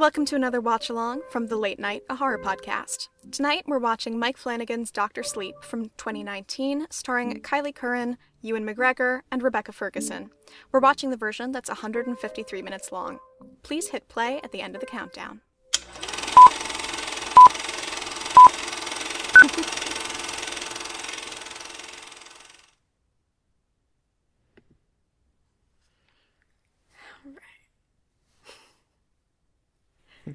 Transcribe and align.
Welcome 0.00 0.24
to 0.24 0.34
another 0.34 0.62
watch 0.62 0.88
along 0.88 1.20
from 1.28 1.48
the 1.48 1.58
Late 1.58 1.78
Night, 1.78 2.04
a 2.08 2.16
horror 2.16 2.38
podcast. 2.38 3.10
Tonight 3.30 3.64
we're 3.66 3.78
watching 3.78 4.18
Mike 4.18 4.38
Flanagan's 4.38 4.90
Doctor 4.90 5.22
Sleep 5.22 5.54
from 5.60 5.90
2019, 5.98 6.86
starring 6.88 7.38
Kyliegh 7.42 7.74
Curran, 7.74 8.16
Ewan 8.40 8.64
McGregor, 8.64 9.20
and 9.30 9.42
Rebecca 9.42 9.72
Ferguson. 9.72 10.30
We're 10.72 10.80
watching 10.80 11.10
the 11.10 11.18
version 11.18 11.52
that's 11.52 11.68
153 11.68 12.62
minutes 12.62 12.90
long. 12.90 13.18
Please 13.62 13.88
hit 13.88 14.08
play 14.08 14.40
at 14.42 14.52
the 14.52 14.62
end 14.62 14.74
of 14.74 14.80
the 14.80 14.86
countdown. 14.86 15.42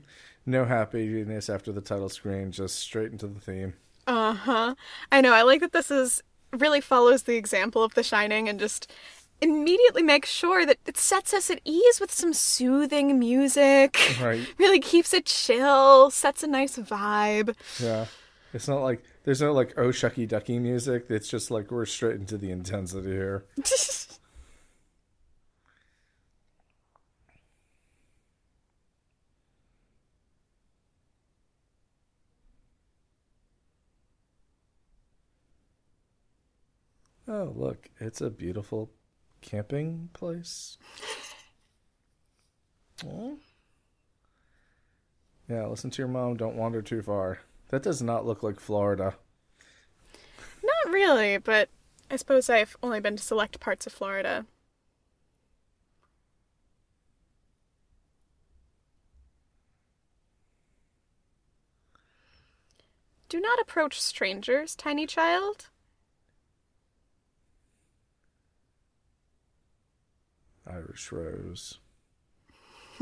No 0.48 0.66
happiness 0.66 1.50
after 1.50 1.72
the 1.72 1.81
title 1.81 2.08
screen, 2.08 2.52
just 2.52 2.76
straight 2.76 3.12
into 3.12 3.26
the 3.26 3.40
theme. 3.40 3.73
Uh 4.05 4.36
huh. 4.36 4.76
I 5.12 5.20
know. 5.22 5.34
I 5.34 5.41
like 5.41 5.59
that 5.62 5.72
this 5.72 5.90
is 5.90 6.22
really 6.53 6.81
follows 6.81 7.23
the 7.23 7.36
example 7.36 7.84
of 7.84 7.95
The 7.95 8.03
Shining 8.03 8.48
and 8.48 8.59
just 8.59 8.91
immediately 9.41 10.03
makes 10.03 10.30
sure 10.30 10.66
that 10.66 10.77
it 10.86 10.98
sets 10.98 11.34
us 11.34 11.50
at 11.50 11.62
ease 11.66 12.00
with 12.00 12.12
some 12.12 12.34
soothing 12.34 13.17
music. 13.20 13.98
Right. 14.22 14.48
really 14.58 14.80
keeps 14.80 15.13
it 15.13 15.26
chill, 15.26 16.12
sets 16.12 16.44
a 16.44 16.48
nice 16.48 16.77
vibe. 16.77 17.55
Yeah. 17.80 18.05
It's 18.53 18.67
not 18.67 18.81
like 18.81 19.03
there's 19.23 19.41
no 19.41 19.52
like 19.52 19.73
oh 19.77 19.89
shucky 19.89 20.27
ducky 20.27 20.59
music. 20.59 21.08
It's 21.09 21.27
just 21.27 21.52
like 21.52 21.72
we're 21.72 21.86
straight 21.86 22.16
into 22.16 22.38
the 22.38 22.52
intensity 22.52 23.09
here. 23.12 23.45
Oh, 37.28 37.52
look, 37.56 37.90
it's 38.00 38.22
a 38.22 38.30
beautiful 38.30 38.92
camping 39.42 40.09
place. 40.14 40.78
Yeah, 45.48 45.67
listen 45.67 45.92
to 45.92 46.02
your 46.02 46.08
mom. 46.08 46.38
Don't 46.38 46.56
wander 46.56 46.82
too 46.82 47.02
far. 47.02 47.40
That 47.70 47.84
does 47.84 48.02
not 48.02 48.26
look 48.26 48.42
like 48.42 48.59
Florida. 48.59 49.16
Not 50.64 50.92
really, 50.94 51.38
but 51.38 51.70
I 52.09 52.16
suppose 52.16 52.50
I've 52.50 52.76
only 52.82 53.00
been 53.00 53.16
to 53.16 53.23
select 53.23 53.60
parts 53.60 53.86
of 53.86 53.94
Florida. 53.94 54.45
Do 63.30 63.39
not 63.39 63.60
approach 63.60 64.00
strangers, 64.00 64.76
tiny 64.76 65.06
child. 65.06 65.67
Irish 70.67 71.11
Rose. 71.11 71.80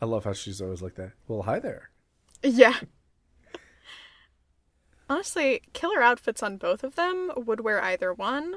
I 0.00 0.04
love 0.04 0.24
how 0.24 0.32
she's 0.32 0.60
always 0.60 0.82
like 0.82 0.96
that. 0.96 1.12
Well, 1.28 1.42
hi 1.42 1.60
there. 1.60 1.90
Yeah. 2.42 2.74
Honestly, 5.08 5.62
killer 5.72 6.02
outfits 6.02 6.42
on 6.42 6.56
both 6.56 6.82
of 6.82 6.96
them 6.96 7.30
would 7.36 7.60
wear 7.60 7.80
either 7.80 8.12
one. 8.12 8.56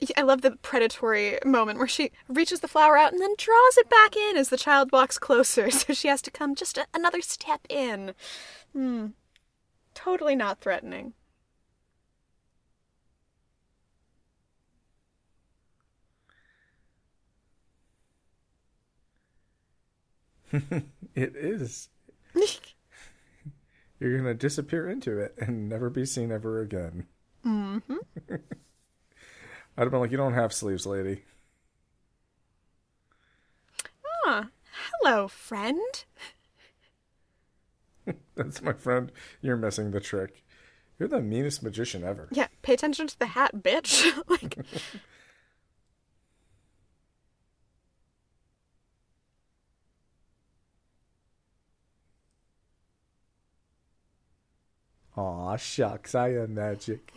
Yeah, 0.00 0.08
I 0.16 0.22
love 0.22 0.40
the 0.40 0.52
predatory 0.52 1.38
moment 1.44 1.78
where 1.78 1.86
she 1.88 2.10
reaches 2.28 2.60
the 2.60 2.68
flower 2.68 2.96
out 2.96 3.12
and 3.12 3.20
then 3.20 3.34
draws 3.36 3.76
it 3.76 3.88
back 3.90 4.16
in 4.16 4.36
as 4.36 4.48
the 4.48 4.56
child 4.56 4.92
walks 4.92 5.18
closer, 5.18 5.70
so 5.70 5.92
she 5.92 6.08
has 6.08 6.22
to 6.22 6.30
come 6.30 6.54
just 6.54 6.78
a- 6.78 6.86
another 6.94 7.20
step 7.20 7.60
in. 7.68 8.14
Hmm. 8.72 9.08
Totally 9.94 10.34
not 10.36 10.60
threatening. 10.60 11.14
It 21.14 21.34
is. 21.34 21.88
You're 23.98 24.16
gonna 24.16 24.34
disappear 24.34 24.88
into 24.88 25.18
it 25.18 25.34
and 25.38 25.68
never 25.68 25.90
be 25.90 26.06
seen 26.06 26.30
ever 26.30 26.60
again. 26.60 27.06
Mm-hmm. 27.44 27.96
I'd 29.76 29.82
have 29.82 29.90
been 29.90 30.00
like, 30.00 30.10
you 30.12 30.16
don't 30.16 30.34
have 30.34 30.52
sleeves, 30.52 30.86
lady. 30.86 31.24
Ah, 34.26 34.48
hello, 35.02 35.26
friend. 35.28 36.04
That's 38.34 38.62
my 38.62 38.72
friend. 38.72 39.12
You're 39.42 39.56
missing 39.56 39.90
the 39.90 40.00
trick. 40.00 40.44
You're 40.98 41.08
the 41.08 41.20
meanest 41.20 41.62
magician 41.62 42.04
ever. 42.04 42.28
Yeah, 42.30 42.48
pay 42.62 42.74
attention 42.74 43.06
to 43.06 43.18
the 43.18 43.26
hat, 43.26 43.52
bitch. 43.56 44.04
like, 44.28 44.58
Aw, 55.16 55.56
shucks, 55.56 56.14
I 56.14 56.28
am 56.34 56.54
magic. 56.54 57.12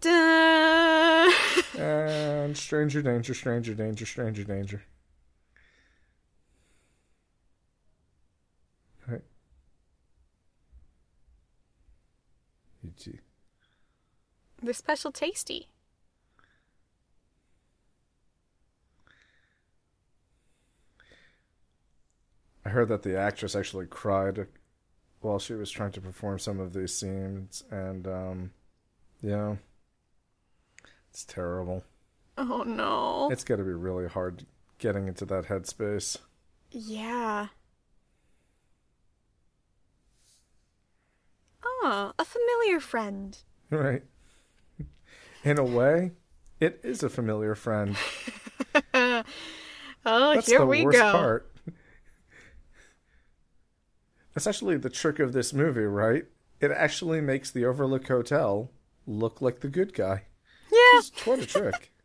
duh. 0.00 1.30
And 1.78 2.56
stranger 2.68 3.00
danger, 3.00 3.32
stranger 3.32 3.72
danger, 3.72 4.04
stranger 4.04 4.44
danger. 4.44 4.82
Right. 9.06 9.22
You 12.84 12.90
too. 12.94 13.18
They're 14.62 14.74
special 14.74 15.12
tasty. 15.12 15.68
I 22.66 22.68
heard 22.68 22.88
that 22.88 23.02
the 23.02 23.18
actress 23.18 23.56
actually 23.56 23.86
cried 23.86 24.46
while 25.20 25.38
she 25.38 25.54
was 25.54 25.70
trying 25.70 25.92
to 25.92 26.02
perform 26.02 26.38
some 26.38 26.60
of 26.60 26.74
these 26.74 26.94
scenes, 26.94 27.64
and 27.70 28.06
um, 28.06 28.50
yeah, 29.22 29.56
it's 31.10 31.24
terrible. 31.24 31.82
Oh 32.40 32.62
no. 32.62 33.28
It's 33.32 33.42
got 33.42 33.56
to 33.56 33.64
be 33.64 33.72
really 33.72 34.06
hard 34.06 34.46
getting 34.78 35.08
into 35.08 35.24
that 35.26 35.46
headspace. 35.46 36.18
Yeah. 36.70 37.48
Ah, 41.82 42.12
a 42.18 42.24
familiar 42.24 42.78
friend. 42.80 43.36
Right. 43.70 44.02
In 45.44 45.58
a 45.58 45.64
way, 45.64 46.12
it 46.60 46.80
is 46.84 47.02
a 47.02 47.08
familiar 47.08 47.54
friend. 47.54 47.96
Oh, 50.06 50.34
That's 50.34 50.46
here 50.46 50.60
the 50.60 50.66
we 50.66 50.84
worst 50.84 50.96
go. 50.96 51.12
part. 51.12 51.52
That's 54.32 54.46
actually 54.46 54.76
the 54.78 54.88
trick 54.88 55.18
of 55.18 55.32
this 55.32 55.52
movie, 55.52 55.82
right? 55.82 56.24
It 56.60 56.70
actually 56.70 57.20
makes 57.20 57.50
the 57.50 57.66
Overlook 57.66 58.06
Hotel 58.08 58.70
look 59.06 59.42
like 59.42 59.60
the 59.60 59.68
good 59.68 59.92
guy. 59.92 60.22
Yeah. 60.70 60.98
It's 61.00 61.26
what 61.26 61.40
a 61.40 61.46
trick. 61.46 61.92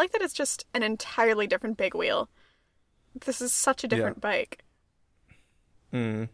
like 0.00 0.12
that 0.12 0.22
it's 0.22 0.34
just 0.34 0.66
an 0.74 0.82
entirely 0.82 1.46
different 1.46 1.76
big 1.76 1.94
wheel. 1.94 2.28
This 3.24 3.40
is 3.40 3.52
such 3.52 3.84
a 3.84 3.88
different 3.88 4.20
bike. 4.20 4.64
Mm. 5.92 6.28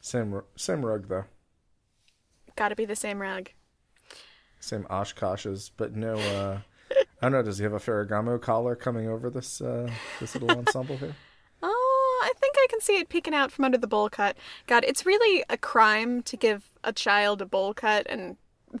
Same, 0.00 0.40
same 0.56 0.86
rug 0.86 1.08
though. 1.08 1.24
Gotta 2.56 2.76
be 2.76 2.84
the 2.84 2.96
same 2.96 3.20
rug. 3.20 3.50
Same 4.60 4.84
Oshkoshes, 4.84 5.70
but 5.76 5.94
no. 5.94 6.14
uh 6.14 6.60
I 6.90 7.26
don't 7.26 7.32
know. 7.32 7.42
Does 7.42 7.58
he 7.58 7.64
have 7.64 7.72
a 7.72 7.78
Ferragamo 7.78 8.40
collar 8.40 8.76
coming 8.76 9.08
over 9.08 9.30
this 9.30 9.60
uh 9.60 9.90
this 10.20 10.34
little 10.34 10.56
ensemble 10.58 10.96
here? 10.96 11.16
Oh, 11.62 12.22
I 12.24 12.32
think 12.38 12.54
I 12.56 12.66
can 12.70 12.80
see 12.80 12.98
it 12.98 13.08
peeking 13.08 13.34
out 13.34 13.50
from 13.50 13.64
under 13.64 13.78
the 13.78 13.88
bowl 13.88 14.08
cut. 14.08 14.36
God, 14.66 14.84
it's 14.86 15.04
really 15.04 15.44
a 15.50 15.56
crime 15.56 16.22
to 16.22 16.36
give 16.36 16.70
a 16.84 16.92
child 16.92 17.42
a 17.42 17.46
bowl 17.46 17.74
cut 17.74 18.06
in 18.06 18.36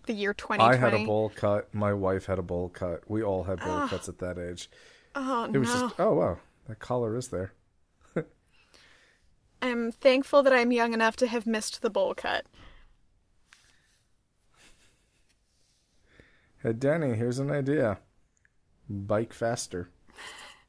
the 0.06 0.12
year 0.12 0.34
2020. 0.34 0.62
I 0.62 0.76
had 0.76 0.94
a 0.94 1.04
bowl 1.04 1.30
cut. 1.34 1.72
My 1.74 1.92
wife 1.92 2.26
had 2.26 2.38
a 2.38 2.42
bowl 2.42 2.68
cut. 2.68 3.02
We 3.08 3.22
all 3.22 3.44
had 3.44 3.58
bowl 3.60 3.68
ah. 3.70 3.88
cuts 3.88 4.08
at 4.08 4.18
that 4.18 4.38
age. 4.38 4.70
Oh, 5.14 5.44
It 5.44 5.58
was 5.58 5.68
no. 5.68 5.80
just 5.80 6.00
oh 6.00 6.14
wow, 6.14 6.38
that 6.66 6.78
collar 6.78 7.16
is 7.16 7.28
there. 7.28 7.52
I'm 9.62 9.90
thankful 9.90 10.42
that 10.42 10.52
I'm 10.52 10.72
young 10.72 10.92
enough 10.92 11.16
to 11.16 11.26
have 11.26 11.46
missed 11.46 11.82
the 11.82 11.90
bowl 11.90 12.14
cut. 12.14 12.46
Hey, 16.62 16.72
Danny, 16.72 17.14
here's 17.14 17.38
an 17.38 17.50
idea. 17.50 17.98
Bike 18.88 19.32
faster. 19.32 19.90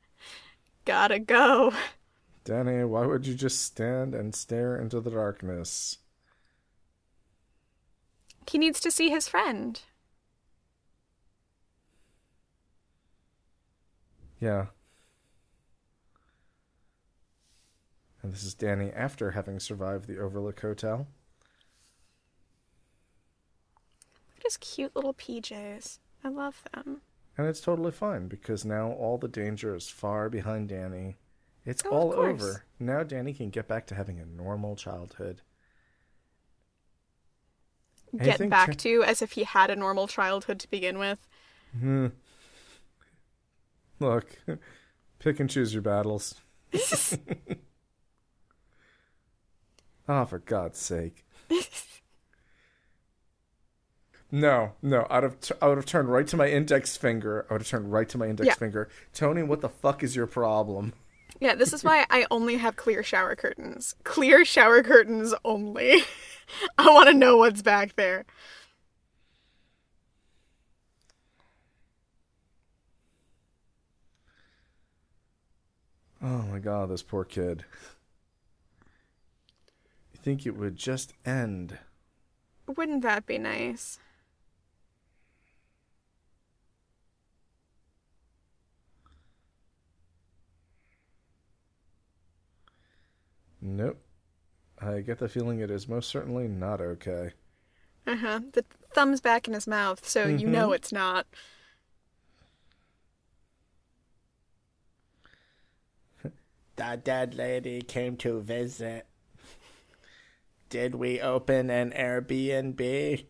Gotta 0.86 1.20
go. 1.20 1.74
Danny, 2.44 2.84
why 2.84 3.06
would 3.06 3.26
you 3.26 3.34
just 3.34 3.62
stand 3.62 4.14
and 4.16 4.34
stare 4.36 4.78
into 4.78 5.02
the 5.02 5.12
darkness? 5.12 5.98
He 8.50 8.58
needs 8.58 8.80
to 8.80 8.90
see 8.90 9.10
his 9.10 9.28
friend. 9.28 9.80
Yeah. 14.40 14.68
And 18.24 18.34
this 18.34 18.44
is 18.44 18.56
Danny 18.56 18.90
after 18.92 19.32
having 19.32 19.60
survived 19.60 20.08
the 20.08 20.18
Overlook 20.18 20.60
Hotel. 20.62 21.08
Look 24.30 24.38
at 24.38 24.44
his 24.44 24.58
cute 24.58 24.96
little 24.96 25.14
PJs. 25.14 26.00
I 26.24 26.30
love 26.30 26.64
them. 26.74 27.02
And 27.38 27.46
it's 27.46 27.62
totally 27.62 27.92
fine 27.92 28.28
because 28.28 28.66
now 28.66 28.92
all 28.94 29.20
the 29.20 29.28
danger 29.28 29.76
is 29.76 29.90
far 29.90 30.28
behind 30.28 30.70
Danny. 30.70 31.18
It's 31.66 31.84
Oh, 31.86 31.90
all 31.92 32.14
over. 32.14 32.66
Now 32.80 33.04
Danny 33.04 33.34
can 33.34 33.52
get 33.52 33.68
back 33.68 33.86
to 33.88 33.96
having 33.96 34.20
a 34.20 34.26
normal 34.26 34.76
childhood. 34.76 35.42
Get 38.18 38.50
back 38.50 38.74
Ch- 38.76 38.84
to 38.84 39.04
as 39.04 39.22
if 39.22 39.34
he 39.34 39.44
had 39.44 39.70
a 39.70 39.76
normal 39.76 40.08
childhood 40.08 40.60
to 40.60 40.70
begin 40.70 40.98
with. 41.00 41.20
Hmm. 41.80 42.08
Look, 44.00 44.40
pick 45.20 45.40
and 45.40 45.50
choose 45.50 45.74
your 45.74 45.82
battles. 45.84 46.36
oh, 50.08 50.26
for 50.26 50.40
God's 50.40 50.80
sake. 50.80 51.26
No, 54.32 54.74
no. 54.84 55.08
I'd 55.10 55.24
have 55.24 55.40
t- 55.40 55.56
I 55.60 55.68
would 55.68 55.78
have 55.78 55.88
turned 55.88 56.10
right 56.10 56.28
to 56.28 56.38
my 56.38 56.48
index 56.48 56.96
finger. 56.96 57.48
I 57.50 57.54
would 57.54 57.62
have 57.62 57.68
turned 57.68 57.92
right 57.92 58.08
to 58.10 58.18
my 58.20 58.28
index 58.28 58.46
Yeah. 58.46 58.54
finger. 58.54 58.88
Tony, 59.12 59.42
what 59.42 59.62
the 59.62 59.70
fuck 59.70 60.04
is 60.04 60.16
your 60.16 60.28
problem? 60.28 60.94
Yeah, 61.40 61.56
this 61.56 61.74
is 61.74 61.84
why 61.84 62.06
I 62.12 62.28
only 62.30 62.58
have 62.58 62.76
clear 62.76 63.02
shower 63.02 63.36
curtains. 63.36 63.96
Clear 64.04 64.46
shower 64.46 64.84
curtains 64.84 65.34
only. 65.44 66.04
I 66.78 66.90
want 66.90 67.10
to 67.10 67.14
know 67.14 67.38
what's 67.38 67.62
back 67.62 67.96
there. 67.96 68.26
Oh 76.22 76.44
my 76.44 76.60
God, 76.60 76.90
this 76.90 77.04
poor 77.04 77.24
kid. 77.24 77.64
You 80.14 80.20
think 80.22 80.46
it 80.46 80.58
would 80.58 80.76
just 80.76 81.14
end? 81.26 81.78
Wouldn't 82.68 83.04
that 83.04 83.26
be 83.26 83.38
nice? 83.38 84.00
Nope. 93.62 94.02
I 94.82 95.02
get 95.02 95.20
the 95.20 95.28
feeling 95.28 95.60
it 95.60 95.70
is 95.70 95.88
most 95.88 96.10
certainly 96.10 96.48
not 96.48 96.80
okay. 96.80 97.32
Uh 98.08 98.16
huh. 98.16 98.40
The 98.54 98.64
thumb's 98.94 99.22
back 99.22 99.48
in 99.48 99.54
his 99.54 99.68
mouth, 99.68 100.08
so 100.08 100.28
you 100.28 100.48
know 100.48 100.72
it's 100.72 100.92
not. 100.92 101.28
The 106.76 107.02
dead 107.04 107.36
lady 107.36 107.82
came 107.82 108.16
to 108.18 108.40
visit. 108.40 109.06
Did 110.70 110.96
we 110.96 111.20
open 111.20 111.70
an 111.70 111.92
Airbnb? 111.92 113.26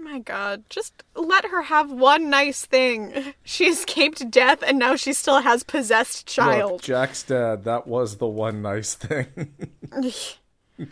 My 0.05 0.19
god, 0.19 0.65
just 0.69 1.03
let 1.15 1.47
her 1.47 1.62
have 1.62 1.91
one 1.91 2.29
nice 2.29 2.67
thing. 2.67 3.33
She 3.43 3.65
escaped 3.65 4.31
death 4.31 4.62
and 4.62 4.79
now 4.79 4.97
she 4.97 5.15
still 5.15 5.41
has 5.41 5.65
possessed 5.65 6.27
Look, 6.27 6.47
child. 6.47 6.83
Jack's 6.83 7.23
dad, 7.23 7.65
that 7.65 7.87
was 7.87 8.19
the 8.19 8.27
one 8.27 8.61
nice 8.61 8.95
thing. 8.95 9.55
and 10.79 10.91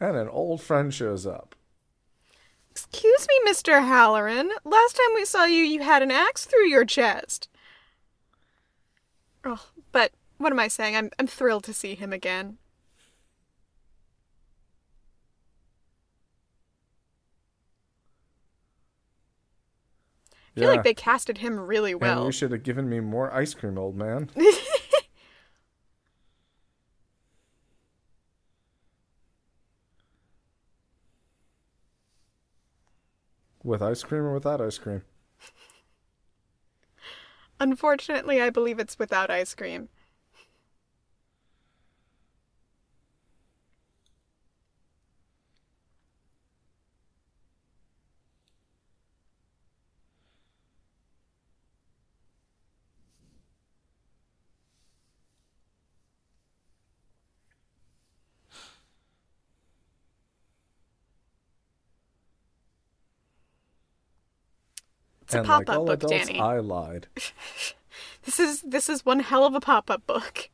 an 0.00 0.28
old 0.28 0.60
friend 0.60 0.92
shows 0.92 1.24
up. 1.24 1.54
Excuse 2.72 3.26
me, 3.28 3.50
Mr. 3.50 3.80
Hallorann. 3.80 4.50
Last 4.64 4.96
time 4.96 5.14
we 5.14 5.24
saw 5.24 5.44
you, 5.44 5.62
you 5.62 5.82
had 5.82 6.02
an 6.02 6.10
axe 6.10 6.46
through 6.46 6.66
your 6.66 6.84
chest. 6.84 7.48
Oh, 9.44 9.66
but 9.92 10.10
what 10.38 10.52
am 10.52 10.58
I 10.58 10.68
saying? 10.68 10.96
I'm 10.96 11.10
I'm 11.18 11.26
thrilled 11.28 11.64
to 11.64 11.72
see 11.72 11.94
him 11.94 12.12
again. 12.12 12.58
Feel 20.60 20.68
Yeah. 20.70 20.76
like 20.76 20.84
they 20.84 20.94
casted 20.94 21.38
him 21.38 21.58
really 21.58 21.94
well. 21.94 22.26
you 22.26 22.32
should 22.32 22.52
have 22.52 22.62
given 22.62 22.88
me 22.88 23.00
more 23.00 23.32
ice 23.34 23.54
cream, 23.54 23.76
old 23.78 23.96
man. 23.96 24.30
With 33.62 33.82
ice 33.82 34.02
cream 34.02 34.22
or 34.22 34.34
without 34.34 34.60
ice 34.60 34.78
cream? 34.78 35.02
Unfortunately, 37.58 38.40
I 38.40 38.48
believe 38.50 38.78
it's 38.78 38.98
without 38.98 39.30
ice 39.30 39.54
cream. 39.54 39.88
It's 65.30 65.36
a 65.36 65.38
and 65.38 65.48
like 65.48 65.66
pop-up 65.66 65.78
all 65.78 65.86
book, 65.86 66.02
adults, 66.02 66.26
Danny. 66.26 66.40
I 66.40 66.58
lied. 66.58 67.06
This 68.24 68.38
is 68.38 68.60
this 68.62 68.88
is 68.90 69.04
one 69.06 69.20
hell 69.20 69.46
of 69.46 69.54
a 69.54 69.60
pop-up 69.60 70.06
book. 70.06 70.50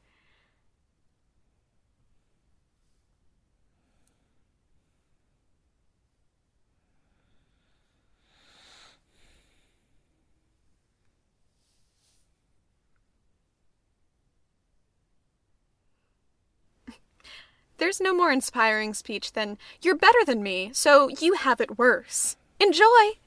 There's 17.78 18.00
no 18.00 18.14
more 18.14 18.30
inspiring 18.30 18.94
speech 18.94 19.32
than 19.32 19.58
you're 19.82 19.96
better 19.96 20.24
than 20.24 20.42
me, 20.42 20.70
so 20.72 21.08
you 21.08 21.34
have 21.34 21.60
it 21.60 21.76
worse. 21.76 22.36
Enjoy. 22.60 23.18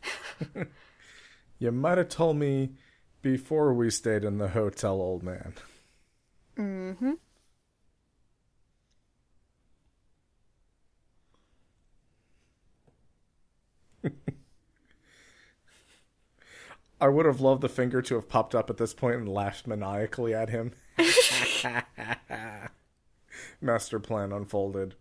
You 1.59 1.71
might 1.73 1.97
have 1.97 2.07
told 2.09 2.37
me 2.37 2.71
before 3.21 3.73
we 3.73 3.89
stayed 3.89 4.23
in 4.23 4.37
the 4.37 4.47
hotel, 4.47 5.01
old 5.01 5.23
man. 5.23 5.53
Mm-hmm. 6.57 7.11
I 17.01 17.07
would 17.09 17.25
have 17.25 17.41
loved 17.41 17.61
the 17.61 17.69
finger 17.69 18.01
to 18.01 18.15
have 18.15 18.29
popped 18.29 18.55
up 18.55 18.69
at 18.69 18.77
this 18.77 18.93
point 18.93 19.17
and 19.17 19.27
laughed 19.27 19.67
maniacally 19.67 20.33
at 20.33 20.49
him. 20.49 20.71
Master 23.61 23.99
plan 23.99 24.31
unfolded. 24.31 24.95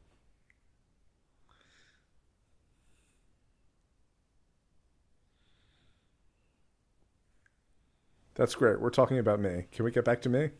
That's 8.39 8.55
great. 8.55 8.81
We're 8.81 8.89
talking 8.89 9.19
about 9.19 9.41
me. 9.41 9.67
Can 9.73 9.85
we 9.85 9.91
get 9.91 10.07
back 10.07 10.23
to 10.23 10.31
me? 10.31 10.51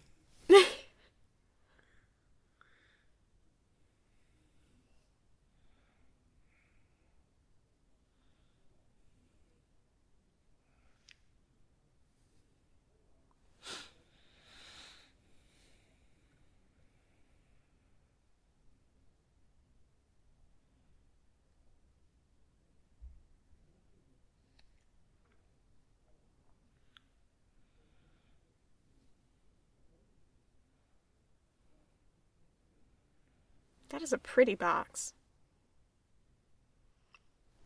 That 33.99 34.05
is 34.05 34.13
a 34.13 34.19
pretty 34.19 34.55
box. 34.55 35.13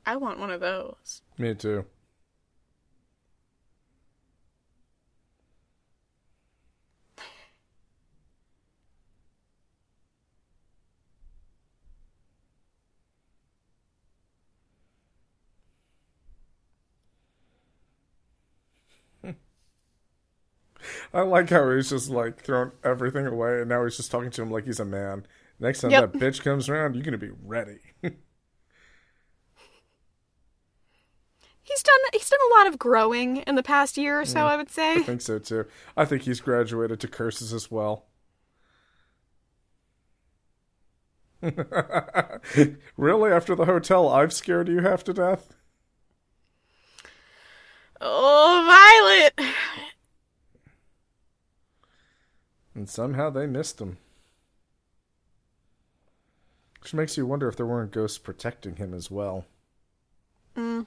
I 0.07 0.17
want 0.17 0.39
one 0.39 0.51
of 0.51 0.62
those. 0.62 1.21
Me 1.37 1.55
too. 1.55 1.85
I 21.12 21.21
like 21.21 21.51
how 21.51 21.71
he's 21.73 21.91
just 21.91 22.09
like 22.09 22.41
throwing 22.41 22.73
everything 22.83 23.27
away, 23.27 23.61
and 23.61 23.69
now 23.69 23.85
he's 23.85 23.99
just 23.99 24.11
talking 24.11 24.31
to 24.31 24.41
him 24.41 24.51
like 24.51 24.65
he's 24.65 24.81
a 24.81 24.87
man. 24.87 25.27
Next 25.59 25.81
time 25.81 25.91
Yep. 25.91 26.13
that 26.13 26.19
bitch 26.19 26.43
comes 26.43 26.69
around, 26.69 26.95
you're 26.95 27.05
gonna 27.05 27.19
be 27.19 27.31
ready. 27.43 27.79
He's 31.65 31.83
done 31.83 31.99
he's 32.13 32.29
done 32.29 32.41
a 32.51 32.55
lot 32.59 32.67
of 32.67 32.79
growing 32.79 33.37
in 33.39 33.55
the 33.55 33.63
past 33.63 33.97
year 33.97 34.21
or 34.21 34.25
so, 34.25 34.41
I 34.41 34.57
would 34.57 34.69
say. 34.69 34.95
I 34.97 35.03
think 35.03 35.21
so 35.21 35.39
too. 35.39 35.67
I 35.97 36.05
think 36.05 36.23
he's 36.23 36.41
graduated 36.41 36.99
to 37.01 37.09
curses 37.09 37.53
as 37.53 37.71
well. 37.71 38.07
really? 42.97 43.33
After 43.33 43.55
the 43.55 43.65
hotel, 43.65 44.09
I've 44.09 44.33
scared 44.33 44.69
you 44.69 44.81
half 44.81 45.05
to 45.05 45.13
death? 45.13 45.55
Oh, 48.01 49.31
Violet. 49.37 49.55
And 52.75 52.89
somehow 52.89 53.31
they 53.31 53.47
missed 53.47 53.81
him. 53.81 53.99
Which 56.83 56.93
makes 56.93 57.17
you 57.17 57.25
wonder 57.27 57.49
if 57.49 57.57
there 57.57 57.65
weren't 57.65 57.93
ghosts 57.93 58.19
protecting 58.19 58.77
him 58.77 58.93
as 58.93 59.11
well. 59.11 59.47
Mm. 60.57 60.87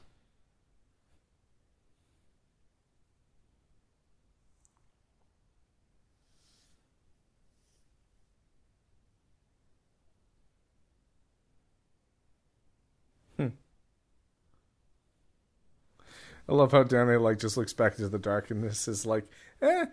I 16.47 16.53
love 16.53 16.71
how 16.71 16.83
Danny 16.83 17.17
like 17.17 17.39
just 17.39 17.57
looks 17.57 17.73
back 17.73 17.93
into 17.93 18.09
the 18.09 18.19
darkness 18.19 18.87
is 18.87 19.05
like, 19.05 19.25
eh, 19.61 19.85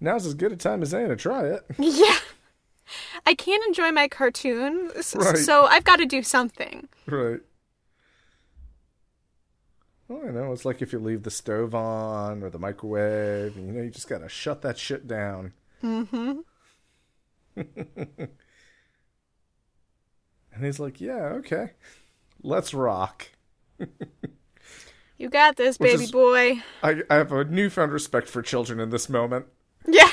now's 0.00 0.26
as 0.26 0.34
good 0.34 0.52
a 0.52 0.56
time 0.56 0.82
as 0.82 0.94
any 0.94 1.08
to 1.08 1.16
try 1.16 1.46
it. 1.46 1.64
Yeah. 1.78 2.16
I 3.28 3.34
can't 3.34 3.62
enjoy 3.66 3.92
my 3.92 4.08
cartoon, 4.08 4.90
Right. 5.14 5.36
so 5.36 5.66
I've 5.66 5.84
got 5.84 5.96
to 5.96 6.06
do 6.06 6.22
something. 6.22 6.88
Right. 7.06 7.40
Well, 10.08 10.22
I 10.26 10.30
know. 10.30 10.52
It's 10.52 10.64
like 10.64 10.80
if 10.80 10.94
you 10.94 10.98
leave 10.98 11.24
the 11.24 11.30
stove 11.30 11.74
on 11.74 12.42
or 12.42 12.48
the 12.48 12.58
microwave, 12.58 13.54
you 13.56 13.62
know, 13.70 13.82
you 13.82 13.90
just 13.90 14.08
gotta 14.08 14.30
shut 14.30 14.62
that 14.62 14.78
shit 14.78 15.06
down. 15.06 15.52
Mm-hmm. 15.84 16.38
And 20.54 20.64
he's 20.66 20.80
like, 20.80 21.00
yeah, 21.00 21.34
okay. 21.38 21.72
Let's 22.42 22.72
rock. 22.74 23.28
You 25.20 25.28
got 25.28 25.56
this, 25.56 25.80
Which 25.80 25.90
baby 25.92 26.04
is- 26.04 26.12
boy. 26.12 26.62
I, 26.80 27.02
I 27.10 27.16
have 27.16 27.32
a 27.32 27.42
newfound 27.44 27.90
respect 27.92 28.28
for 28.28 28.40
children 28.40 28.78
in 28.80 28.90
this 28.90 29.08
moment. 29.08 29.46
Yeah. 29.86 30.08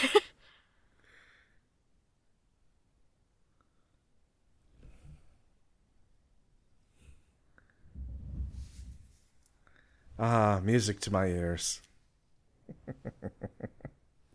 Ah, 10.17 10.59
music 10.63 10.99
to 11.01 11.11
my 11.11 11.25
ears. 11.27 11.81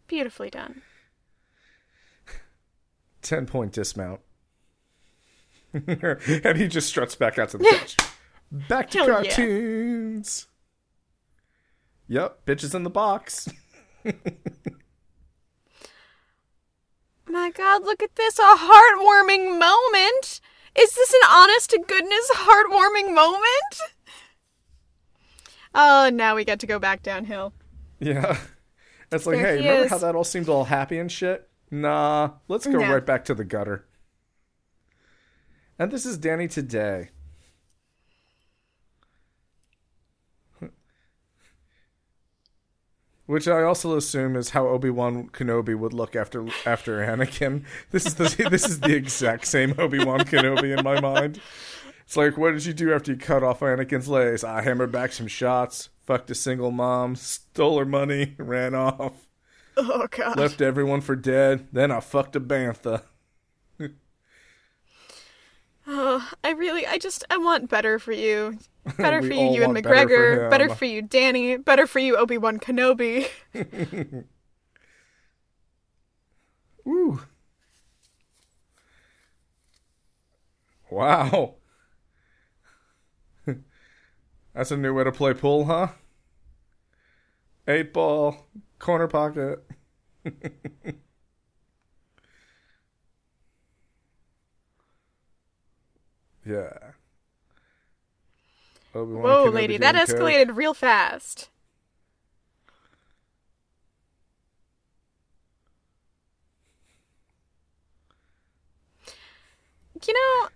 Beautifully 0.06 0.50
done. 0.50 0.82
10 3.22 3.46
point 3.46 3.72
dismount. 3.72 4.20
and 5.72 6.56
he 6.58 6.66
just 6.68 6.88
struts 6.88 7.14
back 7.14 7.38
out 7.38 7.50
to 7.50 7.58
the 7.58 7.64
couch. 7.64 7.96
Back 8.68 8.90
to 8.90 8.98
Hell 8.98 9.06
yeah. 9.06 9.30
cartoons. 9.30 10.48
Yep, 12.08 12.44
bitches 12.44 12.74
in 12.74 12.82
the 12.82 12.90
box. 12.90 13.48
My 17.28 17.52
god, 17.52 17.84
look 17.84 18.02
at 18.02 18.16
this. 18.16 18.40
A 18.40 18.56
heartwarming 18.56 19.56
moment. 19.56 20.40
Is 20.76 20.94
this 20.94 21.12
an 21.12 21.20
honest 21.30 21.70
to 21.70 21.78
goodness 21.86 22.30
heartwarming 22.34 23.14
moment? 23.14 23.74
Oh, 25.74 26.10
now 26.12 26.34
we 26.36 26.44
get 26.44 26.60
to 26.60 26.66
go 26.66 26.78
back 26.78 27.02
downhill. 27.02 27.52
Yeah. 27.98 28.38
It's 29.12 29.26
like, 29.26 29.38
There 29.38 29.46
hey, 29.56 29.62
he 29.62 29.68
remember 29.68 29.84
is. 29.86 29.90
how 29.90 29.98
that 29.98 30.14
all 30.14 30.22
seemed 30.22 30.48
all 30.48 30.62
happy 30.62 30.96
and 30.96 31.10
shit? 31.10 31.48
Nah, 31.68 32.30
let's 32.46 32.64
go 32.64 32.78
No. 32.78 32.92
right 32.92 33.04
back 33.04 33.24
to 33.24 33.34
the 33.34 33.44
gutter. 33.44 33.84
And 35.80 35.90
this 35.90 36.06
is 36.06 36.16
Danny 36.16 36.46
today. 36.46 37.10
Which 43.26 43.46
I 43.46 43.62
also 43.62 43.96
assume 43.96 44.34
is 44.34 44.50
how 44.50 44.66
Obi 44.66 44.90
Wan 44.90 45.28
Kenobi 45.28 45.78
would 45.78 45.92
look 45.92 46.16
after 46.16 46.46
after 46.66 46.98
Anakin. 46.98 47.64
This 47.92 48.04
is 48.06 48.14
the 48.16 48.24
this 48.50 48.68
is 48.68 48.80
the 48.80 48.94
exact 48.94 49.46
same 49.46 49.74
Obi 49.78 50.04
Wan 50.04 50.20
Kenobi 50.20 50.76
in 50.76 50.82
my 50.84 51.00
mind. 51.00 51.40
It's 52.10 52.16
like, 52.16 52.36
what 52.36 52.50
did 52.54 52.64
you 52.64 52.72
do 52.72 52.92
after 52.92 53.12
you 53.12 53.16
cut 53.16 53.44
off 53.44 53.60
Anakin's 53.60 54.08
legs? 54.08 54.42
I 54.42 54.62
hammered 54.62 54.90
back 54.90 55.12
some 55.12 55.28
shots, 55.28 55.90
fucked 56.04 56.28
a 56.32 56.34
single 56.34 56.72
mom, 56.72 57.14
stole 57.14 57.78
her 57.78 57.84
money, 57.84 58.34
ran 58.38 58.74
off, 58.74 59.12
Oh 59.76 60.08
god. 60.10 60.36
left 60.36 60.60
everyone 60.60 61.02
for 61.02 61.14
dead. 61.14 61.68
Then 61.72 61.92
I 61.92 62.00
fucked 62.00 62.34
a 62.34 62.40
bantha. 62.40 63.04
Oh, 65.86 66.28
I 66.42 66.50
really, 66.50 66.84
I 66.84 66.98
just, 66.98 67.22
I 67.30 67.36
want 67.36 67.70
better 67.70 68.00
for 68.00 68.10
you. 68.10 68.58
Better 68.96 69.22
for 69.22 69.32
all 69.32 69.54
you, 69.54 69.62
and 69.62 69.74
want 69.74 69.84
better 69.84 70.08
for 70.08 70.14
McGregor. 70.16 70.50
Better 70.50 70.74
for 70.74 70.86
you, 70.86 71.02
Danny. 71.02 71.58
Better 71.58 71.86
for 71.86 72.00
you, 72.00 72.16
Obi 72.16 72.38
Wan 72.38 72.58
Kenobi. 72.58 73.28
Ooh. 76.88 77.20
Wow. 80.90 81.59
That's 84.60 84.70
a 84.72 84.76
new 84.76 84.92
way 84.92 85.04
to 85.04 85.10
play 85.10 85.32
pool, 85.32 85.64
huh? 85.64 85.88
Eight 87.66 87.94
ball, 87.94 88.46
corner 88.78 89.08
pocket. 89.08 89.64
yeah. 96.44 96.72
Obi-Wan 98.94 99.22
Whoa, 99.22 99.46
Kenobi 99.46 99.54
lady, 99.54 99.78
that 99.78 99.94
coke. 99.94 100.08
escalated 100.10 100.54
real 100.54 100.74
fast. 100.74 101.48
You 110.06 110.12
know, 110.12 110.48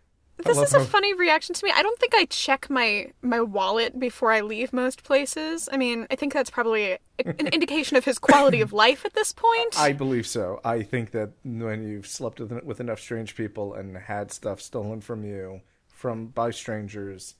this 0.44 0.58
is 0.58 0.74
a 0.74 0.84
funny 0.84 1.14
reaction 1.14 1.54
to 1.54 1.64
me. 1.64 1.72
I 1.74 1.82
don't 1.82 1.98
think 1.98 2.14
I 2.14 2.26
check 2.26 2.70
my 2.70 3.12
my 3.22 3.40
wallet 3.40 3.98
before 3.98 4.32
I 4.32 4.40
leave 4.40 4.72
most 4.72 5.02
places. 5.02 5.68
I 5.72 5.76
mean, 5.76 6.06
I 6.10 6.16
think 6.16 6.32
that's 6.32 6.50
probably 6.50 6.98
an 7.18 7.48
indication 7.52 7.96
of 7.96 8.04
his 8.04 8.18
quality 8.18 8.60
of 8.60 8.72
life 8.72 9.04
at 9.04 9.14
this 9.14 9.32
point. 9.32 9.78
I 9.78 9.92
believe 9.92 10.26
so. 10.26 10.60
I 10.64 10.82
think 10.82 11.10
that 11.12 11.32
when 11.44 11.86
you've 11.86 12.06
slept 12.06 12.40
with, 12.40 12.52
with 12.64 12.80
enough 12.80 13.00
strange 13.00 13.36
people 13.36 13.74
and 13.74 13.96
had 13.96 14.30
stuff 14.30 14.60
stolen 14.60 15.00
from 15.00 15.24
you 15.24 15.60
from 15.88 16.26
by 16.26 16.50
strangers, 16.50 17.34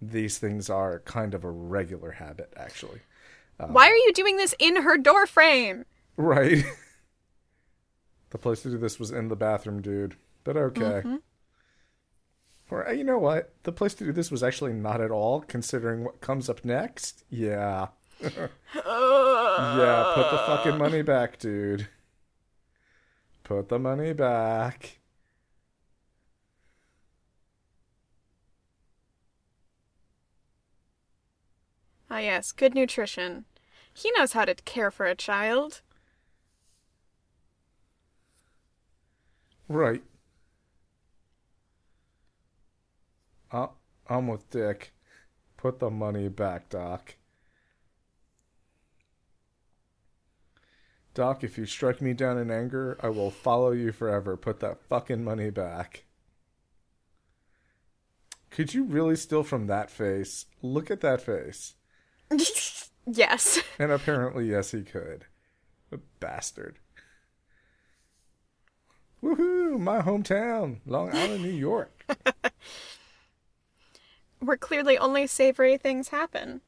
these 0.00 0.38
things 0.38 0.70
are 0.70 1.00
kind 1.00 1.34
of 1.34 1.44
a 1.44 1.50
regular 1.50 2.12
habit, 2.12 2.52
actually. 2.56 3.00
Um, 3.58 3.72
Why 3.72 3.88
are 3.88 3.96
you 3.96 4.12
doing 4.12 4.36
this 4.36 4.54
in 4.58 4.76
her 4.82 4.96
door 4.96 5.26
frame? 5.26 5.84
Right. 6.16 6.64
the 8.30 8.38
place 8.38 8.62
to 8.62 8.70
do 8.70 8.78
this 8.78 8.98
was 8.98 9.10
in 9.10 9.28
the 9.28 9.36
bathroom, 9.36 9.82
dude. 9.82 10.16
But 10.44 10.56
okay. 10.56 10.82
Mm-hmm. 10.82 11.16
Or 12.74 12.88
uh, 12.88 12.90
you 12.90 13.04
know 13.04 13.18
what? 13.20 13.52
The 13.62 13.70
place 13.70 13.94
to 13.94 14.04
do 14.04 14.10
this 14.10 14.32
was 14.32 14.42
actually 14.42 14.72
not 14.72 15.00
at 15.00 15.12
all, 15.12 15.42
considering 15.42 16.02
what 16.02 16.20
comes 16.20 16.50
up 16.50 16.64
next. 16.64 17.22
Yeah. 17.30 17.86
Yeah, 18.20 18.48
put 20.14 20.30
the 20.32 20.42
fucking 20.44 20.76
money 20.76 21.02
back, 21.02 21.38
dude. 21.38 21.86
Put 23.44 23.68
the 23.68 23.78
money 23.78 24.12
back. 24.12 24.98
Ah, 32.10 32.18
yes, 32.18 32.50
good 32.50 32.74
nutrition. 32.74 33.44
He 33.92 34.10
knows 34.16 34.32
how 34.32 34.46
to 34.46 34.54
care 34.56 34.90
for 34.90 35.06
a 35.06 35.14
child. 35.14 35.82
Right. 39.68 40.02
Uh, 43.54 43.68
I'm 44.08 44.26
with 44.26 44.50
Dick. 44.50 44.92
Put 45.56 45.78
the 45.78 45.88
money 45.88 46.28
back, 46.28 46.68
Doc. 46.68 47.14
Doc, 51.14 51.44
if 51.44 51.56
you 51.56 51.64
strike 51.64 52.02
me 52.02 52.14
down 52.14 52.36
in 52.36 52.50
anger, 52.50 52.98
I 53.00 53.10
will 53.10 53.30
follow 53.30 53.70
you 53.70 53.92
forever. 53.92 54.36
Put 54.36 54.58
that 54.58 54.82
fucking 54.88 55.22
money 55.22 55.50
back. 55.50 56.02
Could 58.50 58.74
you 58.74 58.82
really 58.82 59.14
steal 59.14 59.44
from 59.44 59.68
that 59.68 59.88
face? 59.88 60.46
Look 60.60 60.90
at 60.90 61.00
that 61.02 61.22
face. 61.22 61.74
yes. 63.06 63.62
And 63.78 63.92
apparently, 63.92 64.50
yes, 64.50 64.72
he 64.72 64.82
could. 64.82 65.26
A 65.92 65.98
bastard. 66.18 66.80
Woohoo! 69.22 69.78
My 69.78 70.02
hometown, 70.02 70.78
Long 70.86 71.14
Island, 71.14 71.44
New 71.44 71.50
York. 71.50 72.04
Where 74.44 74.56
clearly 74.56 74.98
only 74.98 75.26
savory 75.26 75.76
things 75.78 76.08
happen. 76.08 76.60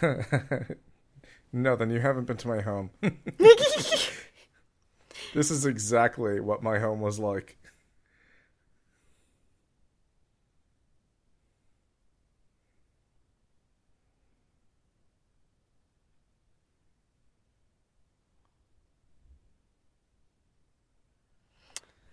no, 1.52 1.76
then 1.76 1.90
you 1.90 2.00
haven't 2.00 2.26
been 2.26 2.36
to 2.36 2.48
my 2.48 2.60
home. 2.60 2.90
this 5.32 5.50
is 5.50 5.64
exactly 5.64 6.40
what 6.40 6.62
my 6.62 6.78
home 6.78 7.00
was 7.00 7.18
like. 7.18 7.56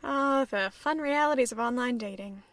Ah, 0.02 0.46
the 0.50 0.72
fun 0.72 1.00
realities 1.00 1.52
of 1.52 1.60
online 1.60 1.98
dating. 1.98 2.44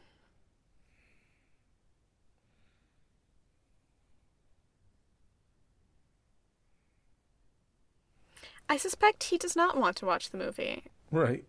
I 8.72 8.78
suspect 8.78 9.24
he 9.24 9.36
does 9.36 9.54
not 9.54 9.76
want 9.76 9.98
to 9.98 10.06
watch 10.06 10.30
the 10.30 10.38
movie. 10.38 10.84
Right. 11.10 11.44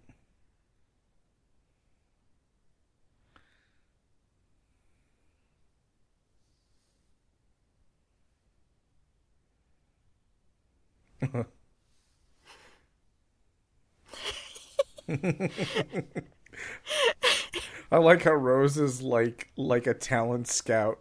I 17.90 17.98
like 18.00 18.24
how 18.24 18.34
Rose 18.34 18.78
is 18.78 19.02
like 19.02 19.48
like 19.56 19.88
a 19.88 19.94
talent 19.94 20.50
scout. 20.50 21.00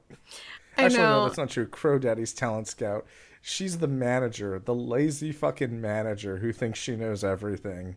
I 0.79 0.85
Actually, 0.85 0.99
know. 1.03 1.19
no, 1.19 1.25
that's 1.25 1.39
not 1.39 1.51
true. 1.51 1.67
Crow 1.67 1.99
Daddy's 1.99 2.33
talent 2.33 2.69
scout. 2.69 3.07
She's 3.45 3.79
the 3.79 3.89
manager, 3.89 4.61
the 4.61 4.75
lazy 4.75 5.33
fucking 5.33 5.81
manager 5.81 6.37
who 6.39 6.53
thinks 6.53 6.79
she 6.79 6.95
knows 6.95 7.25
everything. 7.25 7.97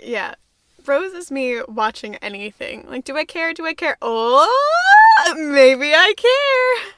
Yeah. 0.00 0.36
Rose 0.86 1.12
is 1.12 1.30
me 1.30 1.60
watching 1.66 2.14
anything. 2.16 2.86
Like, 2.88 3.04
do 3.04 3.16
I 3.16 3.24
care? 3.24 3.52
Do 3.52 3.66
I 3.66 3.74
care? 3.74 3.98
Oh, 4.00 5.34
maybe 5.36 5.92
I 5.94 6.14
care. 6.16 6.92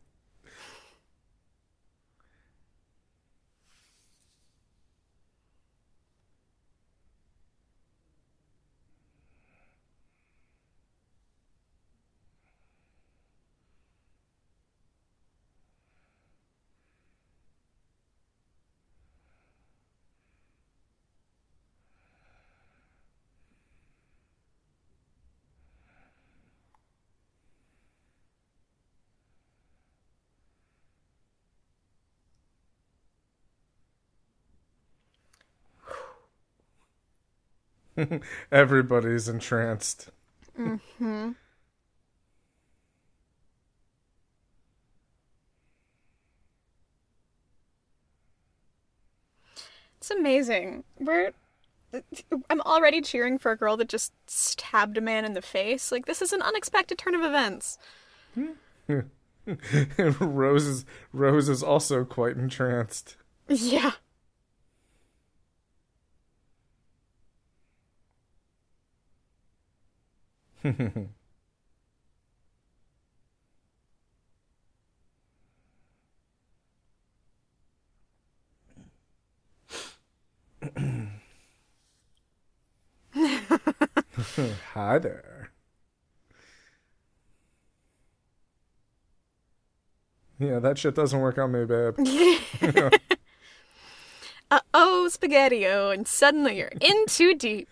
Everybody's 38.51 39.27
entranced. 39.27 40.09
Mm-hmm. 40.59 41.31
It's 49.97 50.11
amazing. 50.11 50.83
We're. 50.99 51.31
I'm 52.49 52.61
already 52.61 53.01
cheering 53.01 53.37
for 53.37 53.51
a 53.51 53.57
girl 53.57 53.75
that 53.77 53.89
just 53.89 54.13
stabbed 54.25 54.97
a 54.97 55.01
man 55.01 55.25
in 55.25 55.33
the 55.33 55.41
face. 55.41 55.91
Like, 55.91 56.05
this 56.05 56.21
is 56.21 56.31
an 56.31 56.41
unexpected 56.41 56.97
turn 56.97 57.13
of 57.15 57.21
events. 57.21 57.77
Rose 60.19 60.65
is 60.65 60.85
Rose 61.11 61.49
is 61.49 61.61
also 61.63 62.03
quite 62.05 62.37
entranced. 62.37 63.17
Yeah. 63.49 63.91
Hi 84.73 84.99
there. 84.99 85.51
Yeah, 90.37 90.59
that 90.59 90.77
shit 90.77 90.95
doesn't 90.95 91.19
work 91.19 91.37
on 91.37 91.51
me, 91.51 91.65
babe. 91.65 91.97
Uh 94.51 94.59
oh, 94.73 95.07
spaghetti 95.07 95.63
and 95.63 96.05
suddenly 96.05 96.57
you're 96.57 96.73
in 96.81 97.05
too 97.05 97.33
deep. 97.33 97.69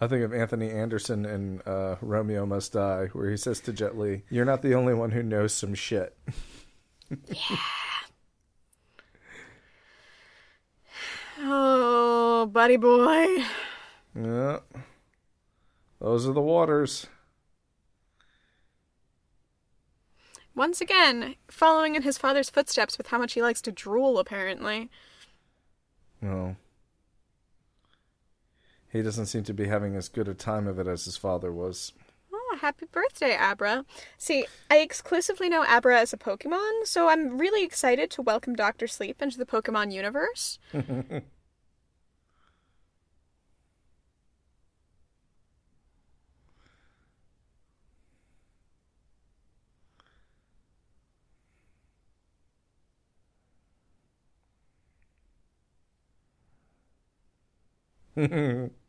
I 0.00 0.06
think 0.06 0.24
of 0.24 0.32
Anthony 0.32 0.70
Anderson 0.70 1.26
in 1.26 1.60
uh, 1.66 1.96
Romeo 2.00 2.46
Must 2.46 2.72
Die, 2.72 3.08
where 3.12 3.30
he 3.30 3.36
says 3.36 3.60
to 3.60 3.72
Jet 3.72 3.98
Li, 3.98 4.22
"You're 4.30 4.46
not 4.46 4.62
the 4.62 4.74
only 4.74 4.94
one 4.94 5.10
who 5.10 5.22
knows 5.22 5.52
some 5.52 5.74
shit." 5.74 6.16
yeah. 7.26 7.56
Oh, 11.42 12.44
buddy 12.44 12.76
boy. 12.76 13.26
Yeah, 14.14 14.58
those 15.98 16.26
are 16.28 16.34
the 16.34 16.40
waters. 16.42 17.06
Once 20.54 20.82
again, 20.82 21.36
following 21.50 21.94
in 21.94 22.02
his 22.02 22.18
father's 22.18 22.50
footsteps 22.50 22.98
with 22.98 23.06
how 23.06 23.16
much 23.16 23.32
he 23.32 23.40
likes 23.40 23.62
to 23.62 23.72
drool, 23.72 24.18
apparently. 24.18 24.90
No, 26.20 26.56
he 28.92 29.02
doesn't 29.02 29.26
seem 29.26 29.44
to 29.44 29.54
be 29.54 29.66
having 29.66 29.96
as 29.96 30.08
good 30.08 30.28
a 30.28 30.34
time 30.34 30.66
of 30.66 30.78
it 30.78 30.86
as 30.86 31.04
his 31.04 31.16
father 31.16 31.52
was. 31.52 31.92
Oh, 32.32 32.58
happy 32.60 32.86
birthday, 32.90 33.36
Abra. 33.38 33.84
See, 34.18 34.46
I 34.70 34.78
exclusively 34.78 35.48
know 35.48 35.64
Abra 35.64 35.98
as 36.00 36.12
a 36.12 36.16
Pokemon, 36.16 36.86
so 36.86 37.08
I'm 37.08 37.38
really 37.38 37.64
excited 37.64 38.10
to 38.12 38.22
welcome 38.22 38.54
Dr. 38.54 38.86
Sleep 38.86 39.22
into 39.22 39.38
the 39.38 39.46
Pokemon 39.46 39.92
universe. 39.92 40.58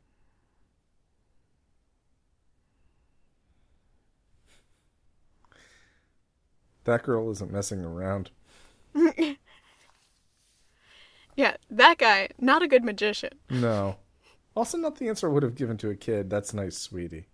That 6.86 7.04
girl 7.04 7.30
isn't 7.32 7.52
messing 7.52 7.84
around. 7.86 8.32
Yeah, 11.36 11.56
that 11.70 11.98
guy, 11.98 12.30
not 12.40 12.62
a 12.62 12.68
good 12.68 12.84
magician. 12.84 13.32
No. 13.50 13.98
Also, 14.56 14.78
not 14.78 14.98
the 14.98 15.08
answer 15.08 15.30
I 15.30 15.32
would 15.32 15.44
have 15.44 15.56
given 15.56 15.78
to 15.78 15.90
a 15.90 15.96
kid. 15.96 16.30
That's 16.30 16.54
nice, 16.54 16.78
sweetie. 16.78 17.28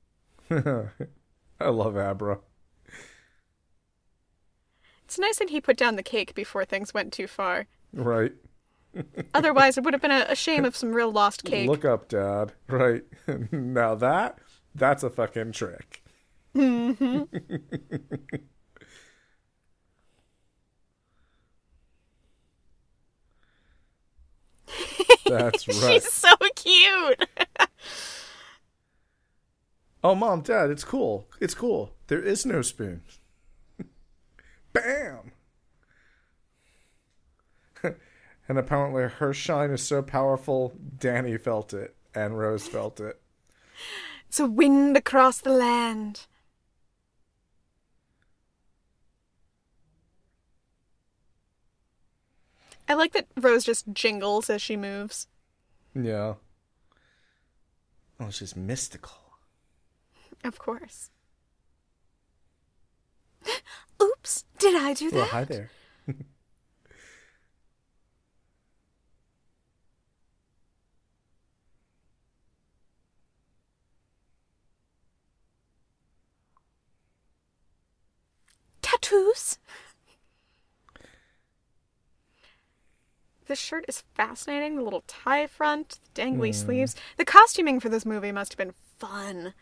I 0.50 1.68
love 1.68 1.96
Abra. 1.96 2.38
It's 5.04 5.18
nice 5.18 5.38
that 5.38 5.50
he 5.50 5.60
put 5.60 5.76
down 5.76 5.96
the 5.96 6.02
cake 6.02 6.34
before 6.34 6.64
things 6.64 6.94
went 6.94 7.12
too 7.12 7.26
far. 7.26 7.66
Right. 7.92 8.32
Otherwise, 9.34 9.76
it 9.76 9.84
would 9.84 9.94
have 9.94 10.02
been 10.02 10.10
a, 10.10 10.26
a 10.28 10.34
shame 10.34 10.64
of 10.64 10.76
some 10.76 10.92
real 10.92 11.12
lost 11.12 11.44
cake. 11.44 11.68
Look 11.68 11.84
up, 11.84 12.08
Dad. 12.08 12.52
Right. 12.68 13.04
now 13.52 13.94
that, 13.94 14.38
that's 14.74 15.02
a 15.02 15.10
fucking 15.10 15.52
trick. 15.52 16.02
Mm-hmm. 16.58 17.22
That's 25.26 25.68
right. 25.82 26.02
She's 26.02 26.12
so 26.12 26.34
cute. 26.56 27.28
Oh, 30.02 30.14
mom, 30.14 30.40
dad, 30.42 30.70
it's 30.70 30.84
cool. 30.84 31.26
It's 31.40 31.54
cool. 31.54 31.92
There 32.08 32.22
is 32.22 32.44
no 32.46 32.62
spoon. 32.62 33.02
Bam! 34.72 35.32
and 38.48 38.58
apparently, 38.58 39.04
her 39.04 39.32
shine 39.32 39.70
is 39.70 39.82
so 39.82 40.02
powerful, 40.02 40.72
Danny 40.98 41.36
felt 41.36 41.72
it, 41.72 41.94
and 42.14 42.38
Rose 42.38 42.66
felt 42.66 43.00
it. 43.00 43.20
it's 44.28 44.40
a 44.40 44.46
wind 44.46 44.96
across 44.96 45.40
the 45.40 45.50
land. 45.52 46.26
I 52.88 52.94
like 52.94 53.12
that 53.12 53.26
Rose 53.38 53.64
just 53.64 53.92
jingles 53.92 54.48
as 54.48 54.62
she 54.62 54.76
moves. 54.76 55.26
Yeah. 55.94 56.34
Oh, 58.18 58.30
she's 58.30 58.56
mystical. 58.56 59.18
Of 60.42 60.58
course. 60.58 61.10
Oops, 64.02 64.44
did 64.58 64.74
I 64.74 64.94
do 64.94 65.10
that? 65.10 65.16
Well, 65.16 65.26
hi 65.26 65.44
there. 65.44 65.70
Tattoos? 78.80 79.58
This 83.48 83.58
shirt 83.58 83.86
is 83.88 84.04
fascinating. 84.14 84.76
The 84.76 84.82
little 84.82 85.04
tie 85.06 85.46
front, 85.46 85.98
the 86.14 86.20
dangly 86.20 86.54
sleeves. 86.54 86.94
The 87.16 87.24
costuming 87.24 87.80
for 87.80 87.88
this 87.88 88.04
movie 88.04 88.30
must 88.30 88.52
have 88.52 88.58
been 88.58 88.74
fun. 88.98 89.54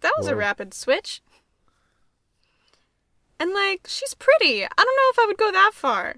That 0.00 0.12
was 0.16 0.28
a 0.28 0.36
rapid 0.36 0.72
switch. 0.74 1.22
And 3.44 3.52
like, 3.52 3.82
she's 3.86 4.14
pretty. 4.14 4.64
I 4.64 4.68
don't 4.74 4.78
know 4.78 5.10
if 5.10 5.18
I 5.18 5.26
would 5.26 5.36
go 5.36 5.52
that 5.52 5.72
far. 5.74 6.16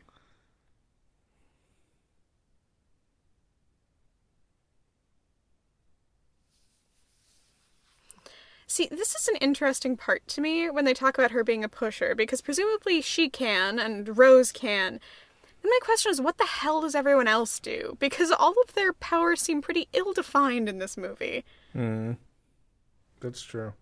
See, 8.69 8.87
this 8.87 9.17
is 9.17 9.27
an 9.27 9.35
interesting 9.41 9.97
part 9.97 10.29
to 10.29 10.41
me 10.41 10.71
when 10.71 10.85
they 10.85 10.95
talk 10.95 11.19
about 11.19 11.33
her 11.33 11.43
being 11.43 11.65
a 11.65 11.69
pusher, 11.69 12.15
because 12.15 12.41
presumably 12.41 13.01
she 13.01 13.29
can, 13.29 13.81
and 13.81 14.17
Rose 14.17 14.53
can. 14.53 14.93
And 14.93 15.01
my 15.65 15.79
question 15.83 16.13
is, 16.13 16.21
what 16.21 16.39
the 16.39 16.47
hell 16.47 16.83
does 16.83 16.95
everyone 16.95 17.27
else 17.27 17.59
do? 17.59 17.97
Because 17.99 18.31
all 18.31 18.55
of 18.65 18.75
their 18.75 18.93
powers 18.93 19.41
seem 19.41 19.61
pretty 19.63 19.89
ill 19.93 20.13
defined 20.13 20.69
in 20.69 20.79
this 20.79 20.97
movie. 20.97 21.45
Hmm. 21.73 22.13
That's 23.19 23.43
true. 23.43 23.73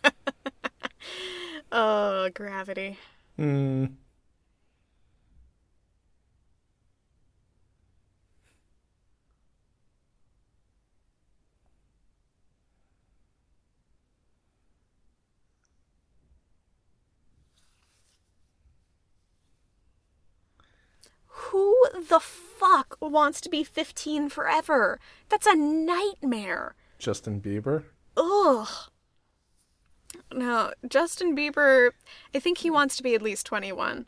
Oh, 1.72 2.30
gravity. 2.32 2.98
Hmm. 3.36 3.86
Who 21.26 21.76
the 22.08 22.20
fuck 22.20 22.96
wants 23.00 23.40
to 23.42 23.50
be 23.50 23.62
15 23.62 24.30
forever? 24.30 24.98
That's 25.28 25.46
a 25.46 25.54
nightmare. 25.54 26.74
Justin 26.98 27.40
Bieber. 27.40 27.84
Ugh. 28.16 28.68
No, 30.32 30.72
Justin 30.88 31.36
Bieber, 31.36 31.90
I 32.34 32.38
think 32.38 32.58
he 32.58 32.70
wants 32.70 32.96
to 32.96 33.02
be 33.02 33.14
at 33.14 33.22
least 33.22 33.46
21. 33.46 34.06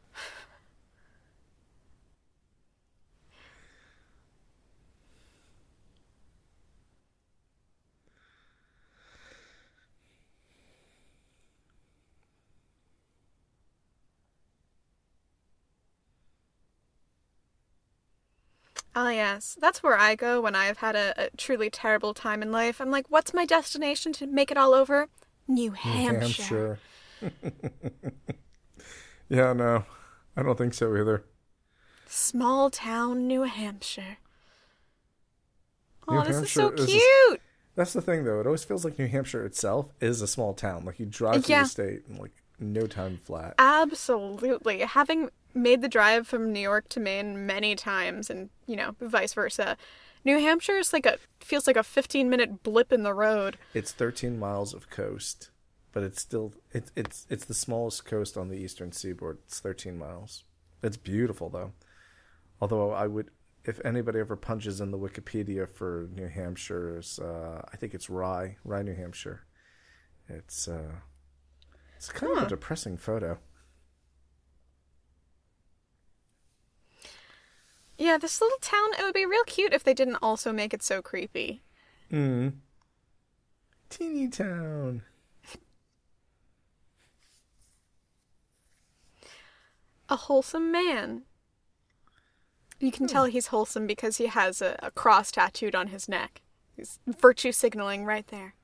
Ah, 19.00 19.10
yes. 19.10 19.56
That's 19.60 19.80
where 19.80 19.96
I 19.96 20.16
go 20.16 20.40
when 20.40 20.56
I've 20.56 20.78
had 20.78 20.96
a, 20.96 21.14
a 21.16 21.30
truly 21.36 21.70
terrible 21.70 22.14
time 22.14 22.42
in 22.42 22.50
life. 22.50 22.80
I'm 22.80 22.90
like, 22.90 23.06
what's 23.08 23.32
my 23.32 23.46
destination 23.46 24.12
to 24.14 24.26
make 24.26 24.50
it 24.50 24.56
all 24.56 24.74
over? 24.74 25.06
New 25.46 25.70
Hampshire. 25.70 26.80
Hampshire. 27.20 27.62
yeah, 29.28 29.52
no. 29.52 29.84
I 30.36 30.42
don't 30.42 30.58
think 30.58 30.74
so 30.74 30.96
either. 30.96 31.22
Small 32.08 32.70
town 32.70 33.28
New 33.28 33.42
Hampshire. 33.44 34.18
Oh, 36.08 36.18
New 36.18 36.24
this 36.24 36.36
is 36.38 36.50
so 36.50 36.62
Hampshire 36.62 36.84
is 36.84 36.90
cute. 36.90 37.40
That's 37.76 37.92
the 37.92 38.02
thing, 38.02 38.24
though. 38.24 38.40
It 38.40 38.46
always 38.46 38.64
feels 38.64 38.84
like 38.84 38.98
New 38.98 39.06
Hampshire 39.06 39.46
itself 39.46 39.92
is 40.00 40.20
a 40.22 40.26
small 40.26 40.54
town. 40.54 40.84
Like 40.84 40.98
you 40.98 41.06
drive 41.06 41.44
through 41.44 41.54
Yeah. 41.54 41.62
the 41.62 41.68
state 41.68 42.02
in 42.10 42.16
like 42.16 42.32
no 42.58 42.88
time 42.88 43.16
flat. 43.16 43.54
Absolutely. 43.58 44.80
Having 44.80 45.30
made 45.54 45.82
the 45.82 45.88
drive 45.88 46.26
from 46.26 46.52
New 46.52 46.60
York 46.60 46.88
to 46.90 47.00
Maine 47.00 47.46
many 47.46 47.74
times 47.74 48.30
and, 48.30 48.50
you 48.66 48.76
know, 48.76 48.94
vice 49.00 49.34
versa. 49.34 49.76
New 50.24 50.38
Hampshire 50.38 50.76
is 50.76 50.92
like 50.92 51.06
a 51.06 51.18
feels 51.40 51.66
like 51.66 51.76
a 51.76 51.82
15 51.82 52.28
minute 52.28 52.62
blip 52.62 52.92
in 52.92 53.02
the 53.02 53.14
road. 53.14 53.56
It's 53.74 53.92
13 53.92 54.38
miles 54.38 54.74
of 54.74 54.90
coast, 54.90 55.50
but 55.92 56.02
it's 56.02 56.20
still 56.20 56.52
it's 56.72 56.92
it's 56.96 57.26
it's 57.30 57.44
the 57.44 57.54
smallest 57.54 58.04
coast 58.04 58.36
on 58.36 58.48
the 58.48 58.56
eastern 58.56 58.92
seaboard. 58.92 59.38
It's 59.46 59.60
13 59.60 59.98
miles. 59.98 60.44
It's 60.82 60.96
beautiful 60.96 61.48
though. 61.48 61.72
Although 62.60 62.90
I 62.90 63.06
would 63.06 63.30
if 63.64 63.80
anybody 63.84 64.18
ever 64.18 64.36
punches 64.36 64.80
in 64.80 64.90
the 64.90 64.98
Wikipedia 64.98 65.68
for 65.68 66.08
New 66.14 66.28
Hampshire's 66.28 67.18
uh 67.18 67.62
I 67.72 67.76
think 67.76 67.94
it's 67.94 68.10
Rye, 68.10 68.56
Rye, 68.64 68.82
New 68.82 68.94
Hampshire. 68.94 69.46
It's 70.28 70.68
uh 70.68 70.96
it's 71.96 72.10
kind 72.10 72.36
of 72.36 72.44
a 72.44 72.48
depressing 72.48 72.96
photo. 72.96 73.38
Yeah, 77.98 78.16
this 78.16 78.40
little 78.40 78.58
town, 78.60 78.90
it 78.96 79.02
would 79.02 79.12
be 79.12 79.26
real 79.26 79.42
cute 79.44 79.74
if 79.74 79.82
they 79.82 79.92
didn't 79.92 80.18
also 80.22 80.52
make 80.52 80.72
it 80.72 80.84
so 80.84 81.02
creepy. 81.02 81.62
Hmm. 82.10 82.50
Teeny 83.90 84.28
town. 84.28 85.02
A 90.08 90.16
wholesome 90.16 90.70
man. 90.70 91.22
You 92.78 92.92
can 92.92 93.08
tell 93.08 93.24
he's 93.24 93.48
wholesome 93.48 93.88
because 93.88 94.18
he 94.18 94.26
has 94.26 94.62
a, 94.62 94.78
a 94.80 94.92
cross 94.92 95.32
tattooed 95.32 95.74
on 95.74 95.88
his 95.88 96.08
neck. 96.08 96.42
He's 96.76 97.00
virtue 97.06 97.50
signaling 97.50 98.04
right 98.04 98.26
there. 98.28 98.54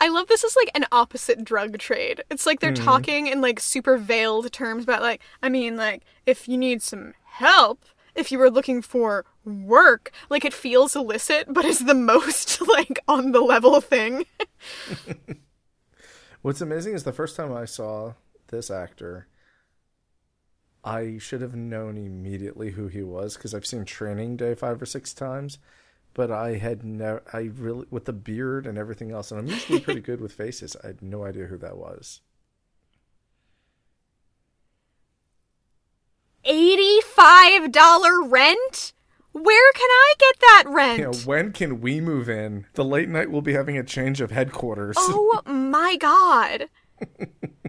I 0.00 0.08
love 0.08 0.28
this 0.28 0.44
is 0.44 0.56
like 0.56 0.70
an 0.74 0.86
opposite 0.90 1.44
drug 1.44 1.78
trade. 1.78 2.24
It's 2.30 2.46
like 2.46 2.60
they're 2.60 2.70
hmm. 2.70 2.82
talking 2.84 3.26
in 3.26 3.40
like 3.40 3.60
super 3.60 3.98
veiled 3.98 4.50
terms 4.50 4.84
about 4.84 5.02
like 5.02 5.20
I 5.42 5.48
mean 5.48 5.76
like 5.76 6.02
if 6.26 6.48
you 6.48 6.56
need 6.56 6.82
some 6.82 7.14
help, 7.24 7.84
if 8.14 8.32
you 8.32 8.38
were 8.38 8.50
looking 8.50 8.80
for 8.80 9.26
work, 9.44 10.10
like 10.30 10.44
it 10.44 10.54
feels 10.54 10.96
illicit 10.96 11.52
but 11.52 11.64
is 11.64 11.80
the 11.80 11.94
most 12.12 12.66
like 12.66 12.98
on 13.06 13.32
the 13.32 13.40
level 13.40 13.80
thing. 13.80 14.24
What's 16.42 16.62
amazing 16.62 16.94
is 16.94 17.04
the 17.04 17.12
first 17.12 17.36
time 17.36 17.52
I 17.52 17.66
saw 17.66 18.14
this 18.48 18.70
actor, 18.70 19.26
I 20.82 21.18
should 21.18 21.42
have 21.42 21.54
known 21.54 21.98
immediately 21.98 22.70
who 22.70 22.88
he 22.88 23.02
was 23.02 23.34
because 23.36 23.54
I've 23.54 23.66
seen 23.66 23.84
Training 23.84 24.36
Day 24.36 24.54
five 24.54 24.80
or 24.80 24.86
six 24.86 25.12
times, 25.12 25.58
but 26.14 26.30
I 26.30 26.56
had 26.56 26.84
never, 26.84 27.22
I 27.32 27.50
really, 27.54 27.86
with 27.90 28.04
the 28.04 28.12
beard 28.12 28.66
and 28.66 28.76
everything 28.76 29.10
else, 29.10 29.30
and 29.30 29.40
I'm 29.40 29.46
usually 29.46 29.80
pretty 29.80 30.00
good 30.00 30.20
with 30.20 30.32
faces, 30.32 30.76
I 30.82 30.88
had 30.88 31.02
no 31.02 31.24
idea 31.24 31.46
who 31.46 31.56
that 31.58 31.76
was. 31.76 32.20
$85 36.46 38.30
rent? 38.30 38.92
Where 39.32 39.72
can 39.72 39.88
I 39.88 40.14
get 40.18 40.40
that 40.40 40.64
rent? 40.66 40.98
You 40.98 41.04
know, 41.04 41.18
when 41.24 41.52
can 41.52 41.80
we 41.80 42.00
move 42.00 42.28
in? 42.28 42.66
The 42.74 42.84
late 42.84 43.08
night 43.08 43.30
We'll 43.30 43.42
be 43.42 43.52
having 43.52 43.78
a 43.78 43.84
change 43.84 44.20
of 44.20 44.32
headquarters. 44.32 44.96
Oh 44.98 45.40
my 45.46 45.96
god. 45.96 46.68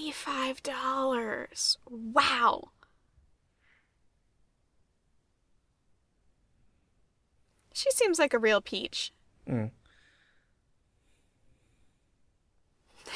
Eighty-five 0.00 0.62
dollars. 0.62 1.76
Wow. 1.90 2.70
She 7.74 7.90
seems 7.90 8.18
like 8.18 8.32
a 8.32 8.38
real 8.38 8.62
peach. 8.62 9.12
Mm. 9.48 9.72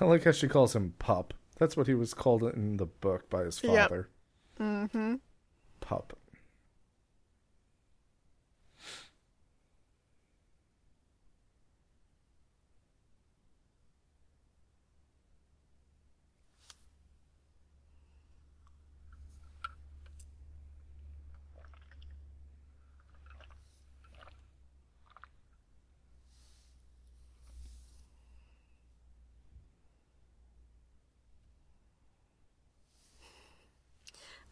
I 0.00 0.04
like 0.04 0.24
how 0.24 0.32
she 0.32 0.48
calls 0.48 0.74
him 0.74 0.94
pup. 0.98 1.32
That's 1.58 1.76
what 1.76 1.86
he 1.86 1.94
was 1.94 2.12
called 2.12 2.42
in 2.42 2.78
the 2.78 2.86
book 2.86 3.30
by 3.30 3.44
his 3.44 3.60
father. 3.60 4.08
Yep. 4.58 4.66
Mm-hmm. 4.66 5.14
Pup. 5.80 6.18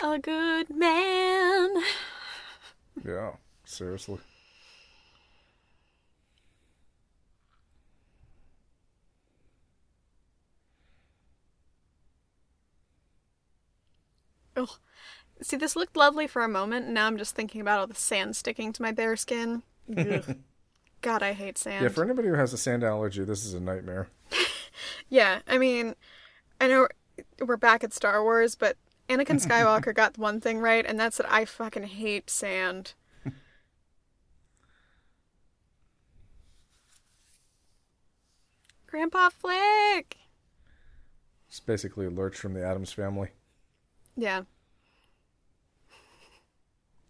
A 0.00 0.18
good 0.18 0.70
man. 0.70 1.70
Yeah, 3.04 3.32
seriously. 3.64 4.18
Ugh. 14.56 14.68
See, 15.40 15.56
this 15.56 15.76
looked 15.76 15.96
lovely 15.96 16.26
for 16.26 16.42
a 16.42 16.48
moment, 16.48 16.86
and 16.86 16.94
now 16.94 17.06
I'm 17.06 17.16
just 17.16 17.34
thinking 17.34 17.60
about 17.60 17.80
all 17.80 17.86
the 17.86 17.94
sand 17.94 18.36
sticking 18.36 18.72
to 18.72 18.82
my 18.82 18.92
bare 18.92 19.16
skin. 19.16 19.62
Ugh. 19.96 20.36
God, 21.00 21.22
I 21.22 21.32
hate 21.32 21.58
sand. 21.58 21.82
Yeah, 21.82 21.88
for 21.88 22.04
anybody 22.04 22.28
who 22.28 22.34
has 22.34 22.52
a 22.52 22.58
sand 22.58 22.82
allergy, 22.82 23.24
this 23.24 23.44
is 23.44 23.54
a 23.54 23.60
nightmare. 23.60 24.08
Yeah, 25.10 25.40
I 25.48 25.56
mean, 25.58 25.96
I 26.60 26.68
know 26.68 26.86
we're 27.44 27.56
back 27.56 27.82
at 27.82 27.92
Star 27.94 28.22
Wars, 28.22 28.54
but 28.54 28.76
Anakin 29.08 29.40
Skywalker 29.44 29.94
got 29.94 30.18
one 30.18 30.40
thing 30.40 30.58
right, 30.58 30.84
and 30.84 31.00
that's 31.00 31.16
that 31.16 31.32
I 31.32 31.44
fucking 31.46 31.84
hate 31.84 32.28
sand. 32.28 32.92
Grandpa 38.86 39.30
Flick! 39.30 40.18
It's 41.48 41.60
basically 41.60 42.04
a 42.06 42.10
lurch 42.10 42.36
from 42.36 42.52
the 42.52 42.62
Addams 42.64 42.92
family. 42.92 43.30
Yeah. 44.16 44.42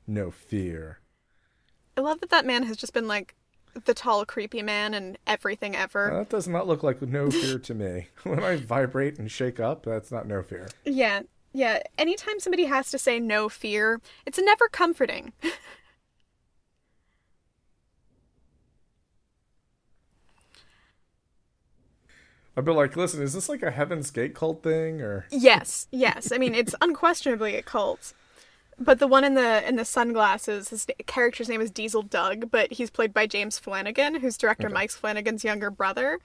No 0.06 0.30
fear. 0.30 1.00
I 1.96 2.00
love 2.00 2.20
that 2.20 2.30
that 2.30 2.46
man 2.46 2.62
has 2.62 2.76
just 2.76 2.92
been 2.94 3.08
like 3.08 3.34
the 3.84 3.94
tall, 3.94 4.24
creepy 4.24 4.62
man 4.62 4.94
and 4.94 5.18
everything 5.26 5.74
ever. 5.74 6.10
That 6.14 6.28
does 6.30 6.46
not 6.46 6.68
look 6.68 6.84
like 6.84 7.02
no 7.02 7.30
fear 7.30 7.58
to 7.58 7.74
me. 7.74 8.06
When 8.22 8.42
I 8.42 8.56
vibrate 8.56 9.18
and 9.18 9.30
shake 9.30 9.58
up, 9.58 9.84
that's 9.84 10.12
not 10.12 10.26
no 10.26 10.42
fear. 10.42 10.68
Yeah, 10.84 11.22
yeah. 11.52 11.82
Anytime 11.96 12.40
somebody 12.40 12.64
has 12.64 12.90
to 12.90 12.98
say 12.98 13.18
no 13.20 13.48
fear, 13.48 14.00
it's 14.26 14.38
never 14.38 14.68
comforting. 14.68 15.32
I'd 22.56 22.64
be 22.64 22.72
like, 22.72 22.96
listen, 22.96 23.22
is 23.22 23.34
this 23.34 23.48
like 23.48 23.62
a 23.62 23.70
Heaven's 23.70 24.10
Gate 24.10 24.34
cult 24.34 24.64
thing 24.64 25.00
or 25.00 25.26
yes, 25.30 25.86
yes. 25.92 26.32
I 26.32 26.38
mean, 26.38 26.56
it's 26.56 26.74
unquestionably 26.80 27.54
a 27.54 27.62
cult. 27.62 28.12
But 28.80 28.98
the 28.98 29.06
one 29.06 29.22
in 29.22 29.34
the 29.34 29.66
in 29.68 29.76
the 29.76 29.84
sunglasses, 29.84 30.68
his 30.70 30.86
character's 31.06 31.48
name 31.48 31.60
is 31.60 31.70
Diesel 31.70 32.02
Doug, 32.02 32.50
but 32.50 32.72
he's 32.72 32.90
played 32.90 33.14
by 33.14 33.28
James 33.28 33.60
Flanagan, 33.60 34.16
who's 34.16 34.36
director 34.36 34.68
Mike 34.68 34.90
Flanagan's 34.90 35.44
younger 35.44 35.70
brother. 35.70 36.18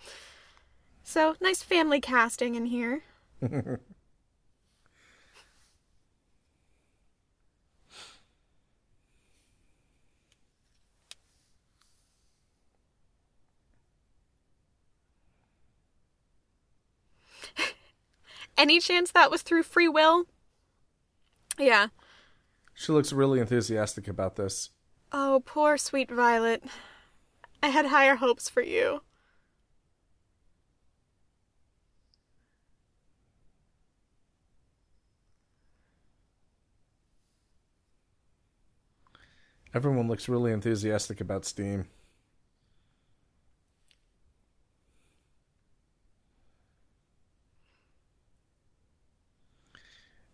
So 1.04 1.36
nice 1.40 1.62
family 1.62 2.02
casting 2.02 2.56
in 2.56 2.66
here. 2.66 3.04
Any 18.58 18.80
chance 18.80 19.12
that 19.12 19.32
was 19.32 19.42
through 19.42 19.64
free 19.64 19.88
will? 19.88 20.26
Yeah. 21.58 21.88
She 22.74 22.92
looks 22.92 23.14
really 23.14 23.40
enthusiastic 23.40 24.08
about 24.08 24.36
this. 24.36 24.70
Oh, 25.12 25.44
poor 25.46 25.78
sweet 25.78 26.10
Violet. 26.10 26.64
I 27.62 27.70
had 27.70 27.86
higher 27.88 28.16
hopes 28.16 28.50
for 28.50 28.62
you. 28.62 29.02
Everyone 39.74 40.08
looks 40.08 40.30
really 40.30 40.52
enthusiastic 40.52 41.20
about 41.20 41.46
Steam. 41.46 41.88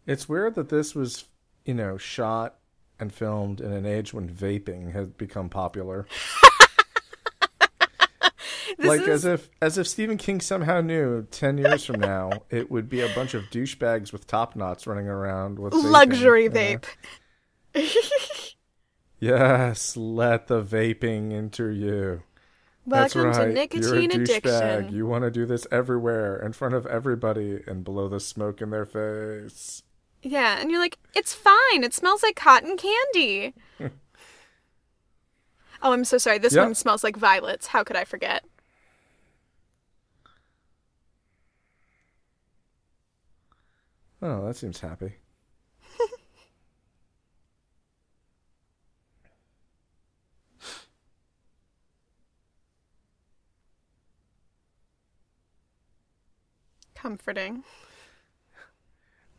It's 0.10 0.28
weird 0.28 0.56
that 0.56 0.70
this 0.70 0.96
was, 0.96 1.26
you 1.66 1.76
know, 1.76 2.00
shot 2.00 2.56
and 3.00 3.14
filmed 3.14 3.62
in 3.62 3.72
an 3.72 3.86
age 3.86 4.12
when 4.12 4.28
vaping 4.28 4.92
had 4.92 5.20
become 5.20 5.50
popular. 5.50 6.08
like 8.80 9.02
as 9.02 9.24
if 9.24 9.50
as 9.62 9.78
if 9.78 9.88
Stephen 9.88 10.18
King 10.18 10.42
somehow 10.42 10.82
knew 10.82 11.28
10 11.30 11.60
years 11.60 11.86
from 11.86 12.00
now 12.00 12.32
it 12.50 12.72
would 12.72 12.90
be 12.90 13.02
a 13.02 13.14
bunch 13.14 13.34
of 13.34 13.44
douchebags 13.52 14.12
with 14.12 14.26
top 14.26 14.56
knots 14.56 14.88
running 14.88 15.08
around 15.08 15.60
with 15.60 15.74
vaping, 15.74 15.92
Luxury 15.92 16.44
you 16.44 16.50
know? 16.50 16.80
vape. 17.76 18.56
Yes, 19.20 19.98
let 19.98 20.48
the 20.48 20.64
vaping 20.64 21.34
enter 21.34 21.70
you. 21.70 22.24
That's 22.88 23.14
Welcome 23.14 23.32
right. 23.38 23.48
to 23.48 23.54
nicotine 23.54 24.12
You're 24.12 24.22
a 24.22 24.24
addiction. 24.24 24.96
You 24.96 25.06
want 25.06 25.26
to 25.26 25.30
do 25.30 25.46
this 25.46 25.68
everywhere, 25.72 26.38
in 26.38 26.54
front 26.54 26.74
of 26.74 26.86
everybody, 26.86 27.62
and 27.68 27.84
blow 27.84 28.08
the 28.08 28.22
smoke 28.22 28.62
in 28.62 28.70
their 28.70 28.86
face. 28.86 29.84
Yeah, 30.22 30.60
and 30.60 30.70
you're 30.70 30.80
like, 30.80 30.98
it's 31.16 31.34
fine. 31.34 31.84
It 31.84 31.94
smells 31.94 32.24
like 32.24 32.36
cotton 32.36 32.78
candy. 32.78 33.54
oh, 33.80 33.90
I'm 35.94 36.06
so 36.06 36.18
sorry. 36.18 36.38
This 36.40 36.54
Yeah. 36.56 36.64
one 36.64 36.76
smells 36.76 37.04
like 37.04 37.16
violets. 37.16 37.68
How 37.68 37.84
could 37.84 37.96
I 37.96 38.04
forget? 38.06 38.44
Oh, 44.22 44.46
that 44.48 44.56
seems 44.56 44.80
happy. 44.82 45.14
Comforting. 56.96 57.64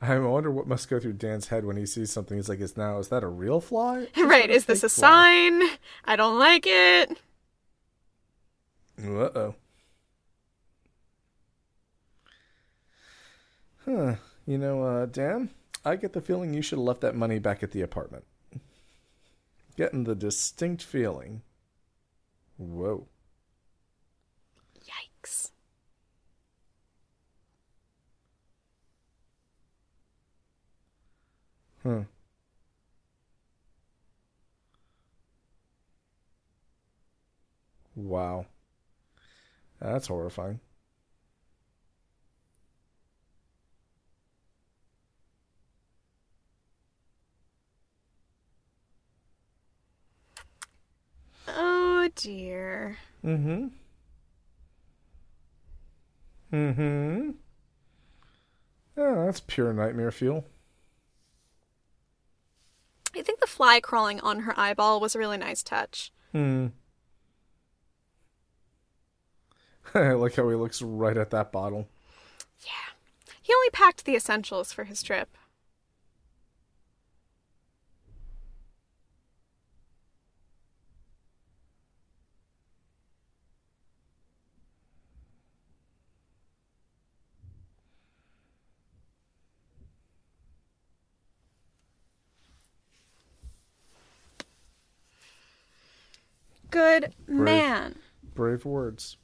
I 0.02 0.18
wonder 0.18 0.50
what 0.50 0.66
must 0.66 0.88
go 0.88 0.98
through 0.98 1.14
Dan's 1.14 1.48
head 1.48 1.64
when 1.66 1.76
he 1.76 1.84
sees 1.84 2.10
something. 2.10 2.36
He's 2.36 2.48
like, 2.48 2.60
"Is 2.60 2.76
now 2.76 2.98
is 2.98 3.08
that 3.08 3.22
a 3.22 3.28
real 3.28 3.60
fly? 3.60 4.08
right, 4.16 4.48
is 4.48 4.64
this 4.64 4.82
a 4.82 4.88
fly?" 4.88 5.08
sign? 5.08 5.78
I 6.04 6.16
don't 6.16 6.38
like 6.38 6.64
it. 6.66 7.18
Uh 9.02 9.30
oh. 9.34 9.54
Huh. 13.84 14.14
You 14.46 14.58
know, 14.58 14.82
uh, 14.82 15.06
Dan, 15.06 15.50
I 15.84 15.96
get 15.96 16.12
the 16.12 16.20
feeling 16.20 16.54
you 16.54 16.62
should 16.62 16.78
have 16.78 16.86
left 16.86 17.00
that 17.02 17.14
money 17.14 17.38
back 17.38 17.62
at 17.62 17.72
the 17.72 17.82
apartment. 17.82 18.24
Getting 19.76 20.04
the 20.04 20.14
distinct 20.14 20.82
feeling. 20.82 21.42
Whoa. 22.56 23.06
Yikes. 24.84 25.50
Huh. 31.82 32.04
Wow. 37.94 38.46
That's 39.80 40.06
horrifying. 40.08 40.60
Oh 51.48 52.08
dear. 52.14 52.96
Mm-hmm. 53.24 53.66
Mm-hmm. 56.52 57.30
Yeah, 58.96 59.24
that's 59.24 59.40
pure 59.40 59.72
nightmare 59.72 60.10
fuel. 60.10 60.44
I 63.16 63.22
think 63.22 63.40
the 63.40 63.46
fly 63.46 63.80
crawling 63.80 64.20
on 64.20 64.40
her 64.40 64.58
eyeball 64.58 65.00
was 65.00 65.14
a 65.14 65.18
really 65.18 65.36
nice 65.36 65.62
touch. 65.62 66.12
Hmm. 66.32 66.68
I 69.94 70.12
like 70.12 70.36
how 70.36 70.48
he 70.48 70.54
looks 70.54 70.80
right 70.80 71.16
at 71.16 71.30
that 71.30 71.50
bottle. 71.50 71.88
Yeah. 72.64 72.94
He 73.42 73.52
only 73.52 73.70
packed 73.70 74.04
the 74.04 74.14
essentials 74.14 74.72
for 74.72 74.84
his 74.84 75.02
trip. 75.02 75.36
Good 96.80 97.12
man. 97.28 97.96
Brave 98.34 98.64
words. 98.64 99.18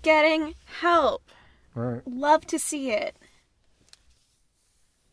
Getting 0.00 0.54
help. 0.64 1.30
All 1.76 1.82
right. 1.82 2.02
Love 2.06 2.46
to 2.46 2.58
see 2.58 2.90
it. 2.90 3.16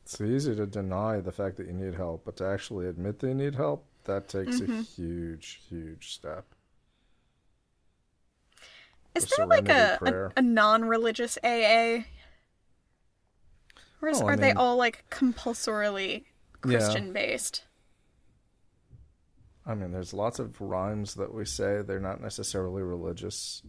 It's 0.03 0.21
easy 0.21 0.55
to 0.55 0.65
deny 0.65 1.19
the 1.19 1.33
fact 1.33 1.57
that 1.57 1.67
you 1.67 1.73
need 1.73 1.95
help, 1.95 2.23
but 2.23 2.37
to 2.37 2.45
actually 2.45 2.87
admit 2.87 3.19
that 3.19 3.27
you 3.27 3.33
need 3.33 3.55
help, 3.55 3.85
that 4.05 4.29
takes 4.29 4.61
a 4.61 4.63
mm-hmm. 4.63 4.81
huge, 4.81 5.61
huge 5.67 6.13
step. 6.13 6.45
Is 9.13 9.25
there 9.35 9.45
like 9.45 9.67
a, 9.67 10.31
a, 10.35 10.39
a 10.39 10.41
non 10.41 10.85
religious 10.85 11.37
AA? 11.43 12.05
Or 14.01 14.07
is, 14.09 14.21
Oh, 14.21 14.27
are 14.27 14.37
they 14.37 14.53
all 14.53 14.77
like 14.77 15.03
compulsorily 15.09 16.27
Yeah. 16.65 16.77
Christian 16.77 17.11
based? 17.11 17.63
I 19.65 19.75
mean, 19.75 19.91
there's 19.91 20.13
lots 20.13 20.39
of 20.39 20.59
rhymes 20.59 21.15
that 21.15 21.33
we 21.33 21.45
say 21.45 21.81
they're 21.81 21.99
not 21.99 22.21
necessarily 22.21 22.81
religious. 22.83 23.61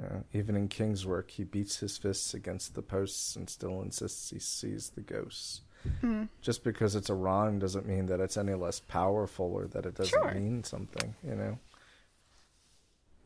Yeah, 0.00 0.20
even 0.32 0.54
in 0.54 0.68
King's 0.68 1.04
work, 1.06 1.30
he 1.32 1.42
beats 1.42 1.78
his 1.78 1.98
fists 1.98 2.32
against 2.32 2.74
the 2.76 2.82
posts 2.82 3.34
and 3.34 3.50
still 3.50 3.82
insists 3.82 4.30
he 4.30 4.38
sees 4.38 4.90
the 4.90 5.00
ghosts. 5.00 5.62
Hmm. 6.00 6.24
Just 6.40 6.62
because 6.62 6.94
it's 6.94 7.10
a 7.10 7.14
rhyme 7.14 7.58
doesn't 7.58 7.86
mean 7.86 8.06
that 8.06 8.20
it's 8.20 8.36
any 8.36 8.54
less 8.54 8.78
powerful 8.78 9.46
or 9.52 9.66
that 9.68 9.86
it 9.86 9.94
doesn't 9.96 10.20
Sure. 10.22 10.34
mean 10.34 10.62
something, 10.62 11.14
you 11.24 11.34
know? 11.34 11.58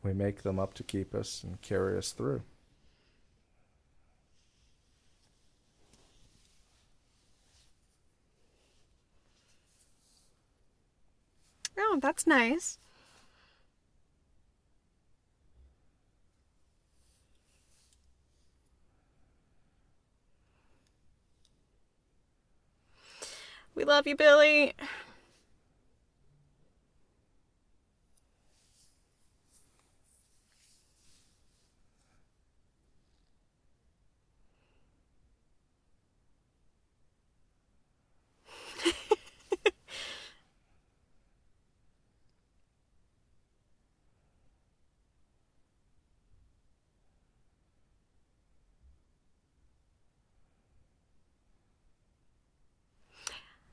We 0.03 0.13
make 0.13 0.41
them 0.41 0.59
up 0.59 0.73
to 0.75 0.83
keep 0.83 1.13
us 1.13 1.43
and 1.43 1.61
carry 1.61 1.97
us 1.97 2.11
through. 2.11 2.41
Oh, 11.95 11.99
that's 11.99 12.25
nice. 12.25 12.79
We 23.75 23.85
love 23.85 24.07
you, 24.07 24.15
Billy. 24.15 24.73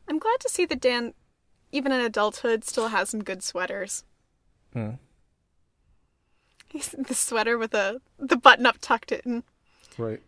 I'm 0.08 0.18
glad 0.40 0.48
to 0.48 0.54
see 0.54 0.64
that 0.66 0.80
Dan, 0.80 1.14
even 1.70 1.92
in 1.92 2.00
adulthood, 2.00 2.64
still 2.64 2.88
has 2.88 3.10
some 3.10 3.22
good 3.22 3.42
sweaters. 3.42 4.04
Hmm. 4.72 4.92
The 6.72 7.14
sweater 7.14 7.58
with 7.58 7.72
the 7.72 8.00
the 8.18 8.36
button 8.36 8.64
up 8.64 8.78
tucked 8.80 9.10
in. 9.10 9.42
Right. 9.98 10.22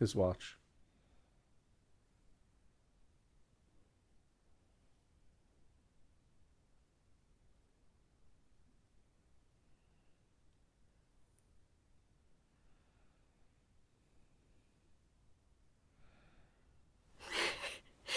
His 0.00 0.16
watch. 0.16 0.56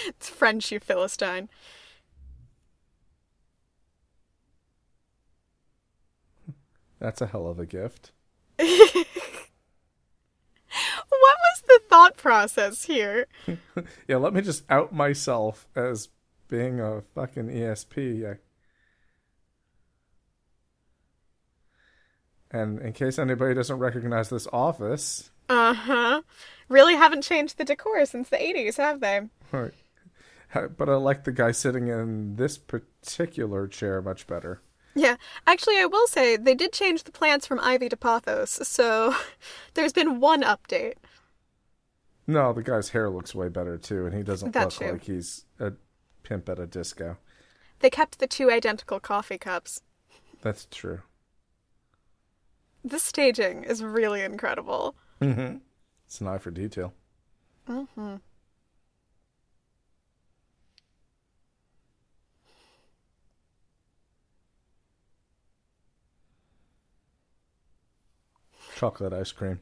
It's 0.08 0.30
French, 0.30 0.72
you 0.72 0.80
Philistine. 0.80 1.50
That's 7.00 7.22
a 7.22 7.28
hell 7.28 7.48
of 7.48 7.60
a 7.60 7.66
gift. 7.66 8.12
What 11.08 11.38
was 11.40 11.62
the 11.68 11.80
thought 11.90 12.18
process 12.18 12.84
here? 12.86 13.28
Yeah, 14.08 14.18
let 14.18 14.34
me 14.34 14.42
just 14.42 14.64
out 14.70 14.94
myself 14.94 15.68
as 15.76 16.10
being 16.50 16.80
a 16.82 17.02
fucking 17.14 17.48
ESP. 17.48 18.20
Yeah. 18.22 18.34
And 22.52 22.80
in 22.80 22.94
case 22.94 23.18
anybody 23.20 23.54
doesn't 23.54 23.80
recognize 23.80 24.30
this 24.30 24.48
office, 24.52 25.32
Uh 25.50 25.74
huh. 25.74 26.22
Really 26.68 26.96
haven't 26.96 27.22
changed 27.24 27.58
the 27.58 27.64
decor 27.66 28.06
since 28.06 28.30
the 28.30 28.38
80s, 28.38 28.78
have 28.78 29.00
they? 29.00 29.22
right, 29.52 29.74
but 30.54 30.90
I 30.90 30.96
like 30.96 31.24
the 31.24 31.32
guy 31.32 31.52
sitting 31.52 31.88
in 31.88 32.36
this 32.36 32.58
particular 32.58 33.68
chair 33.68 34.02
much 34.02 34.28
better. 34.28 34.62
Yeah. 34.96 35.18
Actually, 35.46 35.78
I 35.78 35.86
will 35.86 36.08
say 36.08 36.38
they 36.38 36.56
did 36.56 36.72
change 36.72 37.04
the 37.04 37.12
plants 37.12 37.46
from 37.46 37.60
ivy 37.60 37.90
to 37.90 37.98
pothos, 37.98 38.66
so 38.66 39.16
there's 39.74 39.94
been 39.94 40.20
one 40.20 40.42
update. 40.42 40.96
No, 42.28 42.54
the 42.54 42.64
guy's 42.64 42.90
hair 42.90 43.10
looks 43.10 43.36
way 43.36 43.50
better 43.50 43.78
too, 43.78 44.06
and 44.06 44.16
he 44.16 44.24
doesn't 44.24 44.52
That's 44.52 44.80
look 44.80 44.88
true. 44.88 44.94
like 44.94 45.04
he's 45.04 45.46
a 45.60 45.74
pimp 46.24 46.50
at 46.50 46.60
a 46.60 46.66
disco. 46.66 47.18
They 47.80 47.90
kept 47.90 48.20
the 48.20 48.28
two 48.28 48.50
identical 48.50 49.00
coffee 49.00 49.38
cups. 49.38 49.82
That's 50.42 50.66
true. 50.72 51.02
This 52.84 53.04
staging 53.04 53.64
is 53.64 53.84
really 53.84 54.22
incredible. 54.22 54.96
Mm-hmm. 55.22 55.58
It's 56.06 56.22
an 56.22 56.28
eye 56.28 56.38
for 56.38 56.52
detail. 56.52 56.94
Mm-hmm. 57.68 58.16
Chocolate 68.86 69.14
ice 69.14 69.32
cream. 69.32 69.62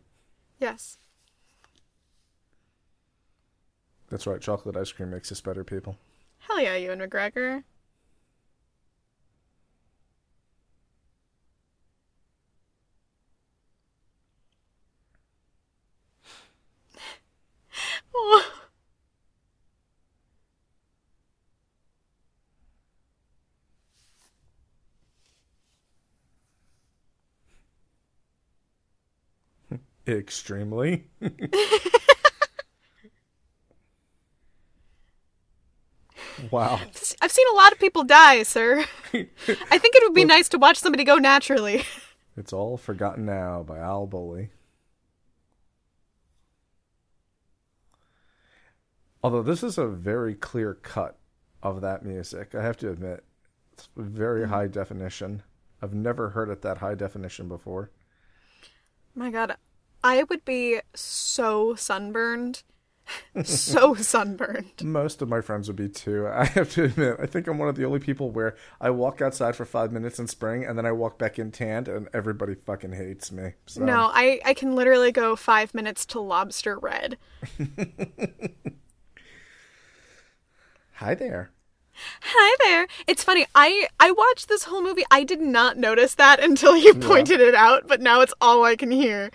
Yes. 0.59 0.97
That's 4.09 4.27
right. 4.27 4.41
Chocolate 4.41 4.75
ice 4.75 4.91
cream 4.91 5.11
makes 5.11 5.31
us 5.31 5.39
better 5.39 5.63
people. 5.63 5.95
Hell 6.39 6.59
yeah, 6.59 6.75
Ewan 6.75 6.99
McGregor. 6.99 7.63
Oh. 18.15 18.42
Extremely. 30.07 31.05
wow. 36.51 36.79
I've 37.21 37.31
seen 37.31 37.47
a 37.51 37.55
lot 37.55 37.71
of 37.71 37.79
people 37.79 38.03
die, 38.03 38.43
sir. 38.43 38.83
I 39.13 39.27
think 39.77 39.95
it 39.95 40.03
would 40.03 40.13
be 40.13 40.25
nice 40.25 40.49
to 40.49 40.57
watch 40.57 40.77
somebody 40.77 41.03
go 41.03 41.15
naturally. 41.15 41.85
It's 42.35 42.51
all 42.51 42.77
forgotten 42.77 43.25
now 43.25 43.63
by 43.63 43.77
Al 43.77 44.07
Bowlly. 44.07 44.49
Although 49.23 49.43
this 49.43 49.63
is 49.63 49.77
a 49.77 49.87
very 49.87 50.35
clear 50.35 50.73
cut 50.73 51.17
of 51.61 51.79
that 51.81 52.03
music, 52.03 52.53
I 52.55 52.61
have 52.61 52.75
to 52.77 52.89
admit, 52.89 53.23
it's 53.71 53.87
very 53.95 54.45
mm. 54.45 54.49
high 54.49 54.67
definition. 54.67 55.43
I've 55.81 55.93
never 55.93 56.29
heard 56.31 56.49
it 56.49 56.61
that 56.63 56.79
high 56.79 56.95
definition 56.95 57.47
before. 57.47 57.91
My 59.15 59.29
god, 59.29 59.55
I 60.03 60.23
would 60.23 60.43
be 60.43 60.81
so 60.93 61.75
sunburned. 61.75 62.63
so 63.43 63.93
sunburned. 63.99 64.81
Most 64.83 65.21
of 65.21 65.29
my 65.29 65.41
friends 65.41 65.67
would 65.67 65.75
be 65.75 65.89
too. 65.89 66.27
I 66.33 66.45
have 66.45 66.71
to 66.71 66.85
admit, 66.85 67.17
I 67.21 67.25
think 67.25 67.47
I'm 67.47 67.57
one 67.57 67.69
of 67.69 67.75
the 67.75 67.85
only 67.85 67.99
people 67.99 68.31
where 68.31 68.55
I 68.79 68.89
walk 68.89 69.21
outside 69.21 69.55
for 69.55 69.65
five 69.65 69.91
minutes 69.91 70.19
in 70.19 70.27
spring 70.27 70.65
and 70.65 70.77
then 70.77 70.85
I 70.85 70.91
walk 70.91 71.17
back 71.17 71.39
in 71.39 71.51
tanned 71.51 71.87
and 71.87 72.07
everybody 72.13 72.55
fucking 72.55 72.93
hates 72.93 73.31
me. 73.31 73.53
So. 73.65 73.83
No, 73.83 74.09
I, 74.13 74.39
I 74.45 74.53
can 74.53 74.75
literally 74.75 75.11
go 75.11 75.35
five 75.35 75.73
minutes 75.73 76.05
to 76.07 76.19
lobster 76.19 76.77
red. 76.77 77.17
Hi 80.95 81.15
there. 81.15 81.51
Hi 82.21 82.55
there. 82.65 82.87
It's 83.07 83.23
funny. 83.23 83.45
I 83.53 83.87
I 83.99 84.11
watched 84.11 84.47
this 84.47 84.63
whole 84.63 84.81
movie. 84.81 85.03
I 85.11 85.23
did 85.23 85.41
not 85.41 85.77
notice 85.77 86.15
that 86.15 86.43
until 86.43 86.75
you 86.75 86.93
pointed 86.95 87.39
it 87.39 87.53
out, 87.53 87.87
but 87.87 88.01
now 88.01 88.21
it's 88.21 88.33
all 88.41 88.63
I 88.63 88.75
can 88.75 88.89
hear. 88.89 89.29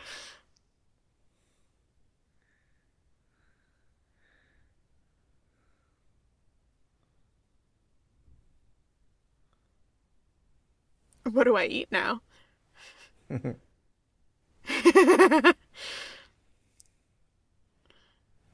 What 11.32 11.44
do 11.44 11.56
I 11.56 11.66
eat 11.66 11.88
now? 11.90 12.22
you 13.30 13.56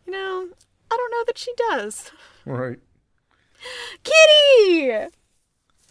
know, 0.06 0.48
I 0.90 0.96
don't 0.96 1.10
know 1.10 1.24
that 1.26 1.38
she 1.38 1.52
does. 1.70 2.10
Right. 2.44 2.80
Kitty! 4.02 5.08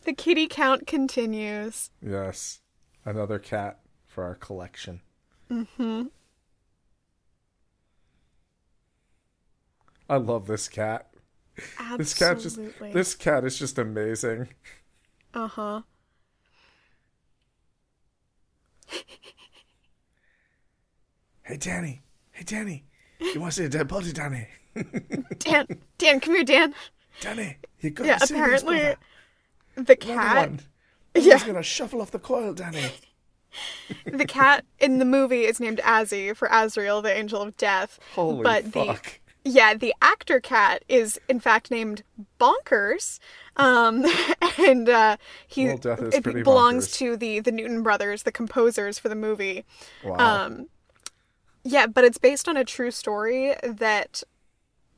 The 0.03 0.13
kitty 0.13 0.47
count 0.47 0.85
continues. 0.85 1.89
Yes. 2.01 2.59
Another 3.05 3.39
cat 3.39 3.79
for 4.05 4.23
our 4.23 4.35
collection. 4.35 5.01
Mm-hmm. 5.49 6.03
I 10.09 10.17
love 10.17 10.47
this 10.47 10.67
cat. 10.67 11.13
Absolutely. 11.79 11.97
This 11.97 12.13
cat 12.13 12.39
just 12.39 12.59
this 12.93 13.15
cat 13.15 13.45
is 13.45 13.57
just 13.59 13.77
amazing. 13.77 14.49
Uh 15.33 15.47
huh. 15.47 15.81
Hey 21.43 21.57
Danny. 21.57 22.01
Hey 22.31 22.43
Danny. 22.43 22.85
You 23.19 23.39
want 23.39 23.53
to 23.53 23.59
see 23.61 23.65
a 23.65 23.69
dead 23.69 23.87
body, 23.87 24.11
Danny? 24.13 24.47
Dan, 25.39 25.67
Dan, 25.97 26.19
come 26.19 26.35
here, 26.35 26.43
Dan. 26.43 26.73
Danny, 27.21 27.57
you 27.79 27.89
got 27.91 28.05
Yeah, 28.07 28.17
to 28.17 28.27
see 28.27 28.33
apparently 28.33 28.77
this, 28.77 28.95
the 29.75 29.83
brother. 29.83 29.95
Another 29.95 29.95
cat, 29.95 30.49
one. 30.49 30.59
Yeah. 31.15 31.33
He's 31.33 31.43
gonna 31.43 31.63
shuffle 31.63 32.01
off 32.01 32.11
the 32.11 32.19
coil, 32.19 32.53
Danny. 32.53 32.91
the 34.05 34.25
cat 34.25 34.65
in 34.79 34.97
the 34.99 35.05
movie 35.05 35.43
is 35.45 35.59
named 35.59 35.79
Azzy 35.83 36.35
for 36.35 36.47
Azrael, 36.51 37.01
the 37.01 37.15
angel 37.15 37.41
of 37.41 37.55
death. 37.57 37.99
Holy 38.15 38.41
but 38.43 38.65
the 38.65 38.85
fuck. 38.85 39.19
Yeah, 39.45 39.73
the 39.73 39.93
actor 40.01 40.39
cat 40.39 40.83
is 40.87 41.19
in 41.27 41.39
fact 41.39 41.69
named 41.69 42.03
Bonkers. 42.39 43.19
Um, 43.57 44.05
and 44.57 44.87
uh, 44.87 45.17
he 45.47 45.65
Well, 45.65 45.75
is 45.77 46.15
it 46.15 46.23
belongs 46.43 46.87
bonkers. 46.87 46.97
to 46.97 47.17
the 47.17 47.39
the 47.41 47.51
Newton 47.51 47.83
brothers, 47.83 48.23
the 48.23 48.31
composers 48.31 48.97
for 48.99 49.09
the 49.09 49.15
movie. 49.15 49.65
Wow. 50.03 50.45
Um, 50.45 50.67
yeah, 51.63 51.87
but 51.87 52.03
it's 52.03 52.17
based 52.17 52.47
on 52.47 52.57
a 52.57 52.63
true 52.65 52.91
story 52.91 53.55
that 53.63 54.23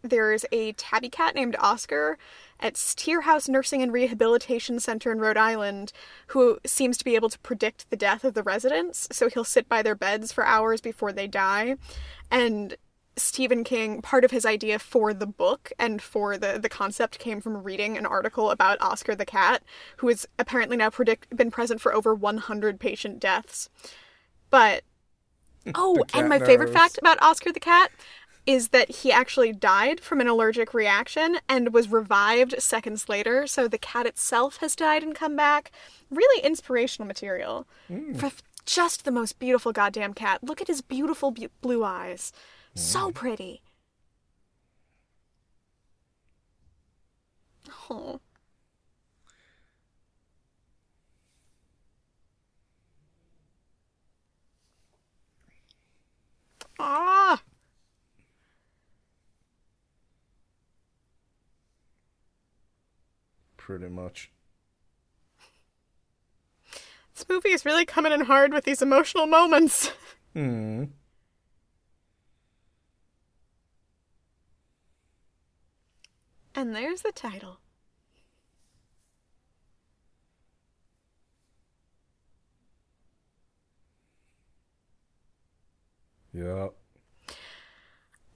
there's 0.01 0.45
a 0.51 0.71
tabby 0.73 1.09
cat 1.09 1.33
named 1.33 1.55
Oscar 1.59 2.17
at 2.59 2.77
Steere 2.77 3.21
House 3.21 3.49
Nursing 3.49 3.81
and 3.81 3.91
Rehabilitation 3.91 4.79
Center 4.79 5.11
in 5.11 5.19
Rhode 5.19 5.37
Island 5.37 5.91
who 6.27 6.59
seems 6.65 6.97
to 6.97 7.05
be 7.05 7.15
able 7.15 7.29
to 7.29 7.39
predict 7.39 7.89
the 7.89 7.95
death 7.97 8.23
of 8.23 8.35
the 8.35 8.43
residents. 8.43 9.07
So 9.11 9.29
he'll 9.29 9.43
sit 9.43 9.67
by 9.67 9.81
their 9.81 9.95
beds 9.95 10.31
for 10.31 10.45
hours 10.45 10.79
before 10.81 11.11
they 11.11 11.27
die. 11.27 11.75
And 12.29 12.75
Stephen 13.17 13.63
King, 13.63 14.01
part 14.01 14.25
of 14.25 14.31
his 14.31 14.45
idea 14.45 14.77
for 14.77 15.13
the 15.13 15.25
book 15.25 15.71
and 15.79 16.01
for 16.01 16.37
the, 16.37 16.59
the 16.61 16.69
concept 16.69 17.19
came 17.19 17.39
from 17.39 17.63
reading 17.63 17.97
an 17.97 18.05
article 18.05 18.51
about 18.51 18.81
Oscar 18.81 19.15
the 19.15 19.25
cat, 19.25 19.63
who 19.97 20.07
has 20.09 20.27
apparently 20.37 20.75
now 20.77 20.89
predict 20.89 21.35
been 21.35 21.51
present 21.51 21.79
for 21.79 21.93
over 21.93 22.13
100 22.13 22.79
patient 22.79 23.19
deaths. 23.19 23.69
But 24.49 24.83
oh, 25.75 26.03
and 26.13 26.29
my 26.29 26.39
favorite 26.39 26.73
fact 26.73 26.97
about 26.97 27.21
Oscar 27.21 27.51
the 27.51 27.59
cat 27.59 27.91
is 28.45 28.69
that 28.69 28.89
he 28.89 29.11
actually 29.11 29.51
died 29.51 29.99
from 29.99 30.21
an 30.21 30.27
allergic 30.27 30.73
reaction 30.73 31.37
and 31.49 31.73
was 31.73 31.89
revived 31.89 32.61
seconds 32.61 33.09
later. 33.09 33.47
So 33.47 33.67
the 33.67 33.77
cat 33.79 34.05
itself 34.05 34.57
has 34.57 34.75
died 34.75 35.01
and 35.03 35.15
come 35.15 35.35
back. 35.35 35.71
Really 36.11 36.43
inspirational 36.45 37.07
material 37.07 37.65
for 38.17 38.31
just 38.65 39.05
the 39.05 39.11
most 39.11 39.39
beautiful 39.39 39.71
goddamn 39.71 40.13
cat. 40.13 40.43
Look 40.43 40.61
at 40.61 40.67
his 40.67 40.81
beautiful 40.81 41.31
bu- 41.31 41.47
blue 41.61 41.83
eyes. 41.83 42.31
So 42.75 43.11
pretty. 43.11 43.61
Oh. 47.89 48.19
Ah. 56.77 57.41
Pretty 63.55 63.87
much. 63.87 64.31
This 67.15 67.25
movie 67.29 67.49
is 67.49 67.65
really 67.65 67.85
coming 67.85 68.11
in 68.11 68.21
hard 68.21 68.51
with 68.51 68.65
these 68.65 68.81
emotional 68.81 69.25
moments. 69.25 69.91
Hmm. 70.33 70.85
And 76.55 76.73
there's 76.73 77.01
the 77.01 77.11
title. 77.11 77.59
Yep. 86.33 86.73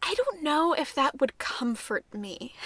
I 0.02 0.14
don't 0.16 0.44
know 0.44 0.74
if 0.74 0.94
that 0.96 1.20
would 1.22 1.38
comfort 1.38 2.06
me. 2.14 2.56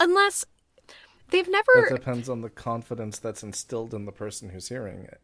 Unless 0.00 0.44
they've 1.30 1.48
never. 1.48 1.88
depends 1.90 2.28
on 2.28 2.40
the 2.40 2.50
confidence 2.50 3.18
that's 3.18 3.42
instilled 3.42 3.94
in 3.94 4.04
the 4.04 4.12
person 4.12 4.50
who's 4.50 4.68
hearing 4.68 5.04
it. 5.04 5.20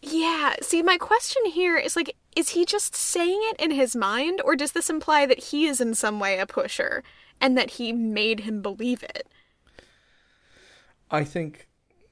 Yeah, 0.00 0.54
see, 0.62 0.82
my 0.82 0.96
question 0.96 1.44
here 1.46 1.76
is 1.76 1.96
like, 1.96 2.14
is 2.36 2.50
he 2.50 2.64
just 2.64 2.94
saying 2.94 3.40
it 3.50 3.60
in 3.60 3.72
his 3.72 3.96
mind, 3.96 4.40
or 4.44 4.54
does 4.54 4.72
this 4.72 4.88
imply 4.90 5.26
that 5.26 5.44
he 5.44 5.66
is 5.66 5.80
in 5.80 5.94
some 5.94 6.20
way 6.20 6.38
a 6.38 6.46
pusher 6.46 7.02
and 7.40 7.56
that 7.58 7.70
he 7.72 7.92
made 7.92 8.40
him 8.40 8.62
believe 8.62 9.02
it? 9.02 9.26
I 11.10 11.24
think. 11.24 11.68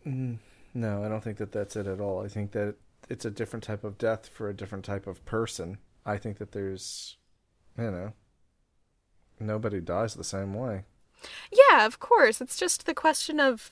mm, 0.07 0.39
No, 0.75 1.05
I 1.05 1.09
don't 1.09 1.23
think 1.23 1.39
that 1.39 1.53
that's 1.53 1.77
it 1.77 1.87
at 1.87 2.01
all. 2.01 2.25
I 2.25 2.29
think 2.29 2.53
that 2.53 2.77
it's 3.09 3.25
a 3.25 3.31
different 3.31 3.63
type 3.63 3.85
of 3.85 3.99
death 3.99 4.29
for 4.29 4.49
a 4.49 4.55
different 4.55 4.85
type 4.85 5.07
of 5.07 5.25
person. 5.25 5.79
I 6.05 6.17
think 6.19 6.39
that 6.39 6.53
there's. 6.53 7.17
You 7.79 7.91
know. 7.91 8.13
Nobody 9.39 9.81
dies 9.81 10.15
the 10.15 10.25
same 10.25 10.55
way. 10.55 10.85
Yeah, 11.53 11.85
of 11.87 11.99
course. 11.99 12.41
It's 12.41 12.57
just 12.57 12.87
the 12.87 12.95
question 12.95 13.39
of, 13.39 13.71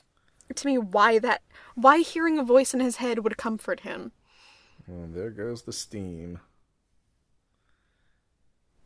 to 0.55 0.67
me, 0.67 0.79
why 0.79 1.19
that, 1.19 1.43
why 1.75 1.99
hearing 1.99 2.39
a 2.39 2.45
voice 2.45 2.75
in 2.75 2.81
his 2.81 2.97
head 2.97 3.21
would 3.21 3.37
comfort 3.37 3.81
him. 3.81 4.13
There 4.87 5.31
goes 5.31 5.63
the 5.63 5.73
steam. 5.73 6.41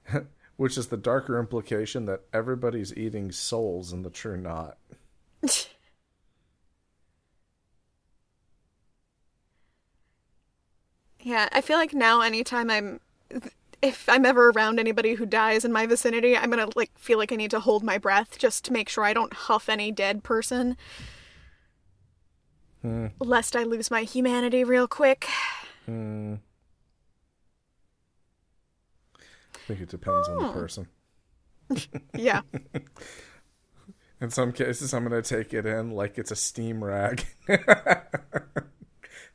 Which 0.56 0.76
is 0.76 0.88
the 0.88 0.96
darker 0.96 1.38
implication 1.38 2.06
that 2.06 2.22
everybody's 2.32 2.94
eating 2.96 3.30
souls 3.30 3.92
in 3.92 4.02
the 4.02 4.10
true 4.10 4.36
knot. 4.36 4.78
Yeah, 11.20 11.48
I 11.52 11.60
feel 11.60 11.76
like 11.76 11.92
now 11.92 12.20
anytime 12.20 12.70
I'm 12.70 13.00
if 13.82 14.08
I'm 14.08 14.24
ever 14.24 14.50
around 14.50 14.80
anybody 14.80 15.14
who 15.14 15.26
dies 15.26 15.64
in 15.64 15.72
my 15.72 15.86
vicinity, 15.86 16.36
I'm 16.36 16.50
gonna 16.50 16.68
like 16.74 16.96
feel 16.98 17.18
like 17.18 17.32
I 17.32 17.36
need 17.36 17.50
to 17.50 17.60
hold 17.60 17.82
my 17.82 17.98
breath 17.98 18.38
just 18.38 18.64
to 18.64 18.72
make 18.72 18.88
sure 18.88 19.04
I 19.04 19.12
don't 19.12 19.32
huff 19.32 19.68
any 19.68 19.92
dead 19.92 20.22
person. 20.22 20.76
Hmm. 22.88 23.06
Lest 23.20 23.54
I 23.54 23.64
lose 23.64 23.90
my 23.90 24.02
humanity 24.02 24.64
real 24.64 24.88
quick. 24.88 25.26
Hmm. 25.84 26.36
I 29.16 29.58
think 29.66 29.80
it 29.82 29.90
depends 29.90 30.26
on 30.28 30.38
the 30.38 30.48
Oh. 30.48 30.52
person. 30.52 30.88
Yeah. 32.14 32.40
In 34.22 34.30
some 34.30 34.52
cases, 34.52 34.94
I'm 34.94 35.06
going 35.06 35.22
to 35.22 35.28
take 35.36 35.52
it 35.52 35.66
in 35.66 35.90
like 35.90 36.16
it's 36.18 36.30
a 36.30 36.36
steam 36.36 36.82
rag. 36.82 37.24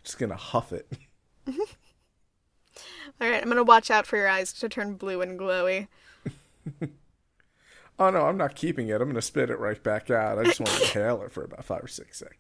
Just 0.04 0.18
going 0.18 0.32
to 0.32 0.36
huff 0.36 0.74
it. 0.74 0.92
Alright, 3.22 3.42
I'm 3.44 3.48
gonna 3.50 3.64
watch 3.64 3.92
out 3.92 4.08
for 4.08 4.18
your 4.18 4.28
eyes 4.28 4.52
to 4.54 4.68
turn 4.68 4.96
blue 4.96 5.22
and 5.22 5.40
glowy. 5.40 5.88
Oh 8.00 8.10
no, 8.10 8.26
I'm 8.26 8.36
not 8.38 8.56
keeping 8.56 8.88
it. 8.90 8.96
I'm 8.96 9.04
going 9.04 9.14
to 9.16 9.22
spit 9.22 9.52
it 9.52 9.60
right 9.60 9.82
back 9.82 10.10
out. 10.10 10.40
I 10.40 10.44
just 10.46 10.60
want 10.60 10.72
to 10.72 10.82
inhale 10.82 11.22
it 11.22 11.32
for 11.32 11.44
about 11.46 11.64
five 11.64 11.84
or 11.84 11.88
six 11.88 12.18
seconds. 12.18 12.40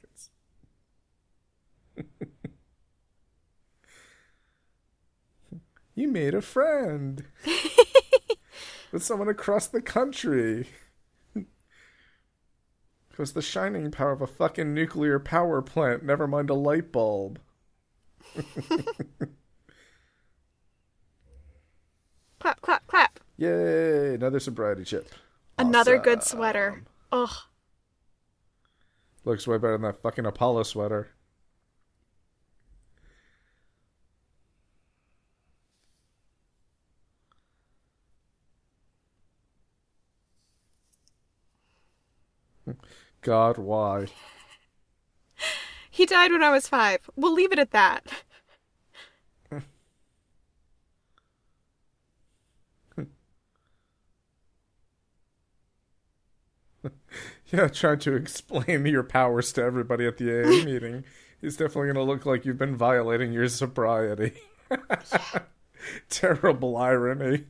you 5.96 6.08
made 6.08 6.34
a 6.34 6.42
friend 6.42 7.26
with 8.92 9.04
someone 9.04 9.30
across 9.30 9.68
the 9.68 9.82
country. 9.82 10.68
It 11.36 13.20
was 13.20 13.34
the 13.34 13.42
shining 13.42 13.92
power 13.92 14.12
of 14.12 14.22
a 14.22 14.28
fucking 14.28 14.74
nuclear 14.74 15.20
power 15.20 15.62
plant, 15.62 16.04
never 16.04 16.28
mind 16.28 16.50
a 16.50 16.56
light 16.56 16.92
bulb. 16.92 17.40
Clap, 22.44 22.60
clap, 22.60 22.86
clap. 22.88 23.20
Yay, 23.38 24.16
another 24.16 24.38
sobriety 24.38 24.84
chip. 24.84 25.08
Another 25.58 25.98
good 25.98 26.24
sweater. 26.24 26.84
Ugh. 27.10 27.30
Looks 29.24 29.48
way 29.48 29.58
better 29.58 29.78
than 29.78 29.84
that 29.84 30.02
fucking 30.02 30.26
Apollo 30.26 30.64
sweater. 30.64 31.12
God, 43.24 43.58
why? 43.58 44.08
He 45.90 46.08
died 46.08 46.32
when 46.32 46.42
I 46.42 46.50
was 46.50 46.68
five. 46.68 47.08
We'll 47.16 47.34
leave 47.34 47.52
it 47.52 47.60
at 47.60 47.70
that. 47.70 48.24
Yeah, 57.52 57.68
trying 57.68 58.00
to 58.00 58.16
explain 58.16 58.86
your 58.88 59.04
powers 59.04 59.54
to 59.54 59.62
everybody 59.64 60.08
at 60.08 60.18
the 60.18 60.42
AA 60.42 60.66
meeting 60.66 61.04
is 61.42 61.56
definitely 61.56 61.94
going 61.94 61.96
to 61.96 62.12
look 62.12 62.26
like 62.26 62.46
you've 62.46 62.58
been 62.58 62.76
violating 62.76 63.32
your 63.32 63.48
sobriety. 63.48 64.34
Terrible 66.10 66.76
irony. 66.78 67.46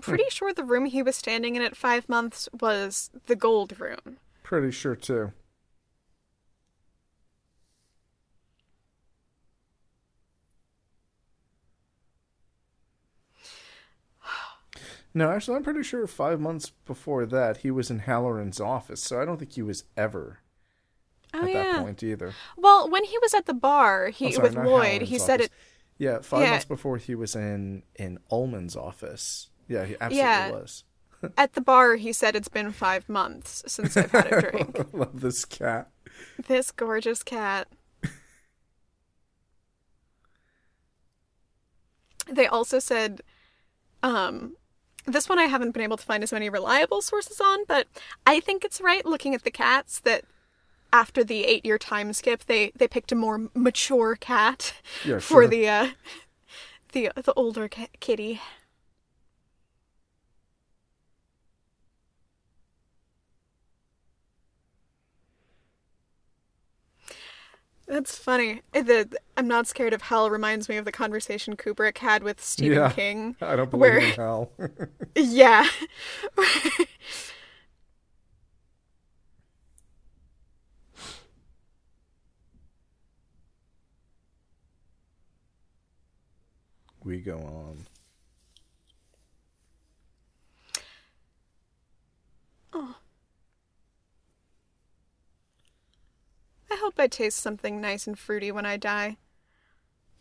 I'm 0.00 0.02
pretty 0.02 0.30
sure 0.30 0.54
the 0.54 0.64
room 0.64 0.86
he 0.86 1.02
was 1.02 1.14
standing 1.14 1.56
in 1.56 1.62
at 1.62 1.76
five 1.76 2.08
months 2.08 2.48
was 2.58 3.10
the 3.26 3.36
gold 3.36 3.78
room. 3.78 4.16
Pretty 4.42 4.70
sure, 4.70 4.96
too. 4.96 5.32
No, 15.12 15.30
actually, 15.30 15.56
I'm 15.56 15.64
pretty 15.64 15.82
sure 15.82 16.06
five 16.06 16.40
months 16.40 16.70
before 16.86 17.26
that, 17.26 17.58
he 17.58 17.70
was 17.70 17.90
in 17.90 17.98
Hallorann's 18.00 18.60
office, 18.60 19.02
so 19.02 19.20
I 19.20 19.24
don't 19.24 19.38
think 19.38 19.52
he 19.52 19.62
was 19.62 19.84
ever 19.96 20.38
Oh 21.34 21.44
at 21.44 21.52
yeah. 21.52 21.72
that 21.72 21.82
point 21.82 22.02
either. 22.02 22.32
Well, 22.56 22.88
when 22.88 23.04
he 23.04 23.18
was 23.18 23.34
at 23.34 23.46
the 23.46 23.54
bar, 23.54 24.08
he 24.08 24.32
sorry, 24.32 24.48
with 24.48 24.56
Lloyd, 24.56 25.02
Hallorann's 25.02 25.08
he 25.10 25.18
said 25.18 25.40
it. 25.42 25.50
Yeah, 25.98 26.20
five 26.20 26.42
Yeah. 26.42 26.50
months 26.52 26.64
before 26.64 26.96
he 26.96 27.14
was 27.14 27.34
in 27.36 27.82
in 27.96 28.18
Ullman's 28.30 28.76
office. 28.76 29.48
Yeah, 29.70 29.84
he 29.86 29.94
absolutely 30.00 30.16
Yeah. 30.18 30.50
was. 30.50 30.84
At 31.38 31.52
the 31.52 31.60
bar, 31.60 31.94
he 31.94 32.12
said 32.12 32.34
it's 32.34 32.48
been 32.48 32.72
five 32.72 33.08
months 33.08 33.62
since 33.68 33.96
I've 33.96 34.10
had 34.10 34.32
a 34.32 34.40
drink. 34.50 34.76
I 34.80 34.84
love 34.96 35.20
this 35.20 35.44
cat. 35.44 35.88
this 36.48 36.70
gorgeous 36.72 37.22
cat. 37.22 37.68
They 42.30 42.46
also 42.46 42.78
said, 42.78 43.22
um, 44.02 44.54
this 45.06 45.28
one 45.28 45.38
I 45.38 45.44
haven't 45.46 45.72
been 45.72 45.82
able 45.82 45.96
to 45.96 46.04
find 46.04 46.22
as 46.22 46.32
many 46.32 46.48
reliable 46.48 47.02
sources 47.02 47.40
on, 47.40 47.64
but 47.66 47.88
I 48.26 48.38
think 48.40 48.64
it's 48.64 48.80
right 48.80 49.04
looking 49.04 49.34
at 49.34 49.42
the 49.42 49.50
cats 49.50 49.98
that 50.00 50.24
after 50.92 51.24
the 51.24 51.44
eight 51.44 51.64
year 51.64 51.78
time 51.78 52.12
skip, 52.12 52.44
they, 52.46 52.72
they 52.76 52.86
picked 52.86 53.10
a 53.10 53.16
more 53.16 53.48
mature 53.54 54.14
cat 54.16 54.74
Yeah, 55.04 55.14
for 55.18 55.42
sure. 55.42 55.48
the, 55.48 55.68
uh, 55.68 55.88
the, 56.92 57.10
the 57.16 57.32
older 57.34 57.68
ca- 57.68 57.88
kitty. 58.00 58.40
That's 67.90 68.16
funny. 68.16 68.62
The 68.72 69.18
I'm 69.36 69.48
not 69.48 69.66
scared 69.66 69.92
of 69.92 70.02
hell 70.02 70.30
reminds 70.30 70.68
me 70.68 70.76
of 70.76 70.84
the 70.84 70.92
conversation 70.92 71.56
Kubrick 71.56 71.98
had 71.98 72.22
with 72.22 72.40
Stephen 72.40 72.78
Yeah. 72.78 72.92
King. 72.92 73.34
I 73.42 73.56
don't 73.56 73.68
believe 73.68 73.80
where- 73.80 73.98
in 73.98 74.10
hell. 74.12 74.52
Yeah. 75.16 75.66
we 87.04 87.18
go 87.20 87.38
on. 87.38 87.86
Oh. 92.72 92.96
I 96.70 96.76
hope 96.76 96.94
I 96.98 97.06
taste 97.08 97.38
something 97.38 97.80
nice 97.80 98.06
and 98.06 98.18
fruity 98.18 98.52
when 98.52 98.66
I 98.66 98.76
die. 98.76 99.16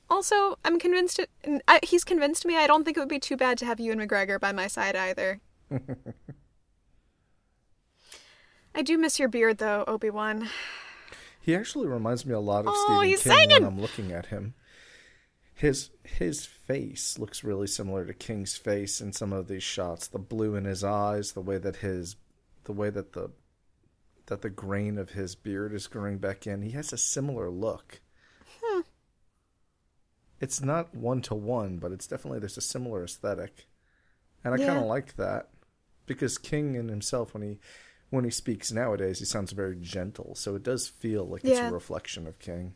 Also, 0.09 0.57
I'm 0.65 0.79
convinced 0.79 1.19
it, 1.19 1.29
I, 1.67 1.79
he's 1.83 2.03
convinced 2.03 2.45
me. 2.45 2.57
I 2.57 2.65
don't 2.65 2.83
think 2.83 2.97
it 2.97 2.99
would 2.99 3.09
be 3.09 3.19
too 3.19 3.37
bad 3.37 3.57
to 3.59 3.65
have 3.65 3.79
Ewan 3.79 3.99
McGregor 3.99 4.39
by 4.39 4.51
my 4.51 4.67
side 4.67 4.95
either. 4.95 5.39
I 8.73 8.81
do 8.81 8.97
miss 8.97 9.19
your 9.19 9.29
beard, 9.29 9.59
though, 9.59 9.83
Obi 9.87 10.09
Wan. 10.09 10.49
He 11.41 11.55
actually 11.55 11.87
reminds 11.87 12.25
me 12.25 12.33
a 12.33 12.39
lot 12.39 12.65
of 12.65 12.73
Oh, 12.75 13.03
Stephen 13.03 13.17
King 13.17 13.49
when! 13.49 13.63
I'm 13.63 13.79
looking 13.79 14.11
at 14.11 14.27
him. 14.27 14.55
His 15.53 15.89
his 16.03 16.45
face 16.45 17.19
looks 17.19 17.43
really 17.43 17.67
similar 17.67 18.05
to 18.05 18.13
King's 18.13 18.55
face 18.55 19.01
in 19.01 19.11
some 19.13 19.33
of 19.33 19.47
these 19.47 19.63
shots. 19.63 20.07
The 20.07 20.19
blue 20.19 20.55
in 20.55 20.65
his 20.65 20.83
eyes, 20.83 21.33
the 21.33 21.41
way 21.41 21.57
that 21.57 21.77
his 21.77 22.15
the 22.63 22.71
way 22.71 22.89
that 22.89 23.13
the 23.13 23.31
that 24.29 24.41
the 24.41 24.49
grain 24.49 24.97
of 24.97 25.11
his 25.11 25.35
beard 25.35 25.73
is 25.73 25.87
growing 25.87 26.17
back 26.17 26.47
in. 26.47 26.61
He 26.61 26.71
has 26.71 26.93
a 26.93 26.97
similar 26.97 27.49
look. 27.49 28.01
Hmm. 28.61 28.81
It's 30.39 30.61
not 30.61 30.95
one 30.95 31.21
to 31.23 31.35
one, 31.35 31.77
but 31.77 31.91
it's 31.91 32.07
definitely 32.07 32.39
there's 32.39 32.57
a 32.57 32.61
similar 32.61 33.03
aesthetic. 33.03 33.67
And 34.43 34.53
I 34.53 34.57
kind 34.57 34.79
of 34.79 34.85
like 34.85 35.17
that 35.17 35.49
because 36.05 36.37
King 36.37 36.75
in 36.75 36.87
himself 36.87 37.33
when 37.33 37.43
he 37.43 37.59
when 38.09 38.23
he 38.23 38.31
speaks 38.31 38.71
nowadays, 38.71 39.19
he 39.19 39.25
sounds 39.25 39.51
very 39.51 39.75
gentle. 39.75 40.33
So 40.35 40.55
it 40.55 40.63
does 40.63 40.87
feel 40.87 41.25
like 41.25 41.43
it's 41.43 41.59
a 41.59 41.71
reflection 41.71 42.25
of 42.25 42.39
King. 42.39 42.75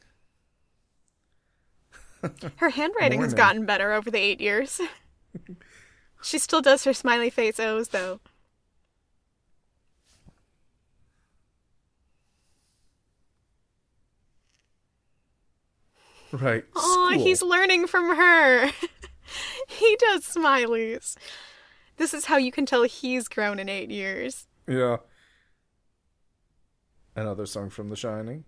Her 2.57 2.69
handwriting 2.69 3.21
has 3.21 3.33
gotten 3.33 3.65
better 3.65 3.93
over 3.93 4.11
the 4.11 4.19
eight 4.19 4.41
years. 4.41 4.81
She 6.23 6.39
still 6.39 6.61
does 6.61 6.85
her 6.85 6.93
smiley 6.93 7.29
face 7.29 7.59
O's 7.59 7.89
though. 7.89 8.21
Right. 16.33 16.65
Oh, 16.75 17.13
he's 17.15 17.43
learning 17.43 17.85
from 17.85 18.15
her. 18.15 18.67
he 19.67 19.97
does 19.99 20.23
smileys. 20.25 21.15
This 21.97 22.13
is 22.13 22.25
how 22.25 22.37
you 22.37 22.51
can 22.51 22.65
tell 22.65 22.83
he's 22.83 23.27
grown 23.27 23.59
in 23.59 23.69
eight 23.69 23.91
years. 23.91 24.47
Yeah. 24.67 24.97
Another 27.15 27.45
song 27.45 27.69
from 27.69 27.89
The 27.89 27.95
Shining. 27.95 28.45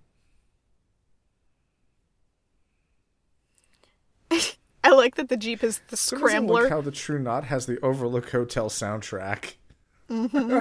I 4.84 4.90
like 4.90 5.16
that 5.16 5.30
the 5.30 5.38
Jeep 5.38 5.64
is 5.64 5.82
the 5.90 5.98
scrambler. 5.98 6.64
like 6.64 6.72
how 6.72 6.82
the 6.82 6.90
True 6.92 7.20
Knot 7.20 7.44
has 7.44 7.68
the 7.68 7.80
Overlook 7.82 8.32
Hotel 8.32 8.68
soundtrack. 8.70 9.58
Mm-hmm. 10.10 10.60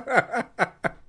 And 0.58 0.72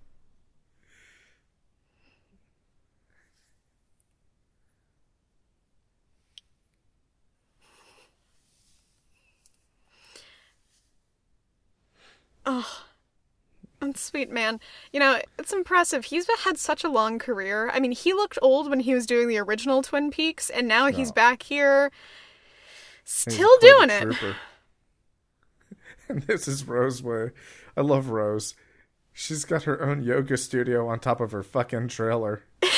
sweet 14.05 14.31
man. 14.31 14.59
You 14.93 14.99
know, 14.99 15.19
it's 15.37 15.53
impressive. 15.53 16.05
He's 16.05 16.27
had 16.43 16.57
such 16.57 16.83
a 16.83 16.89
long 16.89 17.19
career. 17.19 17.69
I 17.73 17.79
mean, 17.79 17.91
he 17.91 18.13
looked 18.13 18.39
old 18.41 18.69
when 18.69 18.79
he 18.79 18.93
was 18.93 19.05
doing 19.05 19.27
the 19.27 19.37
original 19.37 19.81
Twin 19.81 20.11
Peaks, 20.11 20.49
and 20.49 20.67
now 20.67 20.87
he's 20.87 21.11
back 21.11 21.43
here 21.43 21.91
still 23.03 23.57
doing 23.59 23.89
it. 23.89 24.01
trooper. 24.01 24.35
and 26.09 26.21
this 26.27 26.47
is 26.47 26.67
Rose 26.67 27.03
Way. 27.03 27.31
I 27.75 27.81
love 27.81 28.09
Rose. 28.09 28.55
She's 29.13 29.45
got 29.45 29.63
her 29.63 29.81
own 29.81 30.03
yoga 30.03 30.37
studio 30.37 30.87
on 30.87 30.99
top 30.99 31.21
of 31.21 31.31
her 31.31 31.43
fucking 31.43 31.87
trailer. 31.89 32.43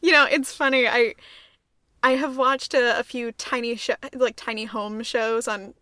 You 0.00 0.10
know, 0.10 0.26
it's 0.28 0.52
funny. 0.52 0.88
I 0.88 1.14
I 2.02 2.12
have 2.12 2.36
watched 2.36 2.74
a, 2.74 2.98
a 2.98 3.04
few 3.04 3.30
tiny 3.30 3.76
sh- 3.76 3.90
like 4.14 4.34
tiny 4.36 4.64
home 4.64 5.02
shows 5.02 5.46
on 5.46 5.74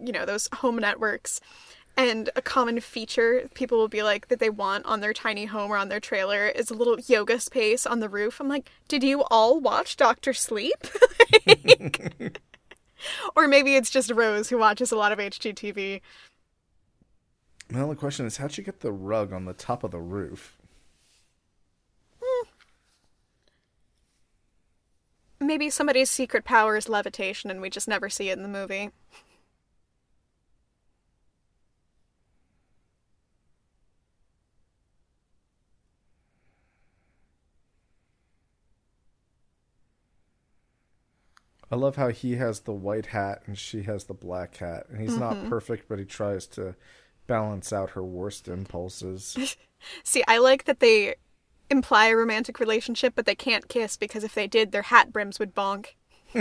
you 0.00 0.12
know, 0.12 0.24
those 0.24 0.48
home 0.54 0.76
networks. 0.76 1.40
And 1.96 2.30
a 2.34 2.42
common 2.42 2.80
feature 2.80 3.48
people 3.54 3.78
will 3.78 3.88
be 3.88 4.02
like 4.02 4.28
that 4.28 4.38
they 4.38 4.48
want 4.48 4.86
on 4.86 5.00
their 5.00 5.12
tiny 5.12 5.44
home 5.44 5.70
or 5.70 5.76
on 5.76 5.88
their 5.88 6.00
trailer 6.00 6.46
is 6.46 6.70
a 6.70 6.74
little 6.74 6.98
yoga 6.98 7.38
space 7.40 7.86
on 7.86 8.00
the 8.00 8.08
roof. 8.08 8.40
I'm 8.40 8.48
like, 8.48 8.70
did 8.88 9.02
you 9.02 9.24
all 9.24 9.60
watch 9.60 9.96
Doctor 9.96 10.32
Sleep? 10.32 10.86
or 13.36 13.48
maybe 13.48 13.76
it's 13.76 13.90
just 13.90 14.10
Rose 14.10 14.48
who 14.48 14.58
watches 14.58 14.92
a 14.92 14.96
lot 14.96 15.12
of 15.12 15.18
HGTV. 15.18 16.00
My 17.70 17.80
only 17.80 17.96
question 17.96 18.26
is 18.26 18.38
how'd 18.38 18.56
you 18.56 18.64
get 18.64 18.80
the 18.80 18.92
rug 18.92 19.32
on 19.32 19.44
the 19.44 19.52
top 19.52 19.84
of 19.84 19.90
the 19.90 20.00
roof? 20.00 20.56
Hmm. 22.20 22.48
Maybe 25.38 25.70
somebody's 25.70 26.10
secret 26.10 26.44
power 26.44 26.76
is 26.76 26.88
levitation 26.88 27.50
and 27.50 27.60
we 27.60 27.70
just 27.70 27.88
never 27.88 28.08
see 28.08 28.30
it 28.30 28.36
in 28.36 28.42
the 28.42 28.48
movie. 28.48 28.90
I 41.70 41.76
love 41.76 41.96
how 41.96 42.08
he 42.08 42.36
has 42.36 42.60
the 42.60 42.72
white 42.72 43.06
hat 43.06 43.42
and 43.46 43.56
she 43.56 43.82
has 43.84 44.04
the 44.04 44.14
black 44.14 44.56
hat. 44.56 44.86
And 44.88 45.00
he's 45.00 45.16
not 45.16 45.36
mm-hmm. 45.36 45.48
perfect, 45.48 45.88
but 45.88 46.00
he 46.00 46.04
tries 46.04 46.46
to 46.48 46.74
balance 47.28 47.72
out 47.72 47.90
her 47.90 48.02
worst 48.02 48.48
impulses. 48.48 49.56
See, 50.04 50.24
I 50.26 50.38
like 50.38 50.64
that 50.64 50.80
they 50.80 51.14
imply 51.70 52.06
a 52.08 52.16
romantic 52.16 52.58
relationship, 52.58 53.14
but 53.14 53.24
they 53.24 53.36
can't 53.36 53.68
kiss 53.68 53.96
because 53.96 54.24
if 54.24 54.34
they 54.34 54.48
did, 54.48 54.72
their 54.72 54.82
hat 54.82 55.12
brims 55.12 55.38
would 55.38 55.54
bonk. 55.54 55.90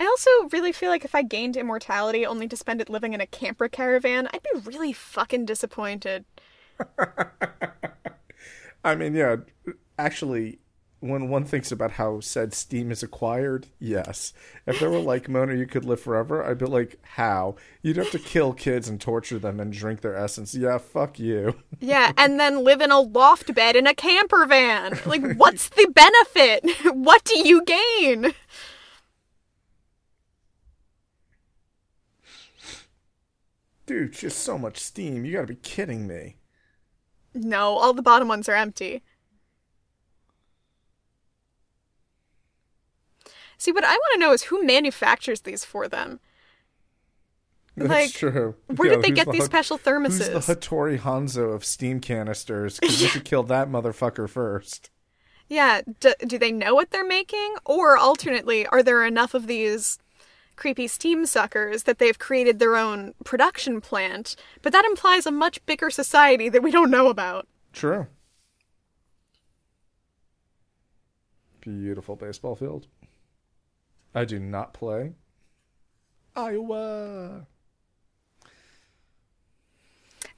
I 0.00 0.06
also 0.06 0.30
really 0.50 0.72
feel 0.72 0.88
like 0.90 1.04
if 1.04 1.14
I 1.14 1.22
gained 1.22 1.56
immortality 1.56 2.26
only 2.26 2.48
to 2.48 2.56
spend 2.56 2.80
it 2.80 2.88
living 2.88 3.12
in 3.12 3.20
a 3.20 3.26
camper 3.26 3.68
caravan, 3.68 4.28
I'd 4.32 4.42
be 4.42 4.60
really 4.64 4.92
fucking 4.92 5.44
disappointed. 5.44 6.24
I 8.84 8.94
mean, 8.94 9.14
yeah, 9.14 9.36
actually, 9.98 10.58
when 11.00 11.28
one 11.28 11.44
thinks 11.44 11.72
about 11.72 11.92
how 11.92 12.20
said 12.20 12.52
steam 12.54 12.90
is 12.90 13.02
acquired, 13.02 13.66
yes. 13.78 14.32
If 14.66 14.80
there 14.80 14.90
were 14.90 14.98
like 15.00 15.28
Mona, 15.28 15.54
you 15.54 15.66
could 15.66 15.84
live 15.84 16.00
forever, 16.00 16.44
I'd 16.44 16.58
be 16.58 16.66
like, 16.66 16.98
how? 17.02 17.56
You'd 17.82 17.96
have 17.96 18.10
to 18.10 18.18
kill 18.18 18.52
kids 18.52 18.88
and 18.88 19.00
torture 19.00 19.38
them 19.38 19.60
and 19.60 19.72
drink 19.72 20.00
their 20.02 20.16
essence. 20.16 20.54
Yeah, 20.54 20.78
fuck 20.78 21.18
you. 21.18 21.56
Yeah, 21.80 22.12
and 22.16 22.38
then 22.38 22.64
live 22.64 22.80
in 22.82 22.90
a 22.90 23.00
loft 23.00 23.54
bed 23.54 23.76
in 23.76 23.86
a 23.86 23.94
camper 23.94 24.44
van. 24.46 24.98
Like, 25.06 25.36
what's 25.36 25.68
the 25.70 25.88
benefit? 25.94 26.64
What 26.94 27.24
do 27.24 27.38
you 27.38 27.64
gain? 27.64 28.34
Dude, 33.86 34.12
just 34.12 34.38
so 34.38 34.56
much 34.58 34.78
steam. 34.78 35.24
You 35.24 35.32
gotta 35.32 35.46
be 35.48 35.56
kidding 35.56 36.06
me. 36.06 36.36
No, 37.34 37.76
all 37.78 37.92
the 37.92 38.02
bottom 38.02 38.28
ones 38.28 38.48
are 38.48 38.54
empty. 38.54 39.02
See, 43.58 43.72
what 43.72 43.84
I 43.84 43.92
want 43.92 44.12
to 44.14 44.18
know 44.20 44.32
is 44.32 44.44
who 44.44 44.64
manufactures 44.64 45.42
these 45.42 45.64
for 45.64 45.88
them. 45.88 46.20
That's 47.76 47.88
Like, 47.90 48.12
true. 48.12 48.54
Where 48.66 48.88
Yo, 48.88 48.94
did 48.96 49.02
they 49.02 49.10
get 49.10 49.26
the 49.26 49.32
these 49.32 49.44
special 49.44 49.78
Who's 49.78 49.84
thermoses? 49.84 50.32
the 50.46 50.54
Hattori 50.54 50.98
Hanzo 50.98 51.54
of 51.54 51.64
steam 51.64 52.00
canisters? 52.00 52.78
Because 52.80 53.00
we 53.00 53.06
should 53.08 53.24
kill 53.24 53.42
that 53.44 53.68
motherfucker 53.68 54.28
first. 54.28 54.90
Yeah, 55.48 55.82
d- 56.00 56.14
do 56.26 56.38
they 56.38 56.52
know 56.52 56.74
what 56.74 56.90
they're 56.90 57.04
making? 57.04 57.56
Or 57.64 57.96
alternately, 57.96 58.66
are 58.68 58.82
there 58.82 59.04
enough 59.04 59.34
of 59.34 59.46
these 59.46 59.98
creepy 60.60 60.86
steam 60.86 61.26
suckers 61.26 61.82
that 61.82 61.98
they've 61.98 62.18
created 62.18 62.60
their 62.60 62.76
own 62.76 63.14
production 63.24 63.80
plant? 63.80 64.36
But 64.62 64.72
that 64.72 64.84
implies 64.84 65.26
a 65.26 65.32
much 65.32 65.64
bigger 65.66 65.90
society 65.90 66.48
that 66.48 66.62
we 66.62 66.70
don't 66.70 66.90
know 66.90 67.08
about. 67.08 67.48
True. 67.72 68.06
Beautiful 71.60 72.16
baseball 72.16 72.54
field. 72.56 72.86
I 74.14 74.24
do 74.24 74.38
not 74.38 74.72
play. 74.72 75.12
Iowa. 76.34 77.46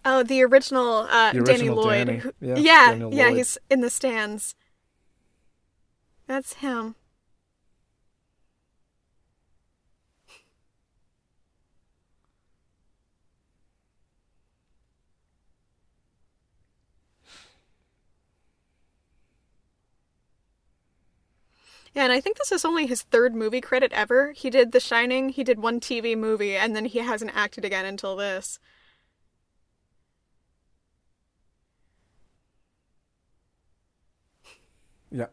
Oh, 0.05 0.23
the 0.25 0.43
original, 0.43 1.07
uh, 1.09 1.33
The 1.33 1.43
Danny 1.43 1.71
Lloyd. 1.71 2.07
Danny. 2.07 2.19
who- 2.19 2.33
Yeah, 2.41 2.57
yeah, 2.57 2.93
yeah, 2.95 3.27
Lloyd. 3.29 3.37
he's 3.37 3.57
in 3.71 3.83
the 3.83 3.91
stands. 3.91 4.55
That's 6.27 6.55
him. 6.55 6.97
Yeah, 21.95 22.05
and 22.05 22.13
I 22.13 22.21
think 22.21 22.39
this 22.39 22.53
is 22.53 22.65
only 22.65 22.87
his 22.87 23.03
third 23.03 23.35
movie 23.35 23.61
credit 23.61 23.93
ever. 23.93 24.33
He 24.33 24.51
did 24.51 24.73
The 24.73 24.81
Shining, 24.81 25.29
he 25.31 25.45
did 25.45 25.59
one 25.61 25.81
TV 25.81 26.17
movie, 26.17 26.57
and 26.57 26.75
then 26.75 26.87
he 26.87 26.99
hasn't 27.01 27.35
acted 27.35 27.65
again 27.65 27.85
until 27.85 28.17
this. 28.17 28.59
Yeah. 35.11 35.27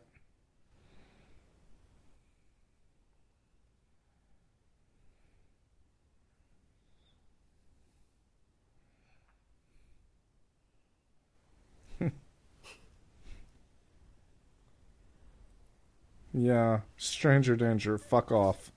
Yeah, 16.46 16.82
stranger 16.98 17.56
danger, 17.56 17.98
fuck 17.98 18.32
off. 18.32 18.72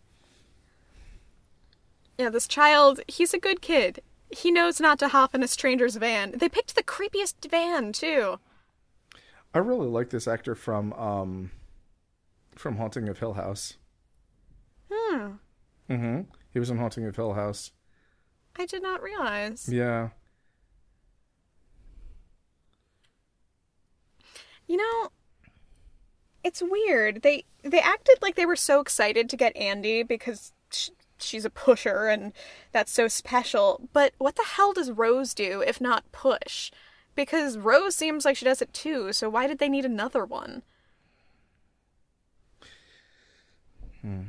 Yeah, 2.19 2.29
this 2.29 2.47
child, 2.47 3.01
he's 3.09 3.35
a 3.35 3.39
good 3.39 3.61
kid. 3.63 4.03
He 4.31 4.51
knows 4.51 4.81
not 4.81 4.99
to 5.01 5.09
hop 5.09 5.35
in 5.35 5.43
a 5.43 5.49
stranger's 5.49 5.97
van. 5.97 6.33
They 6.37 6.49
picked 6.49 6.75
the 6.75 6.83
creepiest 6.83 7.51
van, 7.51 7.93
too. 7.93 8.39
I 9.55 9.59
really 9.59 9.89
like 9.89 10.11
this 10.11 10.27
actor 10.27 10.55
from 10.55 10.93
um 10.95 11.51
from 12.55 12.77
Haunting 12.77 13.09
of 13.09 13.19
Hill 13.19 13.35
House. 13.35 13.77
Hmm. 14.91 15.33
Mm-hmm. 15.91 16.21
He 16.53 16.59
was 16.59 16.71
in 16.71 16.79
Haunting 16.79 17.07
of 17.07 17.17
Hill 17.17 17.35
House. 17.35 17.73
I 18.59 18.67
did 18.67 18.83
not 18.83 19.03
realize. 19.03 19.69
Yeah. 19.69 20.11
You 24.67 24.77
know, 24.77 25.11
it's 26.45 26.63
weird. 26.63 27.23
They 27.23 27.45
they 27.63 27.81
acted 27.81 28.19
like 28.23 28.35
they 28.35 28.47
were 28.47 28.57
so 28.57 28.81
excited 28.81 29.29
to 29.31 29.37
get 29.37 29.57
Andy 29.57 30.03
because 30.03 30.53
sh- 30.71 30.91
she's 31.19 31.45
a 31.45 31.51
pusher 31.51 32.09
and 32.09 32.33
that's 32.73 32.93
so 32.93 33.09
special. 33.09 33.89
But 33.93 34.13
what 34.19 34.37
the 34.37 34.45
hell 34.45 34.73
does 34.73 34.91
Rose 34.91 35.35
do 35.35 35.63
if 35.67 35.81
not 35.81 36.11
push? 36.13 36.71
Because 37.15 37.59
Rose 37.59 37.95
seems 37.95 38.25
like 38.25 38.37
she 38.37 38.45
does 38.45 38.63
it 38.63 38.73
too. 38.73 39.13
So 39.13 39.29
why 39.29 39.47
did 39.47 39.59
they 39.59 39.69
need 39.69 39.85
another 39.85 40.25
one? 40.25 40.63
Hmm. 44.01 44.23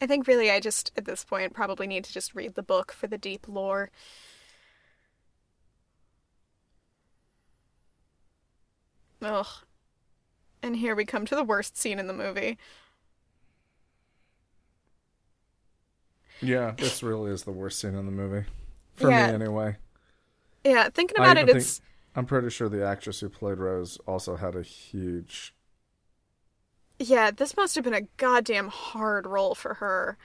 I 0.00 0.06
think 0.06 0.26
really 0.26 0.50
I 0.50 0.60
just 0.60 0.92
at 0.96 1.06
this 1.06 1.24
point 1.24 1.54
probably 1.54 1.86
need 1.86 2.04
to 2.04 2.12
just 2.12 2.34
read 2.34 2.54
the 2.54 2.62
book 2.62 2.92
for 2.92 3.06
the 3.06 3.18
deep 3.18 3.48
lore. 3.48 3.90
Ugh. 9.24 9.46
And 10.62 10.76
here 10.76 10.94
we 10.94 11.04
come 11.04 11.26
to 11.26 11.34
the 11.34 11.44
worst 11.44 11.76
scene 11.76 11.98
in 11.98 12.06
the 12.06 12.12
movie. 12.14 12.58
Yeah, 16.40 16.72
this 16.78 17.02
really 17.02 17.30
is 17.32 17.44
the 17.44 17.52
worst 17.52 17.78
scene 17.80 17.94
in 17.94 18.06
the 18.06 18.12
movie. 18.12 18.46
For 18.94 19.10
Yeah. 19.10 19.26
me, 19.28 19.34
anyway. 19.34 19.76
Yeah, 20.64 20.88
thinking 20.90 21.18
about 21.18 21.36
it, 21.36 21.48
even 21.48 21.56
it's 21.56 21.80
I'm 22.16 22.26
pretty 22.26 22.50
sure 22.50 22.68
the 22.68 22.84
actress 22.86 23.20
who 23.20 23.28
played 23.28 23.58
Rose 23.58 23.98
also 24.06 24.36
had 24.36 24.54
a 24.54 24.62
huge. 24.62 25.54
yeah, 26.98 27.30
this 27.30 27.56
must 27.56 27.74
have 27.74 27.84
been 27.84 27.94
a 27.94 28.02
goddamn 28.16 28.68
hard 28.68 29.26
role 29.26 29.54
for 29.54 29.74
her. 29.74 30.16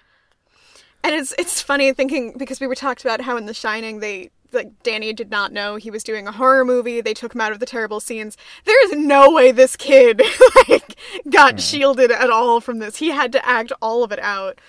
And 1.04 1.16
it's 1.16 1.34
it's 1.38 1.62
funny 1.62 1.94
thinking 1.94 2.38
because 2.38 2.60
we 2.60 2.68
were 2.68 2.76
talked 2.76 3.02
about 3.02 3.22
how 3.22 3.38
in 3.38 3.46
The 3.46 3.54
Shining 3.54 4.00
they 4.00 4.32
like 4.52 4.84
Danny 4.84 5.14
did 5.14 5.30
not 5.30 5.52
know 5.52 5.76
he 5.76 5.92
was 5.92 6.04
doing 6.04 6.28
a 6.28 6.32
horror 6.32 6.66
movie. 6.66 7.02
They 7.02 7.14
took 7.14 7.34
him 7.36 7.42
out 7.42 7.52
of 7.52 7.60
the 7.60 7.66
terrible 7.66 8.00
scenes. 8.00 8.38
There 8.66 8.86
is 8.86 8.98
no 8.98 9.32
way 9.32 9.52
this 9.52 9.76
kid 9.76 10.22
like 10.70 10.98
got 11.30 11.54
hmm. 11.54 11.60
shielded 11.60 12.12
at 12.12 12.30
all 12.30 12.62
from 12.62 12.80
this. 12.80 12.98
He 12.98 13.10
had 13.10 13.32
to 13.34 13.48
act 13.48 13.72
all 13.82 14.04
of 14.04 14.12
it 14.12 14.20
out. 14.20 14.60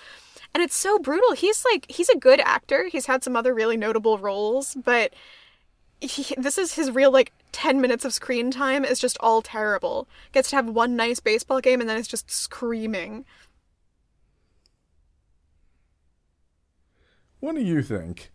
And 0.53 0.61
it's 0.61 0.75
so 0.75 0.99
brutal. 0.99 1.33
He's 1.33 1.63
like 1.65 1.89
he's 1.89 2.09
a 2.09 2.17
good 2.17 2.39
actor. 2.41 2.87
He's 2.91 3.05
had 3.05 3.23
some 3.23 3.35
other 3.35 3.53
really 3.53 3.77
notable 3.77 4.17
roles, 4.17 4.75
but 4.75 5.13
he, 6.01 6.33
this 6.35 6.57
is 6.57 6.73
his 6.73 6.91
real 6.91 7.11
like 7.11 7.31
10 7.51 7.79
minutes 7.79 8.05
of 8.05 8.13
screen 8.13 8.51
time 8.51 8.83
is 8.83 8.99
just 8.99 9.17
all 9.19 9.41
terrible. 9.41 10.07
Gets 10.31 10.49
to 10.49 10.55
have 10.57 10.69
one 10.69 10.95
nice 10.95 11.19
baseball 11.19 11.61
game 11.61 11.79
and 11.79 11.89
then 11.89 11.97
it's 11.97 12.07
just 12.07 12.29
screaming. 12.31 13.25
What 17.39 17.55
do 17.55 17.61
you 17.61 17.81
think? 17.81 18.30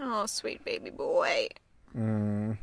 Oh, 0.00 0.26
sweet 0.26 0.64
baby 0.64 0.90
boy. 0.90 1.48
Mm, 1.96 2.56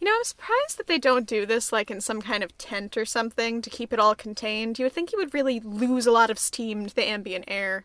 You 0.00 0.06
know, 0.06 0.14
I'm 0.16 0.24
surprised 0.24 0.78
that 0.78 0.86
they 0.86 0.98
don't 0.98 1.26
do 1.28 1.44
this 1.46 1.72
like 1.72 1.90
in 1.90 2.00
some 2.00 2.20
kind 2.22 2.42
of 2.42 2.56
tent 2.58 2.96
or 2.96 3.04
something 3.04 3.60
to 3.62 3.70
keep 3.70 3.92
it 3.92 4.00
all 4.00 4.14
contained. 4.14 4.78
You 4.78 4.86
would 4.86 4.92
think 4.92 5.12
you 5.12 5.18
would 5.18 5.34
really 5.34 5.60
lose 5.60 6.06
a 6.06 6.12
lot 6.12 6.30
of 6.30 6.38
steam 6.38 6.86
to 6.86 6.94
the 6.94 7.06
ambient 7.06 7.44
air. 7.48 7.84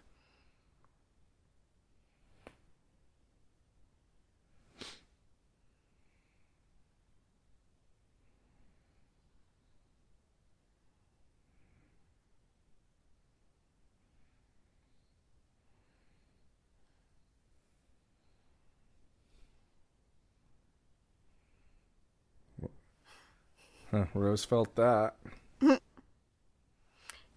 Huh, 23.95 24.05
Rose 24.13 24.43
felt 24.45 24.75
that. 24.75 25.15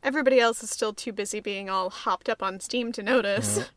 Everybody 0.02 0.40
else 0.40 0.62
is 0.62 0.70
still 0.70 0.92
too 0.92 1.12
busy 1.12 1.40
being 1.40 1.70
all 1.70 1.90
hopped 1.90 2.28
up 2.28 2.42
on 2.42 2.60
steam 2.60 2.92
to 2.92 3.02
notice. 3.02 3.70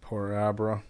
Poor 0.00 0.34
Abra. 0.34 0.82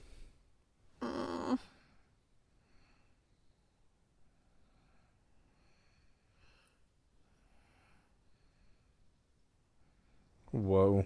Whoa. 10.62 11.04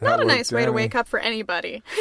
Not 0.00 0.20
a 0.20 0.24
nice 0.24 0.52
way 0.52 0.64
to 0.64 0.72
wake 0.72 0.94
up 0.94 1.08
for 1.08 1.18
anybody. 1.18 1.82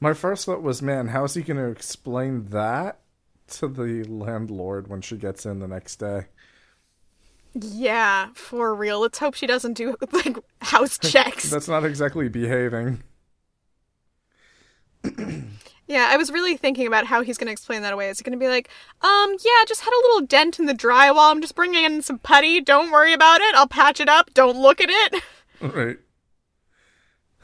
My 0.00 0.12
first 0.12 0.46
thought 0.46 0.62
was, 0.62 0.82
man, 0.82 1.08
how 1.08 1.24
is 1.24 1.34
he 1.34 1.42
going 1.42 1.56
to 1.56 1.70
explain 1.70 2.46
that 2.50 3.00
to 3.48 3.68
the 3.68 4.04
landlord 4.04 4.88
when 4.88 5.00
she 5.00 5.16
gets 5.16 5.46
in 5.46 5.58
the 5.60 5.68
next 5.68 5.96
day? 5.96 6.26
yeah, 7.54 8.28
for 8.34 8.74
real. 8.74 9.00
Let's 9.00 9.18
hope 9.18 9.34
she 9.34 9.46
doesn't 9.46 9.74
do 9.74 9.96
like 10.12 10.36
house 10.60 10.98
checks. 11.02 11.50
That's 11.50 11.68
not 11.68 11.84
exactly 11.84 12.28
behaving. 12.28 13.02
Yeah, 15.90 16.06
I 16.08 16.16
was 16.16 16.30
really 16.30 16.56
thinking 16.56 16.86
about 16.86 17.06
how 17.06 17.22
he's 17.22 17.36
going 17.36 17.48
to 17.48 17.52
explain 17.52 17.82
that 17.82 17.92
away. 17.92 18.10
Is 18.10 18.20
he 18.20 18.22
going 18.22 18.38
to 18.38 18.38
be 18.38 18.46
like, 18.46 18.68
um, 19.02 19.34
yeah, 19.44 19.64
just 19.66 19.80
had 19.80 19.90
a 19.90 20.02
little 20.06 20.24
dent 20.24 20.60
in 20.60 20.66
the 20.66 20.72
drywall. 20.72 21.32
I'm 21.32 21.40
just 21.40 21.56
bringing 21.56 21.84
in 21.84 22.00
some 22.00 22.20
putty. 22.20 22.60
Don't 22.60 22.92
worry 22.92 23.12
about 23.12 23.40
it. 23.40 23.56
I'll 23.56 23.66
patch 23.66 23.98
it 23.98 24.08
up. 24.08 24.32
Don't 24.32 24.56
look 24.56 24.80
at 24.80 24.88
it. 24.88 25.22
Right. 25.60 25.98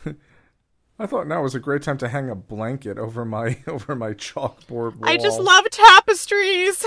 I 0.99 1.05
thought 1.05 1.27
now 1.27 1.43
was 1.43 1.55
a 1.55 1.61
great 1.61 1.83
time 1.83 1.99
to 1.99 2.09
hang 2.09 2.31
a 2.31 2.35
blanket 2.35 2.97
over 2.97 3.27
my 3.27 3.59
over 3.67 3.95
my 3.95 4.15
chalkboard 4.15 4.97
wall. 4.97 5.03
I 5.03 5.19
just 5.19 5.39
love 5.39 5.69
tapestries. 5.69 6.87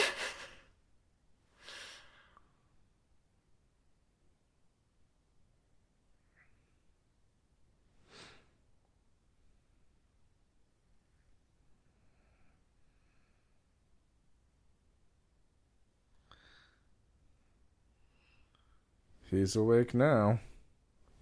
He's 19.30 19.56
awake 19.56 19.94
now. 19.94 20.40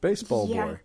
Baseball 0.01 0.47
Yeah. 0.47 0.66
boy. 0.66 0.80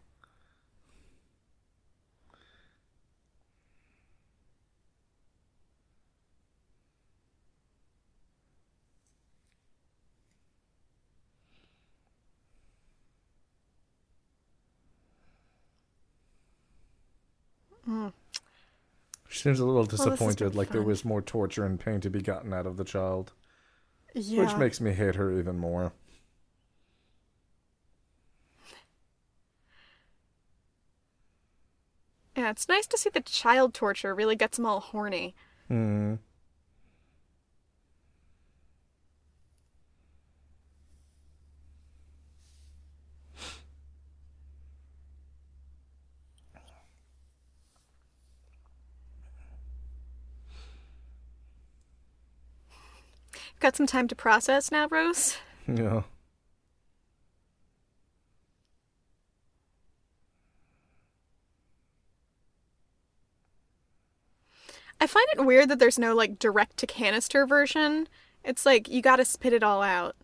She 19.28 19.38
seems 19.38 19.60
a 19.60 19.64
little 19.64 19.84
disappointed, 19.86 20.50
been 20.50 20.58
like 20.58 20.70
there 20.70 20.82
was 20.82 21.04
more 21.04 21.22
torture 21.22 21.64
and 21.64 21.80
pain 21.80 22.00
to 22.02 22.10
be 22.10 22.20
gotten 22.20 22.52
out 22.52 22.66
of 22.66 22.76
the 22.76 22.84
child, 22.84 23.32
Yeah. 24.14 24.44
which 24.44 24.56
makes 24.56 24.80
me 24.80 24.92
hate 24.92 25.14
her 25.14 25.32
even 25.38 25.58
more. 25.58 25.92
Yeah, 32.42 32.50
it's 32.50 32.68
nice 32.68 32.88
to 32.88 32.98
see 32.98 33.08
the 33.08 33.20
child 33.20 33.72
torture 33.72 34.16
really 34.16 34.34
gets 34.34 34.56
them 34.56 34.66
all 34.66 34.80
horny. 34.80 35.36
Mm-hmm. 35.70 36.14
Got 53.60 53.76
some 53.76 53.86
time 53.86 54.08
to 54.08 54.16
process 54.16 54.72
now, 54.72 54.88
Rose? 54.90 55.36
No. 55.68 56.02
I 65.02 65.08
find 65.08 65.26
it 65.32 65.44
weird 65.44 65.68
that 65.68 65.80
there's 65.80 65.98
no 65.98 66.14
like 66.14 66.38
direct 66.38 66.76
to 66.76 66.86
canister 66.86 67.44
version. 67.44 68.06
It's 68.44 68.64
like 68.64 68.88
you 68.88 69.02
gotta 69.02 69.24
spit 69.24 69.52
it 69.52 69.64
all 69.64 69.82
out. 69.82 70.14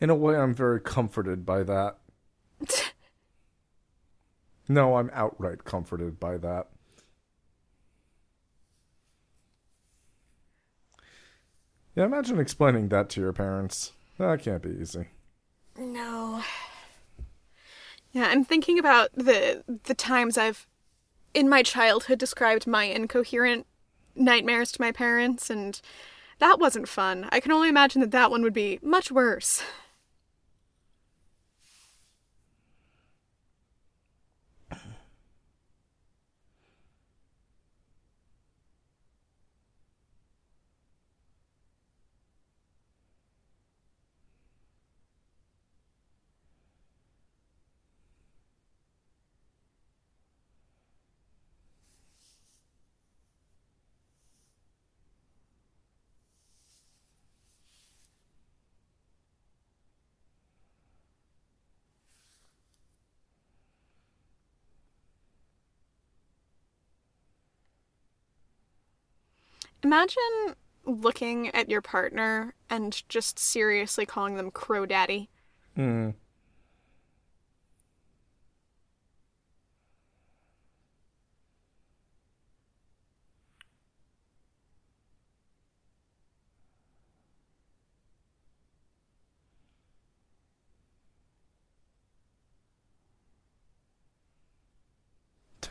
In 0.00 0.10
a 0.10 0.14
way, 0.16 0.34
I'm 0.34 0.52
very 0.52 0.80
comforted 0.80 1.46
by 1.46 1.62
that. 1.62 1.98
no, 4.68 4.96
I'm 4.96 5.08
outright 5.12 5.62
comforted 5.62 6.18
by 6.18 6.36
that. 6.38 6.66
Yeah, 11.94 12.06
imagine 12.06 12.40
explaining 12.40 12.88
that 12.88 13.08
to 13.10 13.20
your 13.20 13.32
parents. 13.32 13.92
That 14.18 14.42
can't 14.42 14.64
be 14.64 14.70
easy. 14.70 15.06
No. 15.78 16.42
Yeah, 18.10 18.26
I'm 18.30 18.44
thinking 18.44 18.80
about 18.80 19.10
the 19.14 19.62
the 19.84 19.94
times 19.94 20.36
I've 20.36 20.66
in 21.34 21.48
my 21.48 21.62
childhood 21.62 22.18
described 22.18 22.66
my 22.66 22.84
incoherent 22.84 23.66
nightmares 24.14 24.72
to 24.72 24.80
my 24.80 24.92
parents 24.92 25.50
and 25.50 25.80
that 26.38 26.58
wasn't 26.58 26.88
fun. 26.88 27.28
I 27.30 27.40
can 27.40 27.52
only 27.52 27.68
imagine 27.68 28.00
that 28.00 28.10
that 28.12 28.30
one 28.30 28.42
would 28.42 28.54
be 28.54 28.78
much 28.82 29.12
worse. 29.12 29.62
Imagine 69.82 70.54
looking 70.84 71.48
at 71.48 71.70
your 71.70 71.80
partner 71.80 72.54
and 72.68 73.02
just 73.08 73.38
seriously 73.38 74.04
calling 74.06 74.36
them 74.36 74.50
Crow 74.50 74.86
Daddy. 74.86 75.28
Hmm. 75.74 76.10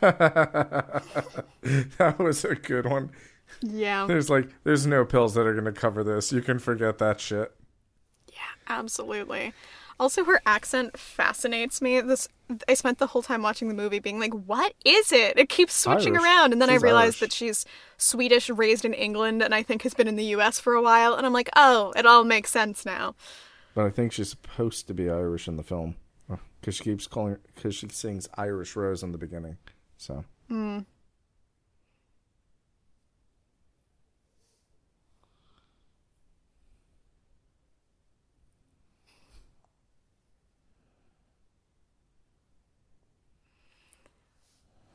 that 0.00 1.04
was 2.18 2.42
a 2.42 2.54
good 2.54 2.86
one. 2.86 3.10
Yeah. 3.62 4.06
There's 4.06 4.30
like 4.30 4.48
there's 4.64 4.86
no 4.86 5.04
pills 5.04 5.34
that 5.34 5.46
are 5.46 5.52
going 5.52 5.64
to 5.64 5.72
cover 5.72 6.02
this. 6.02 6.32
You 6.32 6.42
can 6.42 6.58
forget 6.58 6.98
that 6.98 7.20
shit. 7.20 7.52
Yeah, 8.32 8.38
absolutely. 8.68 9.52
Also, 9.98 10.24
her 10.24 10.40
accent 10.46 10.98
fascinates 10.98 11.82
me. 11.82 12.00
This 12.00 12.26
I 12.66 12.74
spent 12.74 12.98
the 12.98 13.08
whole 13.08 13.22
time 13.22 13.42
watching 13.42 13.68
the 13.68 13.74
movie 13.74 13.98
being 13.98 14.18
like, 14.18 14.32
"What 14.32 14.72
is 14.82 15.12
it?" 15.12 15.38
It 15.38 15.50
keeps 15.50 15.74
switching 15.74 16.14
Irish. 16.14 16.24
around, 16.24 16.52
and 16.52 16.62
then 16.62 16.70
She's 16.70 16.82
I 16.82 16.86
realized 16.86 17.04
Irish. 17.16 17.20
that 17.20 17.32
she's 17.34 17.66
Swedish, 17.98 18.48
raised 18.48 18.86
in 18.86 18.94
England, 18.94 19.42
and 19.42 19.54
I 19.54 19.62
think 19.62 19.82
has 19.82 19.92
been 19.92 20.08
in 20.08 20.16
the 20.16 20.24
U.S. 20.24 20.58
for 20.58 20.72
a 20.72 20.80
while. 20.80 21.14
And 21.14 21.26
I'm 21.26 21.34
like, 21.34 21.50
"Oh, 21.54 21.92
it 21.96 22.06
all 22.06 22.24
makes 22.24 22.50
sense 22.50 22.86
now." 22.86 23.14
But 23.74 23.84
I 23.84 23.90
think 23.90 24.12
she's 24.12 24.30
supposed 24.30 24.86
to 24.86 24.94
be 24.94 25.10
Irish 25.10 25.46
in 25.46 25.56
the 25.56 25.62
film 25.62 25.96
oh, 26.30 26.38
because 26.60 26.76
she 26.76 26.84
keeps 26.84 27.06
calling 27.06 27.36
because 27.54 27.74
she 27.74 27.88
sings 27.88 28.26
Irish 28.36 28.74
Rose 28.74 29.02
in 29.02 29.12
the 29.12 29.18
beginning. 29.18 29.58
So 29.98 30.24
hmm. 30.48 30.78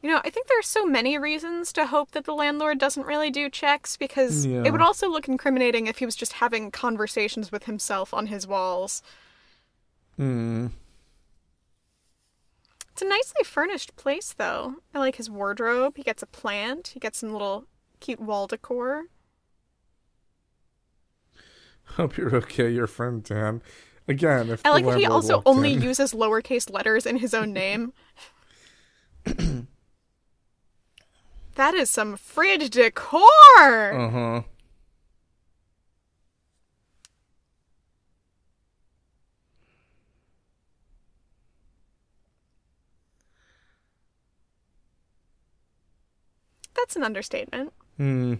You 0.05 0.11
know, 0.11 0.21
I 0.23 0.29
think 0.29 0.45
there 0.45 0.59
are 0.59 0.61
so 0.61 0.85
many 0.85 1.17
reasons 1.17 1.73
to 1.73 1.87
hope 1.87 2.11
that 2.11 2.25
the 2.25 2.33
landlord 2.35 2.77
doesn't 2.77 3.07
really 3.07 3.31
do 3.31 3.49
checks 3.49 3.97
because 3.97 4.45
Yeah. 4.45 4.61
it 4.63 4.69
would 4.71 4.79
also 4.79 5.09
look 5.09 5.27
incriminating 5.27 5.87
if 5.87 5.97
he 5.97 6.05
was 6.05 6.15
just 6.15 6.33
having 6.33 6.69
conversations 6.69 7.51
with 7.51 7.63
himself 7.63 8.13
on 8.13 8.27
his 8.27 8.45
walls. 8.45 9.01
Hmm. 10.15 10.67
It's 12.91 13.01
a 13.01 13.05
nicely 13.07 13.43
furnished 13.43 13.95
place, 13.95 14.31
though. 14.37 14.75
I 14.93 14.99
like 14.99 15.15
his 15.15 15.27
wardrobe. 15.27 15.97
He 15.97 16.03
gets 16.03 16.21
a 16.21 16.27
plant. 16.27 16.89
He 16.89 16.99
gets 16.99 17.17
some 17.17 17.31
little 17.33 17.65
cute 17.99 18.19
wall 18.19 18.45
decor. 18.45 19.05
hope 21.97 22.15
you're 22.15 22.35
okay, 22.35 22.69
your 22.69 22.85
friend 22.85 23.23
Dan. 23.23 23.63
Again, 24.07 24.51
if 24.51 24.63
I 24.63 24.69
like 24.69 24.85
that 24.85 24.99
he 24.99 25.07
also 25.07 25.41
only 25.47 25.73
in- 25.73 25.81
uses 25.81 26.13
lowercase 26.13 26.69
letters 26.71 27.07
in 27.07 27.17
his 27.17 27.33
own 27.33 27.53
name. 27.53 27.91
that 31.55 31.73
is 31.73 31.89
some 31.89 32.17
fridge 32.17 32.69
decor. 32.69 33.19
Uh 33.93 34.09
huh. 34.09 34.41
That's 46.75 46.95
an 46.95 47.03
understatement. 47.03 47.73
Hmm. 47.97 48.35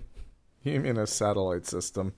You 0.63 0.79
mean 0.79 0.97
a 0.97 1.07
satellite 1.07 1.65
system? 1.65 2.13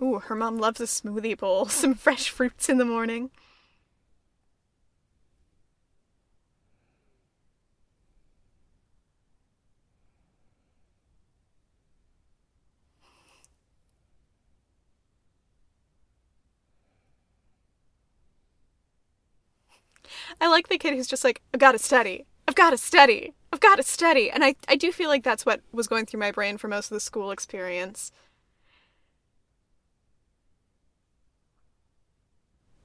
Ooh, 0.00 0.20
her 0.20 0.34
mom 0.36 0.58
loves 0.58 0.80
a 0.80 0.84
smoothie 0.84 1.36
bowl, 1.36 1.66
some 1.68 1.94
fresh 1.94 2.30
fruits 2.30 2.68
in 2.68 2.78
the 2.78 2.84
morning. 2.84 3.30
I 20.40 20.48
like 20.48 20.68
the 20.68 20.78
kid 20.78 20.94
who's 20.94 21.06
just 21.06 21.24
like, 21.24 21.40
I've 21.52 21.60
got 21.60 21.72
to 21.72 21.78
study. 21.78 22.26
I've 22.46 22.54
got 22.54 22.70
to 22.70 22.78
study. 22.78 23.34
I've 23.52 23.60
got 23.60 23.76
to 23.76 23.82
study. 23.82 24.30
And 24.30 24.44
I, 24.44 24.54
I 24.68 24.76
do 24.76 24.92
feel 24.92 25.08
like 25.08 25.24
that's 25.24 25.44
what 25.46 25.60
was 25.72 25.88
going 25.88 26.06
through 26.06 26.20
my 26.20 26.30
brain 26.30 26.58
for 26.58 26.68
most 26.68 26.90
of 26.90 26.94
the 26.96 27.00
school 27.00 27.30
experience. 27.30 28.12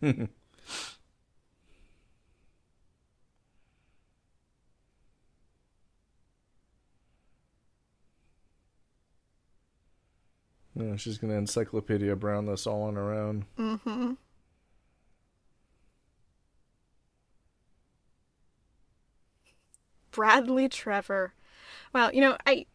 Yeah, 10.76 10.96
she's 10.96 11.18
gonna 11.18 11.36
Encyclopedia 11.36 12.16
Brown 12.16 12.48
this 12.48 12.66
all 12.66 12.84
on 12.84 12.96
her 12.96 13.14
own. 13.14 13.46
Mm-hmm. 13.60 14.14
Bradley 20.14 20.70
Trevor. 20.70 21.34
Well, 21.92 22.14
you 22.14 22.22
know, 22.22 22.38
I 22.46 22.66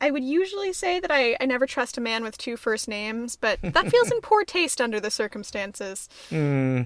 I 0.00 0.10
would 0.10 0.22
usually 0.24 0.72
say 0.72 1.00
that 1.00 1.10
I, 1.10 1.36
I 1.40 1.46
never 1.46 1.66
trust 1.66 1.96
a 1.98 2.00
man 2.00 2.22
with 2.22 2.38
two 2.38 2.56
first 2.56 2.86
names, 2.88 3.36
but 3.36 3.58
that 3.62 3.88
feels 3.88 4.10
in 4.10 4.20
poor 4.22 4.44
taste 4.44 4.80
under 4.80 5.00
the 5.00 5.10
circumstances. 5.10 6.08
Hmm. 6.28 6.82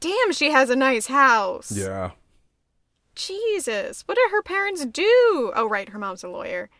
Damn, 0.00 0.32
she 0.32 0.50
has 0.50 0.70
a 0.70 0.76
nice 0.76 1.06
house. 1.08 1.70
Yeah. 1.70 2.12
Jesus, 3.14 4.02
what 4.06 4.14
did 4.16 4.30
her 4.30 4.42
parents 4.42 4.86
do? 4.86 5.52
Oh, 5.54 5.68
right, 5.68 5.90
her 5.90 5.98
mom's 5.98 6.24
a 6.24 6.28
lawyer. 6.28 6.70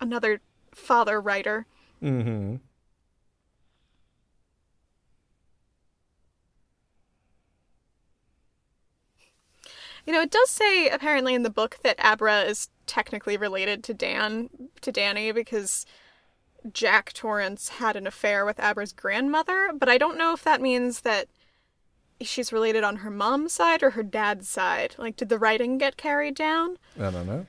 Another 0.00 0.40
father 0.72 1.20
writer. 1.20 1.66
Mm-hmm. 2.00 2.56
You 10.08 10.14
know, 10.14 10.22
it 10.22 10.30
does 10.30 10.48
say 10.48 10.88
apparently 10.88 11.34
in 11.34 11.42
the 11.42 11.50
book 11.50 11.80
that 11.82 12.02
Abra 12.02 12.40
is 12.44 12.70
technically 12.86 13.36
related 13.36 13.84
to 13.84 13.92
Dan 13.92 14.48
to 14.80 14.90
Danny 14.90 15.32
because 15.32 15.84
Jack 16.72 17.12
Torrance 17.12 17.68
had 17.68 17.94
an 17.94 18.06
affair 18.06 18.46
with 18.46 18.58
Abra's 18.58 18.94
grandmother, 18.94 19.70
but 19.74 19.90
I 19.90 19.98
don't 19.98 20.16
know 20.16 20.32
if 20.32 20.42
that 20.44 20.62
means 20.62 21.02
that 21.02 21.28
she's 22.22 22.54
related 22.54 22.84
on 22.84 22.96
her 22.96 23.10
mom's 23.10 23.52
side 23.52 23.82
or 23.82 23.90
her 23.90 24.02
dad's 24.02 24.48
side. 24.48 24.94
Like, 24.96 25.16
did 25.16 25.28
the 25.28 25.38
writing 25.38 25.76
get 25.76 25.98
carried 25.98 26.36
down? 26.36 26.78
I 26.98 27.10
don't 27.10 27.26
know. 27.26 27.46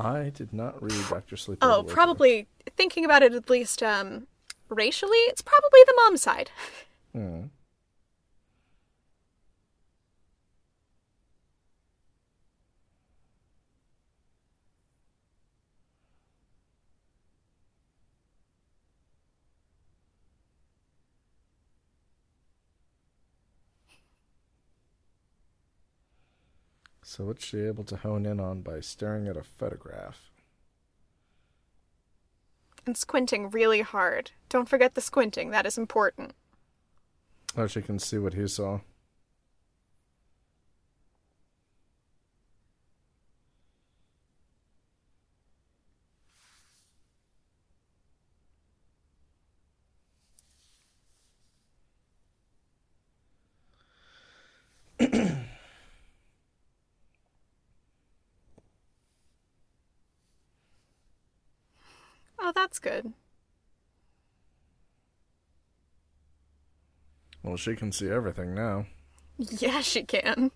I 0.00 0.30
did 0.30 0.54
not 0.54 0.82
read 0.82 1.04
Doctor 1.10 1.36
Sleep. 1.36 1.58
Oh, 1.60 1.82
probably 1.86 2.46
thinking 2.78 3.04
about 3.04 3.22
it 3.22 3.34
at 3.34 3.50
least 3.50 3.82
um, 3.82 4.26
racially, 4.70 5.18
it's 5.28 5.42
probably 5.42 5.80
the 5.84 6.00
mom's 6.02 6.22
side. 6.22 6.50
Hmm. 7.12 7.42
So 27.16 27.24
what's 27.24 27.46
she 27.46 27.60
able 27.60 27.84
to 27.84 27.96
hone 27.96 28.26
in 28.26 28.38
on 28.40 28.60
by 28.60 28.80
staring 28.80 29.26
at 29.26 29.38
a 29.38 29.42
photograph? 29.42 30.30
And 32.84 32.94
squinting 32.94 33.48
really 33.48 33.80
hard. 33.80 34.32
Don't 34.50 34.68
forget 34.68 34.94
the 34.94 35.00
squinting, 35.00 35.48
that 35.48 35.64
is 35.64 35.78
important. 35.78 36.34
Oh, 37.56 37.66
she 37.68 37.80
can 37.80 37.98
see 37.98 38.18
what 38.18 38.34
he 38.34 38.46
saw. 38.46 38.80
Oh, 62.38 62.52
that's 62.76 62.78
good. 62.78 63.12
Well, 67.42 67.56
she 67.56 67.76
can 67.76 67.92
see 67.92 68.08
everything 68.10 68.54
now. 68.54 68.86
Yeah, 69.38 69.80
she 69.80 70.02
can. 70.02 70.50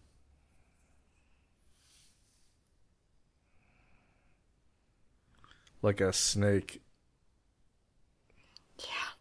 Like 5.83 6.01
a 6.01 6.13
snake. 6.13 6.83
Yeah. 8.79 9.15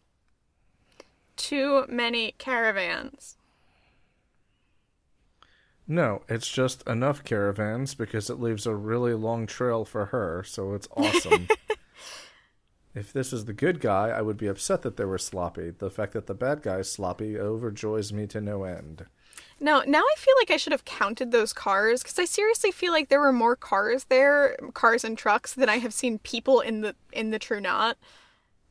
Too 1.36 1.86
many 1.88 2.34
caravans. 2.38 3.36
No, 5.86 6.22
it's 6.28 6.48
just 6.48 6.86
enough 6.88 7.24
caravans 7.24 7.94
because 7.94 8.30
it 8.30 8.40
leaves 8.40 8.66
a 8.66 8.74
really 8.74 9.14
long 9.14 9.46
trail 9.46 9.84
for 9.84 10.06
her, 10.06 10.44
so 10.44 10.74
it's 10.74 10.86
awesome. 10.96 11.48
If 12.94 13.12
this 13.12 13.32
is 13.32 13.44
the 13.44 13.52
good 13.52 13.80
guy, 13.80 14.08
I 14.08 14.20
would 14.20 14.36
be 14.36 14.48
upset 14.48 14.82
that 14.82 14.96
they 14.96 15.04
were 15.04 15.18
sloppy. 15.18 15.70
The 15.70 15.90
fact 15.90 16.12
that 16.12 16.26
the 16.26 16.34
bad 16.34 16.62
guy 16.62 16.78
is 16.78 16.90
sloppy 16.90 17.34
overjoys 17.34 18.12
me 18.12 18.26
to 18.28 18.40
no 18.40 18.64
end. 18.64 19.06
Now, 19.60 19.82
now 19.86 20.00
I 20.00 20.14
feel 20.16 20.34
like 20.40 20.50
I 20.50 20.56
should 20.56 20.72
have 20.72 20.84
counted 20.84 21.30
those 21.30 21.52
cars 21.52 22.02
because 22.02 22.18
I 22.18 22.24
seriously 22.24 22.72
feel 22.72 22.92
like 22.92 23.08
there 23.08 23.20
were 23.20 23.32
more 23.32 23.56
cars 23.56 24.04
there, 24.04 24.56
cars 24.74 25.04
and 25.04 25.16
trucks, 25.16 25.52
than 25.52 25.68
I 25.68 25.78
have 25.78 25.92
seen 25.92 26.18
people 26.18 26.60
in 26.60 26.80
the 26.80 26.96
in 27.12 27.30
the 27.30 27.38
True 27.38 27.60
Knot. 27.60 27.96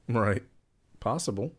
Right. 0.07 0.43
Possible. 0.99 1.53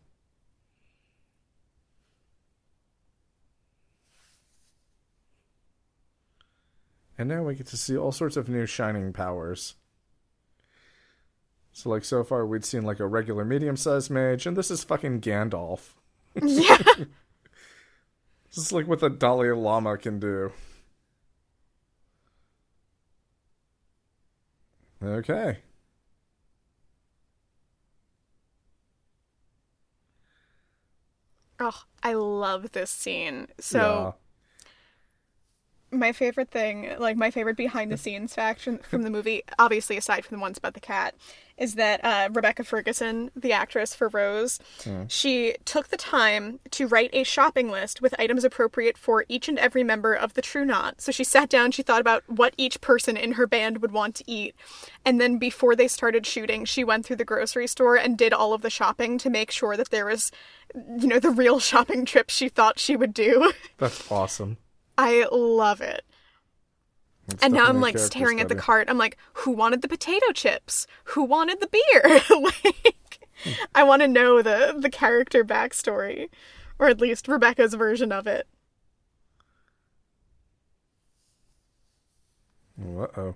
And 7.17 7.29
now 7.29 7.43
we 7.43 7.55
get 7.55 7.67
to 7.67 7.77
see 7.77 7.97
all 7.97 8.11
sorts 8.11 8.35
of 8.35 8.49
new 8.49 8.65
shining 8.65 9.13
powers. 9.13 9.75
So, 11.73 11.89
like, 11.89 12.03
so 12.03 12.23
far 12.23 12.45
we'd 12.45 12.65
seen 12.65 12.83
like 12.83 12.99
a 12.99 13.07
regular 13.07 13.45
medium 13.45 13.77
sized 13.77 14.09
mage, 14.09 14.45
and 14.45 14.57
this 14.57 14.69
is 14.71 14.83
fucking 14.83 15.21
Gandalf. 15.21 15.93
Yeah. 16.41 16.77
This 18.53 18.65
is 18.65 18.73
like 18.73 18.85
what 18.85 18.99
the 18.99 19.09
Dalai 19.09 19.51
Lama 19.53 19.97
can 19.97 20.19
do. 20.19 20.51
Okay. 25.01 25.59
oh, 31.61 31.83
I 32.03 32.13
love 32.13 32.71
this 32.71 32.89
scene. 32.89 33.47
So 33.59 34.15
my 35.91 36.11
favorite 36.11 36.49
thing, 36.49 36.93
like 36.99 37.17
my 37.17 37.31
favorite 37.31 37.57
behind 37.57 37.91
the 37.91 37.97
scenes 38.05 38.33
fact 38.33 38.61
from, 38.61 38.79
from 38.79 39.03
the 39.03 39.09
movie, 39.09 39.43
obviously 39.59 39.97
aside 39.97 40.25
from 40.25 40.37
the 40.37 40.41
ones 40.41 40.57
about 40.57 40.73
the 40.73 40.79
cat, 40.79 41.15
is 41.61 41.75
that 41.75 42.03
uh, 42.03 42.27
Rebecca 42.33 42.63
Ferguson, 42.63 43.29
the 43.35 43.53
actress 43.53 43.93
for 43.93 44.09
Rose, 44.09 44.59
she 45.07 45.55
took 45.63 45.89
the 45.89 45.97
time 45.97 46.59
to 46.71 46.87
write 46.87 47.11
a 47.13 47.23
shopping 47.23 47.69
list 47.69 48.01
with 48.01 48.19
items 48.19 48.43
appropriate 48.43 48.97
for 48.97 49.25
each 49.29 49.47
and 49.47 49.59
every 49.59 49.83
member 49.83 50.13
of 50.15 50.33
the 50.33 50.41
True 50.41 50.65
Knot. 50.65 51.01
So 51.01 51.11
she 51.11 51.23
sat 51.23 51.49
down, 51.49 51.69
she 51.69 51.83
thought 51.83 52.01
about 52.01 52.23
what 52.27 52.55
each 52.57 52.81
person 52.81 53.15
in 53.15 53.33
her 53.33 53.45
band 53.45 53.77
would 53.83 53.91
want 53.91 54.15
to 54.15 54.23
eat, 54.25 54.55
and 55.05 55.21
then 55.21 55.37
before 55.37 55.75
they 55.75 55.87
started 55.87 56.25
shooting, 56.25 56.65
she 56.65 56.83
went 56.83 57.05
through 57.05 57.17
the 57.17 57.25
grocery 57.25 57.67
store 57.67 57.95
and 57.95 58.17
did 58.17 58.33
all 58.33 58.53
of 58.53 58.63
the 58.63 58.71
shopping 58.71 59.19
to 59.19 59.29
make 59.29 59.51
sure 59.51 59.77
that 59.77 59.91
there 59.91 60.07
was, 60.07 60.31
you 60.73 61.07
know, 61.07 61.19
the 61.19 61.29
real 61.29 61.59
shopping 61.59 62.05
trip 62.05 62.31
she 62.31 62.49
thought 62.49 62.79
she 62.79 62.95
would 62.95 63.13
do. 63.13 63.53
That's 63.77 64.11
awesome. 64.11 64.57
I 64.97 65.27
love 65.31 65.79
it. 65.81 66.03
And 67.41 67.53
now 67.53 67.67
I'm 67.67 67.81
like 67.81 67.97
staring 67.97 68.39
at 68.39 68.49
the 68.49 68.55
cart. 68.55 68.89
I'm 68.89 68.97
like, 68.97 69.17
who 69.33 69.51
wanted 69.51 69.81
the 69.81 69.87
potato 69.87 70.31
chips? 70.33 70.87
Who 71.05 71.23
wanted 71.23 71.59
the 71.59 71.67
beer? 71.67 72.21
like, 72.41 73.27
I 73.75 73.83
want 73.83 74.01
to 74.01 74.07
know 74.07 74.41
the 74.41 74.75
the 74.77 74.89
character 74.89 75.43
backstory, 75.43 76.29
or 76.79 76.87
at 76.87 76.99
least 76.99 77.27
Rebecca's 77.27 77.73
version 77.73 78.11
of 78.11 78.27
it. 78.27 78.47
Uh 82.79 83.07
oh. 83.17 83.35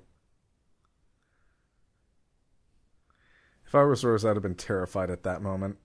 If 3.66 3.76
I 3.76 3.84
was 3.84 4.04
Rose, 4.04 4.24
I'd 4.26 4.36
have 4.36 4.44
been 4.44 4.56
terrified 4.56 5.10
at 5.10 5.24
that 5.24 5.42
moment. 5.42 5.78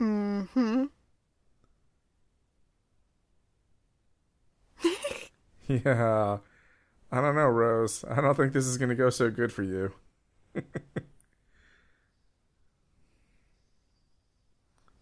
Mm-hmm. 0.00 0.84
Yeah. 5.68 6.38
I 7.10 7.20
don't 7.20 7.34
know, 7.34 7.46
Rose. 7.46 8.04
I 8.08 8.20
don't 8.20 8.36
think 8.36 8.52
this 8.52 8.66
is 8.66 8.76
going 8.76 8.90
to 8.90 8.94
go 8.94 9.08
so 9.10 9.30
good 9.30 9.52
for 9.52 9.62
you. 9.62 9.92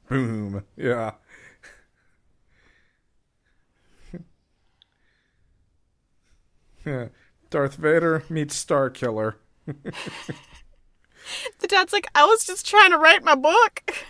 Boom. 0.09 0.65
Yeah. 0.77 1.13
yeah. 6.85 7.09
Darth 7.51 7.75
Vader 7.75 8.23
meets 8.29 8.55
Star 8.55 8.89
Killer. 8.91 9.37
The 11.59 11.67
dad's 11.67 11.93
like, 11.93 12.07
I 12.15 12.25
was 12.25 12.45
just 12.45 12.67
trying 12.67 12.91
to 12.93 12.99
write 12.99 13.25
my 13.25 13.35
book. 13.35 14.07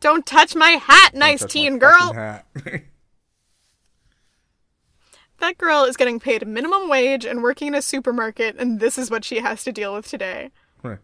Don't 0.00 0.26
touch 0.26 0.54
my 0.54 0.70
hat, 0.70 1.14
nice 1.14 1.44
teen 1.44 1.78
girl. 1.78 2.42
Hat. 5.38 5.46
That 5.46 5.58
girl 5.58 5.84
is 5.84 5.96
getting 5.96 6.20
paid 6.20 6.46
minimum 6.46 6.88
wage 6.88 7.24
and 7.24 7.42
working 7.42 7.68
in 7.68 7.74
a 7.74 7.82
supermarket, 7.82 8.56
and 8.56 8.80
this 8.80 8.98
is 8.98 9.10
what 9.10 9.24
she 9.24 9.40
has 9.40 9.64
to 9.64 9.72
deal 9.72 9.94
with 9.94 10.08
today. 10.08 10.50
Right. 10.82 10.98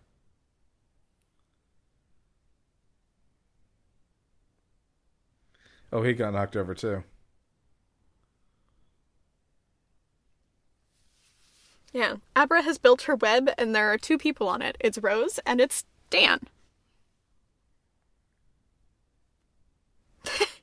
oh, 5.93 6.03
he 6.03 6.13
got 6.13 6.33
knocked 6.33 6.57
over 6.57 6.75
too. 6.75 7.05
Yeah. 11.93 12.17
Abra 12.35 12.63
has 12.63 12.79
built 12.79 13.03
her 13.03 13.15
web, 13.15 13.51
and 13.59 13.75
there 13.75 13.93
are 13.93 13.99
two 13.99 14.17
people 14.17 14.49
on 14.49 14.63
it. 14.63 14.77
It's 14.81 14.99
Rose 14.99 15.39
and 15.45 15.61
it's 15.61 15.85
Dan. 16.11 16.41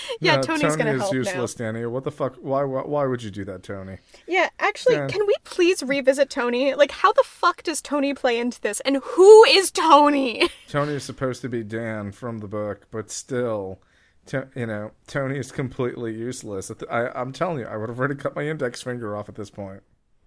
yeah, 0.20 0.36
No, 0.36 0.42
Tony's 0.42 0.62
Tony 0.62 0.76
gonna 0.76 0.92
is 0.94 1.00
help 1.02 1.14
useless, 1.14 1.54
Danny. 1.54 1.86
What 1.86 2.04
the 2.04 2.10
fuck? 2.10 2.36
Why, 2.36 2.64
why? 2.64 2.82
Why 2.82 3.06
would 3.06 3.22
you 3.22 3.30
do 3.30 3.44
that, 3.44 3.62
Tony? 3.62 3.98
Yeah, 4.26 4.48
actually, 4.58 4.96
Yeah. 4.96 5.06
can 5.08 5.26
we 5.26 5.34
please 5.44 5.82
revisit 5.82 6.30
Tony? 6.30 6.74
Like, 6.74 6.90
how 6.90 7.12
the 7.12 7.24
fuck 7.24 7.62
does 7.62 7.80
Tony 7.80 8.14
play 8.14 8.38
into 8.38 8.60
this? 8.60 8.80
And 8.80 8.96
who 8.98 9.44
is 9.44 9.70
Tony? 9.70 10.48
Tony 10.68 10.94
is 10.94 11.04
supposed 11.04 11.42
to 11.42 11.48
be 11.48 11.62
Dan 11.62 12.12
from 12.12 12.38
the 12.38 12.48
book, 12.48 12.86
but 12.90 13.10
still, 13.10 13.80
To, 14.26 14.48
you 14.56 14.66
know, 14.66 14.90
Tony 15.06 15.38
is 15.38 15.52
completely 15.52 16.12
useless. 16.12 16.70
I, 16.90 17.08
I'm 17.08 17.32
telling 17.32 17.60
you, 17.60 17.66
I 17.66 17.76
would 17.76 17.88
have 17.88 17.98
already 17.98 18.16
cut 18.16 18.34
my 18.34 18.42
index 18.46 18.82
finger 18.82 19.16
off 19.16 19.28
at 19.28 19.36
this 19.36 19.50
point. 19.50 19.82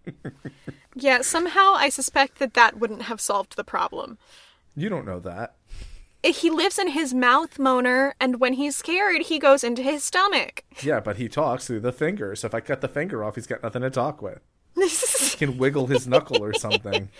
Yeah, 0.95 1.21
somehow 1.21 1.73
I 1.75 1.89
suspect 1.89 2.39
that 2.39 2.55
that 2.55 2.79
wouldn't 2.79 3.03
have 3.03 3.21
solved 3.21 3.55
the 3.55 3.63
problem. 3.63 4.17
You 4.75 4.89
don't 4.89 5.05
know 5.05 5.19
that. 5.19 5.55
He 6.21 6.49
lives 6.49 6.77
in 6.77 6.89
his 6.89 7.13
mouth, 7.13 7.57
Moaner, 7.57 8.11
and 8.19 8.41
when 8.41 8.53
he's 8.53 8.75
scared, 8.75 9.23
he 9.23 9.39
goes 9.39 9.63
into 9.63 9.81
his 9.81 10.03
stomach. 10.03 10.65
Yeah, 10.81 10.99
but 10.99 11.15
he 11.15 11.29
talks 11.29 11.67
through 11.67 11.79
the 11.79 11.93
finger. 11.93 12.35
So 12.35 12.47
if 12.47 12.53
I 12.53 12.59
cut 12.59 12.81
the 12.81 12.89
finger 12.89 13.23
off, 13.23 13.35
he's 13.35 13.47
got 13.47 13.63
nothing 13.63 13.83
to 13.83 13.89
talk 13.89 14.21
with. 14.21 14.41
He 14.75 15.37
can 15.37 15.57
wiggle 15.57 15.87
his 15.87 16.07
knuckle 16.07 16.43
or 16.43 16.53
something. 16.53 17.09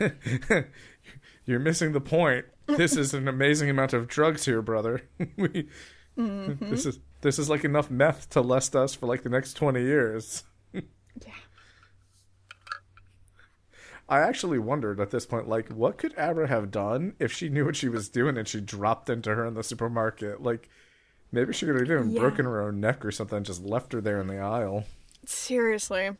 You're 1.44 1.58
missing 1.60 1.92
the 1.92 2.00
point. 2.00 2.46
This 2.66 2.96
is 2.96 3.12
an 3.14 3.26
amazing 3.28 3.68
amount 3.68 3.92
of 3.92 4.06
drugs 4.08 4.44
here, 4.44 4.62
brother. 4.62 5.02
we, 5.36 5.68
mm-hmm. 6.18 6.70
This 6.70 6.86
is 6.86 7.00
this 7.20 7.38
is 7.38 7.50
like 7.50 7.64
enough 7.64 7.90
meth 7.90 8.30
to 8.30 8.40
last 8.40 8.76
us 8.76 8.94
for 8.94 9.06
like 9.06 9.22
the 9.22 9.28
next 9.28 9.54
twenty 9.54 9.82
years. 9.82 10.44
yeah. 10.72 10.80
I 14.08 14.20
actually 14.20 14.58
wondered 14.58 15.00
at 15.00 15.10
this 15.10 15.24
point, 15.24 15.48
like, 15.48 15.70
what 15.70 15.96
could 15.96 16.12
Abra 16.18 16.46
have 16.48 16.70
done 16.70 17.14
if 17.18 17.32
she 17.32 17.48
knew 17.48 17.64
what 17.64 17.76
she 17.76 17.88
was 17.88 18.08
doing 18.10 18.36
and 18.36 18.46
she 18.46 18.60
dropped 18.60 19.08
into 19.08 19.34
her 19.34 19.46
in 19.46 19.54
the 19.54 19.62
supermarket? 19.62 20.42
Like, 20.42 20.68
maybe 21.30 21.52
she 21.54 21.64
could 21.64 21.76
have 21.76 21.90
even 21.90 22.10
Yeah. 22.10 22.20
broken 22.20 22.44
her 22.44 22.60
own 22.60 22.78
neck 22.80 23.04
or 23.06 23.10
something, 23.10 23.38
and 23.38 23.46
just 23.46 23.62
left 23.62 23.92
her 23.92 24.00
there 24.02 24.20
in 24.20 24.26
the 24.26 24.38
aisle. 24.38 24.84
Seriously. 25.24 26.10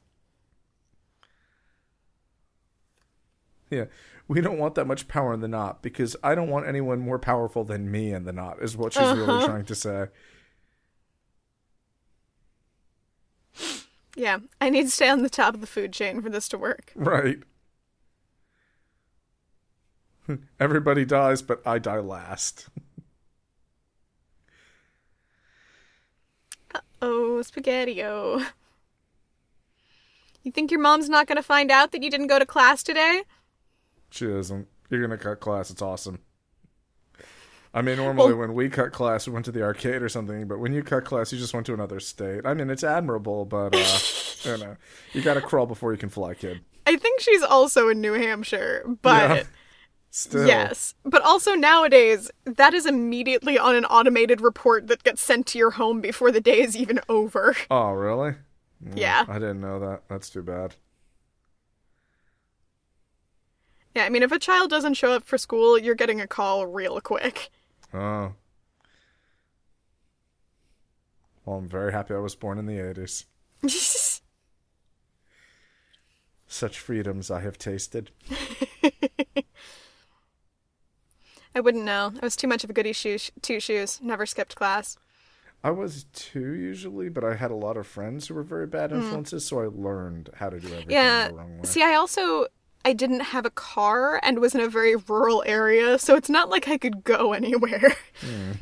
Yeah, 3.76 3.84
we 4.28 4.40
don't 4.42 4.58
want 4.58 4.74
that 4.74 4.86
much 4.86 5.08
power 5.08 5.32
in 5.32 5.40
the 5.40 5.48
knot 5.48 5.82
because 5.82 6.14
I 6.22 6.34
don't 6.34 6.50
want 6.50 6.66
anyone 6.66 7.00
more 7.00 7.18
powerful 7.18 7.64
than 7.64 7.90
me 7.90 8.12
in 8.12 8.24
the 8.24 8.32
knot. 8.32 8.58
Is 8.60 8.76
what 8.76 8.92
she's 8.92 9.02
really 9.02 9.22
Uh-huh. 9.24 9.46
trying 9.46 9.64
to 9.64 9.74
say. 9.74 10.06
Yeah, 14.14 14.40
I 14.60 14.68
need 14.68 14.82
to 14.82 14.90
stay 14.90 15.08
on 15.08 15.22
the 15.22 15.30
top 15.30 15.54
of 15.54 15.62
the 15.62 15.66
food 15.66 15.92
chain 15.94 16.20
for 16.20 16.28
this 16.28 16.48
to 16.48 16.58
work. 16.58 16.92
Right. 16.94 17.38
Everybody 20.60 21.04
dies, 21.06 21.40
but 21.42 21.66
I 21.66 21.78
die 21.78 21.98
last. 21.98 22.68
Oh, 27.00 27.42
spaghetti-o. 27.42 28.46
You 30.42 30.52
think 30.52 30.70
your 30.70 30.80
mom's 30.80 31.08
not 31.08 31.26
going 31.26 31.36
to 31.36 31.42
find 31.42 31.70
out 31.70 31.92
that 31.92 32.02
you 32.02 32.10
didn't 32.10 32.26
go 32.28 32.38
to 32.38 32.46
class 32.46 32.82
today? 32.82 33.22
She 34.12 34.26
isn't. 34.26 34.68
You're 34.90 35.00
gonna 35.00 35.18
cut 35.18 35.40
class. 35.40 35.70
It's 35.70 35.82
awesome. 35.82 36.20
I 37.74 37.80
mean, 37.80 37.96
normally 37.96 38.32
Well- 38.34 38.40
when 38.40 38.54
we 38.54 38.68
cut 38.68 38.92
class, 38.92 39.26
we 39.26 39.32
went 39.32 39.46
to 39.46 39.52
the 39.52 39.62
arcade 39.62 40.02
or 40.02 40.08
something. 40.08 40.46
But 40.46 40.58
when 40.58 40.74
you 40.74 40.82
cut 40.82 41.04
class, 41.04 41.32
you 41.32 41.38
just 41.38 41.54
went 41.54 41.64
to 41.66 41.74
another 41.74 42.00
state. 42.00 42.42
I 42.44 42.52
mean, 42.52 42.68
it's 42.68 42.84
admirable, 42.84 43.46
but 43.46 43.74
uh, 43.74 43.98
you 44.44 44.58
know, 44.58 44.76
you 45.14 45.22
gotta 45.22 45.40
crawl 45.40 45.66
before 45.66 45.92
you 45.92 45.98
can 45.98 46.10
fly, 46.10 46.34
kid. 46.34 46.60
I 46.86 46.96
think 46.96 47.20
she's 47.20 47.42
also 47.42 47.88
in 47.88 48.00
New 48.00 48.12
Hampshire, 48.12 48.84
but 49.02 49.36
Yeah. 49.36 49.42
Still, 50.14 50.46
yes. 50.46 50.92
But 51.06 51.22
also 51.22 51.54
nowadays, 51.54 52.30
that 52.44 52.74
is 52.74 52.84
immediately 52.84 53.58
on 53.58 53.74
an 53.74 53.86
automated 53.86 54.42
report 54.42 54.88
that 54.88 55.02
gets 55.04 55.22
sent 55.22 55.46
to 55.46 55.58
your 55.58 55.70
home 55.70 56.02
before 56.02 56.30
the 56.30 56.40
day 56.42 56.60
is 56.60 56.76
even 56.76 57.00
over. 57.08 57.56
Oh, 57.70 57.92
really? 57.92 58.34
Yeah. 58.94 59.24
I 59.26 59.34
didn't 59.38 59.62
know 59.62 59.80
that. 59.80 60.02
That's 60.08 60.28
too 60.28 60.42
bad. 60.42 60.74
Yeah, 63.94 64.04
I 64.04 64.08
mean, 64.08 64.22
if 64.22 64.32
a 64.32 64.38
child 64.38 64.70
doesn't 64.70 64.94
show 64.94 65.12
up 65.12 65.24
for 65.24 65.36
school, 65.36 65.78
you're 65.78 65.94
getting 65.94 66.20
a 66.20 66.26
call 66.26 66.66
real 66.66 67.00
quick. 67.00 67.50
Oh. 67.92 68.32
Well, 71.44 71.58
I'm 71.58 71.68
very 71.68 71.92
happy 71.92 72.14
I 72.14 72.18
was 72.18 72.34
born 72.34 72.58
in 72.58 72.66
the 72.66 72.78
80s. 72.78 73.24
Such 76.46 76.78
freedoms 76.78 77.30
I 77.30 77.40
have 77.40 77.58
tasted. 77.58 78.10
I 81.54 81.60
wouldn't 81.60 81.84
know. 81.84 82.12
I 82.20 82.24
was 82.24 82.34
too 82.36 82.48
much 82.48 82.64
of 82.64 82.70
a 82.70 82.72
goody 82.72 82.92
shoe 82.94 83.18
two 83.42 83.60
shoes. 83.60 84.00
Never 84.02 84.24
skipped 84.24 84.54
class. 84.56 84.96
I 85.64 85.70
was 85.70 86.04
two 86.12 86.54
usually, 86.54 87.08
but 87.08 87.24
I 87.24 87.34
had 87.36 87.50
a 87.50 87.54
lot 87.56 87.76
of 87.76 87.86
friends 87.86 88.26
who 88.28 88.34
were 88.34 88.42
very 88.42 88.66
bad 88.66 88.90
influences, 88.90 89.44
so 89.44 89.60
I 89.60 89.66
learned 89.66 90.30
how 90.36 90.50
to 90.50 90.58
do 90.58 90.66
everything 90.68 90.84
Hmm. 90.86 90.90
Yeah. 90.92 91.28
the 91.28 91.34
wrong 91.34 91.58
way. 91.58 91.64
See, 91.64 91.82
I 91.82 91.94
also 91.94 92.46
I 92.84 92.92
didn't 92.92 93.20
have 93.20 93.46
a 93.46 93.50
car 93.50 94.20
and 94.22 94.38
was 94.38 94.54
in 94.54 94.60
a 94.60 94.68
very 94.68 94.96
rural 94.96 95.42
area, 95.46 95.98
so 95.98 96.16
it's 96.16 96.28
not 96.28 96.50
like 96.50 96.68
I 96.68 96.78
could 96.78 97.04
go 97.04 97.32
anywhere. 97.32 97.96
Hmm. 98.20 98.52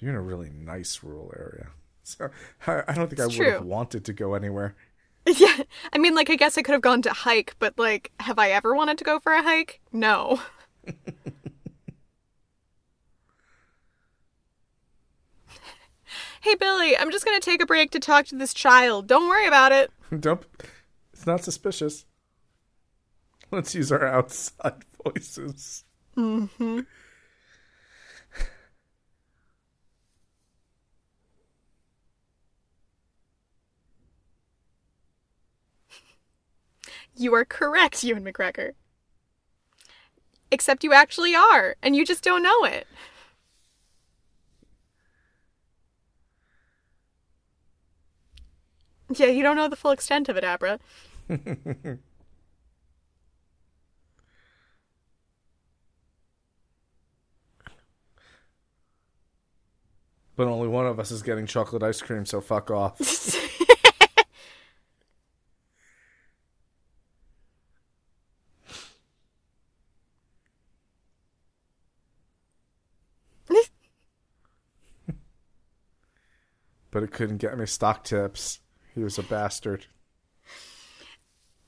You're 0.00 0.10
in 0.10 0.16
a 0.16 0.22
really 0.22 0.50
nice 0.50 1.00
rural 1.02 1.32
area. 1.36 1.68
So 2.02 2.28
I, 2.66 2.82
I 2.88 2.92
don't 2.92 3.08
think 3.08 3.20
I 3.20 3.26
would 3.26 3.34
true. 3.34 3.52
have 3.52 3.64
wanted 3.64 4.04
to 4.04 4.12
go 4.12 4.34
anywhere. 4.34 4.74
yeah. 5.26 5.62
I 5.92 5.98
mean, 5.98 6.14
like 6.14 6.28
I 6.28 6.36
guess 6.36 6.58
I 6.58 6.62
could 6.62 6.72
have 6.72 6.82
gone 6.82 7.00
to 7.02 7.12
hike, 7.12 7.56
but 7.58 7.78
like 7.78 8.12
have 8.20 8.38
I 8.38 8.50
ever 8.50 8.74
wanted 8.74 8.98
to 8.98 9.04
go 9.04 9.18
for 9.18 9.32
a 9.32 9.42
hike? 9.42 9.80
No. 9.92 10.40
Hey 16.44 16.56
Billy, 16.56 16.94
I'm 16.94 17.10
just 17.10 17.24
going 17.24 17.40
to 17.40 17.42
take 17.42 17.62
a 17.62 17.66
break 17.66 17.90
to 17.92 17.98
talk 17.98 18.26
to 18.26 18.36
this 18.36 18.52
child. 18.52 19.06
Don't 19.06 19.30
worry 19.30 19.46
about 19.46 19.72
it. 19.72 19.90
don't. 20.20 20.42
It's 21.24 21.26
not 21.26 21.42
suspicious. 21.42 22.04
Let's 23.50 23.74
use 23.74 23.90
our 23.90 24.04
outside 24.06 24.84
voices. 25.06 25.84
Mm-hmm. 26.18 26.80
You 37.16 37.34
are 37.34 37.46
correct, 37.46 38.04
Ewan 38.04 38.22
McGregor. 38.22 38.72
Except 40.50 40.84
you 40.84 40.92
actually 40.92 41.34
are, 41.34 41.76
and 41.82 41.96
you 41.96 42.04
just 42.04 42.22
don't 42.22 42.42
know 42.42 42.64
it. 42.66 42.86
Yeah, 49.16 49.28
you 49.28 49.42
don't 49.42 49.56
know 49.56 49.68
the 49.68 49.76
full 49.76 49.90
extent 49.90 50.28
of 50.28 50.36
it, 50.36 50.44
Abra. 50.44 50.80
But 60.36 60.48
only 60.48 60.68
one 60.68 60.86
of 60.86 60.98
us 60.98 61.10
is 61.10 61.22
getting 61.22 61.46
chocolate 61.46 61.82
ice 61.82 62.02
cream, 62.02 62.26
so 62.26 62.40
fuck 62.40 62.70
off. 62.70 62.98
but 76.90 77.02
it 77.04 77.12
couldn't 77.12 77.38
get 77.38 77.56
me 77.56 77.66
stock 77.66 78.02
tips. 78.04 78.58
He 78.94 79.02
was 79.04 79.18
a 79.18 79.22
bastard. 79.22 79.86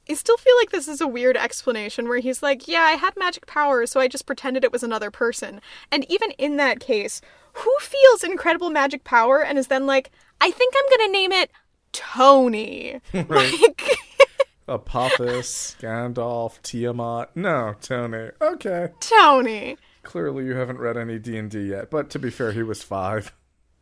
I 0.08 0.14
still 0.14 0.36
feel 0.36 0.56
like 0.56 0.70
this 0.70 0.88
is 0.88 1.00
a 1.00 1.08
weird 1.08 1.36
explanation 1.36 2.08
where 2.08 2.18
he's 2.18 2.42
like, 2.42 2.68
Yeah, 2.68 2.82
I 2.82 2.92
had 2.92 3.16
magic 3.16 3.46
powers, 3.46 3.90
so 3.90 4.00
I 4.00 4.08
just 4.08 4.26
pretended 4.26 4.64
it 4.64 4.72
was 4.72 4.82
another 4.82 5.10
person. 5.10 5.60
And 5.90 6.10
even 6.10 6.30
in 6.32 6.56
that 6.56 6.80
case, 6.80 7.20
who 7.54 7.74
feels 7.80 8.22
incredible 8.22 8.70
magic 8.70 9.04
power 9.04 9.42
and 9.42 9.58
is 9.58 9.66
then 9.68 9.86
like, 9.86 10.10
I 10.40 10.50
think 10.50 10.74
I'm 10.76 10.98
gonna 10.98 11.12
name 11.12 11.32
it 11.32 11.50
Tony? 11.92 13.00
Like, 13.28 13.98
Apophis, 14.68 15.76
Gandalf, 15.80 16.60
Tiamat. 16.62 17.36
No, 17.36 17.74
Tony. 17.80 18.30
Okay. 18.40 18.88
Tony. 19.00 19.76
Clearly 20.02 20.44
you 20.44 20.54
haven't 20.54 20.78
read 20.78 20.96
any 20.96 21.18
D&D 21.18 21.58
yet, 21.68 21.90
but 21.90 22.10
to 22.10 22.18
be 22.18 22.30
fair, 22.30 22.52
he 22.52 22.62
was 22.62 22.82
5. 22.82 23.32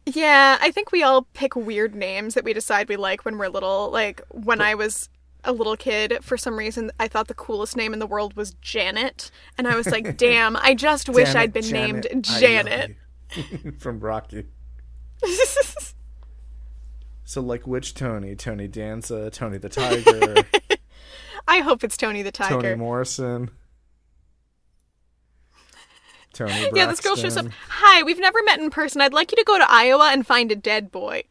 Yeah, 0.07 0.59
I 0.61 0.71
think 0.71 0.93
we 0.93 1.03
all 1.03 1.23
pick 1.33 1.57
weird 1.57 1.95
names 1.95 2.35
that 2.35 2.45
we 2.45 2.53
decide 2.53 2.89
we 2.89 2.97
like 2.97 3.25
when 3.25 3.39
we're 3.39 3.49
little. 3.49 3.91
Like, 3.91 4.21
when 4.31 4.61
I 4.61 4.75
was 4.75 5.09
a 5.45 5.53
little 5.53 5.77
kid, 5.77 6.19
for 6.23 6.37
some 6.37 6.59
reason, 6.59 6.91
I 6.99 7.09
thought 7.09 7.29
the 7.29 7.35
coolest 7.35 7.77
name 7.77 7.93
in 7.93 7.99
the 7.99 8.07
world 8.07 8.35
was 8.35 8.55
Janet. 8.61 9.31
And 9.57 9.69
I 9.69 9.77
was 9.77 9.87
like, 9.87 10.17
damn, 10.19 10.57
I 10.57 10.75
just 10.75 11.09
wish 11.09 11.29
Damn 11.29 11.37
it, 11.37 11.41
I'd 11.41 11.53
been 11.53 11.63
Janet, 11.63 12.13
named 12.13 12.25
Janet. 12.25 12.97
From 13.79 14.01
Rocky. 14.01 14.47
So 17.27 17.41
like 17.41 17.67
which 17.67 17.95
Tony? 17.95 18.37
Tony 18.37 18.69
Danza, 18.69 19.31
Tony 19.31 19.57
the 19.57 19.71
Tiger, 19.71 20.45
I 21.49 21.61
hope 21.61 21.83
it's 21.83 21.97
Tony 21.97 22.23
the 22.23 22.31
Tiger. 22.31 22.61
Toni 22.61 22.75
Morrison. 22.75 23.51
Tony 26.35 26.69
Yeah, 26.75 26.87
this 26.87 27.01
girl 27.01 27.17
shows 27.17 27.37
up. 27.37 27.47
Hi, 27.69 28.03
we've 28.03 28.19
never 28.19 28.43
met 28.45 28.61
in 28.61 28.69
person. 28.69 29.01
I'd 29.01 29.15
like 29.15 29.33
you 29.33 29.37
to 29.37 29.45
go 29.45 29.57
to 29.57 29.65
Iowa 29.71 30.11
and 30.13 30.27
find 30.27 30.53
a 30.53 30.57
dead 30.57 30.93
boy. 30.93 31.23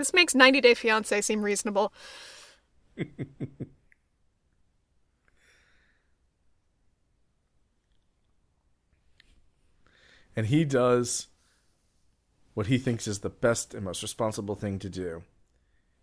This 0.00 0.14
makes 0.14 0.34
90 0.34 0.62
Day 0.62 0.72
Fiance 0.72 1.20
seem 1.20 1.42
reasonable. 1.42 1.92
and 10.34 10.46
he 10.46 10.64
does 10.64 11.28
what 12.54 12.68
he 12.68 12.78
thinks 12.78 13.06
is 13.06 13.18
the 13.18 13.28
best 13.28 13.74
and 13.74 13.84
most 13.84 14.00
responsible 14.00 14.54
thing 14.54 14.78
to 14.78 14.88
do. 14.88 15.22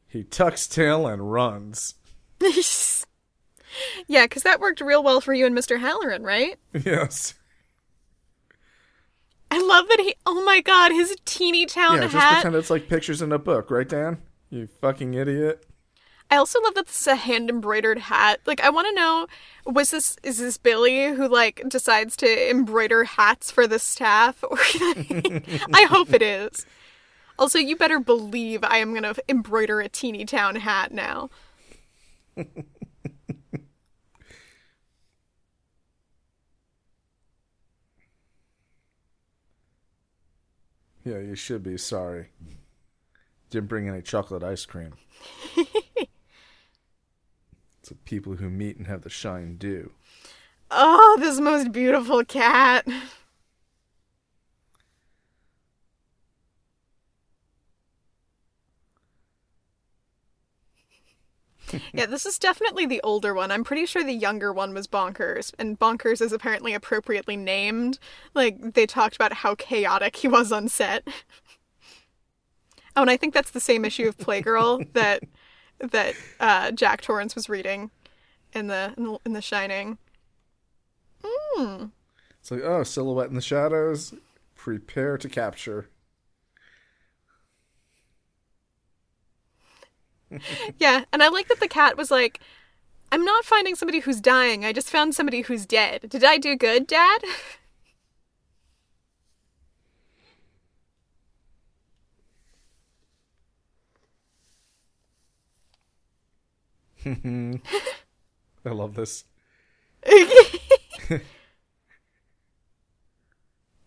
He 0.08 0.24
tucks 0.24 0.68
tail 0.68 1.08
and 1.08 1.32
runs. 1.32 1.96
yeah, 4.08 4.26
because 4.26 4.44
that 4.44 4.60
worked 4.60 4.80
real 4.80 5.02
well 5.02 5.22
for 5.22 5.34
you 5.34 5.48
and 5.48 5.58
Mr. 5.58 5.80
Hallorann, 5.80 6.24
right? 6.24 6.60
Yes. 6.86 7.34
I 9.58 9.62
love 9.62 9.88
that 9.90 10.00
he. 10.00 10.14
Oh 10.26 10.44
my 10.44 10.62
god, 10.62 10.92
his 10.92 11.16
Teenytown 11.26 12.02
Yeah, 12.02 12.08
just 12.08 12.34
pretend 12.34 12.56
it's 12.56 12.70
like 12.70 12.88
pictures 12.88 13.22
in 13.22 13.32
a 13.32 13.40
book, 13.40 13.72
right, 13.72 13.88
Dan? 13.88 14.20
You 14.50 14.68
fucking 14.68 15.16
idiot. 15.16 15.66
I 16.30 16.36
also 16.36 16.62
love 16.62 16.76
that 16.76 16.88
this 16.88 17.02
is 17.02 17.08
a 17.08 17.16
hand 17.16 17.50
embroidered 17.50 17.98
hat. 17.98 18.42
Like, 18.46 18.62
I 18.62 18.70
want 18.70 18.88
to 18.88 18.94
know 18.94 19.28
was 19.66 19.92
this 19.92 20.18
is 20.24 20.38
this 20.38 20.58
Billy 20.58 21.08
who 21.08 21.28
like 21.28 21.64
decides 21.68 22.16
to 22.18 22.50
embroider 22.50 23.06
hats 23.06 23.50
for 23.50 23.66
the 23.66 23.80
staff? 23.80 24.44
Or 24.44 24.58
I 25.74 25.88
hope 25.90 26.14
it 26.14 26.22
is. 26.22 26.66
Also, 27.40 27.60
you 27.60 27.76
better 27.76 28.00
believe 28.00 28.64
I 28.64 28.78
am 28.78 28.94
gonna 28.94 29.16
embroider 29.28 29.82
a 29.82 29.90
Teenytown 29.90 30.58
hat 30.58 30.92
now. 30.92 31.30
Yeah, 41.08 41.20
you 41.20 41.36
should 41.36 41.64
be 41.64 41.78
sorry. 41.78 42.32
Didn't 43.50 43.70
bring 43.70 43.88
any 43.88 44.02
chocolate 44.02 44.44
ice 44.44 44.66
cream. 44.66 44.96
it's 45.56 45.70
what 47.90 48.04
people 48.04 48.36
who 48.36 48.50
meet 48.50 48.76
and 48.76 48.88
have 48.88 49.04
the 49.04 49.10
shine 49.10 49.56
do. 49.56 49.92
Oh, 50.70 51.16
this 51.22 51.40
most 51.40 51.72
beautiful 51.72 52.26
cat. 52.26 52.86
Yeah, 61.94 62.06
this 62.06 62.26
is 62.26 62.40
definitely 62.40 62.86
the 62.86 63.02
older 63.04 63.34
one. 63.34 63.52
I'm 63.52 63.64
pretty 63.64 63.86
sure 63.86 64.04
the 64.04 64.14
younger 64.14 64.54
one 64.54 64.74
was 64.74 64.88
Bonkers, 64.88 65.54
and 65.60 65.80
Bonkers 65.80 66.22
is 66.22 66.32
apparently 66.32 66.74
appropriately 66.74 67.38
named. 67.38 68.00
Like, 68.34 68.74
they 68.74 68.86
talked 68.86 69.16
about 69.16 69.34
how 69.34 69.56
chaotic 69.56 70.16
he 70.18 70.28
was 70.28 70.52
on 70.52 70.68
set. 70.70 71.08
oh, 72.96 73.02
and 73.02 73.10
I 73.10 73.18
think 73.18 73.34
that's 73.34 73.52
the 73.52 73.60
same 73.60 73.86
issue 73.86 74.08
of 74.08 74.18
Playgirl 74.18 74.88
that 74.94 75.24
that 75.80 76.16
uh, 76.40 76.72
Jack 76.72 77.02
Torrance 77.02 77.36
was 77.36 77.50
reading 77.50 77.92
in 78.54 78.68
the 78.68 78.94
in 78.98 79.04
the, 79.04 79.20
in 79.26 79.34
the 79.34 79.42
Shining. 79.42 79.98
Hmm. 81.24 81.86
It's 82.40 82.52
like, 82.52 82.62
oh, 82.64 82.84
silhouette 82.84 83.30
in 83.30 83.36
the 83.36 83.42
shadows. 83.42 84.14
Prepare 84.56 85.18
to 85.18 85.30
capture. 85.30 85.90
Yeah, 90.78 91.06
and 91.14 91.24
I 91.24 91.30
like 91.30 91.48
that 91.48 91.60
the 91.60 91.68
cat 91.68 91.98
was 91.98 92.12
like, 92.12 92.40
I'm 93.12 93.24
not 93.24 93.46
finding 93.46 93.76
somebody 93.76 94.00
who's 94.00 94.20
dying. 94.20 94.66
I 94.66 94.74
just 94.74 94.90
found 94.90 95.16
somebody 95.16 95.42
who's 95.42 95.66
dead. 95.66 96.08
Did 96.10 96.24
I 96.24 96.38
do 96.38 96.56
good, 96.56 96.88
Dad? 96.88 97.22
I 108.66 108.70
love 108.70 108.96
this. 108.96 109.24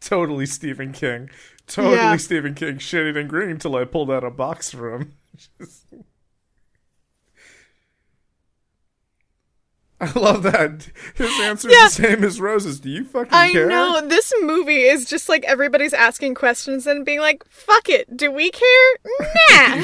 Totally 0.01 0.47
Stephen 0.47 0.93
King. 0.93 1.29
Totally 1.67 1.97
Yeah. 1.97 2.17
Stephen 2.17 2.55
King 2.55 2.79
shitting 2.79 3.19
and 3.19 3.29
green 3.29 3.59
till 3.59 3.77
I 3.77 3.85
pulled 3.85 4.11
out 4.11 4.25
a 4.25 4.31
box 4.31 4.71
for 4.71 4.95
him. 4.95 5.13
I 10.03 10.19
love 10.19 10.43
that. 10.45 10.89
His 11.15 11.31
answer 11.41 11.69
is 11.69 11.97
the 11.97 12.03
same 12.03 12.25
as 12.25 12.41
Rose's. 12.41 12.81
Do 12.81 12.89
you 12.89 13.05
fucking 13.05 13.33
I 13.33 13.53
care? 13.53 13.67
know. 13.69 14.01
This 14.09 14.33
movie 14.41 14.83
is 14.83 15.05
just 15.05 15.29
like 15.29 15.45
everybody's 15.45 15.93
asking 15.93 16.35
questions 16.37 16.87
and 16.87 17.05
being 17.05 17.21
like, 17.21 17.45
fuck 17.51 17.89
it. 17.89 18.17
Do 18.17 18.31
we 18.31 18.51
care? 18.51 18.97
Nah. 19.51 19.83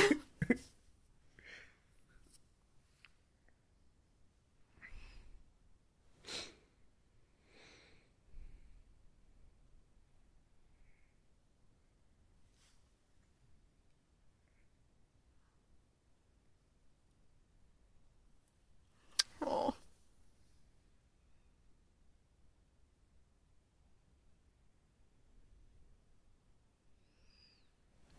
oh. 19.46 19.75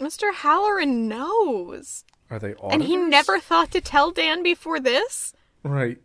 Mr. 0.08 0.34
Hallorann 0.34 1.08
knows. 1.10 2.06
Are 2.30 2.40
they 2.40 2.54
all 2.54 2.72
And 2.72 2.84
he 2.84 2.96
never 2.96 3.40
thought 3.40 3.72
to 3.72 3.82
tell 3.82 4.12
Dan 4.12 4.42
before 4.42 4.80
this? 4.80 5.34
Right. 5.64 5.98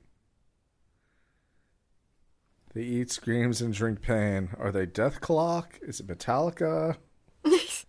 They 2.74 2.82
eat, 2.82 3.12
screams, 3.12 3.60
and 3.60 3.72
drink 3.72 4.02
pain. 4.02 4.50
Are 4.58 4.72
they 4.72 4.86
Dethklok? 4.86 5.80
Is 5.82 6.00
it 6.00 6.06
Metallica? 6.08 6.96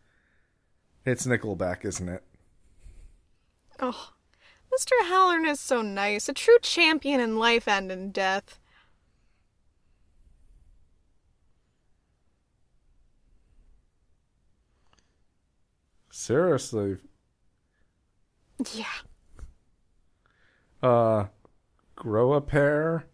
It's 1.06 1.27
Nickelback, 1.27 1.84
isn't 1.84 2.07
it? 2.07 2.23
Oh, 3.81 4.11
Mr. 4.73 4.91
Hallorann 5.03 5.49
is 5.49 5.60
so 5.60 5.81
nice. 5.81 6.30
A 6.30 6.34
true 6.34 6.60
champion 6.61 7.19
in 7.19 7.38
life 7.38 7.68
and 7.68 7.91
in 7.91 8.11
death. 8.11 8.57
Seriously. 16.15 16.98
Yeah. 18.73 19.03
Uh, 20.84 21.26
grow 21.95 22.34
a 22.34 22.41
pair? 22.41 23.07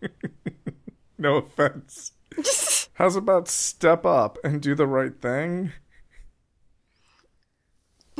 no 1.18 1.36
offense. 1.36 2.12
How's 2.94 3.16
about 3.16 3.48
step 3.48 4.06
up 4.06 4.38
and 4.44 4.60
do 4.62 4.74
the 4.74 4.86
right 4.86 5.20
thing? 5.20 5.72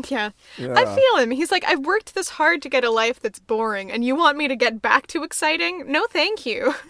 yeah. 0.09 0.31
Yeah. 0.57 0.75
I 0.77 0.85
feel 0.85 1.17
him. 1.23 1.31
He's 1.31 1.51
like, 1.53 1.65
I've 1.67 1.87
worked 1.87 2.15
this 2.15 2.31
hard 2.31 2.63
to 2.63 2.69
get 2.69 2.85
a 2.85 2.91
life 2.91 3.21
that's 3.21 3.39
boring, 3.39 3.91
and 3.93 4.05
you 4.05 4.17
want 4.17 4.37
me 4.37 4.49
to 4.49 4.57
get 4.57 4.83
back 4.83 5.07
to 5.09 5.23
exciting? 5.23 5.91
No, 5.91 6.07
thank 6.11 6.45
you. 6.47 6.75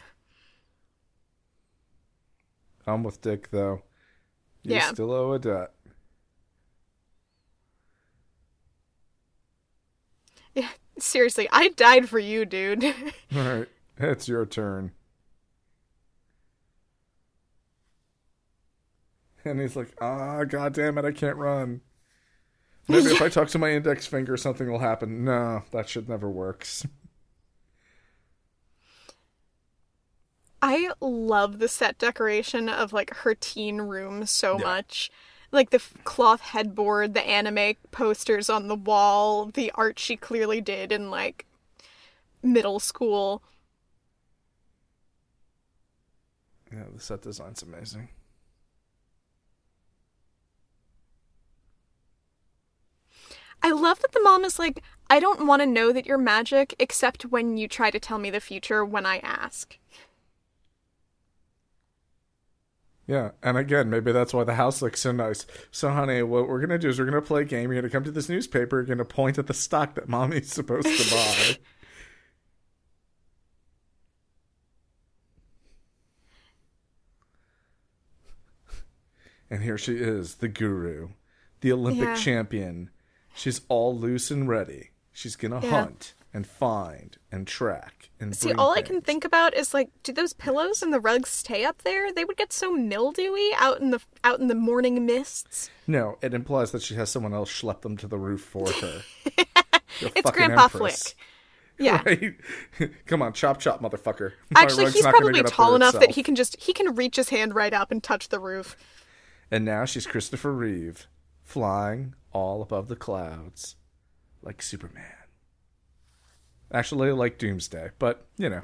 I'm 2.86 3.02
with 3.02 3.20
Dick, 3.20 3.51
though. 3.51 3.82
You 4.65 4.74
Yeah. 4.74 4.81
still 4.81 5.12
owe 5.12 5.32
a 5.32 5.39
debt. 5.39 5.74
Yeah, 10.55 10.69
seriously, 10.99 11.49
I 11.53 11.69
died 11.71 12.09
for 12.09 12.19
you, 12.19 12.45
dude. 12.45 12.85
All 13.37 13.43
right. 13.43 13.69
It's 13.99 14.29
your 14.29 14.45
turn. 14.47 14.93
And 19.45 19.61
he's 19.61 19.77
like, 19.77 19.95
ah, 20.01 20.45
god 20.45 20.73
damn 20.73 20.97
it, 20.99 21.05
I 21.05 21.12
can't 21.12 21.37
run. 21.37 21.83
Maybe 22.89 23.11
if 23.11 23.21
I 23.21 23.29
talk 23.31 23.49
to 23.49 23.59
my 23.59 23.71
index 23.73 24.07
finger, 24.07 24.37
something 24.37 24.71
will 24.71 24.79
happen. 24.79 25.25
No, 25.25 25.62
that 25.71 25.89
shit 25.89 26.09
never 26.09 26.31
works. 26.31 26.87
I 30.62 30.91
love 31.01 31.59
the 31.59 31.69
set 31.69 31.99
decoration 31.99 32.69
of 32.71 32.93
like 32.93 33.12
her 33.16 33.35
teen 33.35 33.83
room 33.83 34.25
so 34.27 34.57
Yeah. 34.59 34.65
much. 34.65 35.11
Like 35.55 35.70
the 35.70 35.81
cloth 36.02 36.40
headboard, 36.40 37.14
the 37.14 37.22
anime 37.22 37.76
posters 37.93 38.51
on 38.51 38.66
the 38.66 38.74
wall, 38.74 39.47
the 39.47 39.70
art 39.76 40.01
she 40.01 40.16
clearly 40.16 40.60
did 40.60 40.90
in 40.90 41.10
like 41.10 41.47
middle 42.43 42.81
school. 42.81 43.40
Yeah, 46.72 46.82
the 46.93 47.01
set 47.01 47.22
design's 47.22 47.62
amazing. 47.62 48.09
I 53.62 53.70
love 53.70 54.01
that 54.01 54.10
the 54.10 54.20
mom 54.22 54.44
is 54.44 54.59
like, 54.59 54.82
I 55.09 55.20
don't 55.20 55.47
want 55.47 55.62
to 55.62 55.66
know 55.66 55.93
that 55.93 56.05
you're 56.05 56.18
magic 56.18 56.74
except 56.81 57.26
when 57.26 57.56
you 57.56 57.68
try 57.68 57.93
to 57.93 58.01
tell 58.01 58.18
me 58.18 58.28
the 58.28 58.40
future 58.40 58.85
when 58.85 59.06
I 59.06 59.18
ask. 59.18 59.78
Yeah, 63.06 63.32
and 63.43 63.59
again, 63.59 63.90
maybe 63.90 64.12
that's 64.12 64.32
why 64.32 64.44
the 64.44 64.55
house 64.55 64.81
looks 64.81 65.01
so 65.02 65.12
nice. 65.12 65.44
So, 65.70 65.90
honey, 65.90 66.22
what 66.22 66.48
we're 66.48 66.60
gonna 66.60 66.78
do 66.78 66.89
is 66.89 66.98
we're 66.98 67.05
gonna 67.05 67.20
play 67.20 67.43
a 67.43 67.44
game. 67.44 67.70
You're 67.70 67.82
gonna 67.82 67.90
come 67.90 68.05
to 68.05 68.10
this 68.10 68.31
newspaper. 68.31 68.76
You're 68.76 68.86
gonna 68.86 69.05
point 69.05 69.36
at 69.39 69.47
the 69.47 69.52
stock 69.55 69.94
that 69.97 70.09
mommy's 70.09 70.51
supposed 70.52 70.86
to 70.89 71.14
buy. 71.14 71.59
and 79.51 79.62
here 79.62 79.78
she 79.78 79.97
is, 79.97 80.36
the 80.36 80.48
guru, 80.48 81.10
the 81.60 81.72
Olympic 81.72 82.09
Yeah. 82.09 82.14
champion. 82.16 82.90
She's 83.35 83.60
all 83.68 83.97
loose 83.98 84.31
and 84.31 84.48
ready. 84.48 84.90
She's 85.12 85.36
gonna 85.36 85.60
Yeah. 85.60 85.70
hunt 85.70 86.14
and 86.35 86.47
find 86.47 87.16
and 87.31 87.47
track 87.47 88.11
and 88.20 88.36
See, 88.36 88.52
all 88.52 88.73
I 88.73 88.82
can 88.82 89.01
think 89.01 89.24
about 89.24 89.55
is 89.55 89.73
like, 89.73 89.90
do 90.02 90.12
those 90.12 90.32
pillows 90.32 90.82
and 90.82 90.93
the 90.93 91.01
rugs 91.01 91.31
stay 91.31 91.65
up 91.65 91.82
there? 91.82 92.12
They 92.12 92.24
would 92.24 92.36
get 92.36 92.52
so 92.52 92.73
mildewy 92.73 93.51
out 93.56 93.81
in 93.81 93.90
the 93.90 94.01
out 94.24 94.40
in 94.40 94.48
the 94.48 94.55
morning 94.55 95.06
mists. 95.06 95.70
No, 95.86 96.19
it 96.20 96.35
implies 96.35 96.73
that 96.73 96.82
she 96.82 96.97
has 96.97 97.11
someone 97.11 97.32
else 97.32 97.51
schlep 97.51 97.82
them 97.82 97.97
to 97.98 98.09
the 98.09 98.19
roof 98.19 98.43
for 98.43 98.70
her. 98.70 99.02
It's 100.01 100.28
Grandpa 100.32 100.65
empress. 100.65 101.02
Flick. 101.02 101.16
Yeah. 101.77 102.02
Right? 102.05 102.35
Come 103.06 103.20
on, 103.20 103.32
chop 103.32 103.59
chop, 103.59 103.82
motherfucker. 103.82 104.32
My 104.51 104.62
Actually, 104.62 104.93
he's 104.93 105.02
probably 105.02 105.43
tall 105.43 105.74
enough 105.74 105.94
that 105.94 106.12
he 106.12 106.23
can 106.23 106.36
just 106.36 106.61
he 106.61 106.73
can 106.73 106.94
reach 106.94 107.16
his 107.16 107.31
hand 107.31 107.55
right 107.55 107.73
up 107.73 107.90
and 107.90 108.01
touch 108.01 108.28
the 108.28 108.39
roof. 108.39 108.77
And 109.51 109.65
now 109.65 109.85
she's 109.85 110.06
Christopher 110.06 110.52
Reeve, 110.52 111.09
flying 111.43 112.15
all 112.32 112.62
above 112.62 112.86
the 112.86 112.94
clouds, 112.94 113.74
like 114.40 114.62
Superman. 114.62 115.23
Actually, 116.74 117.12
like 117.12 117.38
Doomsday, 117.38 117.90
but 118.01 118.26
you 118.36 118.51
know. 118.51 118.60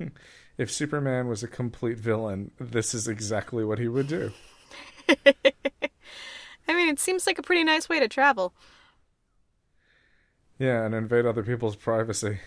if 0.58 0.72
Superman 0.72 1.28
was 1.28 1.44
a 1.44 1.48
complete 1.48 1.98
villain, 1.98 2.50
this 2.58 2.94
is 2.94 3.06
exactly 3.06 3.64
what 3.64 3.78
he 3.78 3.86
would 3.86 4.08
do. 4.08 4.32
I 5.08 5.14
mean, 6.74 6.88
it 6.88 6.98
seems 6.98 7.28
like 7.28 7.38
a 7.38 7.42
pretty 7.42 7.62
nice 7.62 7.88
way 7.88 8.00
to 8.00 8.08
travel. 8.08 8.52
Yeah, 10.58 10.84
and 10.84 10.96
invade 10.96 11.26
other 11.26 11.44
people's 11.44 11.76
privacy. 11.76 12.40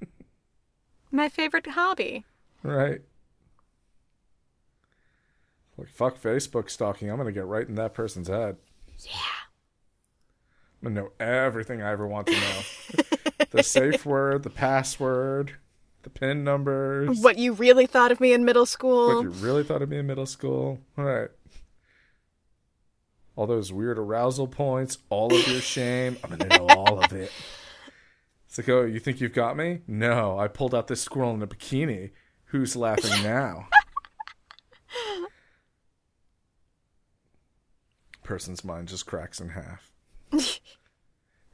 My 1.10 1.28
favorite 1.28 1.66
hobby. 1.66 2.24
Right. 2.62 3.02
Like, 5.76 5.88
fuck 5.88 6.20
Facebook 6.20 6.70
stalking. 6.70 7.10
I'm 7.10 7.16
going 7.16 7.26
to 7.26 7.32
get 7.32 7.46
right 7.46 7.66
in 7.66 7.74
that 7.74 7.94
person's 7.94 8.28
head. 8.28 8.56
Yeah. 9.04 9.12
I'm 10.82 10.94
going 10.94 10.94
to 10.94 11.02
know 11.02 11.26
everything 11.26 11.82
I 11.82 11.90
ever 11.90 12.06
want 12.06 12.28
to 12.28 12.32
know 12.32 13.02
the 13.50 13.62
safe 13.62 14.06
word, 14.06 14.42
the 14.42 14.50
password, 14.50 15.56
the 16.02 16.10
PIN 16.10 16.44
numbers. 16.44 17.18
What 17.20 17.38
you 17.38 17.52
really 17.52 17.86
thought 17.86 18.12
of 18.12 18.20
me 18.20 18.32
in 18.32 18.44
middle 18.44 18.66
school. 18.66 19.16
What 19.16 19.22
you 19.22 19.30
really 19.30 19.64
thought 19.64 19.82
of 19.82 19.88
me 19.88 19.98
in 19.98 20.06
middle 20.06 20.26
school. 20.26 20.80
All 20.96 21.04
right. 21.04 21.28
All 23.34 23.46
those 23.46 23.70
weird 23.72 23.98
arousal 23.98 24.48
points, 24.48 24.98
all 25.10 25.34
of 25.34 25.46
your 25.46 25.60
shame. 25.60 26.16
I'm 26.24 26.30
going 26.30 26.48
to 26.48 26.58
know 26.58 26.66
all 26.68 27.02
of 27.02 27.12
it. 27.12 27.30
It's 28.48 28.66
like, 28.66 28.74
oh, 28.74 28.84
you 28.86 29.00
think 29.00 29.20
you've 29.20 29.34
got 29.34 29.54
me? 29.54 29.80
No, 29.86 30.38
I 30.38 30.48
pulled 30.48 30.74
out 30.74 30.86
this 30.86 31.02
squirrel 31.02 31.34
in 31.34 31.42
a 31.42 31.46
bikini. 31.46 32.12
Who's 32.46 32.74
laughing 32.74 33.22
now? 33.22 33.68
Person's 38.26 38.64
mind 38.64 38.88
just 38.88 39.06
cracks 39.06 39.40
in 39.40 39.50
half. 39.50 39.92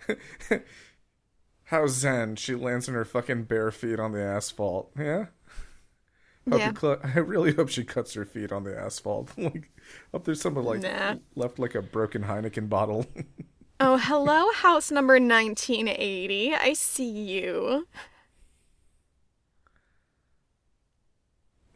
How 1.65 1.86
zen. 1.86 2.36
She 2.36 2.55
lands 2.55 2.89
in 2.89 2.94
her 2.94 3.05
fucking 3.05 3.44
bare 3.44 3.70
feet 3.70 4.01
on 4.01 4.12
the 4.12 4.23
asphalt. 4.23 4.90
Yeah? 4.99 5.27
Yeah. 6.47 6.73
cl- 6.74 6.99
I 7.05 7.19
really 7.20 7.53
hope 7.55 7.69
she 7.69 7.85
cuts 7.85 8.15
her 8.15 8.24
feet 8.24 8.51
on 8.51 8.65
the 8.65 8.77
asphalt. 8.77 9.31
like, 9.39 9.70
hope 10.12 10.24
there's 10.24 10.40
someone 10.40 10.65
like 10.65 10.81
Nah. 10.82 11.16
left 11.36 11.59
like 11.59 11.74
a 11.74 11.82
broken 11.82 12.24
Heineken 12.24 12.69
bottle. 12.69 13.07
Oh, 13.85 13.97
hello, 13.97 14.53
house 14.53 14.93
number 14.93 15.15
1980. 15.15 16.55
I 16.55 16.73
see 16.73 17.09
you. 17.11 17.89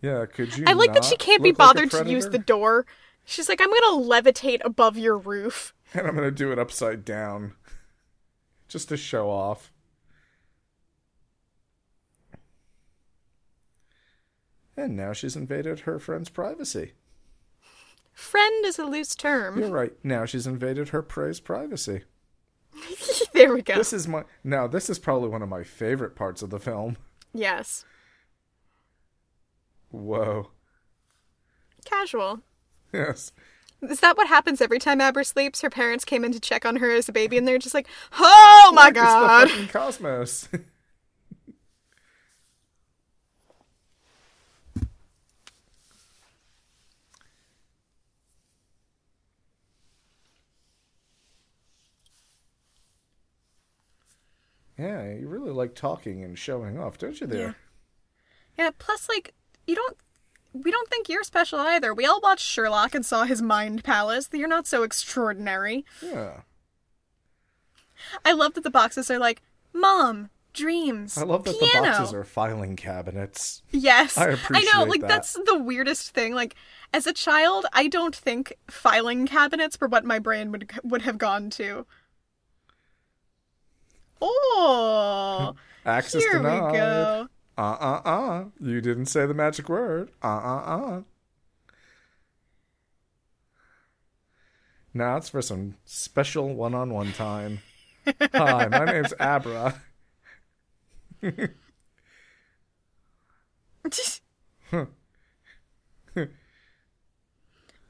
yeah, 0.03 0.25
could 0.27 0.57
you? 0.57 0.65
I 0.69 0.75
like 0.75 0.93
that 0.95 1.05
she 1.05 1.17
can't 1.17 1.43
be 1.43 1.51
look 1.51 1.59
like 1.59 1.69
bothered 1.75 1.91
to 1.93 2.09
use 2.09 2.29
the 2.29 2.39
door. 2.39 2.87
She's 3.27 3.49
like, 3.49 3.61
I'm 3.61 3.69
gonna 3.69 4.03
levitate 4.03 4.61
above 4.65 4.97
your 4.97 5.19
roof. 5.19 5.75
and 5.93 6.07
I'm 6.07 6.15
gonna 6.15 6.31
do 6.31 6.53
it 6.53 6.59
upside 6.59 7.05
down, 7.05 7.55
just 8.69 8.89
to 8.89 8.97
show 8.97 9.29
off. 9.29 9.73
And 14.77 14.97
now 14.97 15.13
she's 15.13 15.37
invaded 15.37 15.81
her 15.81 15.99
friend's 15.99 16.29
privacy. 16.29 16.93
Friend 18.13 18.65
is 18.65 18.79
a 18.79 18.85
loose 18.85 19.15
term. 19.17 19.59
You're 19.59 19.71
right. 19.71 19.93
Now 20.05 20.25
she's 20.25 20.47
invaded 20.47 20.91
her 20.91 21.03
prey's 21.03 21.41
privacy. 21.41 22.03
there 23.33 23.53
we 23.53 23.63
go. 23.63 23.75
This 23.75 23.93
is 23.93 24.07
my 24.07 24.25
now. 24.45 24.67
This 24.67 24.89
is 24.89 24.99
probably 24.99 25.31
one 25.31 25.43
of 25.43 25.49
my 25.49 25.65
favorite 25.65 26.15
parts 26.15 26.43
of 26.43 26.51
the 26.51 26.61
film. 26.61 26.97
Yes. 27.35 27.85
Whoa. 29.91 30.51
Casual. 31.85 32.41
Yes. 32.97 33.33
Is 33.83 34.01
that 34.01 34.17
what 34.17 34.27
happens 34.27 34.63
every 34.63 34.79
time 34.79 35.03
Abra 35.03 35.23
sleeps? 35.25 35.61
Her 35.61 35.69
parents 35.69 36.05
came 36.05 36.25
in 36.25 36.33
to 36.33 36.41
check 36.41 36.65
on 36.65 36.77
her 36.77 36.91
as 36.91 37.09
a 37.11 37.13
baby 37.13 37.37
and 37.37 37.47
they're 37.47 37.59
just 37.59 37.75
like, 37.75 37.87
oh 38.19 38.73
my 38.75 38.87
Look, 38.87 38.95
god. 38.95 39.43
It's 39.43 39.53
the 39.53 39.59
fucking 39.59 39.69
cosmos. 39.69 40.49
yeah, 54.79 55.13
you 55.13 55.29
really 55.29 55.51
like 55.53 55.75
talking 55.75 56.25
and 56.25 56.39
showing 56.39 56.79
off, 56.79 56.97
don't 56.97 57.21
you? 57.21 57.27
There. 57.27 57.57
Yeah, 58.57 58.71
plus, 58.79 59.07
like, 59.07 59.35
you 59.67 59.75
don't. 59.75 59.99
We 60.63 60.71
don't 60.71 60.89
think 60.89 61.09
you're 61.09 61.25
special 61.25 61.59
either. 61.61 61.93
We 61.95 62.07
all 62.07 62.21
watched 62.21 62.45
Sherlock 62.45 62.95
and 62.95 63.05
saw 63.05 63.25
his 63.25 63.43
mind 63.43 63.85
palace. 63.85 64.29
You're 64.33 64.49
not 64.49 64.67
so 64.67 64.83
extraordinary. 64.83 65.85
Yeah. 66.03 66.41
I 68.25 68.33
love 68.33 68.55
that 68.55 68.65
the 68.65 68.71
boxes 68.71 69.11
are 69.11 69.19
like, 69.19 69.43
Mom, 69.73 70.31
dreams. 70.53 71.19
I 71.19 71.23
love 71.25 71.45
that 71.45 71.59
piano. 71.61 71.87
the 71.87 71.91
boxes 71.93 72.15
are 72.15 72.25
filing 72.25 72.77
cabinets. 72.77 73.63
Yes. 73.71 74.17
I 74.17 74.29
appreciate 74.29 74.73
I 74.75 74.79
know, 74.79 74.85
like 74.85 75.03
that. 75.03 75.09
that's 75.09 75.35
the 75.35 75.59
weirdest 75.59 76.11
thing. 76.11 76.35
Like 76.35 76.57
as 76.93 77.07
a 77.07 77.13
child, 77.13 77.67
I 77.73 77.89
don't 77.89 78.15
think 78.17 78.55
filing 78.69 79.27
cabinets 79.27 79.79
were 79.81 79.89
what 79.89 80.05
my 80.05 80.19
brain 80.19 80.51
would 80.53 80.71
would 80.83 81.03
have 81.03 81.19
gone 81.19 81.51
to. 81.51 81.87
Oh, 84.21 85.55
Access 85.87 86.23
here 86.25 86.39
we 86.39 86.45
go. 86.45 87.29
Uh 87.59 87.77
uh 87.81 88.01
uh. 88.05 88.45
You 88.61 88.81
didn't 88.81 89.07
say 89.07 89.27
the 89.27 89.35
magic 89.35 89.69
word. 89.69 90.11
Uh 90.23 90.27
uh 90.27 90.63
uh. 90.65 91.03
Now 94.93 95.17
it's 95.17 95.29
for 95.29 95.43
some 95.43 95.77
special 95.85 96.55
one 96.55 96.75
on 96.75 96.93
one 96.93 97.13
time. 97.13 97.61
Hi, 98.35 98.69
my 98.69 98.85
name's 98.85 99.13
Abra. 99.19 99.83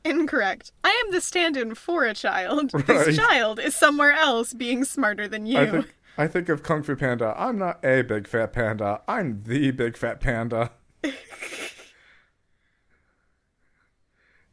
Incorrect. 0.05 0.72
I 0.84 1.02
am 1.05 1.12
the 1.12 1.20
stand-in 1.20 1.74
for 1.74 2.05
a 2.05 2.14
child. 2.14 2.72
Right. 2.72 2.86
This 2.86 3.16
child 3.16 3.59
is 3.59 3.74
somewhere 3.74 4.12
else 4.12 4.52
being 4.55 4.84
smarter 4.84 5.26
than 5.26 5.47
you. 5.47 5.59
I 5.59 5.70
think 5.70 5.95
I 6.18 6.26
think 6.26 6.48
of 6.48 6.62
Kung 6.62 6.82
Fu 6.82 6.97
Panda. 6.97 7.34
I'm 7.36 7.59
not 7.59 7.84
a 7.84 8.02
big 8.02 8.26
fat 8.26 8.52
panda. 8.52 9.02
I'm 9.06 9.43
the 9.44 9.70
big 9.70 9.97
fat 9.97 10.20
panda. 10.20 10.72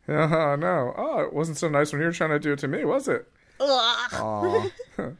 Uh, 0.06 0.58
no. 0.58 0.94
Oh, 0.98 1.22
it 1.22 1.32
wasn't 1.32 1.58
so 1.58 1.70
nice 1.70 1.94
when 1.94 2.02
you 2.02 2.08
were 2.08 2.14
trying 2.14 2.32
to 2.32 2.40
do 2.40 2.52
it 2.52 2.60
to 2.60 2.68
me, 2.68 2.84
was 2.84 3.08
it? 3.08 3.32
You're 3.60 5.16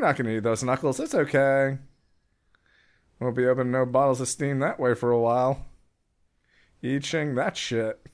not 0.00 0.16
going 0.16 0.26
to 0.26 0.34
need 0.34 0.44
those 0.44 0.62
knuckles. 0.62 1.00
It's 1.00 1.14
okay. 1.14 1.78
We'll 3.18 3.32
be 3.32 3.46
opening 3.46 3.72
no 3.72 3.86
bottles 3.86 4.20
of 4.20 4.28
steam 4.28 4.60
that 4.60 4.78
way 4.78 4.94
for 4.94 5.10
a 5.10 5.18
while. 5.18 5.66
Eating 6.82 7.34
that 7.34 7.56
shit. 7.56 8.06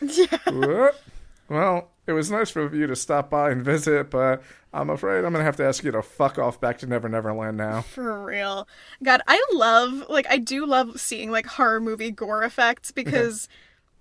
Yeah. 0.00 0.90
Well, 1.48 1.90
it 2.06 2.12
was 2.12 2.30
nice 2.30 2.50
for 2.50 2.74
you 2.74 2.86
to 2.86 2.96
stop 2.96 3.30
by 3.30 3.50
and 3.50 3.64
visit, 3.64 4.10
but 4.10 4.42
I'm 4.74 4.88
afraid 4.88 5.24
I'm 5.24 5.32
gonna 5.32 5.44
have 5.44 5.56
to 5.56 5.64
ask 5.64 5.84
you 5.84 5.90
to 5.90 6.02
fuck 6.02 6.38
off 6.38 6.60
back 6.60 6.78
to 6.78 6.86
Never 6.86 7.08
Never 7.08 7.32
Land 7.32 7.58
now. 7.58 7.80
For 7.82 8.24
real. 8.24 8.66
God, 9.02 9.20
I 9.28 9.42
love 9.52 10.04
like 10.08 10.26
I 10.30 10.38
do 10.38 10.64
love 10.64 10.98
seeing 11.00 11.30
like 11.30 11.46
horror 11.46 11.80
movie 11.80 12.10
gore 12.10 12.42
effects 12.42 12.90
because 12.90 13.48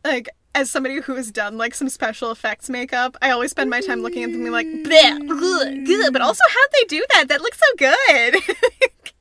like 0.05 0.29
as 0.55 0.69
somebody 0.69 0.99
who 1.01 1.15
has 1.15 1.31
done 1.31 1.57
like 1.57 1.73
some 1.73 1.89
special 1.89 2.31
effects 2.31 2.69
makeup, 2.69 3.17
I 3.21 3.31
always 3.31 3.51
spend 3.51 3.69
my 3.69 3.81
time 3.81 4.01
looking 4.01 4.23
at 4.23 4.31
them 4.31 4.35
and 4.35 4.43
being 4.43 4.51
like, 4.51 4.67
bleh, 4.67 6.05
ugh. 6.05 6.13
but 6.13 6.21
also 6.21 6.43
how'd 6.49 6.69
they 6.73 6.85
do 6.85 7.05
that? 7.11 7.27
That 7.27 7.41
looks 7.41 7.59
so 7.59 7.75
good. 7.77 8.35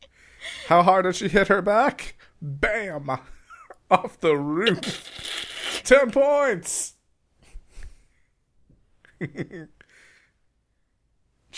How 0.66 0.82
hard 0.82 1.04
did 1.04 1.16
she 1.16 1.28
hit 1.28 1.48
her 1.48 1.62
back? 1.62 2.16
Bam! 2.40 3.10
Off 3.90 4.20
the 4.20 4.36
roof. 4.36 5.82
Ten 5.84 6.10
points! 6.10 6.94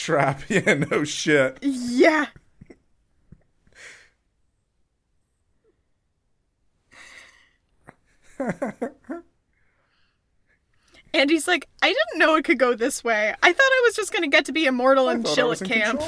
Trap, 0.02 0.42
yeah, 0.48 0.74
no 0.74 1.04
shit. 1.04 1.58
yeah. 1.62 2.26
and 11.14 11.30
he's 11.30 11.46
like, 11.46 11.68
I 11.82 11.86
didn't 11.86 12.18
know 12.18 12.34
it 12.34 12.44
could 12.44 12.58
go 12.58 12.74
this 12.74 13.04
way. 13.04 13.32
I 13.44 13.52
thought 13.52 13.62
I 13.62 13.82
was 13.84 13.94
just 13.94 14.12
gonna 14.12 14.26
get 14.26 14.46
to 14.46 14.52
be 14.52 14.66
immortal 14.66 15.08
I 15.08 15.12
and 15.12 15.24
chill 15.24 15.52
at 15.52 15.60
camp. 15.60 16.02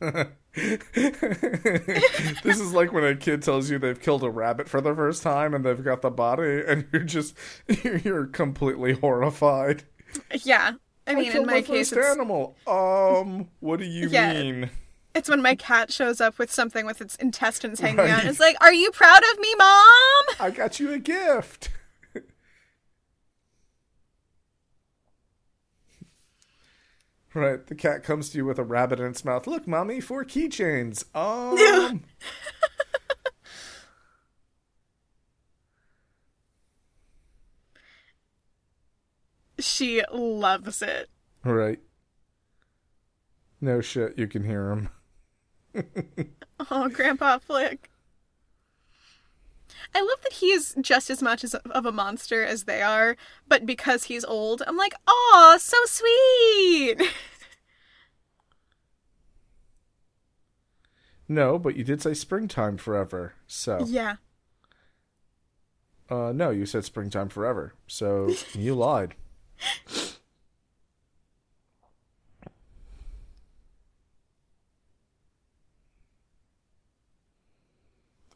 this 0.54 2.58
is 2.58 2.72
like 2.72 2.92
when 2.92 3.04
a 3.04 3.14
kid 3.14 3.42
tells 3.42 3.70
you 3.70 3.78
they've 3.78 4.00
killed 4.00 4.24
a 4.24 4.30
rabbit 4.30 4.68
for 4.68 4.80
the 4.80 4.94
first 4.94 5.22
time 5.22 5.54
and 5.54 5.64
they've 5.64 5.84
got 5.84 6.02
the 6.02 6.10
body 6.10 6.62
and 6.66 6.86
you're 6.92 7.02
just 7.02 7.36
you're 8.04 8.26
completely 8.26 8.94
horrified. 8.94 9.84
Yeah. 10.42 10.72
I 11.06 11.14
mean, 11.14 11.32
killed 11.32 11.48
in 11.48 11.54
my 11.54 11.62
case, 11.62 11.90
first 11.90 11.92
it's, 11.92 12.06
animal. 12.06 12.56
Um, 12.66 13.48
what 13.60 13.78
do 13.78 13.84
you 13.84 14.08
Yeah. 14.08 14.32
mean? 14.32 14.70
it's 15.14 15.28
when 15.28 15.42
my 15.42 15.56
cat 15.56 15.92
shows 15.92 16.20
up 16.20 16.38
with 16.38 16.52
something 16.52 16.86
with 16.86 17.00
its 17.00 17.16
intestines 17.16 17.80
hanging 17.80 18.00
out. 18.00 18.18
Right. 18.18 18.26
It's 18.26 18.40
like, 18.40 18.56
are 18.60 18.72
you 18.72 18.90
proud 18.92 19.22
of 19.32 19.38
me, 19.40 19.52
mom? 19.58 20.24
I 20.38 20.52
got 20.54 20.78
you 20.78 20.92
a 20.92 20.98
gift. 20.98 21.70
Right, 27.34 27.64
the 27.66 27.74
cat 27.74 28.02
comes 28.02 28.30
to 28.30 28.38
you 28.38 28.44
with 28.44 28.58
a 28.58 28.64
rabbit 28.64 29.00
in 29.00 29.06
its 29.06 29.24
mouth. 29.24 29.46
Look, 29.46 29.66
mommy, 29.68 30.00
four 30.00 30.24
keychains. 30.24 31.04
Um, 31.14 32.02
She 39.58 40.02
loves 40.12 40.82
it. 40.82 41.08
right. 41.44 41.78
No 43.60 43.80
shit, 43.82 44.18
you 44.18 44.26
can 44.26 44.44
hear 44.44 44.70
him. 44.70 44.88
Oh, 46.70 46.88
Grandpa 46.90 47.38
Flick. 47.38 47.90
I 49.94 50.00
love 50.00 50.20
that 50.22 50.34
he 50.34 50.52
is 50.52 50.74
just 50.80 51.10
as 51.10 51.22
much 51.22 51.44
as 51.44 51.54
of 51.54 51.86
a 51.86 51.92
monster 51.92 52.44
as 52.44 52.64
they 52.64 52.82
are, 52.82 53.16
but 53.48 53.66
because 53.66 54.04
he's 54.04 54.24
old, 54.24 54.62
I'm 54.66 54.76
like, 54.76 54.94
oh, 55.06 55.58
so 55.60 55.76
sweet. 55.86 57.08
No, 61.28 61.58
but 61.58 61.76
you 61.76 61.84
did 61.84 62.02
say 62.02 62.14
springtime 62.14 62.76
forever. 62.76 63.34
So, 63.46 63.84
yeah. 63.86 64.16
uh, 66.08 66.32
no, 66.34 66.50
you 66.50 66.66
said 66.66 66.84
springtime 66.84 67.28
forever. 67.28 67.74
So 67.86 68.32
you 68.52 68.74
lied. 68.74 69.14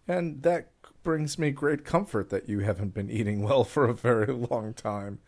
And 0.06 0.42
that 0.42 0.70
brings 1.04 1.38
me 1.38 1.50
great 1.50 1.84
comfort 1.84 2.30
that 2.30 2.48
you 2.48 2.60
haven't 2.60 2.94
been 2.94 3.10
eating 3.10 3.42
well 3.42 3.62
for 3.64 3.84
a 3.84 3.94
very 3.94 4.32
long 4.32 4.74
time. 4.74 5.20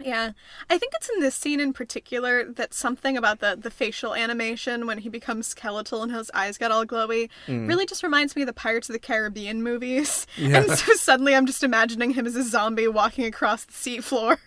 Yeah. 0.00 0.32
I 0.68 0.78
think 0.78 0.92
it's 0.96 1.08
in 1.08 1.20
this 1.20 1.36
scene 1.36 1.60
in 1.60 1.72
particular 1.72 2.44
that 2.54 2.74
something 2.74 3.16
about 3.16 3.38
the, 3.38 3.56
the 3.56 3.70
facial 3.70 4.14
animation 4.14 4.86
when 4.86 4.98
he 4.98 5.08
becomes 5.08 5.46
skeletal 5.46 6.02
and 6.02 6.10
his 6.10 6.28
eyes 6.34 6.58
get 6.58 6.72
all 6.72 6.84
glowy 6.84 7.28
mm. 7.46 7.68
really 7.68 7.86
just 7.86 8.02
reminds 8.02 8.34
me 8.34 8.42
of 8.42 8.46
the 8.46 8.52
Pirates 8.52 8.88
of 8.88 8.94
the 8.94 8.98
Caribbean 8.98 9.62
movies. 9.62 10.26
Yeah. 10.36 10.58
And 10.58 10.70
so 10.70 10.92
suddenly 10.94 11.34
I'm 11.34 11.46
just 11.46 11.62
imagining 11.62 12.10
him 12.10 12.26
as 12.26 12.36
a 12.36 12.42
zombie 12.42 12.88
walking 12.88 13.24
across 13.24 13.64
the 13.64 13.72
seafloor. 13.72 14.38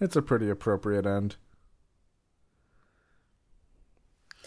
It's 0.00 0.16
a 0.16 0.22
pretty 0.22 0.48
appropriate 0.48 1.06
end. 1.06 1.36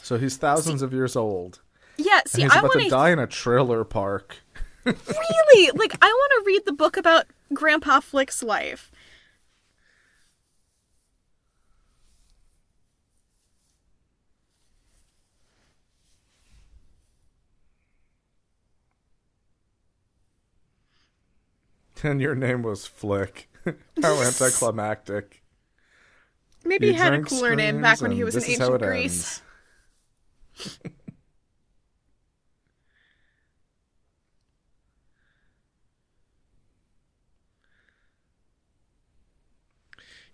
So 0.01 0.17
he's 0.17 0.37
thousands 0.37 0.81
of 0.81 0.93
years 0.93 1.15
old. 1.15 1.61
Yeah, 2.05 2.21
see, 2.25 2.43
I 2.43 2.61
want 2.61 2.81
to 2.81 2.89
die 2.89 3.11
in 3.11 3.19
a 3.19 3.27
trailer 3.27 3.83
park. 3.83 4.37
really 4.85 5.71
like 5.75 5.95
I 6.01 6.07
want 6.07 6.31
to 6.37 6.43
read 6.45 6.65
the 6.65 6.73
book 6.73 6.97
about 6.97 7.25
Grandpa 7.53 7.99
Flick's 7.99 8.41
life. 8.41 8.91
And 22.03 22.19
your 22.19 22.33
name 22.33 22.63
was 22.63 22.87
Flick. 22.87 23.47
How 24.01 24.21
anticlimactic. 24.23 25.43
Maybe 26.65 26.87
You 26.87 26.93
he 26.93 26.97
had 26.97 27.13
a 27.13 27.21
cooler 27.21 27.55
name 27.55 27.81
back 27.81 28.01
when 28.01 28.11
he 28.11 28.23
was 28.23 28.35
in 28.35 28.41
and 28.41 28.45
this 28.49 28.53
is 28.53 28.59
how 28.59 28.73
ancient 28.73 28.81
Greece. 28.81 29.41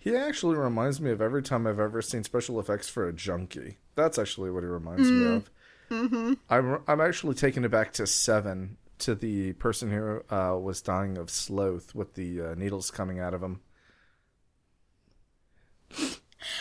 He 0.08 0.16
actually 0.16 0.56
reminds 0.56 1.02
me 1.02 1.12
of 1.12 1.22
every 1.22 1.44
time 1.44 1.68
I've 1.68 1.82
ever 1.82 2.02
seen 2.02 2.24
special 2.24 2.62
effects 2.62 2.88
for 2.88 3.08
a 3.10 3.14
junkie. 3.14 3.78
That's 3.96 4.18
actually 4.18 4.52
what 4.52 4.64
he 4.64 4.68
reminds 4.70 5.12
me 5.12 5.26
of. 5.36 5.52
Mm-hmm. 5.90 6.34
I'm 6.50 6.82
I'm 6.88 7.02
actually 7.02 7.36
taking 7.36 7.66
it 7.66 7.72
back 7.72 7.92
to 7.94 8.08
seven 8.08 8.78
to 9.00 9.16
the 9.16 9.52
person 9.54 9.92
who 9.92 10.22
uh, 10.34 10.58
was 10.58 10.82
dying 10.82 11.18
of 11.18 11.30
sloth 11.30 11.94
with 11.94 12.14
the 12.14 12.42
uh, 12.42 12.56
needles 12.56 12.90
coming 12.90 13.20
out 13.20 13.34
of 13.34 13.44
him. 13.44 13.60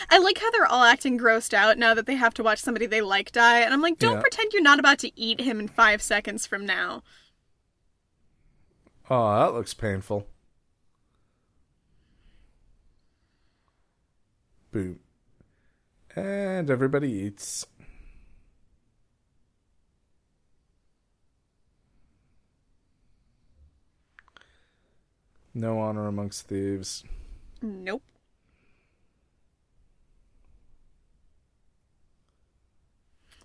I 0.09 0.17
like 0.17 0.39
how 0.39 0.51
they're 0.51 0.65
all 0.65 0.83
acting 0.83 1.17
grossed 1.17 1.53
out 1.53 1.77
now 1.77 1.93
that 1.93 2.05
they 2.05 2.15
have 2.15 2.33
to 2.33 2.43
watch 2.43 2.59
somebody 2.59 2.85
they 2.85 3.01
like 3.01 3.31
die, 3.31 3.61
and 3.61 3.73
I'm 3.73 3.81
like, 3.81 3.97
don't 3.97 4.15
Yeah. 4.15 4.21
pretend 4.21 4.51
you're 4.51 4.61
not 4.61 4.79
about 4.79 4.99
to 4.99 5.17
eat 5.19 5.39
him 5.39 5.59
in 5.61 5.69
five 5.69 6.01
seconds 6.01 6.45
from 6.45 6.65
now. 6.65 7.01
Oh, 9.09 9.39
that 9.39 9.53
looks 9.53 9.73
painful. 9.73 10.27
Boom. 14.77 14.99
And 16.15 16.69
everybody 16.69 17.11
eats. 17.11 17.65
No 25.55 25.79
honor 25.79 26.05
amongst 26.05 26.47
thieves. 26.47 27.03
Nope. 27.59 28.03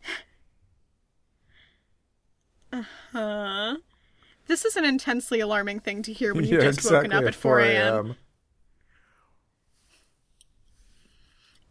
uh 2.75 2.83
huh. 3.13 3.77
This 4.49 4.67
is 4.67 4.77
an 4.77 4.85
intensely 4.85 5.41
alarming 5.41 5.81
thing 5.81 6.03
to 6.03 6.13
hear 6.13 6.35
when 6.35 6.45
you've 6.45 6.63
just 6.75 6.85
woken 6.91 7.15
up 7.15 7.25
at 7.25 7.35
4 7.35 7.61
a.m. 7.61 8.17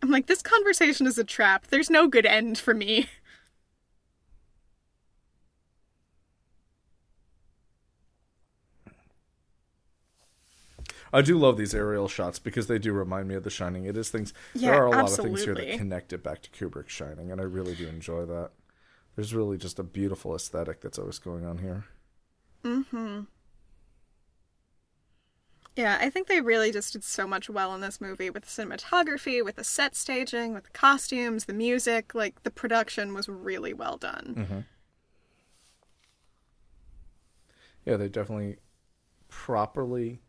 I'm 0.02 0.10
like, 0.10 0.28
this 0.28 0.41
conversation 0.41 1.06
is 1.06 1.18
a 1.18 1.23
trap. 1.23 1.68
There's 1.68 1.90
no 1.90 2.07
good 2.07 2.26
end 2.26 2.57
for 2.57 2.73
me. 2.73 3.07
I 11.14 11.22
do 11.22 11.38
love 11.38 11.57
these 11.57 11.76
aerial 11.76 12.07
shots 12.07 12.40
because 12.40 12.68
they 12.68 12.80
do 12.80 12.94
remind 12.94 13.28
me 13.28 13.36
of 13.36 13.44
The 13.44 13.49
Shining. 13.49 13.86
It 13.86 13.98
is 13.98 14.10
things. 14.10 14.34
Yeah, 14.53 14.72
there 14.72 14.84
are 14.84 14.86
a 14.86 14.91
lot 14.91 15.11
of 15.11 15.18
things 15.18 15.44
here 15.44 15.53
that 15.56 15.78
connect 15.78 16.14
it 16.14 16.23
back 16.23 16.41
to 16.44 16.49
Kubrick's 16.49 16.94
Shining, 16.94 17.32
and 17.32 17.41
I 17.41 17.44
really 17.44 17.76
do 17.76 17.88
enjoy 17.88 18.26
that. 18.26 18.52
There's 19.15 19.36
really 19.36 19.57
just 19.57 19.78
a 19.78 19.84
beautiful 19.84 20.34
aesthetic 20.34 20.80
that's 20.80 20.98
always 20.98 21.19
going 21.19 21.45
on 21.45 21.57
here. 21.57 21.86
Mm-hmm. 22.64 23.22
Yeah, 25.76 25.98
I 26.02 26.10
think 26.10 26.27
they 26.27 26.41
really 26.41 26.72
just 26.72 26.93
did 26.93 27.03
so 27.03 27.26
much 27.26 27.49
well 27.49 27.73
in 27.73 27.80
this 27.80 28.02
movie 28.02 28.30
with 28.30 28.43
the 28.43 28.49
cinematography, 28.49 29.43
with 29.43 29.56
the 29.56 29.64
set 29.64 29.95
staging, 29.95 30.53
with 30.53 30.65
the 30.65 30.72
costumes, 30.72 31.45
the 31.45 31.53
music. 31.53 32.14
Like, 32.14 32.43
the 32.43 32.52
production 32.52 33.14
was 33.14 33.30
really 33.30 33.73
well 33.73 33.95
done. 33.95 34.35
Mm-hmm. 34.38 34.60
Yeah, 37.85 37.98
they 37.98 38.10
definitely 38.10 38.57
properly 39.30 40.19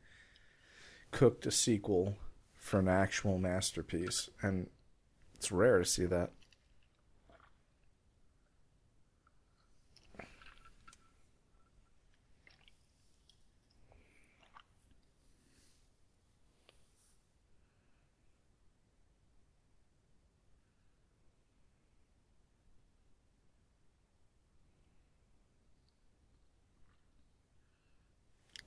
cooked 1.10 1.44
a 1.44 1.51
sequel 1.51 2.16
for 2.56 2.78
an 2.78 2.89
actual 2.89 3.36
masterpiece, 3.39 4.31
and 4.43 4.69
it's 5.35 5.51
rare 5.51 5.81
to 5.81 5.85
see 5.85 6.06
that. 6.06 6.31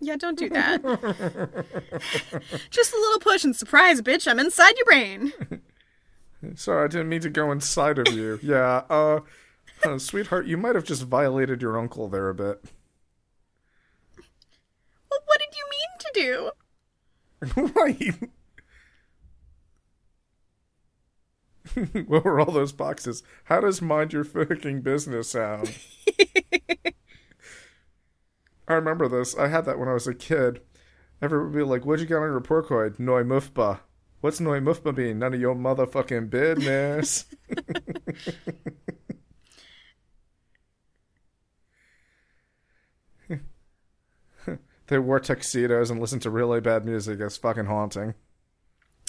Yeah, 0.05 0.17
don't 0.17 0.37
do 0.37 0.49
that. 0.49 0.83
just 2.69 2.93
a 2.93 2.95
little 2.95 3.19
push 3.19 3.43
and 3.43 3.55
surprise, 3.55 4.03
bitch. 4.03 4.27
I'm 4.27 4.37
inside 4.37 4.75
your 4.77 4.85
brain. 4.85 5.33
Sorry, 6.55 6.85
I 6.85 6.87
didn't 6.87 7.09
mean 7.09 7.21
to 7.21 7.29
go 7.31 7.51
inside 7.51 7.97
of 7.97 8.13
you. 8.13 8.39
yeah, 8.43 8.83
uh, 8.87 9.21
uh, 9.83 9.97
sweetheart, 9.97 10.45
you 10.45 10.57
might 10.57 10.75
have 10.75 10.83
just 10.83 11.01
violated 11.01 11.63
your 11.63 11.75
uncle 11.75 12.07
there 12.07 12.29
a 12.29 12.35
bit. 12.35 12.63
Well, 15.09 15.21
what 15.25 15.39
did 15.39 15.55
you 15.57 15.65
mean 15.71 15.89
to 15.97 16.11
do? 16.13 16.51
right. 17.75 18.29
what 22.07 22.23
were 22.23 22.39
all 22.39 22.51
those 22.51 22.73
boxes? 22.73 23.23
How 23.45 23.59
does 23.59 23.81
mind 23.81 24.13
your 24.13 24.23
fucking 24.23 24.81
business 24.81 25.31
sound? 25.31 25.75
I 28.67 28.73
remember 28.73 29.07
this. 29.07 29.37
I 29.37 29.47
had 29.47 29.65
that 29.65 29.79
when 29.79 29.89
I 29.89 29.93
was 29.93 30.07
a 30.07 30.13
kid. 30.13 30.61
Everyone 31.21 31.51
would 31.51 31.57
be 31.57 31.63
like, 31.63 31.85
What'd 31.85 32.01
you 32.01 32.07
get 32.07 32.15
on 32.15 32.23
your 32.23 32.31
report 32.31 32.67
card? 32.67 32.99
Noi 32.99 33.23
mufba. 33.23 33.79
What's 34.21 34.39
Noi 34.39 34.59
mufba 34.59 34.95
mean? 34.95 35.19
None 35.19 35.33
of 35.35 35.39
your 35.39 35.55
motherfucking 35.55 36.29
business. 36.29 37.25
they 44.87 44.99
wore 44.99 45.19
tuxedos 45.19 45.89
and 45.89 45.99
listened 45.99 46.21
to 46.23 46.29
really 46.29 46.61
bad 46.61 46.85
music. 46.85 47.19
It's 47.19 47.37
fucking 47.37 47.65
haunting. 47.65 48.15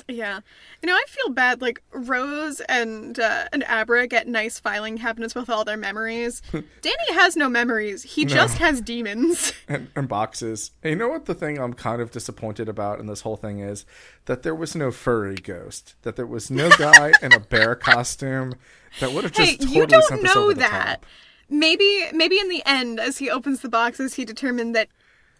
Yeah, 0.08 0.40
you 0.82 0.86
know, 0.86 0.94
I 0.94 1.02
feel 1.08 1.30
bad. 1.30 1.60
Like 1.60 1.82
Rose 1.92 2.60
and 2.60 3.18
uh, 3.18 3.46
and 3.52 3.64
Abra 3.64 4.06
get 4.06 4.28
nice 4.28 4.60
filing 4.60 4.98
cabinets 4.98 5.34
with 5.34 5.50
all 5.50 5.64
their 5.64 5.76
memories. 5.76 6.42
Danny 6.52 7.12
has 7.12 7.36
no 7.36 7.48
memories. 7.48 8.04
He 8.04 8.24
just 8.24 8.58
has 8.58 8.80
demons. 8.80 9.52
and, 9.68 9.88
and 9.96 10.08
boxes. 10.08 10.70
And 10.84 10.90
you 10.92 10.96
know 10.96 11.08
what 11.08 11.24
the 11.24 11.34
thing 11.34 11.58
I'm 11.58 11.72
kind 11.72 12.00
of 12.00 12.12
disappointed 12.12 12.68
about 12.68 13.00
in 13.00 13.06
this 13.06 13.22
whole 13.22 13.36
thing 13.36 13.58
is 13.58 13.84
that 14.26 14.44
there 14.44 14.54
was 14.54 14.76
no 14.76 14.92
furry 14.92 15.34
ghost. 15.34 15.96
That 16.02 16.14
there 16.14 16.26
was 16.26 16.52
no 16.52 16.70
guy 16.70 17.12
in 17.20 17.32
a 17.32 17.40
bear 17.40 17.74
costume 17.74 18.54
that 19.00 19.12
would 19.12 19.24
have 19.24 19.32
just 19.32 19.50
hey, 19.50 19.56
totally 19.56 19.76
you 19.76 19.86
don't 19.86 20.04
sent 20.04 20.22
know 20.22 20.52
that. 20.52 21.00
top. 21.00 21.06
Maybe 21.48 22.06
maybe 22.12 22.38
in 22.38 22.48
the 22.48 22.62
end, 22.64 23.00
as 23.00 23.18
he 23.18 23.28
opens 23.28 23.60
the 23.60 23.68
boxes, 23.68 24.14
he 24.14 24.24
determined 24.24 24.72
that 24.76 24.86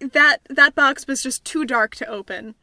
that 0.00 0.38
that 0.50 0.74
box 0.74 1.06
was 1.06 1.22
just 1.22 1.44
too 1.44 1.64
dark 1.64 1.94
to 1.96 2.06
open. 2.08 2.56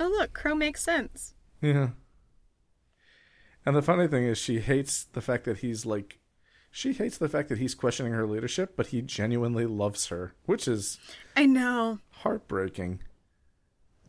Oh 0.00 0.08
look, 0.08 0.32
Crow 0.32 0.54
makes 0.54 0.82
sense. 0.82 1.34
Yeah. 1.60 1.90
And 3.66 3.74
the 3.74 3.82
funny 3.82 4.06
thing 4.08 4.24
is, 4.24 4.36
she 4.38 4.60
hates 4.60 5.04
the 5.04 5.22
fact 5.22 5.44
that 5.44 5.58
he's 5.58 5.86
like, 5.86 6.18
she 6.70 6.92
hates 6.92 7.16
the 7.16 7.28
fact 7.28 7.48
that 7.48 7.58
he's 7.58 7.74
questioning 7.74 8.12
her 8.12 8.26
leadership, 8.26 8.76
but 8.76 8.88
he 8.88 9.00
genuinely 9.00 9.64
loves 9.64 10.06
her, 10.08 10.34
which 10.44 10.66
is 10.68 10.98
I 11.36 11.46
know. 11.46 12.00
heartbreaking. 12.10 13.00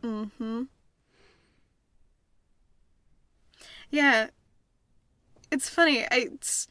Hmm. 0.02 0.64
Yeah. 3.90 4.28
It's 5.52 5.70
funny. 5.70 6.04
I, 6.04 6.28
it's 6.34 6.68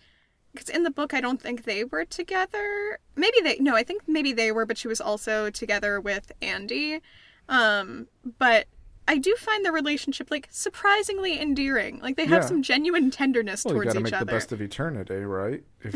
because 0.53 0.69
in 0.69 0.83
the 0.83 0.91
book 0.91 1.15
I 1.15 1.21
don't 1.21 1.41
think 1.41 1.65
they 1.65 1.85
were 1.85 2.05
together. 2.05 2.99
Maybe 3.17 3.39
they 3.43 3.59
no, 3.59 3.75
I 3.75 3.83
think 3.83 4.03
maybe 4.07 4.33
they 4.33 4.53
were, 4.53 4.67
but 4.67 4.79
she 4.79 4.89
was 4.89 5.01
also 5.01 5.49
together 5.51 6.01
with 6.01 6.31
Andy. 6.43 7.01
Um, 7.49 8.09
but 8.39 8.67
I 9.07 9.19
do 9.19 9.35
find 9.39 9.65
the 9.65 9.71
relationship 9.73 10.31
like 10.31 10.49
surprisingly 10.51 11.39
endearing. 11.41 12.01
Like 12.01 12.17
they 12.17 12.25
have 12.27 12.43
Yeah. 12.43 12.49
some 12.49 12.63
genuine 12.63 13.11
tenderness 13.11 13.65
Well, 13.65 13.75
you 13.75 13.81
towards 13.83 13.89
got 13.89 13.93
to 13.95 14.01
each 14.01 14.05
make 14.05 14.15
other. 14.15 14.25
the 14.25 14.33
best 14.33 14.53
of 14.53 14.63
eternity, 14.63 15.17
right? 15.17 15.63
If, 15.83 15.95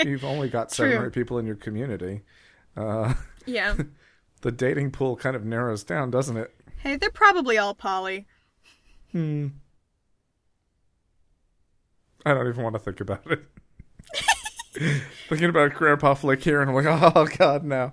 you 0.00 0.08
you've 0.10 0.24
only 0.24 0.48
got 0.48 0.70
seven 0.70 0.92
True. 0.92 1.00
or 1.02 1.06
eight 1.08 1.12
people 1.12 1.38
in 1.38 1.46
your 1.46 1.56
community, 1.56 2.22
uh, 2.76 3.14
yeah. 3.46 3.76
the 4.42 4.52
dating 4.52 4.92
pool 4.92 5.16
kind 5.16 5.34
of 5.34 5.44
narrows 5.44 5.82
down, 5.82 6.10
doesn't 6.10 6.36
it? 6.36 6.54
Hey, 6.78 6.96
they're 6.96 7.10
probably 7.10 7.58
all 7.58 7.74
poly. 7.74 8.26
Hmm. 9.12 9.48
I 12.24 12.34
don't 12.34 12.46
even 12.48 12.62
want 12.62 12.74
to 12.74 12.78
think 12.78 13.00
about 13.00 13.22
it. 13.30 13.42
Thinking 15.28 15.48
about 15.50 15.74
Grandpa 15.74 16.14
Flick 16.14 16.42
here, 16.44 16.60
and 16.60 16.70
I'm 16.70 16.76
like, 16.76 16.86
oh 17.16 17.26
god, 17.38 17.64
no. 17.64 17.92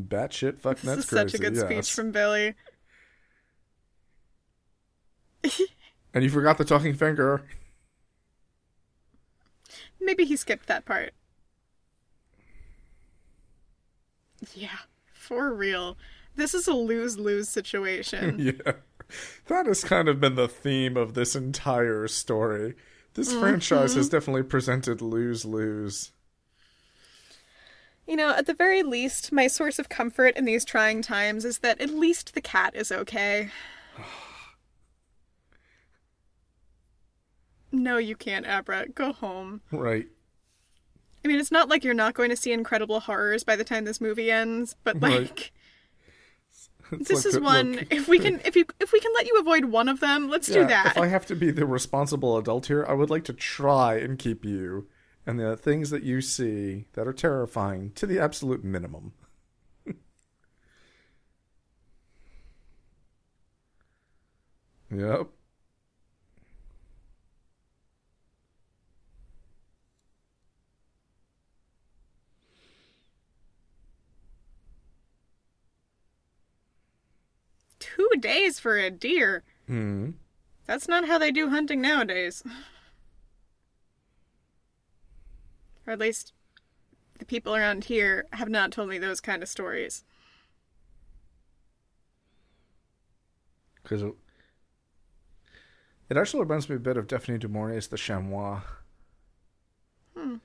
Batshit 0.00 0.58
fuck 0.58 0.78
This 0.78 0.84
that's 0.84 0.98
is 1.00 1.08
such 1.08 1.34
a 1.34 1.38
good 1.38 1.54
yes. 1.54 1.64
speech 1.64 1.92
from 1.92 2.12
Billy. 2.12 2.54
And 6.14 6.22
you 6.22 6.28
forgot 6.28 6.58
the 6.58 6.64
talking 6.64 6.92
finger. 6.94 7.42
Maybe 9.98 10.24
he 10.26 10.36
skipped 10.36 10.66
that 10.66 10.84
part. 10.84 11.14
Yeah, 14.54 14.76
for 15.14 15.54
real. 15.54 15.96
This 16.36 16.52
is 16.54 16.66
a 16.66 16.74
lose 16.74 17.18
lose 17.18 17.48
situation. 17.48 18.38
yeah. 18.38 18.72
That 19.46 19.66
has 19.66 19.84
kind 19.84 20.08
of 20.08 20.20
been 20.20 20.34
the 20.34 20.48
theme 20.48 20.96
of 20.96 21.14
this 21.14 21.34
entire 21.34 22.08
story. 22.08 22.74
This 23.14 23.30
mm-hmm. 23.30 23.40
franchise 23.40 23.94
has 23.94 24.08
definitely 24.08 24.42
presented 24.42 25.02
lose 25.02 25.44
lose. 25.44 26.12
You 28.06 28.16
know, 28.16 28.30
at 28.30 28.46
the 28.46 28.54
very 28.54 28.82
least, 28.82 29.32
my 29.32 29.46
source 29.46 29.78
of 29.78 29.88
comfort 29.88 30.36
in 30.36 30.44
these 30.44 30.64
trying 30.64 31.02
times 31.02 31.44
is 31.44 31.58
that 31.58 31.80
at 31.80 31.90
least 31.90 32.34
the 32.34 32.40
cat 32.40 32.74
is 32.74 32.90
okay. 32.90 33.50
no, 37.72 37.98
you 37.98 38.16
can't, 38.16 38.46
Abra. 38.46 38.88
Go 38.88 39.12
home. 39.12 39.60
Right. 39.70 40.06
I 41.24 41.28
mean, 41.28 41.38
it's 41.38 41.52
not 41.52 41.68
like 41.68 41.84
you're 41.84 41.94
not 41.94 42.14
going 42.14 42.30
to 42.30 42.36
see 42.36 42.52
incredible 42.52 43.00
horrors 43.00 43.44
by 43.44 43.54
the 43.54 43.62
time 43.62 43.84
this 43.84 44.00
movie 44.00 44.30
ends, 44.30 44.74
but 44.82 44.98
like 45.00 45.30
It's 45.30 45.61
this 47.00 47.24
like 47.24 47.34
is 47.34 47.40
one 47.40 47.72
look, 47.72 47.86
if 47.90 48.08
we 48.08 48.18
can 48.18 48.40
if 48.44 48.56
you 48.56 48.64
if 48.80 48.92
we 48.92 49.00
can 49.00 49.12
let 49.14 49.26
you 49.26 49.38
avoid 49.38 49.66
one 49.66 49.88
of 49.88 50.00
them, 50.00 50.28
let's 50.28 50.46
do 50.46 50.66
that. 50.66 50.92
If 50.96 51.02
I 51.02 51.08
have 51.08 51.26
to 51.26 51.34
be 51.34 51.50
the 51.50 51.66
responsible 51.66 52.36
adult 52.36 52.66
here, 52.66 52.84
I 52.88 52.92
would 52.94 53.10
like 53.10 53.24
to 53.24 53.32
try 53.32 53.96
and 53.96 54.18
keep 54.18 54.44
you 54.44 54.88
and 55.26 55.38
the 55.38 55.56
things 55.56 55.90
that 55.90 56.02
you 56.02 56.20
see 56.20 56.86
that 56.94 57.06
are 57.06 57.12
terrifying 57.12 57.92
to 57.94 58.06
the 58.06 58.18
absolute 58.18 58.64
minimum. 58.64 59.12
yep. 64.90 65.28
Two 78.02 78.18
days 78.18 78.58
for 78.58 78.78
a 78.78 78.90
deer. 78.90 79.44
Hmm. 79.68 80.10
That's 80.66 80.88
not 80.88 81.06
how 81.06 81.18
they 81.18 81.30
do 81.30 81.50
hunting 81.50 81.80
nowadays. 81.80 82.42
Or 85.86 85.92
at 85.92 86.00
least 86.00 86.32
the 87.18 87.24
people 87.24 87.54
around 87.54 87.84
here 87.84 88.26
have 88.32 88.48
not 88.48 88.72
told 88.72 88.88
me 88.88 88.98
those 88.98 89.20
kind 89.20 89.40
of 89.42 89.48
stories. 89.48 90.02
Because 93.82 94.02
it, 94.02 94.14
it 96.10 96.16
actually 96.16 96.40
reminds 96.40 96.68
me 96.68 96.74
a 96.76 96.80
bit 96.80 96.96
of 96.96 97.06
Daphne 97.06 97.38
du 97.38 97.48
Maurier's 97.48 97.86
The 97.86 97.96
Chamois. 97.96 98.62
Hmm. 100.16 100.36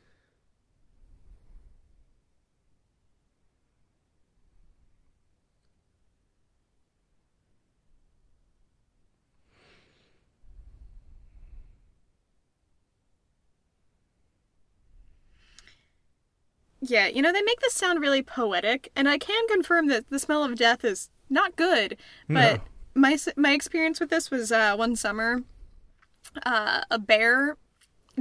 Yeah, 16.89 17.07
you 17.07 17.21
know, 17.21 17.31
they 17.33 17.41
make 17.41 17.59
this 17.59 17.73
sound 17.73 18.01
really 18.01 18.21
poetic, 18.23 18.91
and 18.95 19.07
I 19.09 19.17
can 19.17 19.47
confirm 19.47 19.87
that 19.87 20.09
the 20.09 20.19
smell 20.19 20.43
of 20.43 20.55
death 20.55 20.83
is 20.85 21.09
not 21.29 21.55
good. 21.55 21.97
But 22.29 22.57
No. 22.57 22.61
my 22.95 23.17
my 23.35 23.51
experience 23.53 23.99
with 23.99 24.09
this 24.09 24.31
was 24.31 24.51
uh, 24.51 24.75
one 24.75 24.95
summer, 24.95 25.43
uh, 26.45 26.81
a 26.89 26.99
bear 26.99 27.57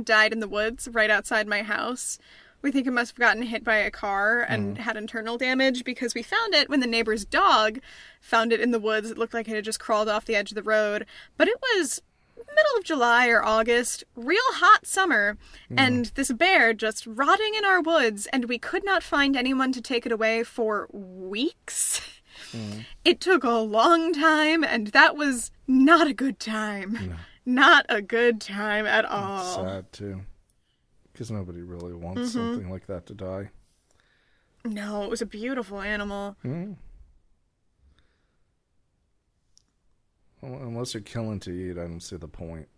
died 0.03 0.33
in 0.33 0.41
the 0.41 0.49
woods 0.49 0.89
right 0.93 1.11
outside 1.11 1.47
my 1.47 1.63
house. 1.63 2.19
We 2.63 2.73
think 2.73 2.87
it 2.87 2.93
must 2.93 3.13
have 3.13 3.19
gotten 3.19 3.43
hit 3.43 3.63
by 3.63 3.77
a 3.77 3.91
car 3.91 4.41
and 4.41 4.79
had 4.79 4.97
internal 4.97 5.39
damage 5.39 5.85
because 5.85 6.15
we 6.15 6.23
found 6.23 6.53
it 6.55 6.69
when 6.69 6.81
the 6.81 6.87
neighbor's 6.87 7.25
dog 7.25 7.79
found 8.21 8.53
it 8.53 8.61
in 8.61 8.73
the 8.73 8.81
woods. 8.81 9.11
It 9.11 9.19
looked 9.19 9.35
like 9.35 9.47
it 9.47 9.55
had 9.55 9.65
just 9.65 9.79
crawled 9.79 10.09
off 10.09 10.25
the 10.25 10.35
edge 10.35 10.51
of 10.51 10.57
the 10.57 10.63
road, 10.63 11.07
but 11.37 11.47
it 11.49 11.57
was 11.61 12.03
middle 12.37 12.79
of 12.79 12.85
July 12.85 13.29
or 13.29 13.43
August, 13.45 14.05
real 14.15 14.39
hot 14.53 14.87
summer, 14.87 15.37
and 15.77 16.07
this 16.15 16.33
bear 16.33 16.73
just 16.75 17.07
rotting 17.07 17.55
in 17.55 17.65
our 17.65 17.81
woods, 17.81 18.27
and 18.33 18.47
we 18.47 18.59
could 18.59 18.85
not 18.85 19.03
find 19.03 19.37
anyone 19.37 19.73
to 19.73 19.81
take 19.81 20.07
it 20.07 20.13
away 20.13 20.43
for 20.45 20.89
weeks. 20.93 22.01
It 23.05 23.21
took 23.21 23.45
a 23.45 23.51
long 23.51 24.13
time, 24.13 24.63
and 24.65 24.89
that 24.89 25.17
was 25.17 25.51
not 25.67 26.07
a 26.07 26.15
good 26.15 26.39
time. 26.39 27.17
Not 27.45 27.87
a 27.89 28.01
good 28.03 28.41
time 28.41 28.87
at 28.87 29.05
all. 29.05 29.65
Sad 29.65 29.93
too, 29.93 30.23
because 31.13 31.31
nobody 31.31 31.63
really 31.63 31.95
wants 31.95 32.21
Mm-hmm. 32.21 32.53
something 32.53 32.71
like 32.71 32.87
that 32.87 33.07
to 33.07 33.15
die. 33.15 33.51
No, 34.65 35.03
it 35.05 35.11
was 35.11 35.23
a 35.23 35.27
beautiful 35.27 35.81
animal. 35.81 36.37
Mm. 36.45 36.77
Unless 40.47 40.95
you're 40.95 41.03
killing 41.03 41.41
to 41.41 41.51
eat, 41.51 41.73
I 41.79 41.83
don't 41.83 42.01
see 42.01 42.17
the 42.17 42.29
point. 42.29 42.69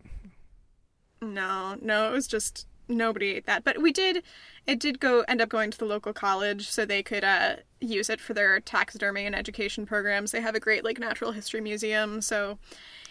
No, 1.20 1.76
no, 1.80 2.08
it 2.10 2.12
was 2.14 2.26
just 2.26 2.66
nobody 2.88 3.30
ate 3.36 3.46
that. 3.46 3.64
But 3.64 3.82
we 3.82 3.92
did 3.92 4.22
it 4.66 4.78
did 4.80 5.00
go 5.00 5.22
end 5.28 5.40
up 5.40 5.48
going 5.48 5.70
to 5.70 5.78
the 5.78 5.84
local 5.84 6.12
college 6.12 6.68
so 6.70 6.84
they 6.84 7.02
could 7.02 7.24
uh 7.24 7.56
use 7.80 8.08
it 8.08 8.20
for 8.20 8.34
their 8.34 8.60
taxidermy 8.60 9.26
and 9.26 9.34
education 9.34 9.84
programs. 9.84 10.30
They 10.30 10.40
have 10.40 10.54
a 10.54 10.60
great 10.60 10.84
like 10.84 10.98
natural 10.98 11.32
history 11.32 11.60
museum, 11.60 12.20
so 12.22 12.58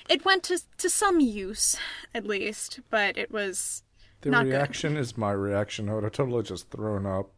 it 0.09 0.23
went 0.25 0.43
to 0.43 0.59
to 0.77 0.89
some 0.89 1.19
use 1.19 1.77
at 2.15 2.25
least, 2.25 2.79
but 2.89 3.17
it 3.17 3.29
was 3.31 3.83
The 4.21 4.31
Not 4.31 4.45
good. 4.45 4.53
reaction 4.53 4.97
is 4.97 5.17
my 5.17 5.31
reaction. 5.31 5.89
I 5.89 5.93
would 5.95 6.03
have 6.03 6.13
totally 6.13 6.43
just 6.43 6.69
thrown 6.71 7.05
up. 7.05 7.29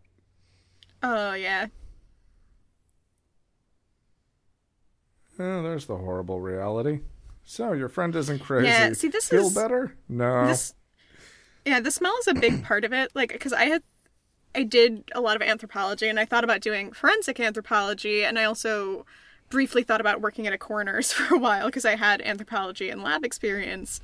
oh 1.04 1.34
yeah. 1.34 1.68
Oh, 5.40 5.64
there's 5.64 5.86
the 5.86 5.96
horrible 5.98 6.40
reality. 6.42 7.00
So 7.46 7.72
your 7.74 7.90
friend 7.90 8.16
isn't 8.16 8.40
crazy. 8.40 8.68
Yeah, 8.68 8.94
see, 8.94 9.08
this 9.08 9.30
Feel 9.30 9.48
is- 9.48 9.56
better? 9.56 9.96
No. 10.08 10.46
This 10.48 10.74
Yeah, 11.66 11.80
the 11.80 11.92
smell 11.92 12.16
is 12.20 12.28
a 12.28 12.34
big 12.34 12.64
part 12.66 12.84
of 12.86 12.94
it. 12.94 13.12
Like 13.16 13.38
cuz 13.40 13.54
I 13.54 13.66
had 13.66 13.84
I 14.54 14.64
did 14.64 15.04
a 15.14 15.22
lot 15.22 15.36
of 15.36 15.42
anthropology 15.42 16.08
and 16.08 16.20
I 16.20 16.26
thought 16.26 16.44
about 16.44 16.62
doing 16.62 16.92
forensic 16.92 17.40
anthropology 17.40 18.24
and 18.26 18.38
I 18.38 18.44
also 18.44 19.06
briefly 19.50 19.82
thought 19.84 20.02
about 20.02 20.22
working 20.22 20.46
at 20.46 20.54
a 20.54 20.58
coroner's 20.58 21.12
for 21.14 21.36
a 21.36 21.40
while 21.40 21.68
because 21.68 21.86
I 21.86 21.96
had 21.96 22.22
anthropology 22.22 22.90
and 22.90 23.02
lab 23.02 23.24
experience. 23.24 24.00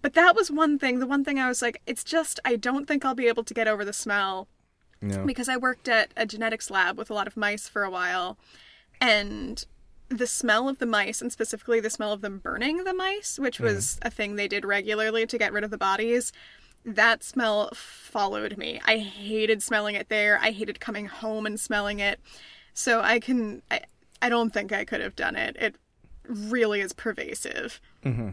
But 0.00 0.14
that 0.14 0.34
was 0.34 0.50
one 0.50 0.78
thing, 0.80 0.98
the 0.98 1.06
one 1.06 1.24
thing 1.24 1.38
I 1.38 1.48
was 1.48 1.62
like, 1.62 1.80
it's 1.86 2.02
just 2.04 2.40
I 2.44 2.56
don't 2.56 2.86
think 2.86 3.04
I'll 3.04 3.14
be 3.14 3.28
able 3.28 3.44
to 3.44 3.54
get 3.54 3.68
over 3.68 3.84
the 3.84 3.92
smell 3.92 4.48
no. 5.00 5.24
because 5.24 5.48
I 5.48 5.56
worked 5.56 5.88
at 5.88 6.12
a 6.16 6.26
genetics 6.26 6.70
lab 6.70 6.98
with 6.98 7.08
a 7.08 7.14
lot 7.14 7.28
of 7.28 7.36
mice 7.36 7.68
for 7.68 7.84
a 7.84 7.90
while, 7.90 8.36
and 9.00 9.64
the 10.12 10.26
smell 10.26 10.68
of 10.68 10.78
the 10.78 10.86
mice, 10.86 11.20
and 11.20 11.32
specifically 11.32 11.80
the 11.80 11.90
smell 11.90 12.12
of 12.12 12.20
them 12.20 12.38
burning 12.38 12.84
the 12.84 12.94
mice, 12.94 13.38
which 13.38 13.58
was 13.60 13.98
a 14.02 14.10
thing 14.10 14.36
they 14.36 14.48
did 14.48 14.64
regularly 14.64 15.26
to 15.26 15.38
get 15.38 15.52
rid 15.52 15.64
of 15.64 15.70
the 15.70 15.78
bodies, 15.78 16.32
that 16.84 17.22
smell 17.22 17.70
followed 17.74 18.56
me. 18.56 18.80
I 18.84 18.98
hated 18.98 19.62
smelling 19.62 19.94
it 19.94 20.08
there. 20.08 20.38
I 20.40 20.50
hated 20.50 20.80
coming 20.80 21.06
home 21.06 21.46
and 21.46 21.58
smelling 21.58 22.00
it. 22.00 22.20
So 22.74 23.00
I 23.00 23.20
can, 23.20 23.62
I, 23.70 23.82
I 24.20 24.28
don't 24.28 24.52
think 24.52 24.72
I 24.72 24.84
could 24.84 25.00
have 25.00 25.16
done 25.16 25.36
it. 25.36 25.56
It 25.58 25.76
really 26.28 26.80
is 26.80 26.92
pervasive. 26.92 27.80
hmm 28.02 28.30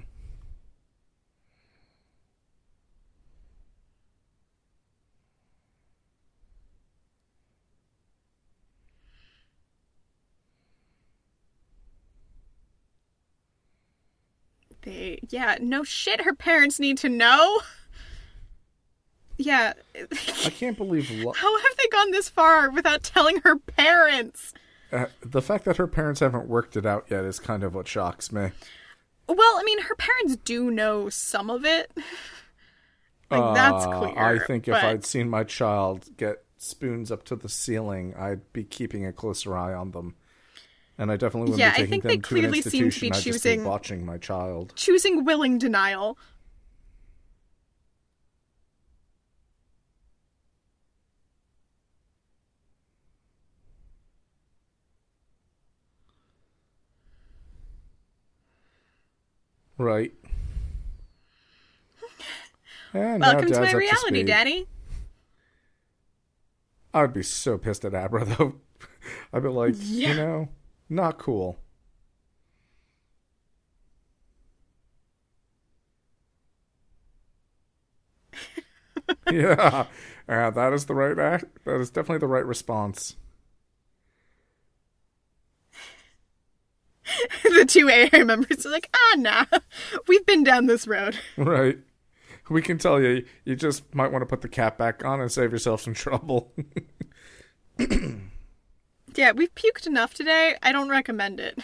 They, 14.84 15.20
yeah, 15.30 15.58
no 15.62 15.84
shit, 15.84 16.22
her 16.22 16.34
parents 16.34 16.80
need 16.80 16.98
to 17.00 17.10
know. 17.10 17.60
Yeah. 19.38 19.74
I 19.96 20.50
can't 20.50 20.78
believe 20.78 21.10
lo- 21.24 21.34
How 21.34 21.58
have 21.58 21.78
they 21.78 21.88
gone 21.88 22.12
this 22.12 22.30
far 22.30 22.70
without 22.70 23.04
telling 23.04 23.38
her 23.44 23.58
parents? 23.58 24.54
uh, 24.92 25.06
the 25.22 25.42
fact 25.42 25.66
that 25.66 25.78
her 25.78 25.88
parents 25.88 26.20
haven't 26.20 26.48
worked 26.48 26.76
it 26.76 26.86
out 26.86 27.06
yet 27.10 27.24
is 27.24 27.40
kind 27.40 27.64
of 27.64 27.74
what 27.76 27.88
shocks 27.88 28.32
me. 28.32 28.52
Well, 29.28 29.58
I 29.60 29.64
mean, 29.64 29.82
her 29.84 29.96
parents 29.96 30.38
do 30.44 30.72
know 30.72 31.10
some 31.10 31.50
of 31.50 31.64
it. 31.64 31.92
like, 33.32 33.54
that's 33.56 33.86
Uh, 33.86 34.00
clear. 34.00 34.18
I 34.18 34.40
think 34.40 34.68
if 34.68 34.74
I'd 34.76 35.06
seen 35.06 35.30
my 35.30 35.44
child 35.44 36.10
get 36.18 36.44
spoons 36.58 37.12
up 37.12 37.24
to 37.26 37.36
the 37.36 37.48
ceiling, 37.50 38.16
I'd 38.18 38.52
be 38.52 38.64
keeping 38.64 39.06
a 39.06 39.14
closer 39.14 39.56
eye 39.56 39.74
on 39.74 39.92
them. 39.92 40.16
And 41.00 41.10
I 41.12 41.16
definitely 41.16 41.52
wouldn't 41.52 41.60
Yeah, 41.60 41.70
I 41.70 41.72
be 41.72 41.76
taking 41.78 41.90
think 41.90 42.04
them 42.04 42.10
they 42.10 42.18
to 42.18 42.22
clearly 42.22 42.62
seem 42.62 42.90
to 42.92 43.00
be. 43.00 43.08
I'd 43.08 43.14
just 43.14 43.26
be 43.26 43.32
choosing- 43.32 43.64
watching 43.64 44.06
my 44.06 44.18
child. 44.18 44.74
choosing 44.76 45.24
willing 45.24 45.58
denial. 45.58 46.18
Right. 59.78 60.12
Welcome 62.94 63.48
to 63.48 63.60
my 63.60 63.66
up 63.66 63.72
to 63.72 63.78
reality. 63.78 64.24
Daddy. 64.24 64.68
I 66.94 67.02
would 67.02 67.14
be 67.14 67.24
so 67.24 67.58
pissed 67.58 67.86
at 67.86 67.94
Abra 67.94 68.26
though. 68.26 68.56
I'd 69.34 69.44
be 69.44 69.50
like, 69.50 69.76
Yeah. 69.78 70.10
you 70.10 70.16
know, 70.16 70.50
not 70.90 71.18
cool. 71.20 71.58
yeah, 79.32 79.86
yeah, 80.28 80.50
that 80.50 80.74
is 80.74 80.86
the 80.86 80.94
right 80.94 81.18
act. 81.18 81.46
That 81.66 81.80
is 81.80 81.90
definitely 81.90 82.20
the 82.20 82.28
right 82.28 82.46
response. 82.46 83.16
the 87.44 87.66
two 87.66 87.90
AA 87.90 88.24
members 88.24 88.66
are 88.66 88.70
like, 88.70 88.90
ah, 88.94 89.16
nah, 89.18 89.46
we've 90.08 90.26
been 90.26 90.44
down 90.44 90.66
this 90.68 90.88
road. 90.88 91.18
Right. 91.38 91.80
We 92.50 92.64
can 92.64 92.80
tell 92.80 93.00
you, 93.00 93.26
you 93.46 93.56
just 93.56 93.94
might 93.94 94.12
want 94.12 94.24
to 94.24 94.26
put 94.26 94.42
the 94.42 94.50
cap 94.50 94.76
back 94.76 95.06
on 95.06 95.22
and 95.22 95.32
save 95.32 95.52
yourself 95.52 95.82
some 95.82 95.94
trouble. 95.94 96.52
Yeah, 99.16 99.32
we've 99.34 99.54
puked 99.56 99.86
enough 99.88 100.14
today. 100.14 100.56
I 100.64 100.72
don't 100.72 100.90
recommend 100.90 101.40
it. 101.40 101.60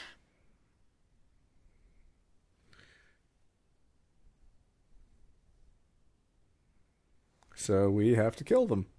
So 7.56 7.90
we 7.90 8.16
have 8.16 8.36
to 8.38 8.44
kill 8.44 8.68
them. 8.68 8.88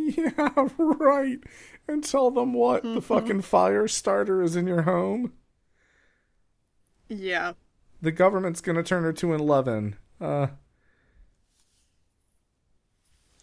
Yeah, 0.00 0.68
right. 0.78 1.40
And 1.88 2.04
tell 2.04 2.30
them 2.30 2.54
what? 2.54 2.84
The 2.84 3.02
fucking 3.02 3.42
fire 3.42 3.88
starter 3.88 4.40
is 4.42 4.54
in 4.54 4.68
your 4.68 4.82
home? 4.82 5.32
Yeah. 7.08 7.54
The 8.00 8.12
government's 8.12 8.60
gonna 8.60 8.84
turn 8.84 9.02
her 9.02 9.12
to 9.14 9.34
11. 9.34 9.96
Uh, 10.20 10.46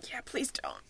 Yeah, 0.10 0.22
please 0.24 0.50
don't. 0.52 0.85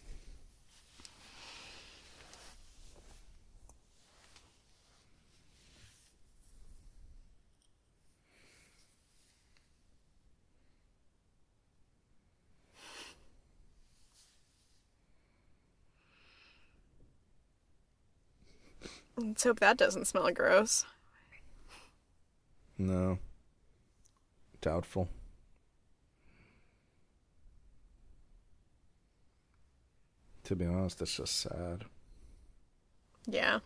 Let's 19.17 19.43
hope 19.43 19.59
that 19.61 19.77
doesn't 19.77 20.05
smell 20.05 20.29
gross. 20.31 20.85
no. 22.77 23.19
Doubtful. 24.61 25.07
To 30.45 30.55
be 30.55 30.65
honest, 30.65 31.01
it's 31.01 31.17
just 31.17 31.39
sad. 31.39 31.85
Yeah. 33.27 33.59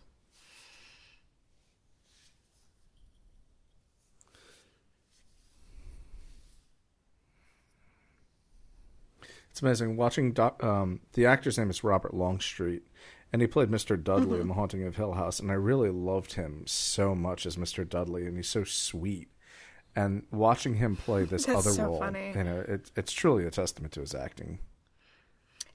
It's 9.50 9.62
amazing 9.62 9.96
watching. 9.96 10.32
Doc, 10.32 10.62
um, 10.62 11.00
the 11.14 11.26
actor's 11.26 11.58
name 11.58 11.70
is 11.70 11.82
Robert 11.84 12.14
Longstreet, 12.14 12.82
and 13.32 13.40
he 13.42 13.48
played 13.48 13.68
Mr. 13.70 14.02
Dudley 14.02 14.32
Mm-hmm. 14.32 14.40
in 14.42 14.48
The 14.48 14.54
Haunting 14.54 14.84
of 14.84 14.96
Hill 14.96 15.12
House, 15.14 15.38
and 15.40 15.50
I 15.50 15.54
really 15.54 15.90
loved 15.90 16.34
him 16.34 16.64
so 16.66 17.14
much 17.14 17.46
as 17.46 17.56
Mr. 17.56 17.88
Dudley, 17.88 18.26
and 18.26 18.36
he's 18.36 18.48
so 18.48 18.64
sweet. 18.64 19.28
And 19.96 20.22
watching 20.30 20.74
him 20.74 20.94
play 20.96 21.24
this 21.24 21.48
other 21.48 21.70
so 21.72 21.84
role, 21.86 21.98
funny. 21.98 22.32
you 22.34 22.44
know, 22.44 22.64
it, 22.68 22.90
it's 22.96 23.12
truly 23.12 23.44
a 23.44 23.50
testament 23.50 23.92
to 23.94 24.00
his 24.00 24.14
acting. 24.14 24.60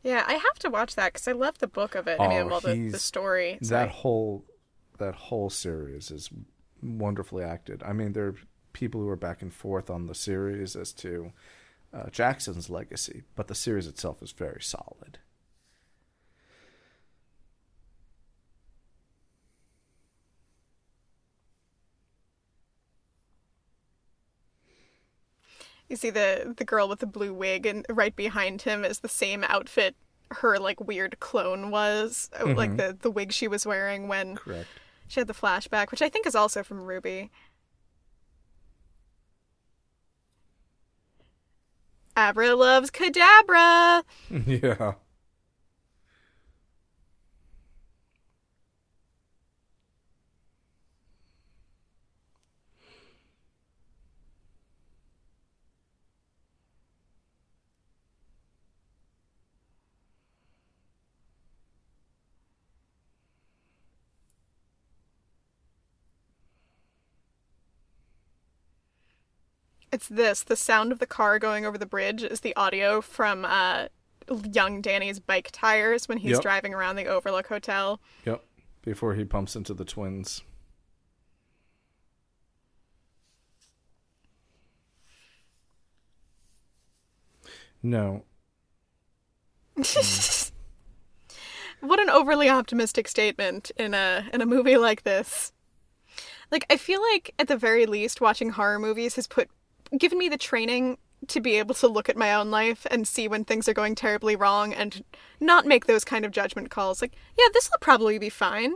Yeah, 0.03 0.23
I 0.27 0.33
have 0.33 0.59
to 0.59 0.69
watch 0.69 0.95
that 0.95 1.13
because 1.13 1.27
I 1.27 1.31
love 1.33 1.57
the 1.57 1.67
book 1.67 1.95
of 1.95 2.07
it. 2.07 2.19
I 2.19 2.25
Oh, 2.25 2.29
mean, 2.29 2.49
well, 2.49 2.59
the, 2.61 2.89
the 2.89 2.99
story. 2.99 3.57
that 3.61 3.89
I- 3.89 3.91
whole 3.91 4.45
that 4.99 5.15
whole 5.15 5.49
series 5.49 6.11
is 6.11 6.29
wonderfully 6.81 7.43
acted. 7.43 7.83
I 7.83 7.91
mean, 7.91 8.13
there 8.13 8.27
are 8.27 8.35
people 8.71 9.01
who 9.01 9.09
are 9.09 9.17
back 9.17 9.41
and 9.41 9.53
forth 9.53 9.89
on 9.89 10.07
the 10.07 10.15
series 10.15 10.75
as 10.77 10.93
to 10.93 11.33
uh, 11.93 12.09
Jackson's 12.11 12.69
legacy, 12.69 13.23
but 13.35 13.47
the 13.47 13.55
series 13.55 13.87
itself 13.87 14.23
is 14.23 14.31
very 14.31 14.61
solid. 14.61 15.19
You 25.89 25.95
see 25.95 26.09
the 26.09 26.53
the 26.57 26.65
girl 26.65 26.89
with 26.89 26.99
the 26.99 27.05
blue 27.05 27.33
wig, 27.33 27.65
and 27.65 27.85
right 27.89 28.15
behind 28.15 28.63
him 28.63 28.83
is 28.83 28.99
the 28.99 29.09
same 29.09 29.43
outfit 29.43 29.95
her 30.31 30.57
like 30.59 30.79
weird 30.81 31.19
clone 31.19 31.69
was, 31.71 32.29
uh, 32.39 32.53
like 32.53 32.77
the 32.77 32.97
the 32.99 33.11
wig 33.11 33.31
she 33.31 33.47
was 33.47 33.65
wearing 33.65 34.07
when 34.07 34.35
Correct. 34.35 34.67
she 35.07 35.19
had 35.19 35.27
the 35.27 35.33
flashback, 35.33 35.91
which 35.91 36.01
I 36.01 36.09
think 36.09 36.25
is 36.25 36.35
also 36.35 36.63
from 36.63 36.81
Ruby. 36.81 37.29
Abra 42.17 42.55
loves 42.55 42.91
Kadabra. 42.91 44.03
yeah. 44.47 44.93
It's 69.95 70.09
this. 70.09 70.43
The 70.43 70.57
sound 70.57 70.91
of 70.91 70.99
the 70.99 71.05
car 71.05 71.39
going 71.39 71.65
over 71.65 71.77
the 71.77 71.85
bridge 71.85 72.21
is 72.21 72.41
the 72.41 72.53
audio 72.57 72.99
from 72.99 73.45
uh, 73.45 73.85
young 74.51 74.81
Danny's 74.81 75.21
bike 75.21 75.47
tires 75.53 76.09
when 76.09 76.17
he's 76.17 76.31
Yep. 76.31 76.41
driving 76.41 76.73
around 76.73 76.97
the 76.97 77.05
Overlook 77.05 77.47
Hotel. 77.47 78.01
Yep. 78.25 78.43
Before 78.81 79.13
he 79.15 79.23
pumps 79.23 79.55
into 79.55 79.73
the 79.73 79.85
twins. 79.85 80.41
No. 87.81 88.23
What 91.81 91.99
an 91.99 92.09
overly 92.09 92.49
optimistic 92.49 93.07
statement 93.07 93.69
in 93.77 93.93
a 93.93 94.27
in 94.33 94.41
a 94.41 94.45
movie 94.47 94.77
like 94.77 95.03
this. 95.03 95.51
Like 96.49 96.65
I 96.69 96.77
feel 96.77 96.99
like 97.13 97.31
at 97.37 97.47
the 97.47 97.57
very 97.57 97.85
least 97.85 98.19
watching 98.21 98.49
horror 98.51 98.79
movies 98.79 99.15
has 99.17 99.27
put 99.27 99.49
given 99.97 100.17
me 100.17 100.29
the 100.29 100.37
training 100.37 100.97
to 101.27 101.41
be 101.41 101.55
able 101.55 101.75
to 101.75 101.87
look 101.87 102.09
at 102.09 102.17
my 102.17 102.33
own 102.33 102.51
life 102.51 102.85
and 102.91 103.07
see 103.07 103.27
when 103.27 103.43
things 103.43 103.67
are 103.67 103.73
going 103.73 103.95
terribly 103.95 104.35
wrong 104.35 104.73
and 104.73 105.03
not 105.39 105.65
make 105.65 105.85
those 105.85 106.03
kind 106.03 106.25
of 106.25 106.31
judgment 106.31 106.69
calls 106.69 107.01
like, 107.01 107.13
yeah, 107.37 107.47
this 107.53 107.69
will 107.69 107.79
probably 107.79 108.19
be 108.19 108.29
fine. 108.29 108.75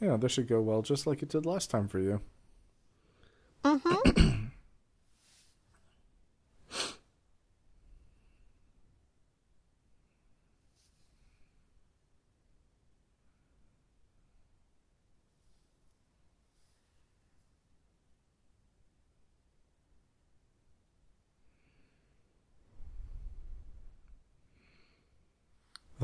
Yeah, 0.00 0.16
this 0.16 0.32
should 0.32 0.48
go 0.48 0.60
well 0.60 0.82
just 0.82 1.06
like 1.06 1.22
it 1.22 1.28
did 1.28 1.46
last 1.46 1.70
time 1.70 1.88
for 1.88 1.98
you. 1.98 2.20
Mm-hmm. 3.64 4.13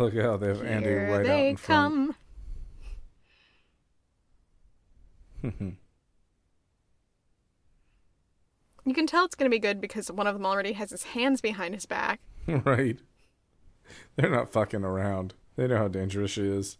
Look 0.01 0.15
how 0.17 0.39
they 0.39 0.47
have 0.47 0.63
Andy 0.65 0.89
Here 0.89 1.11
right 1.11 1.21
out 1.21 1.27
they 1.27 1.49
in 1.51 1.57
front. 1.59 2.17
come. 5.43 5.77
You 8.87 8.95
can 8.95 9.07
tell 9.07 9.27
it's 9.27 9.35
going 9.35 9.49
to 9.49 9.55
be 9.55 9.61
good 9.61 9.79
because 9.79 10.11
one 10.11 10.27
of 10.27 10.35
them 10.35 10.47
already 10.47 10.73
has 10.73 10.91
his 10.91 11.03
hands 11.05 11.43
behind 11.43 11.75
his 11.75 11.85
back. 11.85 12.19
right. 12.49 12.99
They're 14.17 14.31
not 14.31 14.51
fucking 14.51 14.83
around. 14.83 15.35
They 15.57 15.69
know 15.69 15.77
how 15.77 15.89
dangerous 15.89 16.31
she 16.31 16.47
is. 16.49 16.79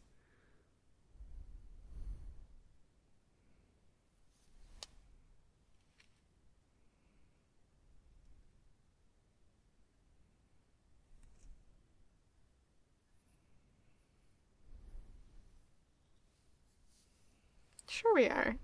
Sure, 17.89 18.10
we 18.21 18.29
are. 18.29 18.57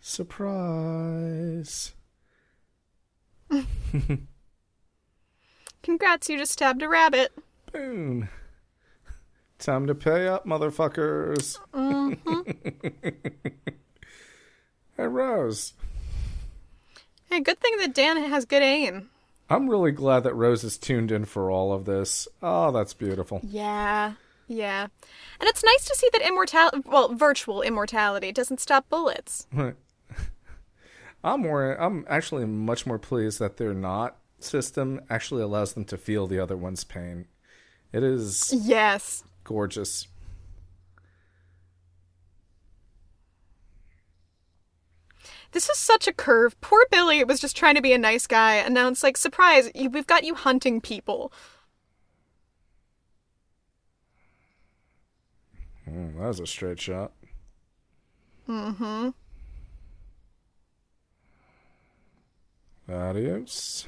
Surprise. 0.00 1.92
Congrats, 5.82 6.30
you 6.30 6.38
just 6.38 6.52
stabbed 6.52 6.82
a 6.82 6.88
rabbit. 6.88 7.32
Boom. 7.70 8.30
Time 9.58 9.86
to 9.86 9.94
pay 9.94 10.28
up, 10.28 10.44
motherfuckers. 10.46 11.58
Mm-hmm. 11.72 13.08
hey, 14.96 15.06
Rose. 15.06 15.72
Hey, 17.30 17.40
good 17.40 17.58
thing 17.60 17.76
that 17.78 17.94
Dan 17.94 18.16
has 18.18 18.44
good 18.44 18.62
aim. 18.62 19.10
I'm 19.48 19.70
really 19.70 19.92
glad 19.92 20.24
that 20.24 20.34
Rose 20.34 20.62
is 20.64 20.76
tuned 20.76 21.10
in 21.10 21.24
for 21.24 21.50
all 21.50 21.72
of 21.72 21.84
this. 21.84 22.28
Oh, 22.42 22.70
that's 22.72 22.94
beautiful. 22.94 23.40
Yeah, 23.44 24.14
yeah. 24.48 24.82
And 25.40 25.48
it's 25.48 25.64
nice 25.64 25.84
to 25.86 25.94
see 25.94 26.08
that 26.12 26.26
immortality, 26.26 26.82
well, 26.84 27.14
virtual 27.14 27.62
immortality 27.62 28.32
doesn't 28.32 28.60
stop 28.60 28.88
bullets. 28.88 29.46
I'm 31.24 31.40
more. 31.40 31.72
I'm 31.80 32.04
actually 32.08 32.44
much 32.44 32.86
more 32.86 32.98
pleased 32.98 33.38
that 33.38 33.56
their 33.56 33.72
knot 33.72 34.16
system 34.38 35.00
actually 35.08 35.42
allows 35.42 35.72
them 35.72 35.84
to 35.86 35.96
feel 35.96 36.26
the 36.26 36.38
other 36.38 36.56
one's 36.56 36.84
pain. 36.84 37.26
It 37.92 38.02
is 38.02 38.52
Yes. 38.52 39.24
Gorgeous. 39.46 40.08
This 45.52 45.70
is 45.70 45.78
such 45.78 46.06
a 46.06 46.12
curve. 46.12 46.60
Poor 46.60 46.84
Billy 46.90 47.22
was 47.24 47.40
just 47.40 47.56
trying 47.56 47.76
to 47.76 47.80
be 47.80 47.92
a 47.92 47.98
nice 47.98 48.26
guy, 48.26 48.56
and 48.56 48.74
now 48.74 48.88
it's 48.88 49.02
like, 49.02 49.16
surprise, 49.16 49.70
we've 49.74 50.06
got 50.06 50.24
you 50.24 50.34
hunting 50.34 50.80
people. 50.80 51.32
Mm, 55.88 56.18
that 56.18 56.26
was 56.26 56.40
a 56.40 56.46
straight 56.46 56.80
shot. 56.80 57.12
Mm-hmm. 58.48 59.10
Adios. 62.92 63.86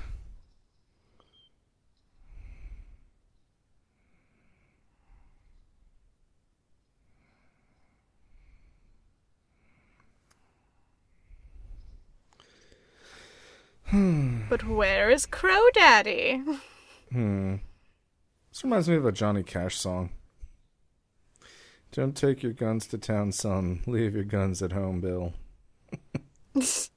But 13.91 14.67
where 14.69 15.11
is 15.11 15.25
Crow 15.27 15.69
Daddy? 15.73 16.43
Hmm. 17.11 17.55
This 18.51 18.63
reminds 18.63 18.87
me 18.87 18.97
of 18.97 19.07
a 19.07 19.13
Johnny 19.13 19.43
Cash 19.43 19.79
song. 19.79 20.11
Don't 21.91 22.15
take 22.15 22.43
your 22.43 22.53
guns 22.53 22.87
to 22.89 22.99
town, 22.99 23.33
son. 23.33 23.81
Leave 23.87 24.15
your 24.15 24.25
guns 24.25 24.63
at 24.63 24.73
home, 24.73 25.01
Bill. 25.01 25.33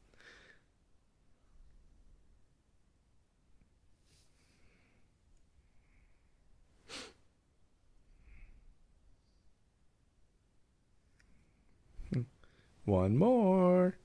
One 12.84 13.18
more. 13.18 13.96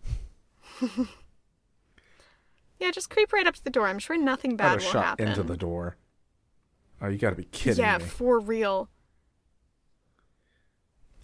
yeah, 2.78 2.90
just 2.90 3.10
creep 3.10 3.32
right 3.32 3.46
up 3.46 3.54
to 3.54 3.64
the 3.64 3.70
door. 3.70 3.86
I'm 3.86 3.98
sure 3.98 4.16
nothing 4.16 4.52
Got 4.52 4.58
bad 4.58 4.72
will 4.74 4.90
shot 4.90 5.04
happen. 5.04 5.28
into 5.28 5.42
the 5.42 5.56
door. 5.56 5.96
Oh, 7.00 7.08
you 7.08 7.18
gotta 7.18 7.36
be 7.36 7.44
kidding 7.44 7.84
yeah, 7.84 7.98
me. 7.98 8.04
Yeah, 8.04 8.10
for 8.10 8.40
real. 8.40 8.88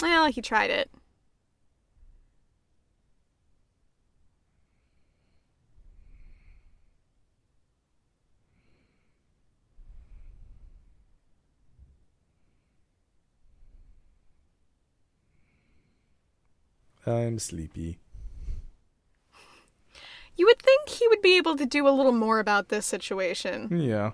Well, 0.01 0.27
he 0.27 0.43
tried 0.43 0.71
it. 0.71 0.91
I'm 17.05 17.39
sleepy. 17.39 17.99
You 20.37 20.47
would 20.47 20.61
think 20.61 20.89
he 20.89 21.07
would 21.09 21.23
be 21.23 21.37
able 21.37 21.57
to 21.57 21.67
do 21.67 21.87
a 21.87 21.91
little 21.91 22.13
more 22.13 22.39
about 22.39 22.69
this 22.69 22.87
situation. 22.87 23.69
Yeah. 23.81 24.13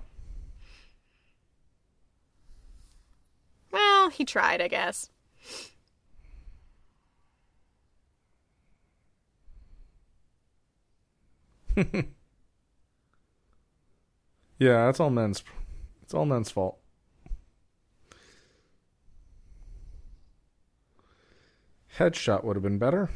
Well, 3.70 4.08
he 4.10 4.24
tried, 4.24 4.60
I 4.60 4.68
guess. 4.68 5.10
Yeah, 14.58 14.86
that's 14.86 14.98
all 14.98 15.10
men's. 15.10 15.44
It's 16.02 16.14
all 16.14 16.26
men's 16.26 16.50
fault. 16.50 16.78
Headshot 21.98 22.44
would 22.44 22.56
have 22.56 22.62
been 22.62 22.78
better. 22.78 23.10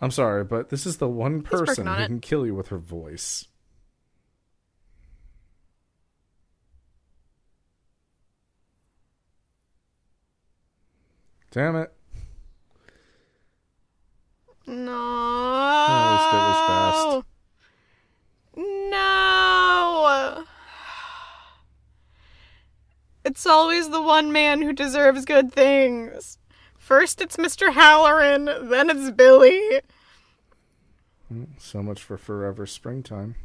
I'm 0.00 0.10
sorry, 0.10 0.44
but 0.44 0.68
this 0.68 0.86
is 0.86 0.98
the 0.98 1.08
one 1.08 1.42
person 1.42 1.88
on 1.88 1.98
who 1.98 2.06
can 2.06 2.20
kill 2.20 2.44
you 2.44 2.54
with 2.54 2.68
her 2.68 2.78
voice. 2.78 3.46
Damn 11.50 11.76
it. 11.76 11.92
No. 14.66 14.92
At 15.88 16.10
least 16.10 16.34
it 16.34 16.42
was 16.48 16.60
fast. 16.66 17.26
No. 18.56 20.44
It's 23.24 23.46
always 23.46 23.88
the 23.90 24.02
one 24.02 24.32
man 24.32 24.62
who 24.62 24.72
deserves 24.72 25.24
good 25.24 25.52
things. 25.52 26.38
First 26.84 27.22
it's 27.22 27.38
Mr. 27.38 27.72
Hallorann, 27.72 28.68
then 28.68 28.90
it's 28.90 29.10
Billy. 29.10 29.80
So 31.56 31.82
much 31.82 32.02
for 32.02 32.18
forever 32.18 32.66
springtime. 32.66 33.36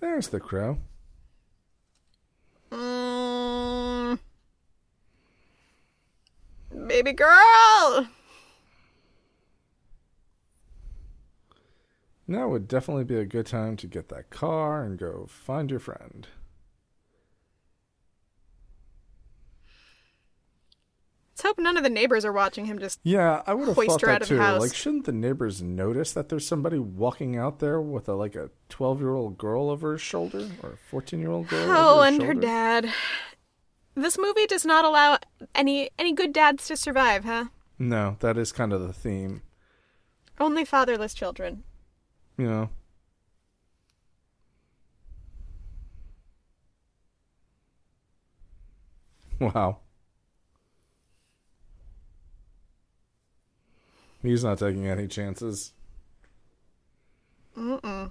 There's 0.00 0.28
the 0.28 0.38
crow. 0.38 0.76
Mm. 2.70 4.18
Baby 6.86 7.12
girl. 7.14 8.06
Now 12.28 12.48
would 12.48 12.68
definitely 12.68 13.04
be 13.04 13.16
a 13.16 13.24
good 13.24 13.46
time 13.46 13.78
to 13.78 13.86
get 13.86 14.10
that 14.10 14.28
car 14.28 14.84
and 14.84 14.98
go 14.98 15.24
find 15.26 15.70
your 15.70 15.80
friend. 15.80 16.28
Hope 21.46 21.58
none 21.58 21.76
of 21.76 21.82
the 21.82 21.90
neighbors 21.90 22.24
are 22.24 22.32
watching 22.32 22.66
him 22.66 22.78
just 22.78 23.00
Yeah, 23.02 23.42
I 23.46 23.54
would 23.54 23.68
have 23.68 23.76
Hoist 23.76 23.88
thought 23.90 24.00
her 24.02 24.06
that 24.08 24.14
out 24.16 24.22
of 24.22 24.28
the 24.28 24.34
too. 24.34 24.40
house. 24.40 24.60
Like, 24.60 24.74
shouldn't 24.74 25.06
the 25.06 25.12
neighbors 25.12 25.62
notice 25.62 26.12
that 26.12 26.28
there's 26.28 26.46
somebody 26.46 26.78
walking 26.78 27.36
out 27.36 27.58
there 27.60 27.80
with 27.80 28.08
a 28.08 28.14
like 28.14 28.34
a 28.34 28.50
twelve 28.68 29.00
year 29.00 29.14
old 29.14 29.38
girl 29.38 29.70
over 29.70 29.92
his 29.92 30.00
shoulder 30.00 30.48
or 30.62 30.72
a 30.72 30.76
fourteen 30.76 31.20
year 31.20 31.30
old 31.30 31.48
girl? 31.48 31.66
Oh, 31.70 31.96
over 32.00 32.04
his 32.06 32.14
and 32.14 32.22
her 32.22 32.32
shoulder? 32.34 32.40
dad. 32.46 32.92
This 33.94 34.18
movie 34.18 34.46
does 34.46 34.64
not 34.66 34.84
allow 34.84 35.18
any 35.54 35.90
any 35.98 36.12
good 36.12 36.32
dads 36.32 36.66
to 36.68 36.76
survive, 36.76 37.24
huh? 37.24 37.46
No, 37.78 38.16
that 38.20 38.36
is 38.36 38.52
kind 38.52 38.72
of 38.72 38.80
the 38.82 38.92
theme. 38.92 39.42
Only 40.38 40.64
fatherless 40.64 41.14
children. 41.14 41.62
You 42.36 42.46
know. 42.46 42.70
Wow. 49.40 49.78
He's 54.26 54.42
not 54.42 54.58
taking 54.58 54.88
any 54.88 55.06
chances. 55.06 55.72
Mm-mm. 57.56 58.10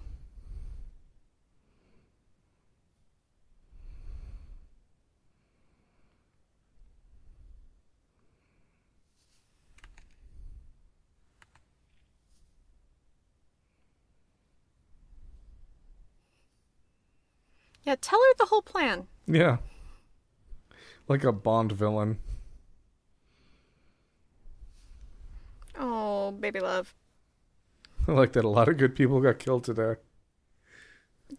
Yeah, 17.83 17.95
tell 17.99 18.19
her 18.19 18.33
the 18.37 18.45
whole 18.45 18.61
plan. 18.61 19.07
Yeah. 19.27 19.57
Like 21.09 21.25
a 21.25 21.33
Bond 21.33 21.73
villain. 21.73 22.19
Oh, 25.77 26.31
baby 26.31 26.59
love. 26.59 26.93
I 28.07 28.11
like 28.13 28.33
that 28.33 28.45
a 28.45 28.49
lot 28.49 28.67
of 28.69 28.77
good 28.77 28.95
people 28.95 29.19
got 29.21 29.39
killed 29.39 29.63
today. 29.63 29.95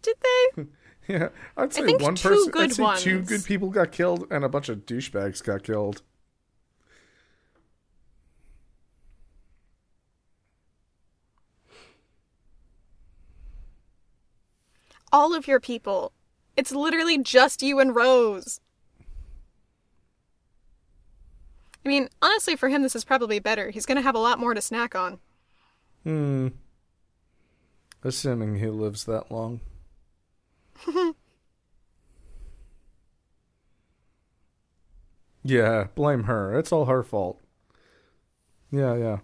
Did 0.03 0.17
they? 0.23 0.65
Yeah, 1.09 1.29
I'd 1.57 1.73
say 1.73 1.85
think 1.85 2.03
one 2.03 2.17
two 2.17 2.29
person. 2.31 2.51
good 2.51 2.63
I'd 2.63 2.73
say 2.73 2.83
two 2.97 3.19
ones. 3.19 3.29
good 3.29 3.45
people 3.45 3.71
got 3.71 3.93
killed, 3.93 4.27
and 4.29 4.45
a 4.45 4.49
bunch 4.49 4.69
of 4.69 4.87
douchebags 4.87 5.41
got 5.41 5.63
killed. 5.63 6.03
All 15.13 15.35
of 15.35 15.47
your 15.47 15.61
people. 15.61 16.13
It's 16.57 16.73
literally 16.73 17.19
just 17.19 17.63
you 17.63 17.79
and 17.79 17.95
Rose. 17.95 18.61
I 21.87 21.89
mean, 21.89 22.09
honestly, 22.21 22.57
for 22.57 22.69
him, 22.69 22.83
this 22.83 22.97
is 22.97 23.05
probably 23.05 23.39
better. 23.39 23.71
He's 23.71 23.87
gonna 23.87 24.03
have 24.03 24.17
a 24.17 24.19
lot 24.19 24.41
more 24.41 24.55
to 24.55 24.61
snack 24.61 24.97
on. 24.97 25.21
Hmm. 26.03 26.49
Assuming 28.03 28.57
he 28.57 28.67
lives 28.67 29.05
that 29.05 29.31
long. 29.31 29.61
yeah, 35.45 35.87
blame 35.95 36.25
her. 36.25 36.59
It's 36.59 36.73
all 36.73 36.87
her 36.87 37.05
fault. 37.05 37.41
Yeah, 38.73 38.97
yeah. 38.97 39.19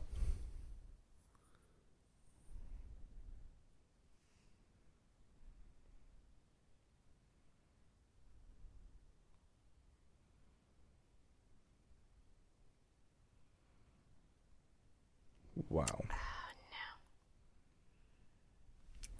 Wow. 15.72 15.86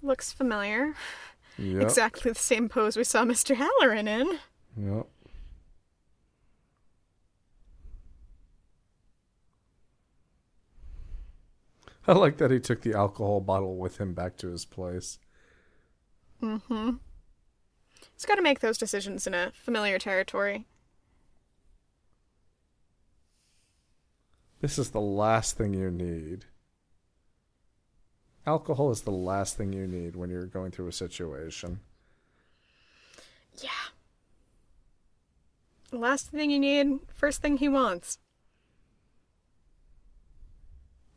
Looks 0.03 0.31
familiar. 0.31 0.93
Yep. 1.57 1.81
Exactly 1.81 2.31
the 2.31 2.39
same 2.39 2.69
pose 2.69 2.95
we 2.95 3.03
saw 3.03 3.25
Mr. 3.25 3.55
Hallorann 3.55 4.07
in. 4.07 4.39
Yep. 4.77 5.07
I 12.05 12.11
like 12.11 12.37
that 12.37 12.51
he 12.51 12.59
took 12.59 12.81
the 12.81 12.93
alcohol 12.93 13.39
bottle 13.39 13.77
with 13.77 13.97
him 13.97 14.13
back 14.13 14.35
to 14.37 14.49
his 14.49 14.65
place. 14.65 15.19
Mm-hmm. 16.41 16.97
He's 18.13 18.25
got 18.25 18.35
to 18.35 18.41
make 18.41 18.59
those 18.59 18.77
decisions 18.77 19.25
in 19.25 19.33
a 19.33 19.53
familiar 19.55 19.97
territory. 19.97 20.67
This 24.63 24.79
is 24.79 24.91
the 24.91 25.01
last 25.01 25.57
thing 25.57 25.73
you 25.73 25.91
need. 25.91 26.45
Alcohol 28.47 28.91
is 28.91 29.01
the 29.01 29.11
last 29.11 29.57
thing 29.57 29.73
you 29.73 29.85
need 29.85 30.15
when 30.15 30.29
you're 30.29 30.45
going 30.45 30.71
through 30.71 30.87
a 30.87 30.93
situation. 30.93 31.81
Yeah. 33.61 33.91
Last 35.91 36.29
thing 36.29 36.49
you 36.49 36.59
need, 36.59 36.99
first 37.13 37.41
thing 37.41 37.57
he 37.57 37.67
wants. 37.67 38.19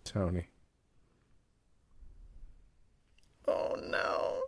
Tony. 0.02 0.48
Oh 3.46 3.76
no. 3.80 4.42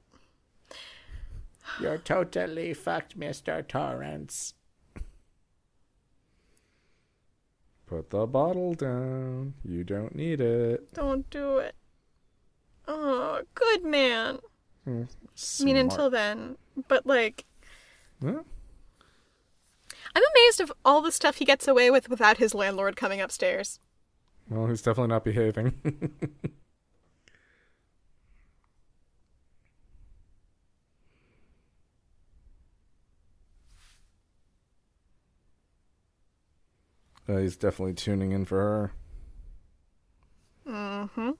You're 1.80 1.98
totally 1.98 2.74
fucked, 2.74 3.16
Mr. 3.16 3.64
Torrance. 3.64 4.54
Put 7.88 8.10
the 8.10 8.26
bottle 8.26 8.74
down. 8.74 9.54
You 9.64 9.82
don't 9.82 10.14
need 10.14 10.40
it. 10.42 10.92
Don't 10.92 11.28
do 11.30 11.56
it. 11.56 11.74
Oh, 12.86 13.40
good 13.54 13.82
man. 13.82 14.40
Hmm. 14.84 15.04
I 15.60 15.64
mean, 15.64 15.76
until 15.76 16.10
then. 16.10 16.56
But, 16.88 17.06
like? 17.06 17.46
I'm 18.22 18.44
amazed 20.14 20.60
of 20.60 20.72
all 20.84 21.00
the 21.00 21.12
stuff 21.12 21.36
he 21.36 21.44
gets 21.46 21.66
away 21.66 21.90
with 21.90 22.10
without 22.10 22.36
his 22.36 22.54
landlord 22.54 22.96
coming 22.96 23.20
upstairs. 23.20 23.80
Well, 24.50 24.66
he's 24.66 24.82
definitely 24.82 25.08
not 25.08 25.24
behaving. 25.24 25.72
Uh, 37.28 37.36
he's 37.36 37.56
definitely 37.58 37.92
tuning 37.92 38.32
in 38.32 38.44
for 38.46 38.58
her. 38.58 38.92
Mm-hmm. 40.66 41.30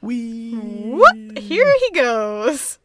Wee. 0.00 0.54
Whoop! 0.54 1.38
Here 1.38 1.74
he 1.80 1.90
goes. 1.90 2.78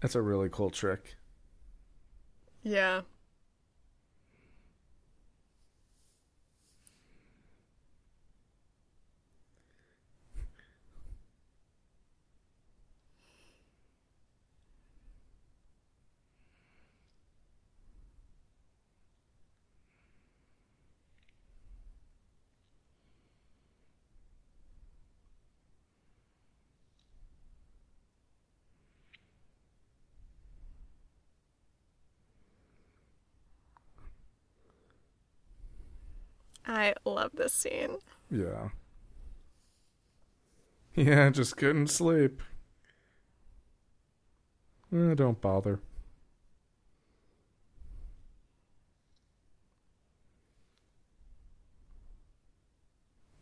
That's 0.00 0.14
a 0.14 0.20
really 0.22 0.50
cool 0.50 0.70
trick. 0.70 1.16
Yeah. 2.62 3.00
I 36.68 36.94
love 37.04 37.32
this 37.34 37.52
scene. 37.54 37.96
Yeah. 38.30 38.68
Yeah, 40.94 41.30
just 41.30 41.56
couldn't 41.56 41.88
sleep. 41.88 42.42
Eh, 44.92 45.14
don't 45.14 45.40
bother. 45.40 45.80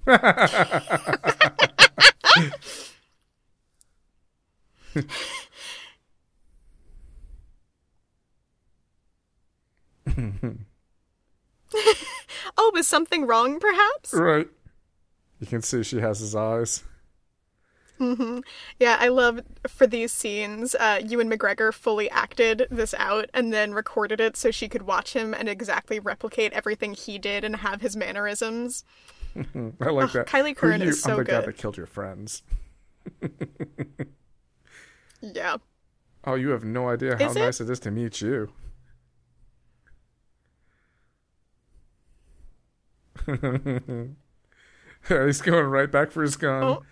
Oh, 12.76 12.80
was 12.80 12.86
something 12.88 13.26
wrong, 13.26 13.58
perhaps? 13.60 14.12
right. 14.14 14.48
You 15.40 15.46
can 15.46 15.62
see 15.62 15.82
she 15.82 16.00
has 16.00 16.20
his 16.20 16.34
eyes. 16.34 16.82
Mm-hmm. 18.00 18.40
Yeah, 18.78 18.96
I 19.00 19.08
love 19.08 19.40
for 19.66 19.86
these 19.86 20.12
scenes, 20.12 20.74
uh, 20.74 21.00
Ewan 21.04 21.30
McGregor 21.30 21.72
fully 21.72 22.10
acted 22.10 22.66
this 22.70 22.94
out 22.98 23.30
and 23.32 23.52
then 23.52 23.72
recorded 23.72 24.20
it 24.20 24.36
so 24.36 24.50
she 24.50 24.68
could 24.68 24.82
watch 24.82 25.14
him 25.14 25.32
and 25.34 25.48
exactly 25.48 25.98
replicate 25.98 26.52
everything 26.52 26.92
he 26.94 27.18
did 27.18 27.42
and 27.44 27.56
have 27.56 27.80
his 27.80 27.96
mannerisms. 27.96 28.84
I 29.36 29.90
like 29.90 30.04
Ugh, 30.04 30.12
that. 30.12 30.26
Kyliegh 30.26 30.56
Curran 30.56 30.82
is 30.82 31.02
so 31.02 31.12
I'm 31.12 31.16
the 31.18 31.24
guy 31.24 31.40
that 31.40 31.56
killed 31.56 31.76
your 31.78 31.86
friends. 31.86 32.42
Yeah. 35.22 35.56
Oh, 36.28 36.34
you 36.34 36.48
have 36.48 36.64
no 36.64 36.88
idea 36.88 37.16
how 37.16 37.30
Is 37.30 37.36
it? 37.36 37.38
nice 37.38 37.60
it 37.60 37.70
is 37.70 37.78
to 37.80 37.92
meet 37.92 38.20
you. 38.20 38.50
He's 45.08 45.40
going 45.42 45.66
right 45.66 45.90
back 45.90 46.10
for 46.10 46.22
his 46.22 46.36
gun. 46.36 46.62
Oh. 46.62 46.82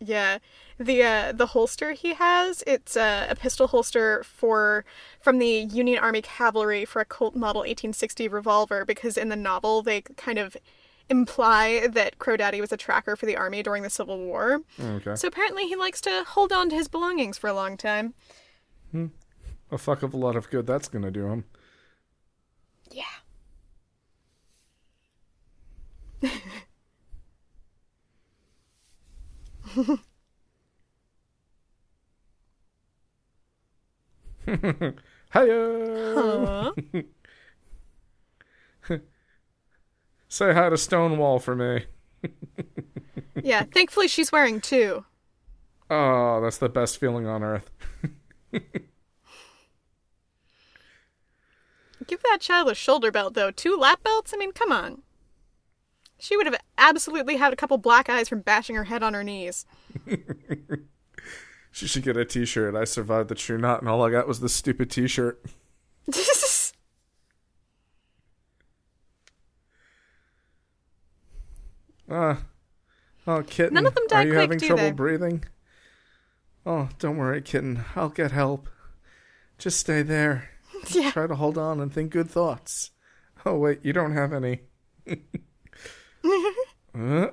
Yeah, 0.00 0.38
the 0.78 1.02
uh, 1.02 1.32
the 1.32 1.46
holster 1.46 1.92
he 1.92 2.14
has 2.14 2.62
it's 2.66 2.96
uh, 2.96 3.26
a 3.30 3.34
pistol 3.34 3.68
holster 3.68 4.22
for 4.24 4.84
from 5.20 5.38
the 5.38 5.46
Union 5.46 5.98
Army 5.98 6.20
Cavalry 6.20 6.84
for 6.84 7.00
a 7.00 7.04
Colt 7.04 7.34
Model 7.34 7.60
1860 7.60 8.28
revolver 8.28 8.84
because 8.84 9.16
in 9.16 9.28
the 9.28 9.36
novel 9.36 9.82
they 9.82 10.02
kind 10.02 10.38
of 10.38 10.56
imply 11.08 11.86
that 11.86 12.18
Crow 12.18 12.36
Daddy 12.36 12.60
was 12.60 12.72
a 12.72 12.76
tracker 12.76 13.16
for 13.16 13.26
the 13.26 13.36
army 13.36 13.62
during 13.62 13.82
the 13.82 13.90
Civil 13.90 14.18
War. 14.18 14.60
Okay. 14.80 15.14
So 15.16 15.28
apparently 15.28 15.66
he 15.68 15.76
likes 15.76 16.00
to 16.02 16.24
hold 16.26 16.52
on 16.52 16.70
to 16.70 16.76
his 16.76 16.88
belongings 16.88 17.38
for 17.38 17.48
a 17.48 17.54
long 17.54 17.76
time. 17.76 18.14
A 19.70 19.78
fuck 19.78 20.02
of 20.02 20.12
a 20.12 20.16
lot 20.16 20.36
of 20.36 20.50
good 20.50 20.66
that's 20.66 20.88
gonna 20.88 21.10
do 21.10 21.26
him. 21.26 21.44
Yeah. 22.90 23.04
Hiya! 35.34 36.72
Say 40.28 40.52
hi 40.52 40.68
to 40.68 40.76
Stonewall 40.76 41.38
for 41.38 41.54
me. 41.54 41.84
yeah, 43.42 43.62
thankfully 43.62 44.08
she's 44.08 44.32
wearing 44.32 44.60
two. 44.60 45.04
Oh, 45.88 46.40
that's 46.42 46.58
the 46.58 46.68
best 46.68 46.98
feeling 46.98 47.26
on 47.26 47.44
earth. 47.44 47.70
Give 52.06 52.20
that 52.24 52.40
child 52.40 52.68
a 52.68 52.74
shoulder 52.74 53.10
belt, 53.12 53.34
though. 53.34 53.50
Two 53.50 53.76
lap 53.76 54.02
belts? 54.02 54.34
I 54.34 54.36
mean, 54.36 54.52
come 54.52 54.72
on. 54.72 55.03
She 56.24 56.38
would 56.38 56.46
have 56.46 56.56
absolutely 56.78 57.36
had 57.36 57.52
a 57.52 57.56
couple 57.56 57.76
black 57.76 58.08
eyes 58.08 58.30
from 58.30 58.40
bashing 58.40 58.76
her 58.76 58.84
head 58.84 59.02
on 59.02 59.12
her 59.12 59.22
knees. 59.22 59.66
She 61.70 61.88
should 61.88 62.04
get 62.04 62.16
a 62.16 62.24
t-shirt. 62.24 62.76
I 62.76 62.84
survived 62.84 63.28
the 63.28 63.34
true 63.34 63.58
knot 63.58 63.80
and 63.80 63.88
all 63.88 64.04
I 64.04 64.10
got 64.10 64.28
was 64.28 64.38
this 64.38 64.54
stupid 64.54 64.92
t-shirt. 64.92 65.44
Ah. 72.08 72.42
oh, 73.26 73.42
kitten. 73.42 73.74
None 73.74 73.86
of 73.86 73.94
them 73.94 74.06
die 74.06 74.22
Are 74.22 74.26
you 74.26 74.32
quick, 74.32 74.40
having 74.40 74.58
trouble 74.60 74.84
they? 74.84 74.92
breathing? 74.92 75.44
Oh, 76.64 76.90
don't 76.98 77.16
worry, 77.16 77.40
kitten. 77.42 77.84
I'll 77.96 78.10
get 78.10 78.30
help. 78.30 78.68
Just 79.58 79.80
stay 79.80 80.02
there. 80.02 80.50
yeah. 80.90 81.10
Try 81.10 81.26
to 81.26 81.34
hold 81.34 81.58
on 81.58 81.80
and 81.80 81.92
think 81.92 82.12
good 82.12 82.30
thoughts. 82.30 82.90
Oh, 83.44 83.56
wait, 83.56 83.80
you 83.82 83.92
don't 83.92 84.12
have 84.12 84.32
any. 84.32 84.60
Uh, 86.24 87.28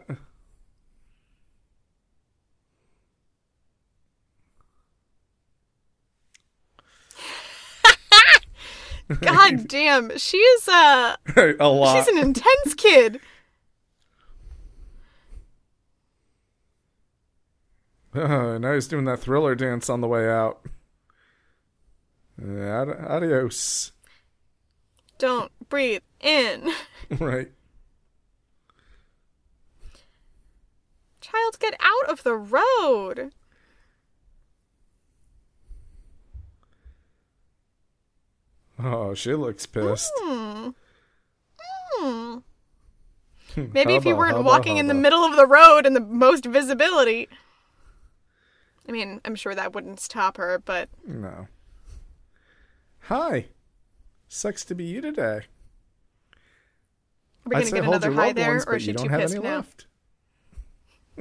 God 9.22 9.68
damn. 9.68 10.18
She 10.18 10.38
is, 10.38 10.68
uh, 10.68 11.16
a 11.60 11.68
lot. 11.68 11.96
she's 11.96 12.08
an 12.08 12.18
intense 12.22 12.74
kid. 12.76 13.20
Uh, 18.14 18.58
now 18.58 18.74
he's 18.74 18.88
doing 18.88 19.06
that 19.06 19.20
thriller 19.20 19.56
dance 19.56 19.90
on 19.90 20.02
the 20.02 20.08
way 20.08 20.30
out. 20.30 20.66
Ad- 22.42 22.90
adios. 23.08 23.92
Don't 25.18 25.52
breathe 25.70 26.02
in. 26.20 26.74
right. 27.20 27.52
Child, 31.32 31.60
get 31.60 31.76
out 31.80 32.10
of 32.10 32.24
the 32.24 32.36
road. 32.36 33.32
Oh, 38.80 39.14
she 39.14 39.34
looks 39.36 39.66
pissed. 39.66 40.12
Hmm. 40.18 40.70
Hmm. 42.00 42.38
Maybe 43.74 43.96
if 43.96 44.06
you 44.06 44.16
weren't 44.16 44.38
hubba, 44.38 44.44
walking 44.48 44.78
in 44.78 44.88
the 44.88 44.94
middle 44.94 45.24
of 45.24 45.36
the 45.36 45.46
road 45.46 45.86
and 45.86 45.96
the 45.96 46.00
most 46.00 46.46
visibility. 46.46 47.28
I 48.88 48.92
mean, 48.92 49.22
I'm 49.24 49.36
sure 49.36 49.54
that 49.54 49.74
wouldn't 49.76 50.00
stop 50.00 50.38
her, 50.38 50.60
but 50.64 50.90
No. 51.06 51.48
Hi. 53.02 53.48
Sucks 54.28 54.64
to 54.66 54.76
be 54.76 54.86
you 54.86 55.02
today. 55.02 55.42
are 55.42 55.42
we 57.46 57.56
I'd 57.58 57.64
gonna 57.66 57.72
get 57.82 57.84
another 57.84 58.12
hi 58.14 58.32
there, 58.32 58.64
or 58.66 58.78
is 58.78 58.84
she 58.84 58.94
too 58.94 59.10
pissed 59.10 59.36
now? 59.36 59.58
left. 59.58 59.86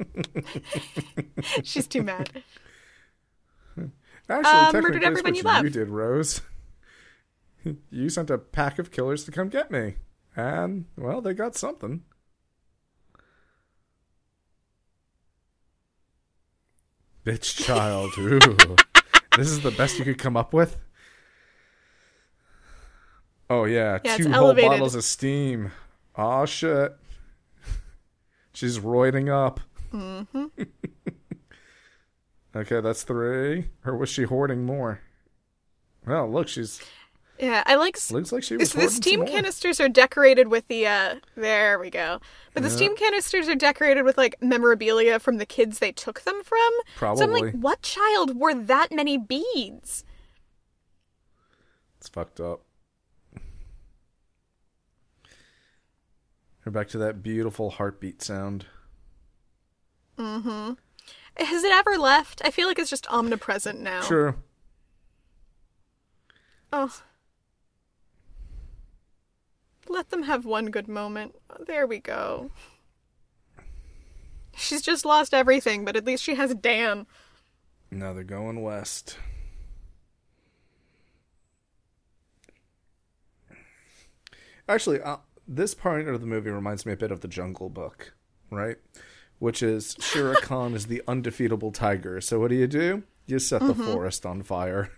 She's 1.63 1.87
too 1.87 2.03
mad. 2.03 2.43
Actually, 4.29 4.51
Uh, 4.51 4.71
technically, 4.71 5.05
everyone 5.05 5.23
what 5.23 5.35
you 5.35 5.39
you 5.39 5.43
love. 5.43 5.71
did, 5.71 5.89
Rose. 5.89 6.41
you 7.89 8.09
sent 8.09 8.29
a 8.29 8.37
pack 8.37 8.79
of 8.79 8.91
killers 8.91 9.23
to 9.25 9.31
come 9.31 9.49
get 9.49 9.71
me, 9.71 9.95
and 10.35 10.85
well, 10.97 11.21
they 11.21 11.33
got 11.33 11.55
something. 11.55 12.03
Bitch 17.25 17.63
child. 17.65 18.11
Ooh. 18.17 18.75
this 19.37 19.47
is 19.49 19.61
the 19.61 19.71
best 19.71 19.99
you 19.99 20.05
could 20.05 20.17
come 20.17 20.35
up 20.35 20.53
with? 20.53 20.77
Oh, 23.49 23.65
yeah. 23.65 23.99
Yeah, 24.03 24.17
two 24.17 24.23
whole 24.31 24.45
elevated. 24.45 24.71
bottles 24.71 24.95
of 24.95 25.03
steam. 25.03 25.71
Aw, 26.15 26.45
shit. 26.45 26.95
She's 28.53 28.79
roiding 28.79 29.29
up. 29.29 29.59
Mm-hmm. 29.93 30.45
okay, 32.55 32.81
that's 32.81 33.03
three. 33.03 33.69
Or 33.85 33.95
was 33.97 34.09
she 34.09 34.23
hoarding 34.23 34.65
more? 34.65 35.01
Well, 36.05 36.29
look, 36.29 36.47
she's 36.47 36.81
Yeah, 37.39 37.63
I 37.65 37.75
like. 37.75 37.97
looks 38.11 38.31
like 38.31 38.43
she 38.43 38.57
was 38.57 38.73
the 38.73 38.89
steam 38.89 39.25
canisters 39.25 39.79
are 39.79 39.89
decorated 39.89 40.47
with 40.47 40.67
the 40.67 40.87
uh 40.87 41.15
there 41.35 41.79
we 41.79 41.89
go. 41.89 42.19
But 42.53 42.63
the 42.63 42.69
steam 42.69 42.95
canisters 42.95 43.47
are 43.47 43.55
decorated 43.55 44.03
with 44.03 44.17
like 44.17 44.35
memorabilia 44.41 45.19
from 45.19 45.37
the 45.37 45.45
kids 45.45 45.79
they 45.79 45.91
took 45.91 46.21
them 46.21 46.41
from. 46.43 46.71
So 47.17 47.23
I'm 47.23 47.31
like, 47.31 47.53
what 47.53 47.81
child 47.81 48.35
wore 48.37 48.53
that 48.53 48.91
many 48.91 49.17
beads? 49.17 50.03
It's 51.97 52.09
fucked 52.09 52.39
up. 52.39 52.63
We're 56.65 56.71
back 56.71 56.89
to 56.89 56.97
that 56.99 57.23
beautiful 57.23 57.71
heartbeat 57.71 58.21
sound. 58.21 58.65
Has 61.37 61.63
it 61.63 61.71
ever 61.71 61.97
left? 61.97 62.41
I 62.45 62.51
feel 62.51 62.67
like 62.67 62.77
it's 62.79 62.89
just 62.89 63.07
omnipresent 63.11 63.81
now. 63.81 64.01
Sure. 64.01 64.35
Oh. 66.71 67.01
Let 69.89 70.09
them 70.09 70.23
have 70.23 70.45
one 70.45 70.67
good 70.67 70.87
moment. 70.87 71.35
There 71.65 71.87
we 71.87 71.99
go. 71.99 72.51
She's 74.55 74.81
just 74.81 75.05
lost 75.05 75.33
everything, 75.33 75.85
but 75.85 75.95
at 75.95 76.05
least 76.05 76.23
she 76.23 76.35
has 76.35 76.53
Dan. 76.53 77.07
Now 77.89 78.13
they're 78.13 78.23
going 78.23 78.61
west. 78.61 79.17
Actually, 84.69 85.01
uh, 85.01 85.17
this 85.47 85.73
part 85.73 86.07
of 86.07 86.21
the 86.21 86.27
movie 86.27 86.49
reminds 86.49 86.85
me 86.85 86.93
a 86.93 86.97
bit 86.97 87.11
of 87.11 87.21
the 87.21 87.27
Jungle 87.27 87.69
Book, 87.69 88.13
right? 88.49 88.77
Which 89.41 89.63
is 89.63 89.97
Shere 89.99 90.35
Khan 90.43 90.75
is 90.75 90.85
the 90.85 91.01
undefeatable 91.07 91.71
tiger. 91.71 92.21
So 92.21 92.39
what 92.39 92.49
do 92.49 92.55
you 92.55 92.67
do? 92.67 93.01
You 93.25 93.39
set 93.39 93.61
the 93.61 93.73
mm-hmm. 93.73 93.91
forest 93.91 94.23
on 94.23 94.43
fire. 94.43 94.91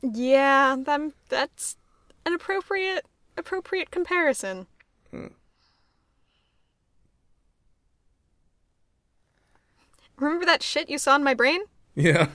Yeah, 0.00 0.76
that, 0.78 1.00
that's 1.28 1.76
an 2.24 2.34
appropriate 2.34 3.04
appropriate 3.36 3.90
comparison. 3.90 4.68
Hmm. 5.10 5.26
Remember 10.18 10.46
that 10.46 10.62
shit 10.62 10.88
you 10.88 10.98
saw 10.98 11.16
in 11.16 11.24
my 11.24 11.34
brain? 11.34 11.62
Yeah. 11.96 12.28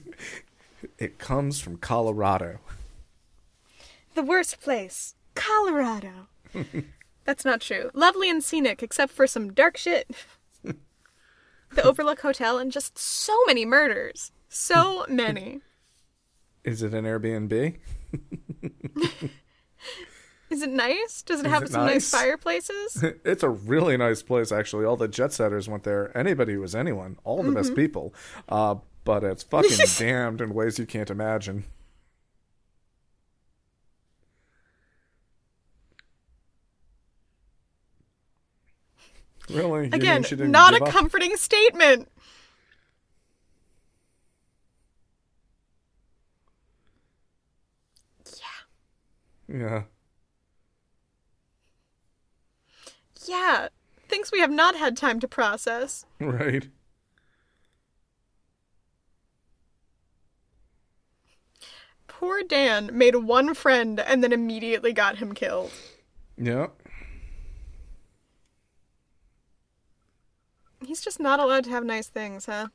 it 0.98 1.18
comes 1.18 1.60
from 1.60 1.78
Colorado. 1.78 2.58
The 4.14 4.22
worst 4.22 4.60
place, 4.60 5.14
Colorado. 5.34 6.28
That's 7.24 7.44
not 7.44 7.60
true. 7.60 7.90
Lovely 7.94 8.30
and 8.30 8.42
scenic, 8.42 8.82
except 8.82 9.12
for 9.12 9.26
some 9.26 9.52
dark 9.52 9.76
shit. 9.76 10.10
the 10.62 11.82
Overlook 11.82 12.20
Hotel 12.20 12.58
and 12.58 12.72
just 12.72 12.98
so 12.98 13.36
many 13.46 13.64
murders. 13.64 14.32
So 14.48 15.06
many. 15.08 15.60
Is 16.64 16.82
it 16.82 16.92
an 16.92 17.04
Airbnb? 17.04 17.76
Is 20.50 20.62
it 20.62 20.70
nice? 20.70 21.22
Does 21.22 21.40
it 21.40 21.46
have 21.46 21.62
it 21.62 21.70
some 21.70 21.86
nice 21.86 21.94
nice? 21.94 22.10
fireplaces? 22.10 23.04
It's 23.24 23.44
a 23.44 23.48
really 23.48 23.96
nice 23.96 24.20
place, 24.20 24.50
actually. 24.50 24.84
All 24.84 24.96
the 24.96 25.06
jet 25.06 25.32
setters 25.32 25.68
went 25.68 25.84
there. 25.84 26.16
Anybody 26.16 26.54
who 26.54 26.60
was 26.60 26.74
anyone, 26.74 27.18
all 27.22 27.44
the 27.44 27.52
best 27.52 27.76
people. 27.76 28.12
Uh, 28.48 28.74
but 29.04 29.22
it's 29.22 29.44
fucking 29.44 29.78
damned 29.96 30.40
in 30.40 30.52
ways 30.52 30.76
you 30.78 30.86
can't 30.86 31.08
imagine. 31.08 31.64
Really? 39.50 39.86
You 39.86 39.92
Again, 39.92 40.22
didn't 40.22 40.38
a 40.74 40.84
up? 40.84 40.90
comforting 40.90 41.36
statement. 41.36 42.08
Yeah. 49.48 49.56
Yeah. 49.56 49.82
Yeah, 53.26 53.68
things 54.08 54.32
we 54.32 54.40
have 54.40 54.50
not 54.50 54.76
had 54.76 54.96
time 54.96 55.20
to 55.20 55.28
process. 55.28 56.04
Right. 56.18 56.68
Poor 62.06 62.42
Dan 62.42 62.90
made 62.92 63.16
one 63.16 63.54
friend 63.54 63.98
and 64.00 64.22
then 64.22 64.32
immediately 64.32 64.92
got 64.92 65.18
him 65.18 65.32
killed. 65.32 65.70
Yeah. 66.36 66.68
He's 70.90 71.00
just 71.00 71.20
not 71.20 71.38
allowed 71.38 71.62
to 71.66 71.70
have 71.70 71.84
nice 71.84 72.08
things, 72.08 72.46
huh? 72.46 72.66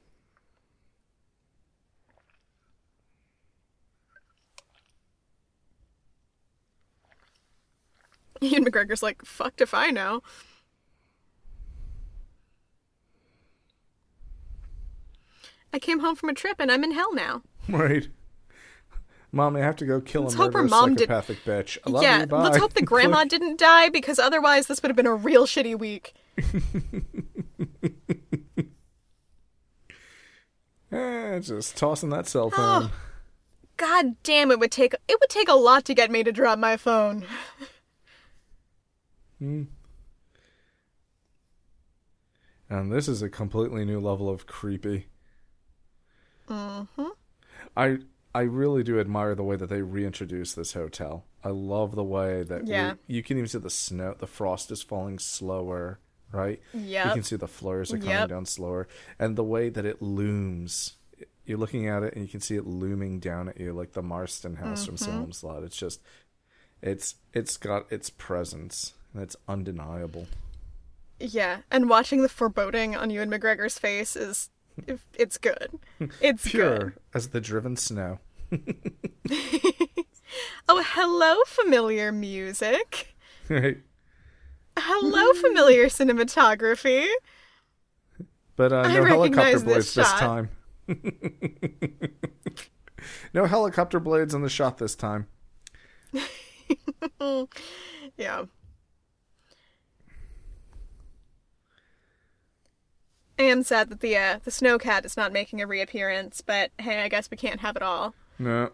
Ewan 8.39 8.63
McGregor's 8.63 9.03
like, 9.03 9.25
fucked 9.25 9.59
if 9.59 9.73
I 9.73 9.91
know. 9.91 10.23
I 15.73 15.79
came 15.79 15.99
home 15.99 16.15
from 16.15 16.29
a 16.29 16.33
trip 16.33 16.55
and 16.59 16.71
I'm 16.71 16.85
in 16.85 16.93
hell 16.93 17.13
now. 17.13 17.41
Right. 17.67 18.07
Mom, 19.33 19.57
I 19.57 19.59
have 19.59 19.75
to 19.75 19.85
go 19.85 19.99
kill 19.99 20.21
Let's 20.21 20.35
a 20.35 20.37
hope 20.37 20.53
her 20.53 20.63
mom 20.63 20.95
did- 20.95 21.09
psychopathic 21.09 21.43
bitch. 21.43 21.77
I 21.85 21.89
love 21.89 22.01
yeah, 22.01 22.21
you. 22.21 22.27
Bye. 22.27 22.43
let's 22.43 22.55
hope 22.55 22.75
the 22.75 22.81
grandma 22.81 23.23
didn't 23.25 23.59
die 23.59 23.89
because 23.89 24.19
otherwise 24.19 24.67
this 24.67 24.81
would 24.81 24.87
have 24.89 24.95
been 24.95 25.05
a 25.05 25.15
real 25.15 25.45
shitty 25.45 25.77
week. 25.77 26.13
Eh, 30.95 31.39
just 31.39 31.75
tossing 31.75 32.09
that 32.09 32.27
cell 32.27 32.49
phone. 32.49 32.89
God 33.77 34.15
damn, 34.23 34.51
it 34.51 34.59
would 34.59 34.71
take 34.71 34.93
it 34.93 35.17
would 35.19 35.29
take 35.29 35.49
a 35.49 35.53
lot 35.55 35.83
to 35.85 35.93
get 35.93 36.09
me 36.09 36.23
to 36.23 36.31
drop 36.31 36.57
my 36.57 36.77
phone. 36.77 37.25
And 42.69 42.91
this 42.91 43.07
is 43.07 43.21
a 43.21 43.29
completely 43.29 43.85
new 43.85 43.99
level 43.99 44.29
of 44.29 44.47
creepy. 44.47 45.07
Mm-hmm. 46.49 47.07
I 47.77 47.97
I 48.33 48.41
really 48.41 48.83
do 48.83 48.99
admire 48.99 49.33
the 49.35 49.43
way 49.43 49.55
that 49.55 49.67
they 49.69 49.81
reintroduce 49.81 50.53
this 50.53 50.73
hotel. 50.73 51.25
I 51.43 51.49
love 51.49 51.95
the 51.95 52.03
way 52.03 52.43
that 52.43 52.63
we- 52.63 52.71
Yeah. 52.71 52.95
you 53.07 53.23
can 53.23 53.37
even 53.37 53.47
see 53.47 53.59
the 53.59 53.69
snow, 53.69 54.13
the 54.17 54.27
frost 54.27 54.71
is 54.71 54.81
falling 54.81 55.19
slower, 55.19 55.99
right? 56.35 56.61
Yeah. 56.73 57.07
You 57.07 57.13
can 57.15 57.23
see 57.23 57.35
the 57.35 57.47
floors 57.47 57.91
are 57.93 57.97
coming 57.97 58.09
Yep. 58.11 58.29
down 58.29 58.45
slower, 58.45 58.87
and 59.17 59.35
the 59.35 59.43
way 59.43 59.69
that 59.69 59.85
it 59.85 60.01
looms. 60.01 60.93
You're 61.45 61.59
looking 61.59 61.87
at 61.87 62.01
it 62.01 62.13
and 62.15 62.23
you 62.23 62.27
can 62.29 62.39
see 62.41 62.55
it 62.55 62.65
looming 62.65 63.19
down 63.19 63.49
at 63.49 63.59
you 63.59 63.71
like 63.71 63.93
the 63.93 64.01
Marsten 64.01 64.55
house 64.55 64.83
from 64.85 64.95
Mm-hmm. 64.95 65.05
Salem's 65.11 65.43
Lot. 65.43 65.61
It's 65.63 65.77
just, 65.77 66.01
it's 66.81 67.15
it's 67.33 67.55
got 67.57 67.91
its 67.91 68.09
presence 68.09 68.93
and 69.13 69.21
it's 69.21 69.35
undeniable. 69.47 70.25
Yeah, 71.19 71.59
and 71.71 71.87
watching 71.87 72.23
the 72.23 72.29
foreboding 72.29 72.95
on 72.95 73.09
Ewan 73.11 73.29
McGregor's 73.29 73.77
face 73.77 74.15
is 74.15 74.49
it's 75.13 75.37
good. 75.37 75.69
It's 76.19 76.49
Pure 76.49 76.77
good. 76.79 76.93
as 77.13 77.29
the 77.29 77.39
driven 77.41 77.75
snow. 77.77 78.19
Oh, 80.67 80.83
hello 80.85 81.35
familiar 81.45 82.11
music. 82.11 83.15
Right. 83.49 83.77
Hello 84.77 85.33
familiar 85.33 85.85
cinematography. 85.85 87.07
But 88.55 88.73
uh, 88.73 88.87
no 88.87 89.03
helicopter 89.05 89.59
blades 89.59 89.63
this 89.63 89.93
this 89.93 90.11
time. 90.13 90.49
no 93.33 93.45
helicopter 93.45 93.99
blades 93.99 94.33
on 94.35 94.41
the 94.41 94.49
shot 94.49 94.77
this 94.77 94.95
time. 94.95 95.27
yeah. 98.17 98.45
I 103.37 103.43
am 103.43 103.63
sad 103.63 103.89
that 103.89 103.99
the 103.99 104.15
uh, 104.15 104.39
the 104.43 104.51
snow 104.51 104.77
cat 104.77 105.05
is 105.05 105.17
not 105.17 105.33
making 105.33 105.61
a 105.61 105.67
reappearance, 105.67 106.41
but 106.41 106.71
hey, 106.77 107.01
I 107.01 107.09
guess 107.09 107.29
we 107.29 107.37
can't 107.37 107.59
have 107.59 107.75
it 107.75 107.81
all. 107.81 108.15
No. 108.39 108.71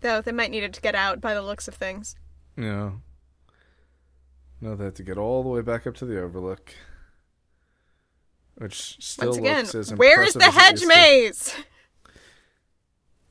Though 0.00 0.20
they 0.20 0.32
might 0.32 0.50
need 0.50 0.62
it 0.62 0.72
to 0.74 0.80
get 0.80 0.94
out 0.94 1.20
by 1.20 1.34
the 1.34 1.42
looks 1.42 1.68
of 1.68 1.74
things. 1.74 2.16
Yeah. 2.56 2.92
No, 4.60 4.76
they 4.76 4.84
had 4.84 4.94
to 4.96 5.02
get 5.02 5.18
all 5.18 5.42
the 5.42 5.48
way 5.48 5.60
back 5.62 5.86
up 5.86 5.94
to 5.96 6.04
the 6.06 6.20
overlook. 6.20 6.72
Which 8.56 8.96
still 9.00 9.28
Once 9.28 9.38
again, 9.38 9.62
looks 9.64 9.74
as 9.74 9.94
where 9.94 10.22
is 10.22 10.34
the 10.34 10.50
hedge 10.50 10.80
used 10.80 10.82
to. 10.84 10.88
maze? 10.88 11.54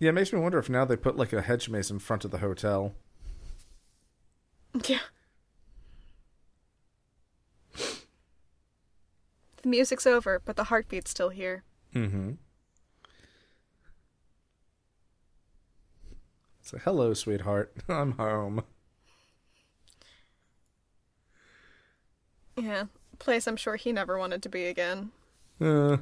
Yeah, 0.02 0.10
it 0.10 0.14
makes 0.14 0.32
me 0.32 0.40
wonder 0.40 0.58
if 0.58 0.70
now 0.70 0.86
they 0.86 0.96
put 0.96 1.18
like 1.18 1.34
a 1.34 1.42
hedge 1.42 1.68
maze 1.68 1.92
in 1.92 2.00
front 2.00 2.24
of 2.24 2.32
the 2.32 2.38
hotel. 2.38 2.96
Yeah. 4.88 5.00
The 9.62 9.68
music's 9.68 10.08
over, 10.08 10.40
but 10.44 10.56
the 10.56 10.64
heartbeat's 10.66 11.12
still 11.12 11.30
here. 11.30 11.64
Mm-hmm. 11.94 12.32
So 16.70 16.78
hello, 16.78 17.16
sweetheart. 17.16 17.74
I'm 17.90 18.12
home. 18.12 18.62
Yeah. 22.56 22.84
Place 23.18 23.48
I'm 23.48 23.56
sure 23.56 23.76
he 23.76 23.92
never 23.92 24.20
wanted 24.20 24.44
to 24.44 24.50
be 24.50 24.66
again. 24.66 25.10
Uh, 25.60 25.98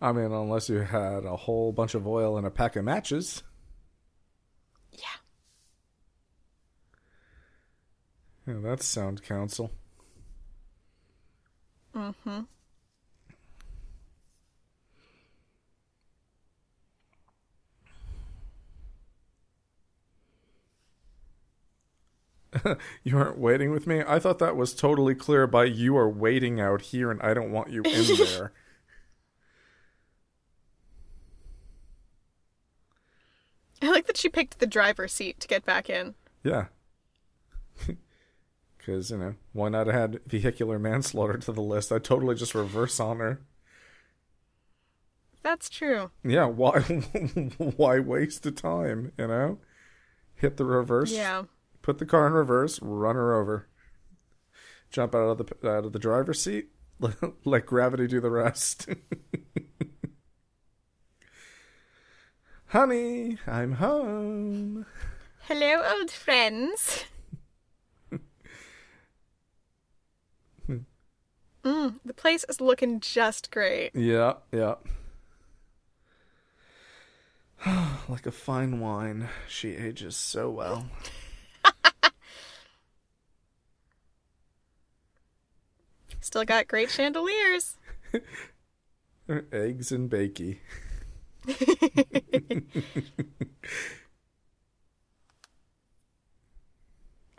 I 0.00 0.12
mean, 0.12 0.32
unless 0.32 0.70
you 0.70 0.78
had 0.78 1.26
a 1.26 1.36
whole 1.36 1.70
bunch 1.70 1.94
of 1.94 2.06
oil 2.06 2.38
and 2.38 2.46
a 2.46 2.50
pack 2.50 2.76
of 2.76 2.84
matches. 2.84 3.42
Yeah. 4.90 5.20
Yeah, 8.46 8.60
that's 8.62 8.86
sound 8.86 9.22
counsel. 9.22 9.70
Mm-hmm. 11.94 12.40
You 23.04 23.18
aren't 23.18 23.38
waiting 23.38 23.70
with 23.70 23.86
me? 23.86 24.02
I 24.06 24.18
thought 24.18 24.38
that 24.40 24.56
was 24.56 24.74
totally 24.74 25.14
clear 25.14 25.46
by 25.46 25.64
you 25.64 25.96
are 25.96 26.08
waiting 26.08 26.60
out 26.60 26.82
here 26.82 27.10
and 27.10 27.20
I 27.22 27.34
don't 27.34 27.50
want 27.52 27.70
you 27.70 27.82
in 27.82 28.16
there. 28.18 28.52
I 33.82 33.90
like 33.90 34.06
that 34.06 34.16
she 34.16 34.28
picked 34.28 34.58
the 34.58 34.66
driver's 34.66 35.12
seat 35.12 35.40
to 35.40 35.48
get 35.48 35.64
back 35.64 35.88
in. 35.90 36.14
Yeah. 36.44 36.66
Because, 38.78 39.10
you 39.10 39.18
know, 39.18 39.34
why 39.52 39.68
not 39.68 39.90
add 39.90 40.20
vehicular 40.26 40.78
manslaughter 40.78 41.36
to 41.36 41.52
the 41.52 41.60
list? 41.60 41.92
I 41.92 41.98
totally 41.98 42.34
just 42.34 42.54
reverse 42.54 42.98
on 42.98 43.18
her. 43.18 43.42
That's 45.42 45.68
true. 45.68 46.10
Yeah, 46.24 46.46
why 46.46 46.80
why 47.58 47.98
waste 48.00 48.42
the 48.42 48.50
time, 48.50 49.12
you 49.18 49.26
know? 49.26 49.58
Hit 50.34 50.56
the 50.56 50.64
reverse, 50.64 51.12
Yeah. 51.12 51.44
Put 51.82 51.98
the 51.98 52.06
car 52.06 52.26
in 52.26 52.32
reverse, 52.32 52.80
run 52.82 53.16
her 53.16 53.34
over. 53.34 53.66
Jump 54.90 55.14
out 55.14 55.28
of 55.28 55.38
the 55.38 55.68
out 55.68 55.84
of 55.84 55.92
the 55.92 55.98
driver's 55.98 56.42
seat, 56.42 56.70
let 57.44 57.66
gravity 57.66 58.06
do 58.06 58.20
the 58.20 58.30
rest. 58.30 58.88
Honey, 62.66 63.38
I'm 63.46 63.72
home. 63.74 64.86
Hello, 65.42 65.82
old 65.84 66.10
friends. 66.10 67.04
mm, 71.64 71.94
the 72.04 72.14
place 72.14 72.44
is 72.48 72.60
looking 72.60 73.00
just 73.00 73.50
great. 73.50 73.90
Yeah, 73.94 74.34
yeah. 74.52 74.74
like 78.08 78.26
a 78.26 78.30
fine 78.30 78.80
wine, 78.80 79.28
she 79.48 79.74
ages 79.74 80.16
so 80.16 80.50
well. 80.50 80.86
Still 86.20 86.44
got 86.44 86.68
great 86.68 86.90
chandeliers. 86.90 87.76
Eggs 89.52 89.92
and 89.92 90.10
bakey. 90.10 90.58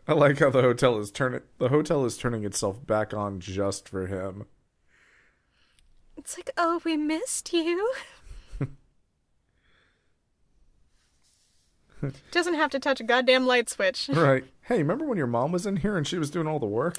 I 0.07 0.13
like 0.13 0.39
how 0.39 0.49
the 0.49 0.61
hotel 0.61 0.97
is 0.99 1.11
turning. 1.11 1.41
The 1.59 1.69
hotel 1.69 2.03
is 2.05 2.17
turning 2.17 2.43
itself 2.43 2.85
back 2.85 3.13
on 3.13 3.39
just 3.39 3.87
for 3.87 4.07
him. 4.07 4.45
It's 6.17 6.37
like, 6.37 6.49
oh, 6.57 6.81
we 6.83 6.97
missed 6.97 7.53
you. 7.53 7.93
Doesn't 12.31 12.55
have 12.55 12.71
to 12.71 12.79
touch 12.79 12.99
a 12.99 13.03
goddamn 13.03 13.45
light 13.45 13.69
switch. 13.69 14.09
Right? 14.11 14.43
Hey, 14.63 14.79
remember 14.79 15.05
when 15.05 15.17
your 15.17 15.27
mom 15.27 15.51
was 15.51 15.65
in 15.65 15.77
here 15.77 15.97
and 15.97 16.07
she 16.07 16.17
was 16.17 16.29
doing 16.31 16.47
all 16.47 16.59
the 16.59 16.65
work? 16.65 16.97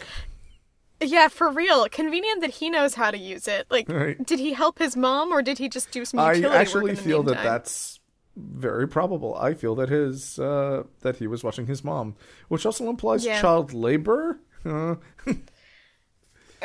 Yeah, 1.04 1.28
for 1.28 1.50
real. 1.50 1.88
Convenient 1.88 2.40
that 2.40 2.50
he 2.50 2.70
knows 2.70 2.94
how 2.94 3.10
to 3.10 3.18
use 3.18 3.48
it. 3.48 3.66
Like, 3.70 3.88
Right. 3.88 4.24
did 4.26 4.38
he 4.38 4.52
help 4.52 4.78
his 4.78 4.96
mom 4.96 5.32
or 5.32 5.42
did 5.42 5.58
he 5.58 5.68
just 5.68 5.90
do 5.90 6.04
some 6.04 6.20
I 6.20 6.34
utility 6.34 6.48
work 6.48 6.60
actually 6.60 6.94
the 6.94 7.02
feel 7.02 7.22
that 7.24 7.42
that's 7.42 8.00
very 8.36 8.88
probable. 8.88 9.34
I 9.34 9.52
feel 9.54 9.74
that 9.74 9.88
his 9.90 10.38
uh, 10.38 10.84
that 11.00 11.16
he 11.16 11.26
was 11.26 11.44
watching 11.44 11.66
his 11.66 11.84
mom, 11.84 12.14
which 12.48 12.64
also 12.64 12.88
implies 12.88 13.24
Yeah. 13.26 13.40
child 13.40 13.74
labor. 13.74 14.38
Uh, 14.64 14.96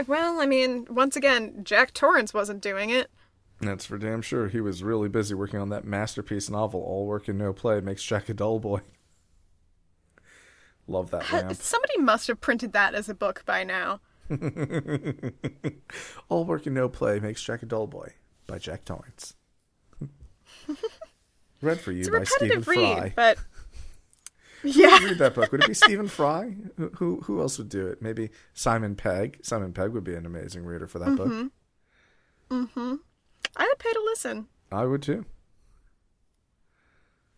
Well, 0.05 0.39
I 0.39 0.45
mean, 0.45 0.85
once 0.91 1.15
again, 1.15 1.61
Jack 1.63 1.91
Torrance 1.91 2.31
wasn't 2.33 2.61
doing 2.61 2.91
it. 2.91 3.09
that's 3.59 3.87
for 3.87 3.97
damn 3.97 4.21
sure. 4.21 4.47
He 4.47 4.61
was 4.61 4.83
really 4.83 5.09
busy 5.09 5.33
working 5.33 5.59
on 5.59 5.69
that 5.69 5.85
masterpiece 5.85 6.51
novel. 6.51 6.81
All 6.81 7.07
work 7.07 7.27
and 7.27 7.39
no 7.39 7.51
play 7.51 7.81
makes 7.81 8.03
Jack 8.03 8.29
a 8.29 8.33
dull 8.35 8.59
boy. 8.59 8.81
Love 10.87 11.09
that 11.11 11.31
lamp. 11.33 11.53
Somebody 11.55 11.97
must 11.97 12.27
have 12.27 12.39
printed 12.39 12.71
that 12.73 12.93
as 12.95 13.09
a 13.09 13.13
book 13.15 13.43
by 13.45 13.63
now. 13.63 13.99
All 16.29 16.45
work 16.45 16.65
and 16.65 16.75
no 16.75 16.89
play 16.89 17.19
makes 17.19 17.41
Jack 17.43 17.63
a 17.63 17.65
dull 17.65 17.87
boy 17.87 18.13
by 18.45 18.57
Jack 18.59 18.85
Torrance. 18.85 19.33
Read 21.61 21.79
for 21.79 21.91
you 21.91 22.01
It's 22.01 22.09
by 22.09 22.23
Stephen 22.23 22.61
read, 22.61 22.63
Fry. 22.63 23.13
but 23.15 23.37
yeah, 24.63 25.03
read 25.03 25.17
that 25.17 25.33
book. 25.33 25.51
Would 25.51 25.63
it 25.63 25.67
be 25.67 25.73
Stephen 25.73 26.07
Fry? 26.07 26.55
Who, 26.77 26.89
who 26.95 27.21
who 27.21 27.41
else 27.41 27.57
would 27.57 27.69
do 27.69 27.87
it? 27.87 28.01
Maybe 28.01 28.29
Simon 28.53 28.95
Pegg. 28.95 29.39
Simon 29.43 29.73
Pegg 29.73 29.91
would 29.91 30.03
be 30.03 30.13
an 30.13 30.25
amazing 30.25 30.65
reader 30.65 30.85
for 30.87 30.99
that 30.99 31.15
book. 31.15 31.51
Mm-hmm. 32.49 32.95
I 33.55 33.63
would 33.63 33.79
pay 33.79 33.91
to 33.91 34.01
listen. 34.05 34.47
I 34.71 34.85
would 34.85 35.01
too. 35.01 35.25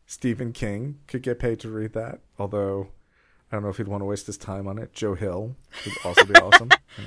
Stephen 0.05 0.51
King 0.53 0.99
could 1.07 1.21
get 1.21 1.39
paid 1.39 1.59
to 1.61 1.69
read 1.69 1.93
that, 1.93 2.19
although 2.37 2.89
I 3.51 3.55
don't 3.55 3.63
know 3.63 3.69
if 3.69 3.77
he'd 3.77 3.87
want 3.87 4.01
to 4.01 4.05
waste 4.05 4.27
his 4.27 4.37
time 4.37 4.67
on 4.67 4.77
it. 4.77 4.93
Joe 4.93 5.15
Hill 5.15 5.55
would 5.85 5.95
also 6.05 6.25
be 6.25 6.35
awesome. 6.35 6.69
Yeah. 6.97 7.05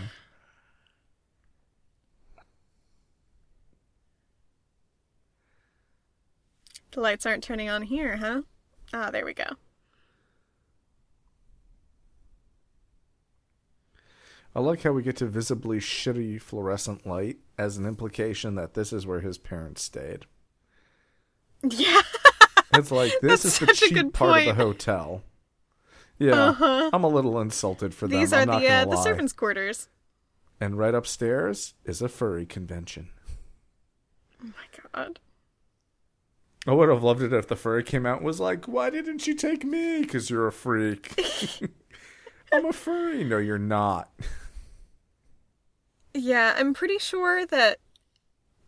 The 6.93 7.01
lights 7.01 7.25
aren't 7.27 7.43
turning 7.43 7.69
on 7.71 7.83
here, 7.83 8.17
huh? 8.19 8.43
Ah, 8.93 9.11
there 9.11 9.25
we 9.25 9.33
go. 9.33 9.45
I 14.55 14.61
like 14.61 14.83
how 14.83 14.93
we 14.93 15.03
get 15.03 15.17
to 15.17 15.27
visibly 15.27 15.79
shitty 15.79 16.41
fluorescent 16.41 17.07
light 17.07 17.39
as 17.57 17.79
an 17.79 17.87
implication 17.87 18.55
that 18.57 18.75
this 18.75 18.93
is 18.93 19.07
where 19.07 19.21
his 19.21 19.39
parents 19.39 19.83
stayed. 19.83 20.27
Yeah. 21.71 22.03
It's 22.75 22.91
like 22.91 23.13
this 23.21 23.43
That's 23.43 23.45
is 23.45 23.59
the 23.61 23.67
cheap 23.75 24.13
part 24.13 24.41
of 24.41 24.47
the 24.47 24.55
hotel. 24.55 25.23
Yeah, 26.23 26.91
I'm 26.93 27.05
a 27.05 27.09
little 27.09 27.41
insulted 27.41 27.95
for 27.95 28.07
them. 28.07 28.19
These 28.19 28.33
are 28.33 28.47
the 28.47 28.69
uh, 28.69 28.85
the 28.85 28.97
servants' 29.03 29.33
quarters. 29.33 29.89
And 30.61 30.79
right 30.79 30.95
upstairs 30.95 31.75
is 31.85 32.01
a 32.01 32.09
furry 32.09 32.47
convention. 32.47 33.09
Oh 34.43 34.47
my 34.47 34.91
god. 34.95 35.19
I 36.67 36.73
would 36.73 36.89
have 36.89 37.03
loved 37.03 37.23
it 37.23 37.33
if 37.33 37.49
the 37.49 37.57
furry 37.57 37.83
came 37.83 38.07
out 38.07 38.19
and 38.19 38.27
was 38.27 38.39
like, 38.39 38.67
"Why 38.67 38.89
didn't 38.91 39.27
you 39.27 39.35
take 39.35 39.65
me? 39.65 40.03
Because 40.03 40.31
you're 40.31 40.47
a 40.47 40.53
freak." 40.53 41.21
I'm 42.53 42.67
a 42.67 42.73
furry. 42.73 43.25
No, 43.25 43.39
you're 43.39 43.59
not. 43.59 44.11
Yeah, 46.15 46.55
I'm 46.57 46.75
pretty 46.75 46.99
sure 46.99 47.47
that 47.47 47.79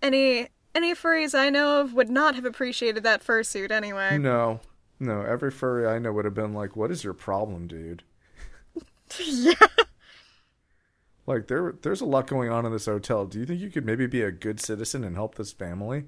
any 0.03 0.49
any 0.75 0.95
furries 0.95 1.39
I 1.39 1.51
know 1.51 1.81
of 1.81 1.95
would 1.95 2.11
not 2.11 2.35
have 2.35 2.45
appreciated 2.45 3.03
that 3.05 3.25
fursuit 3.25 3.71
anyway. 3.71 4.19
No, 4.19 4.61
no. 5.05 5.23
Every 5.23 5.51
furry 5.51 5.87
I 5.87 5.99
know 5.99 6.13
would 6.13 6.25
have 6.25 6.35
been 6.35 6.55
like, 6.55 6.77
"What 6.77 6.91
is 6.91 7.05
your 7.05 7.15
problem, 7.15 7.67
dude? 7.67 8.03
yeah. 9.19 9.55
Like 11.27 11.49
there 11.49 11.75
there's 11.81 12.03
a 12.03 12.07
lot 12.07 12.27
going 12.27 12.51
on 12.51 12.67
in 12.67 12.73
this 12.73 12.87
hotel. 12.87 13.25
Do 13.25 13.39
you 13.39 13.47
think 13.47 13.61
you 13.61 13.71
could 13.71 13.87
maybe 13.87 14.07
be 14.07 14.23
a 14.23 14.31
good 14.31 14.61
citizen 14.61 15.05
and 15.05 15.17
help 15.17 15.37
this 15.37 15.53
family? 15.53 16.05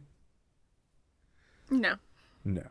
No. 1.70 1.94
No. 2.44 2.64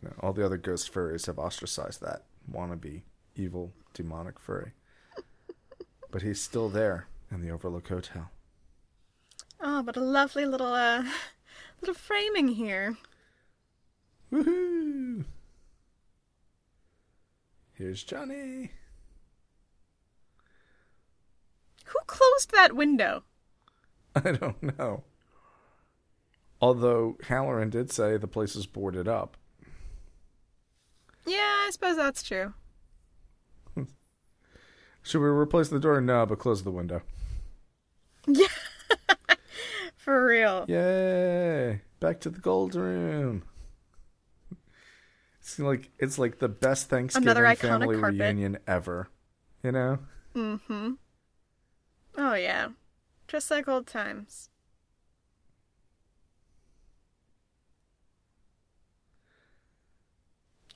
No. 0.00 0.12
All 0.20 0.32
the 0.32 0.44
other 0.44 0.56
ghost 0.56 0.92
furries 0.92 1.26
have 1.26 1.38
ostracized 1.38 2.00
that 2.00 2.24
wannabe 2.50 3.02
evil 3.34 3.72
demonic 3.92 4.38
furry. 4.38 4.72
but 6.12 6.22
he's 6.22 6.40
still 6.40 6.68
there 6.68 7.08
in 7.30 7.40
the 7.40 7.50
Overlook 7.50 7.88
Hotel. 7.88 8.30
Oh, 9.60 9.82
but 9.82 9.96
a 9.96 10.00
lovely 10.00 10.46
little 10.46 10.72
uh 10.72 11.04
little 11.80 11.94
framing 11.94 12.48
here. 12.48 12.96
Woohoo! 14.34 15.24
Here's 17.74 18.02
Johnny. 18.02 18.72
Who 21.84 21.98
closed 22.06 22.50
that 22.50 22.74
window? 22.74 23.22
I 24.16 24.32
don't 24.32 24.76
know. 24.76 25.04
Although 26.60 27.16
Hallorann 27.24 27.70
did 27.70 27.92
say 27.92 28.16
the 28.16 28.26
place 28.26 28.56
is 28.56 28.66
boarded 28.66 29.06
up. 29.06 29.36
Yeah, 31.26 31.36
I 31.66 31.68
suppose 31.70 31.96
that's 31.96 32.24
true. 32.24 32.54
Should 35.02 35.20
we 35.20 35.28
replace 35.28 35.68
the 35.68 35.78
door? 35.78 36.00
No, 36.00 36.26
but 36.26 36.40
close 36.40 36.64
the 36.64 36.72
window. 36.72 37.02
Yeah. 38.26 38.46
For 39.96 40.26
real. 40.26 40.64
Yay! 40.66 41.82
Back 42.00 42.20
to 42.20 42.30
the 42.30 42.40
gold 42.40 42.74
room. 42.74 43.44
It's 45.44 45.58
like 45.58 45.90
it's 45.98 46.18
like 46.18 46.38
the 46.38 46.48
best 46.48 46.88
Thanksgiving 46.88 47.28
Another 47.28 47.54
family 47.54 48.00
carpet. 48.00 48.18
reunion 48.18 48.56
ever. 48.66 49.08
You 49.62 49.72
know? 49.72 49.98
Mm-hmm. 50.34 50.92
Oh 52.16 52.32
yeah. 52.34 52.68
Just 53.28 53.50
like 53.50 53.68
old 53.68 53.86
times. 53.86 54.48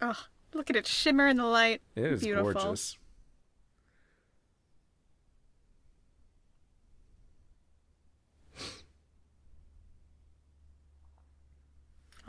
Oh, 0.03 0.27
look 0.53 0.69
at 0.69 0.77
it 0.77 0.87
shimmer 0.87 1.27
in 1.29 1.39
the 1.39 1.47
light. 1.47 1.81
It 1.97 2.05
is 2.05 2.23
Beautiful. 2.23 2.53
gorgeous. 2.53 2.99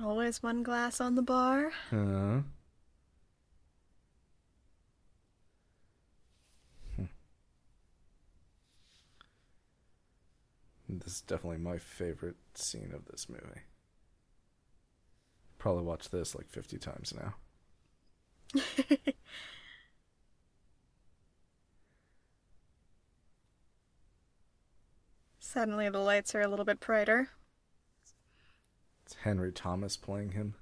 Always 0.02 0.42
one 0.42 0.64
glass 0.64 1.02
on 1.02 1.16
the 1.16 1.22
bar. 1.22 1.74
Uh, 1.92 2.42
hmm. 6.96 7.04
This 10.88 11.16
is 11.16 11.22
definitely 11.22 11.58
my 11.58 11.78
favorite 11.78 12.38
scene 12.54 12.94
of 12.96 13.06
this 13.06 13.28
movie. 13.28 13.64
Probably 15.58 15.84
watched 15.84 16.12
this 16.12 16.34
like 16.34 16.48
50 16.48 16.78
times 16.78 17.14
now. 17.14 17.36
Suddenly 25.42 25.90
the 25.90 26.00
lights 26.00 26.34
are 26.36 26.42
a 26.42 26.48
little 26.48 26.64
bit 26.64 26.80
brighter. 26.80 27.30
It's 29.10 29.16
Henry 29.24 29.52
Thomas 29.52 29.98
playing 29.98 30.34
him. 30.34 30.54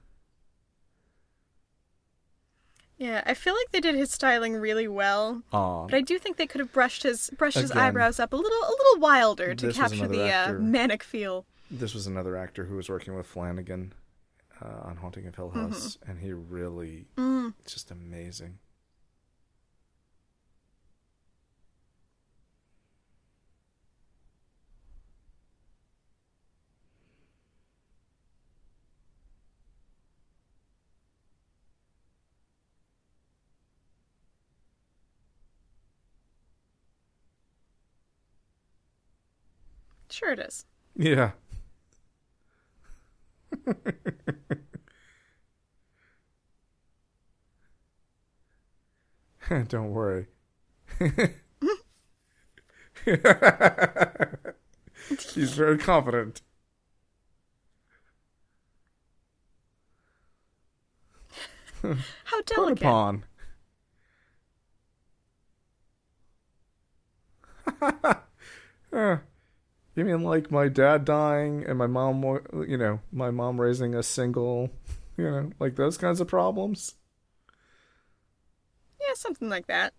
Yeah, 2.98 3.22
I 3.26 3.34
feel 3.34 3.54
like 3.54 3.72
they 3.74 3.82
did 3.82 3.94
his 3.94 4.10
styling 4.14 4.54
really 4.56 4.88
well, 4.88 5.44
Aw. 5.52 5.88
but 5.88 5.94
I 5.96 6.00
do 6.00 6.18
think 6.18 6.38
they 6.38 6.48
could 6.48 6.60
have 6.60 6.72
brushed 6.72 7.04
his 7.04 7.30
brushed 7.38 7.58
his 7.58 7.74
eyebrows 7.74 8.22
up 8.22 8.32
a 8.32 8.38
little 8.38 8.58
a 8.58 8.72
little 8.72 9.02
wilder 9.02 9.54
to 9.54 9.74
capture 9.74 10.08
the 10.08 10.32
uh, 10.32 10.54
manic 10.54 11.04
feel. 11.04 11.46
This 11.70 11.94
was 11.94 12.08
another 12.08 12.38
actor 12.38 12.64
who 12.64 12.78
was 12.78 12.88
working 12.88 13.16
with 13.18 13.28
Flanagan 13.28 13.92
uh, 14.62 14.80
on 14.88 14.96
Haunting 14.96 15.28
of 15.28 15.36
Hill 15.36 15.50
House, 15.50 15.98
and 16.08 16.18
he 16.20 16.32
really 16.32 17.08
Mm. 17.18 17.54
just 17.66 17.92
amazing. 17.92 18.60
Sure 40.18 40.32
it 40.32 40.40
is. 40.40 40.66
Yeah. 40.96 41.34
Don't 49.68 49.92
worry. 49.92 50.26
He's 55.36 55.54
very 55.54 55.78
confident. 55.78 56.42
How 62.24 62.42
delicate. 62.42 62.80
Put 62.80 62.82
upon. 62.82 63.24
You 69.98 70.06
mean 70.06 70.22
like 70.22 70.52
my 70.52 70.68
dad 70.68 71.06
dying 71.06 71.66
and 71.68 71.76
my 71.76 71.88
mom, 71.88 72.24
you 72.68 72.78
know, 72.78 73.00
my 73.12 73.32
mom 73.32 73.60
raising 73.60 73.96
a 73.96 74.04
single, 74.04 74.70
you 75.18 75.24
know, 75.24 75.50
like 75.60 75.76
those 75.76 75.98
kinds 75.98 76.22
of 76.22 76.28
problems? 76.28 76.94
Yeah, 79.02 79.16
something 79.16 79.50
like 79.50 79.66
that. 79.66 79.96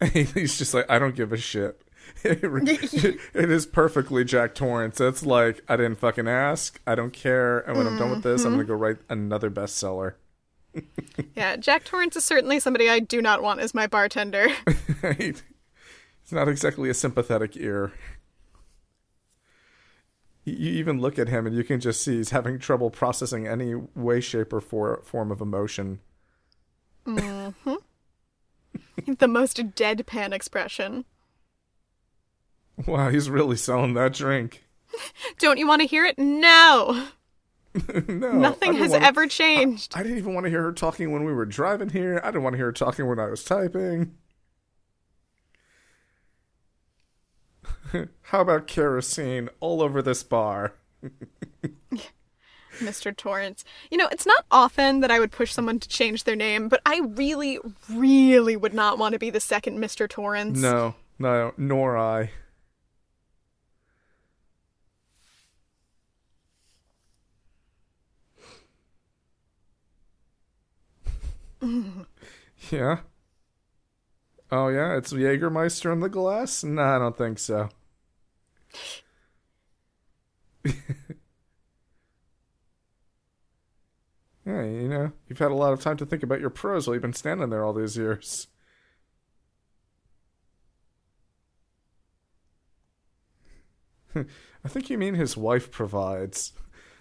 He's 0.12 0.56
just 0.56 0.72
like, 0.72 0.90
I 0.90 0.98
don't 0.98 1.14
give 1.14 1.34
a 1.34 1.36
shit. 1.36 1.82
it 2.24 3.18
is 3.34 3.66
perfectly 3.66 4.24
Jack 4.24 4.54
Torrance. 4.54 5.00
It's 5.00 5.24
like, 5.24 5.62
I 5.68 5.76
didn't 5.76 5.96
fucking 5.96 6.28
ask. 6.28 6.80
I 6.86 6.94
don't 6.94 7.12
care. 7.12 7.60
And 7.60 7.76
when 7.76 7.86
I'm 7.86 7.98
done 7.98 8.10
with 8.10 8.22
this, 8.22 8.44
I'm 8.44 8.52
going 8.52 8.66
to 8.66 8.72
go 8.72 8.74
write 8.74 8.98
another 9.08 9.50
bestseller. 9.50 10.14
Yeah, 11.36 11.56
Jack 11.56 11.84
Torrance 11.84 12.16
is 12.16 12.24
certainly 12.24 12.58
somebody 12.58 12.88
I 12.88 12.98
do 12.98 13.20
not 13.20 13.42
want 13.42 13.60
as 13.60 13.74
my 13.74 13.86
bartender. 13.86 14.48
Right? 15.02 15.42
It's 16.22 16.32
not 16.32 16.48
exactly 16.48 16.88
a 16.88 16.94
sympathetic 16.94 17.56
ear. 17.56 17.92
You 20.44 20.70
even 20.70 21.00
look 21.00 21.18
at 21.18 21.28
him 21.28 21.46
and 21.46 21.54
you 21.54 21.64
can 21.64 21.80
just 21.80 22.02
see 22.02 22.16
he's 22.16 22.30
having 22.30 22.58
trouble 22.58 22.90
processing 22.90 23.46
any 23.46 23.74
way, 23.74 24.20
shape, 24.20 24.52
or 24.52 24.60
for, 24.60 25.02
form 25.04 25.30
of 25.30 25.40
emotion. 25.40 26.00
Mm-hmm. 27.06 27.74
the 29.18 29.28
most 29.28 29.56
deadpan 29.58 30.32
expression. 30.32 31.04
Wow, 32.86 33.10
he's 33.10 33.28
really 33.30 33.56
selling 33.56 33.94
that 33.94 34.14
drink. 34.14 34.64
Don't 35.38 35.58
you 35.58 35.66
want 35.68 35.82
to 35.82 35.86
hear 35.86 36.04
it? 36.06 36.18
No. 36.18 37.06
no, 38.08 38.32
Nothing 38.32 38.74
has 38.74 38.90
wanna- 38.92 39.06
ever 39.06 39.26
changed. 39.26 39.92
I 39.94 40.02
didn't 40.02 40.18
even 40.18 40.34
want 40.34 40.44
to 40.44 40.50
hear 40.50 40.62
her 40.62 40.72
talking 40.72 41.12
when 41.12 41.24
we 41.24 41.32
were 41.32 41.46
driving 41.46 41.90
here. 41.90 42.20
I 42.24 42.28
didn't 42.28 42.42
want 42.42 42.54
to 42.54 42.58
hear 42.58 42.66
her 42.66 42.72
talking 42.72 43.06
when 43.06 43.18
I 43.18 43.26
was 43.26 43.44
typing. 43.44 44.12
How 48.22 48.40
about 48.40 48.66
kerosene 48.66 49.48
all 49.60 49.82
over 49.82 50.02
this 50.02 50.22
bar? 50.22 50.74
Mr. 52.78 53.14
Torrance. 53.16 53.64
You 53.90 53.98
know, 53.98 54.08
it's 54.10 54.26
not 54.26 54.44
often 54.50 55.00
that 55.00 55.10
I 55.10 55.18
would 55.18 55.30
push 55.30 55.52
someone 55.52 55.78
to 55.78 55.88
change 55.88 56.24
their 56.24 56.36
name, 56.36 56.68
but 56.68 56.80
I 56.86 57.00
really, 57.04 57.58
really 57.90 58.56
would 58.56 58.74
not 58.74 58.98
want 58.98 59.12
to 59.12 59.18
be 59.18 59.30
the 59.30 59.40
second 59.40 59.78
Mr. 59.78 60.08
Torrance. 60.08 60.58
No, 60.58 60.94
no, 61.18 61.52
nor 61.56 61.98
I. 61.98 62.30
yeah. 72.70 73.00
Oh 74.52 74.68
yeah, 74.68 74.96
it's 74.96 75.12
Jägermeister 75.12 75.92
in 75.92 75.98
the 76.00 76.08
glass? 76.08 76.62
No, 76.62 76.82
I 76.82 76.98
don't 76.98 77.16
think 77.18 77.38
so. 77.40 77.70
yeah, 80.64 80.74
you 84.44 84.88
know, 84.88 85.12
you've 85.28 85.38
had 85.38 85.50
a 85.50 85.54
lot 85.54 85.72
of 85.72 85.80
time 85.80 85.96
to 85.98 86.06
think 86.06 86.22
about 86.22 86.40
your 86.40 86.50
pros 86.50 86.86
while 86.86 86.94
you've 86.94 87.02
been 87.02 87.12
standing 87.12 87.50
there 87.50 87.64
all 87.64 87.72
these 87.72 87.96
years. 87.96 88.48
I 94.14 94.68
think 94.68 94.90
you 94.90 94.98
mean 94.98 95.14
his 95.14 95.36
wife 95.36 95.70
provides. 95.70 96.52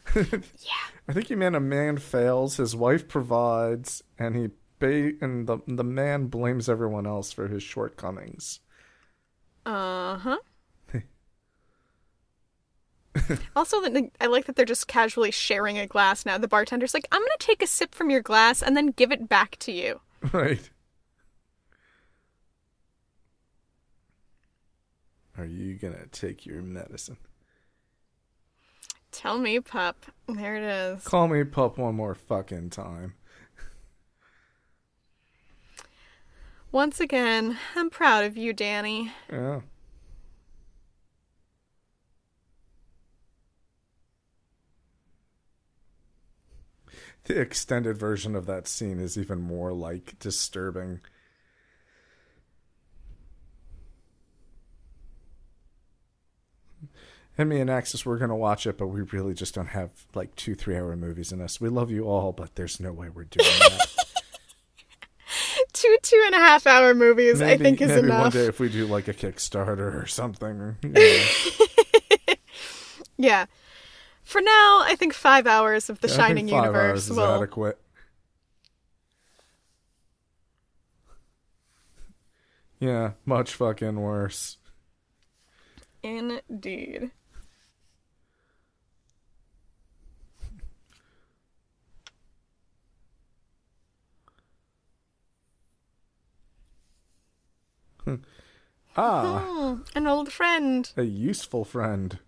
Yeah. 0.15 0.73
I 1.07 1.13
think 1.13 1.29
you 1.29 1.37
meant 1.37 1.55
a 1.55 1.59
man 1.59 1.97
fails, 1.97 2.57
his 2.57 2.75
wife 2.75 3.07
provides, 3.07 4.03
and 4.19 4.35
he 4.35 4.49
ba- 4.79 5.13
and 5.21 5.47
the 5.47 5.59
the 5.67 5.83
man 5.83 6.27
blames 6.27 6.69
everyone 6.69 7.07
else 7.07 7.31
for 7.31 7.47
his 7.47 7.63
shortcomings. 7.63 8.59
Uh 9.65 10.17
huh. 10.17 10.37
also, 13.55 13.77
I 14.21 14.27
like 14.27 14.45
that 14.45 14.55
they're 14.55 14.65
just 14.65 14.87
casually 14.87 15.31
sharing 15.31 15.77
a 15.77 15.87
glass 15.87 16.25
now. 16.25 16.37
The 16.37 16.47
bartender's 16.47 16.93
like, 16.93 17.07
"I'm 17.11 17.21
gonna 17.21 17.31
take 17.39 17.61
a 17.61 17.67
sip 17.67 17.93
from 17.93 18.09
your 18.09 18.21
glass 18.21 18.61
and 18.61 18.75
then 18.75 18.87
give 18.87 19.11
it 19.11 19.27
back 19.27 19.57
to 19.59 19.71
you." 19.71 19.99
Right. 20.31 20.69
Are 25.37 25.45
you 25.45 25.75
gonna 25.75 26.07
take 26.11 26.45
your 26.45 26.61
medicine? 26.61 27.17
Tell 29.11 29.37
me, 29.37 29.59
pup. 29.59 30.05
There 30.27 30.55
it 30.55 30.63
is. 30.63 31.03
Call 31.03 31.27
me 31.27 31.43
pup 31.43 31.77
one 31.77 31.95
more 31.95 32.15
fucking 32.15 32.69
time. 32.69 33.15
Once 36.71 37.01
again, 37.01 37.57
I'm 37.75 37.89
proud 37.89 38.23
of 38.23 38.37
you, 38.37 38.53
Danny. 38.53 39.11
Yeah. 39.29 39.61
The 47.25 47.39
extended 47.39 47.97
version 47.97 48.35
of 48.35 48.45
that 48.45 48.67
scene 48.67 48.99
is 48.99 49.17
even 49.17 49.41
more 49.41 49.73
like 49.73 50.17
disturbing. 50.19 51.01
Me 57.45 57.59
and 57.59 57.69
Axis, 57.69 58.05
we're 58.05 58.17
gonna 58.17 58.35
watch 58.35 58.67
it, 58.67 58.77
but 58.77 58.87
we 58.87 59.01
really 59.01 59.33
just 59.33 59.55
don't 59.55 59.67
have 59.69 59.91
like 60.13 60.35
two, 60.35 60.53
three 60.55 60.75
hour 60.77 60.95
movies 60.95 61.31
in 61.31 61.41
us. 61.41 61.59
We 61.59 61.69
love 61.69 61.89
you 61.91 62.05
all, 62.07 62.31
but 62.31 62.55
there's 62.55 62.79
no 62.79 62.91
way 62.93 63.09
we're 63.09 63.23
doing 63.25 63.47
that. 63.59 63.87
Two 65.73 65.97
two 66.03 66.21
and 66.25 66.35
a 66.35 66.39
half 66.39 66.67
hour 66.67 66.93
movies, 66.93 67.39
maybe, 67.39 67.53
I 67.53 67.57
think, 67.57 67.81
is 67.81 67.87
maybe 67.87 68.09
one 68.09 68.19
enough. 68.19 68.33
day 68.33 68.45
if 68.47 68.59
we 68.59 68.67
do 68.69 68.85
like 68.85 69.07
a 69.07 69.13
Kickstarter 69.13 70.01
or 70.01 70.05
something. 70.05 70.75
know. 70.83 71.25
Yeah. 73.17 73.45
For 74.23 74.41
now, 74.41 74.81
I 74.83 74.95
think 74.97 75.13
five 75.13 75.47
hours 75.47 75.89
of 75.89 76.01
the 76.01 76.07
Yeah, 76.09 76.15
Shining 76.15 76.47
universe 76.49 77.09
will. 77.09 77.21
adequate. 77.21 77.79
Yeah, 82.79 83.11
much 83.25 83.53
fucking 83.53 83.99
worse. 83.99 84.57
Indeed. 86.03 87.11
Ah, 98.97 99.45
Hmm, 99.47 99.81
an 99.95 100.07
old 100.07 100.31
friend. 100.31 100.91
a 100.97 101.03
useful 101.03 101.63
friend. 101.63 102.19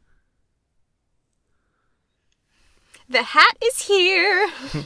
The 3.09 3.21
hat 3.23 3.57
is 3.63 3.81
here. 3.83 4.49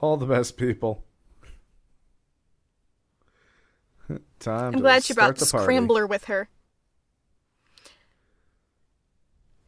All 0.00 0.16
the 0.16 0.26
best 0.26 0.56
people. 0.56 1.04
Time 4.38 4.66
I'm 4.66 4.72
to 4.74 4.80
glad 4.80 5.02
she 5.04 5.14
brought 5.14 5.36
the. 5.36 5.46
Scrambler 5.46 6.06
with 6.06 6.26
her. 6.26 6.48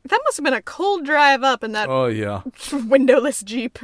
That 0.05 0.21
must 0.25 0.37
have 0.37 0.45
been 0.45 0.53
a 0.53 0.61
cold 0.63 1.05
drive 1.05 1.43
up 1.43 1.63
in 1.65 1.73
that 1.73 1.89
Oh 1.89 2.07
yeah. 2.07 2.43
windowless 2.73 3.43
Jeep. 3.43 3.79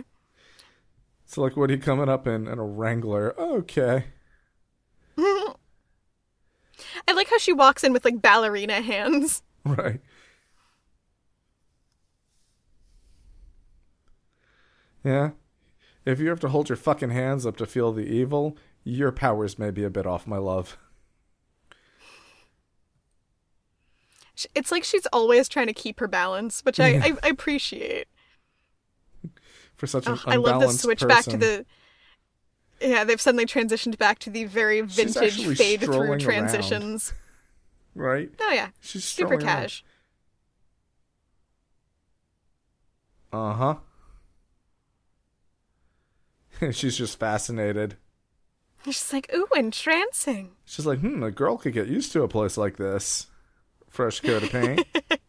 It's 1.25 1.39
like 1.39 1.57
what 1.57 1.71
are 1.71 1.75
you 1.75 1.81
coming 1.81 2.09
up 2.09 2.27
in? 2.27 2.49
In 2.49 2.59
a 2.59 2.65
Wrangler. 2.65 3.39
Okay. 3.41 4.05
I 7.07 7.13
like 7.13 7.29
how 7.29 7.39
she 7.39 7.53
walks 7.53 7.85
in 7.85 7.93
with 7.93 8.05
like 8.05 8.23
ballerina 8.23 8.81
hands. 8.81 9.43
Right. 9.65 10.01
Yeah. 15.05 15.33
If 16.07 16.21
you 16.21 16.31
have 16.31 16.41
to 16.41 16.49
hold 16.49 16.71
your 16.71 16.77
fucking 16.77 17.11
hands 17.11 17.45
up 17.45 17.57
to 17.59 17.67
feel 17.67 17.93
the 17.93 18.07
evil, 18.07 18.57
your 18.83 19.13
powers 19.13 19.59
may 19.59 19.71
be 19.71 19.85
a 19.85 19.91
bit 19.91 20.07
off, 20.07 20.27
my 20.27 20.39
love. 20.39 20.79
It's 24.55 24.71
like 24.71 24.85
she's 24.85 25.07
always 25.13 25.49
trying 25.49 25.67
to 25.67 25.75
keep 25.75 26.01
her 26.01 26.09
balance, 26.09 26.65
which 26.65 26.79
I, 26.81 26.95
I, 26.95 27.13
I 27.25 27.29
appreciate. 27.29 28.07
For 29.75 29.87
such 29.87 30.07
an 30.07 30.19
I 30.27 30.37
love 30.37 30.61
the 30.61 30.69
switch 30.69 31.07
back 31.07 31.25
to 31.25 31.37
the. 31.37 31.67
Yeah, 32.81 33.05
they've 33.05 33.21
suddenly 33.21 33.47
transitioned 33.47 33.99
back 33.99 34.19
to 34.21 34.31
the 34.31 34.45
very 34.45 34.81
vintage 34.81 35.45
fade 35.57 35.81
through 35.81 35.93
strolling 35.93 36.11
around. 36.11 36.21
transitions. 36.21 37.13
right. 37.95 38.31
Oh 38.41 38.53
yeah, 38.53 38.69
She's 38.81 39.05
super 39.05 39.37
cash. 39.37 39.85
Uh 43.33 43.53
huh. 43.53 43.75
She's 46.73 46.97
just 46.97 47.19
fascinated. 47.19 47.97
She's 48.85 49.13
like, 49.13 49.31
ooh, 49.35 49.49
entrancing. 49.57 50.53
She's 50.65 50.87
like, 50.87 51.01
hmm, 51.01 51.23
a 51.23 51.31
girl 51.31 51.59
could 51.59 51.73
get 51.75 51.89
used 51.89 52.13
to 52.13 52.23
a 52.23 52.29
place 52.29 52.57
like 52.57 52.77
this. 52.77 53.27
Fresh 53.89 54.21
coat 54.21 54.45
of 54.45 54.51
paint. 54.51 54.87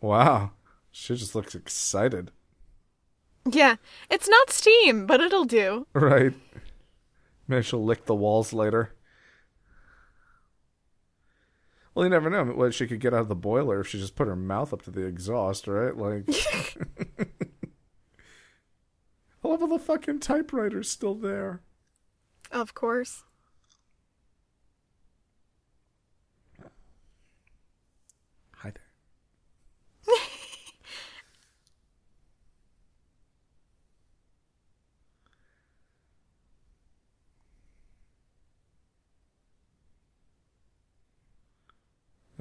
wow. 0.00 0.50
She 0.90 1.16
just 1.16 1.34
looks 1.34 1.54
excited. 1.54 2.30
Yeah, 3.50 3.76
it's 4.10 4.28
not 4.28 4.50
steam, 4.50 5.06
but 5.06 5.20
it'll 5.20 5.44
do. 5.44 5.86
Right. 5.92 6.32
Maybe 7.46 7.62
she'll 7.62 7.84
lick 7.84 8.06
the 8.06 8.14
walls 8.14 8.52
later. 8.52 8.94
Well, 11.94 12.04
you 12.04 12.10
never 12.10 12.30
know. 12.30 12.44
What 12.44 12.74
she 12.74 12.86
could 12.86 13.00
get 13.00 13.14
out 13.14 13.20
of 13.20 13.28
the 13.28 13.36
boiler 13.36 13.80
if 13.80 13.88
she 13.88 14.00
just 14.00 14.16
put 14.16 14.26
her 14.26 14.34
mouth 14.34 14.72
up 14.72 14.82
to 14.82 14.90
the 14.90 15.04
exhaust, 15.04 15.68
right? 15.68 15.96
Like, 15.96 16.24
I 19.44 19.48
love 19.48 19.60
how 19.60 19.66
the 19.66 19.78
fucking 19.78 20.20
typewriter's 20.20 20.90
still 20.90 21.14
there. 21.14 21.60
Of 22.50 22.74
course. 22.74 23.24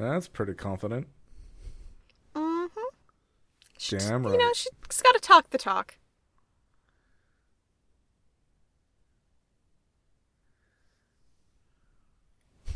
That's 0.09 0.27
pretty 0.27 0.53
confident. 0.53 1.07
Mm-hmm. 2.35 3.97
Damn 3.97 4.25
You 4.25 4.37
know, 4.37 4.51
she's 4.53 5.01
got 5.01 5.13
to 5.13 5.19
talk 5.19 5.49
the 5.49 5.57
talk. 5.57 5.95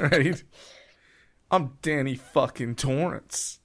right? 0.00 0.42
I'm 1.50 1.76
Danny 1.82 2.14
fucking 2.14 2.76
Torrance. 2.76 3.58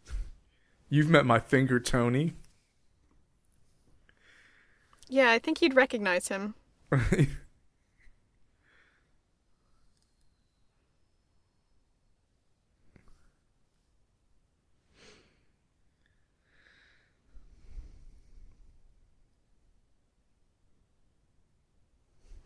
You've 0.89 1.09
met 1.09 1.25
my 1.25 1.39
finger, 1.39 1.79
Tony. 1.79 2.33
Yeah, 5.07 5.31
I 5.31 5.39
think 5.39 5.61
you'd 5.61 5.75
recognize 5.75 6.27
him. 6.27 6.55
Right? 6.95 7.30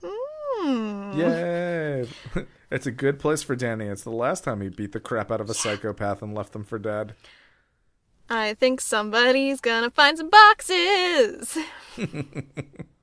Hmm. 0.02 1.20
Yay! 1.20 2.08
it's 2.72 2.88
a 2.88 2.92
good 2.92 3.20
place 3.20 3.44
for 3.44 3.56
Danny. 3.56 3.86
It's 3.86 4.04
the 4.04 4.10
last 4.10 4.44
time 4.44 4.62
he 4.62 4.70
beat 4.70 4.94
the 4.94 5.00
crap 5.00 5.32
out 5.32 5.42
of 5.42 5.50
a 5.50 5.54
psychopath 5.54 6.22
and 6.22 6.34
left 6.34 6.54
them 6.54 6.64
for 6.64 6.80
dead. 6.80 7.14
I 8.30 8.54
think 8.54 8.82
somebody's 8.82 9.60
gonna 9.62 9.90
find 9.90 10.18
some 10.18 10.30
boxes. 10.30 11.58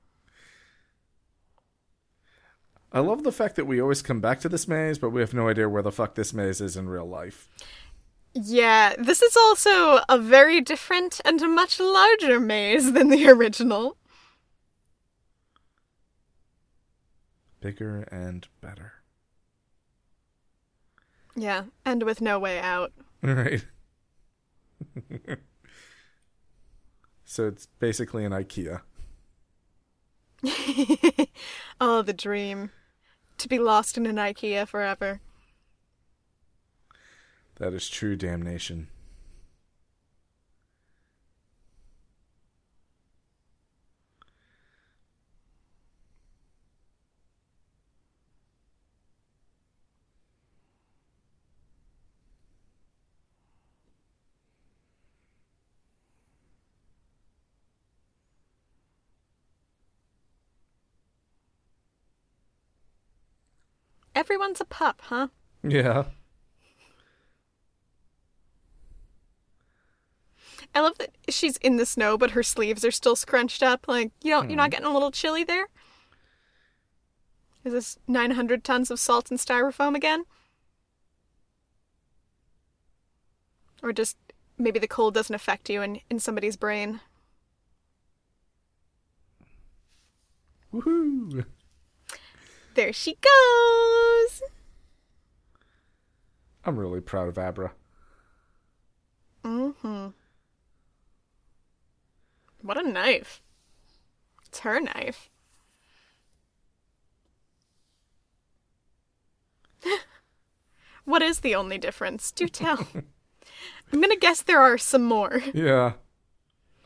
I 2.91 2.99
love 2.99 3.23
the 3.23 3.31
fact 3.31 3.55
that 3.57 3.65
we 3.65 3.81
always 3.81 4.01
come 4.01 4.21
back 4.21 4.39
to 4.41 4.49
this 4.49 4.67
maze, 4.67 4.97
but 4.97 5.09
we 5.09 5.21
have 5.21 5.33
no 5.33 5.49
idea 5.49 5.67
where 5.69 5.83
the 5.83 5.91
fuck 5.91 6.15
this 6.15 6.33
maze 6.33 6.61
is 6.61 6.77
in 6.77 6.87
real 6.87 7.07
life. 7.07 7.49
Yeah, 8.33 8.95
this 8.97 9.21
is 9.21 9.35
also 9.35 9.99
a 10.07 10.17
very 10.17 10.61
different 10.61 11.19
and 11.25 11.41
a 11.41 11.47
much 11.47 11.79
larger 11.79 12.39
maze 12.39 12.93
than 12.93 13.09
the 13.09 13.27
original. 13.29 13.97
bigger 17.59 18.07
and 18.11 18.47
better. 18.61 18.93
Yeah, 21.35 21.63
and 21.83 22.03
with 22.03 22.21
no 22.21 22.39
way 22.39 22.59
out. 22.59 22.93
Right. 23.23 23.65
so 27.25 27.47
it's 27.47 27.65
basically 27.65 28.23
an 28.25 28.31
IKEA. 28.31 28.81
oh, 31.81 32.01
the 32.01 32.13
dream. 32.13 32.71
To 33.39 33.47
be 33.47 33.59
lost 33.59 33.97
in 33.97 34.05
an 34.05 34.15
IKEA 34.15 34.67
forever. 34.67 35.21
That 37.57 37.73
is 37.73 37.89
true 37.89 38.15
damnation. 38.15 38.87
Everyone's 64.27 64.59
a 64.59 64.65
pup, 64.65 65.01
huh? 65.05 65.29
Yeah. 65.63 66.03
I 70.75 70.81
love 70.81 70.97
that 70.97 71.11
she's 71.29 71.55
in 71.57 71.77
the 71.77 71.85
snow, 71.85 72.17
but 72.17 72.31
her 72.31 72.43
sleeves 72.43 72.83
are 72.83 72.91
still 72.91 73.15
scrunched 73.15 73.63
up. 73.63 73.87
Like, 73.87 74.11
you 74.21 74.31
don't, 74.31 74.49
you're 74.49 74.57
not 74.57 74.65
hmm. 74.65 74.71
getting 74.71 74.85
a 74.85 74.91
little 74.91 75.11
chilly 75.11 75.45
there? 75.45 75.67
Is 77.63 77.71
this 77.71 77.97
900 78.05 78.65
tons 78.65 78.91
of 78.91 78.99
salt 78.99 79.31
and 79.31 79.39
styrofoam 79.39 79.95
again? 79.95 80.25
Or 83.81 83.93
just 83.93 84.17
maybe 84.57 84.77
the 84.77 84.89
cold 84.89 85.13
doesn't 85.13 85.33
affect 85.33 85.69
you 85.69 85.81
in, 85.81 86.01
in 86.09 86.19
somebody's 86.19 86.57
brain? 86.57 86.99
Woohoo! 90.73 91.45
There 92.77 92.93
she 92.93 93.15
goes! 93.15 94.43
I'm 96.63 96.77
really 96.77 97.01
proud 97.01 97.27
of 97.27 97.39
Abra. 97.39 97.71
Mm 99.43 99.73
hmm. 99.77 100.07
What 102.61 102.77
a 102.77 102.87
knife. 102.87 103.41
It's 104.45 104.59
her 104.59 104.79
knife. 104.79 105.31
what 111.05 111.23
is 111.23 111.39
the 111.39 111.55
only 111.55 111.79
difference? 111.79 112.31
Do 112.31 112.47
tell. 112.47 112.87
I'm 113.91 114.01
gonna 114.01 114.17
guess 114.17 114.43
there 114.43 114.61
are 114.61 114.77
some 114.77 115.03
more. 115.03 115.41
Yeah. 115.51 115.93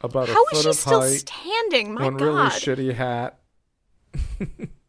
About 0.02 0.30
a 0.30 0.34
How 0.34 0.46
is 0.54 0.62
she 0.62 0.72
still 0.72 1.02
height, 1.02 1.28
standing? 1.28 1.96
My 1.96 2.06
one 2.06 2.16
god. 2.16 2.26
really 2.26 2.50
shitty 2.50 2.94
hat. 2.94 3.42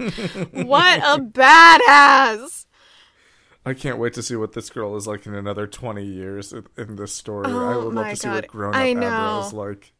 what 0.52 0.98
a 1.00 1.20
badass! 1.22 2.66
I 3.64 3.74
can't 3.74 3.98
wait 3.98 4.14
to 4.14 4.22
see 4.22 4.36
what 4.36 4.52
this 4.52 4.70
girl 4.70 4.96
is 4.96 5.06
like 5.06 5.26
in 5.26 5.34
another 5.34 5.66
20 5.66 6.02
years 6.04 6.52
in, 6.52 6.66
in 6.78 6.96
this 6.96 7.12
story. 7.12 7.46
I 7.46 7.74
Oh 7.74 7.84
would 7.86 7.94
love 7.94 8.08
to 8.08 8.16
see 8.16 8.28
God. 8.28 8.34
what 8.36 8.46
grown 8.46 8.74
up 8.74 8.80
I 8.80 8.86
Abra 8.86 9.00
know. 9.10 9.44
is 9.46 9.52
like. 9.52 9.92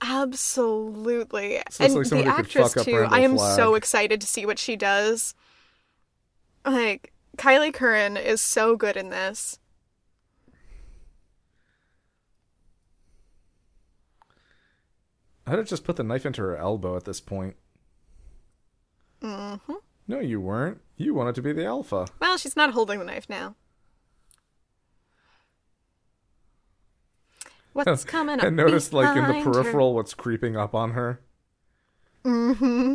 Absolutely. 0.00 1.60
So 1.70 1.84
and 1.84 1.94
like 1.94 2.08
the 2.08 2.24
actress 2.24 2.74
too. 2.74 3.06
I 3.10 3.20
am 3.20 3.36
Flagg. 3.36 3.56
so 3.56 3.74
excited 3.74 4.20
to 4.20 4.26
see 4.26 4.46
what 4.46 4.58
she 4.58 4.76
does. 4.76 5.34
Like 6.64 7.12
Kyliegh 7.36 7.74
Curran 7.74 8.16
is 8.16 8.40
so 8.40 8.76
good 8.76 8.96
in 8.96 9.08
this. 9.10 9.58
I'd 15.46 15.58
have 15.58 15.66
just 15.68 15.84
put 15.84 15.96
the 15.96 16.04
knife 16.04 16.24
into 16.26 16.42
her 16.42 16.56
elbow 16.56 16.96
at 16.96 17.04
this 17.04 17.20
point. 17.20 17.56
Hmm 19.24 19.72
No, 20.06 20.20
you 20.20 20.38
weren't. 20.38 20.80
You 20.96 21.14
wanted 21.14 21.34
to 21.36 21.42
be 21.42 21.52
the 21.52 21.64
alpha. 21.64 22.06
Well, 22.20 22.36
she's 22.36 22.56
not 22.56 22.72
holding 22.72 22.98
the 22.98 23.06
knife 23.06 23.26
now. 23.28 23.54
What's 27.72 28.04
coming 28.04 28.38
up? 28.38 28.44
And 28.44 28.56
notice, 28.56 28.92
like, 28.92 29.16
in 29.16 29.22
the 29.22 29.28
behind 29.28 29.44
her? 29.46 29.52
peripheral, 29.52 29.94
what's 29.94 30.14
creeping 30.14 30.56
up 30.56 30.74
on 30.74 30.92
her. 30.92 31.20
Mm-hmm. 32.24 32.94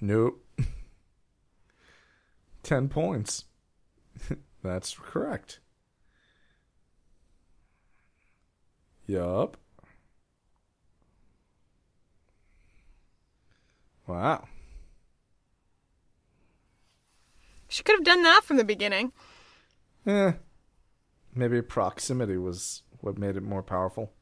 Nope. 0.00 0.44
10 2.62 2.88
points. 2.88 3.44
That's 4.62 4.94
correct. 4.94 5.58
Yup. 9.08 9.56
Wow. 14.06 14.46
She 17.68 17.82
could 17.82 17.96
have 17.96 18.04
done 18.04 18.22
that 18.22 18.44
from 18.44 18.58
the 18.58 18.64
beginning. 18.64 19.12
Eh. 20.06 20.32
Maybe 21.34 21.62
proximity 21.62 22.36
was 22.36 22.82
what 23.00 23.18
made 23.18 23.36
it 23.36 23.42
more 23.42 23.62
powerful. 23.62 24.12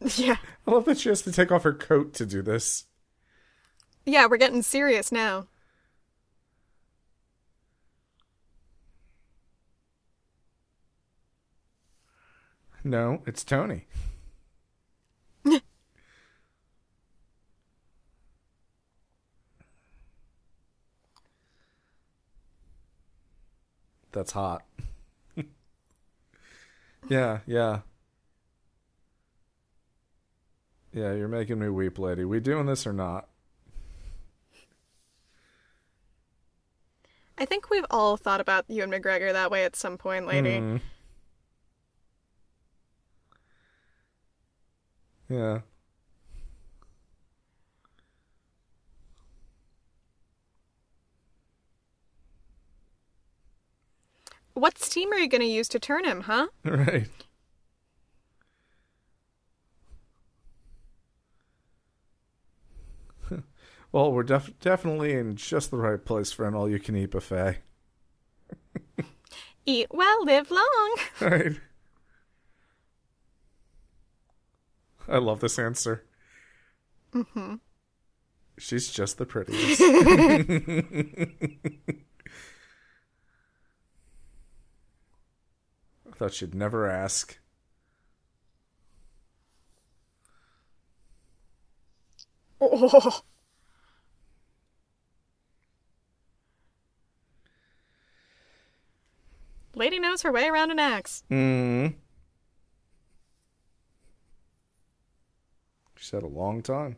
Yeah. 0.16 0.36
I 0.66 0.70
love 0.70 0.84
that 0.84 0.98
she 0.98 1.08
has 1.08 1.22
to 1.22 1.32
take 1.32 1.50
off 1.50 1.62
her 1.62 1.72
coat 1.72 2.12
to 2.14 2.26
do 2.26 2.42
this. 2.42 2.84
Yeah, 4.04 4.26
we're 4.26 4.36
getting 4.36 4.62
serious 4.62 5.10
now. 5.10 5.46
No, 12.86 13.20
it's 13.26 13.42
Tony. 13.42 13.88
That's 24.12 24.30
hot. 24.30 24.62
yeah, 27.08 27.40
yeah. 27.44 27.80
Yeah, 30.92 31.12
you're 31.14 31.26
making 31.26 31.58
me 31.58 31.68
weep, 31.70 31.98
lady. 31.98 32.24
We 32.24 32.38
doing 32.38 32.66
this 32.66 32.86
or 32.86 32.92
not? 32.92 33.26
I 37.36 37.46
think 37.46 37.68
we've 37.68 37.84
all 37.90 38.16
thought 38.16 38.40
about 38.40 38.64
Ewan 38.68 38.92
McGregor 38.92 39.32
that 39.32 39.50
way 39.50 39.64
at 39.64 39.74
some 39.74 39.98
point, 39.98 40.28
lady. 40.28 40.58
Hmm. 40.58 40.76
Yeah. 45.28 45.60
What 54.54 54.78
steam 54.78 55.12
are 55.12 55.18
you 55.18 55.28
going 55.28 55.42
to 55.42 55.46
use 55.46 55.68
to 55.68 55.78
turn 55.78 56.04
him, 56.04 56.22
huh? 56.22 56.48
Right. 56.64 57.08
well, 63.92 64.12
we're 64.12 64.22
def- 64.22 64.58
definitely 64.60 65.12
in 65.12 65.36
just 65.36 65.70
the 65.70 65.76
right 65.76 66.02
place 66.04 66.32
for 66.32 66.46
an 66.46 66.54
all-you-can-eat 66.54 67.10
buffet. 67.10 67.58
Eat 69.66 69.88
well, 69.90 70.24
live 70.24 70.50
long. 70.50 70.96
Right. 71.20 71.60
I 75.08 75.18
love 75.18 75.40
this 75.40 75.58
answer. 75.58 76.04
Mm-hmm. 77.14 77.54
She's 78.58 78.90
just 78.90 79.18
the 79.18 79.26
prettiest. 79.26 79.80
I 86.08 86.12
thought 86.14 86.32
she'd 86.32 86.54
never 86.54 86.88
ask. 86.88 87.38
Oh. 92.60 93.20
Lady 99.74 99.98
knows 99.98 100.22
her 100.22 100.32
way 100.32 100.48
around 100.48 100.70
an 100.70 100.78
axe. 100.78 101.22
Mm. 101.30 101.96
She's 105.96 106.10
had 106.10 106.22
a 106.22 106.28
long 106.28 106.62
time. 106.62 106.96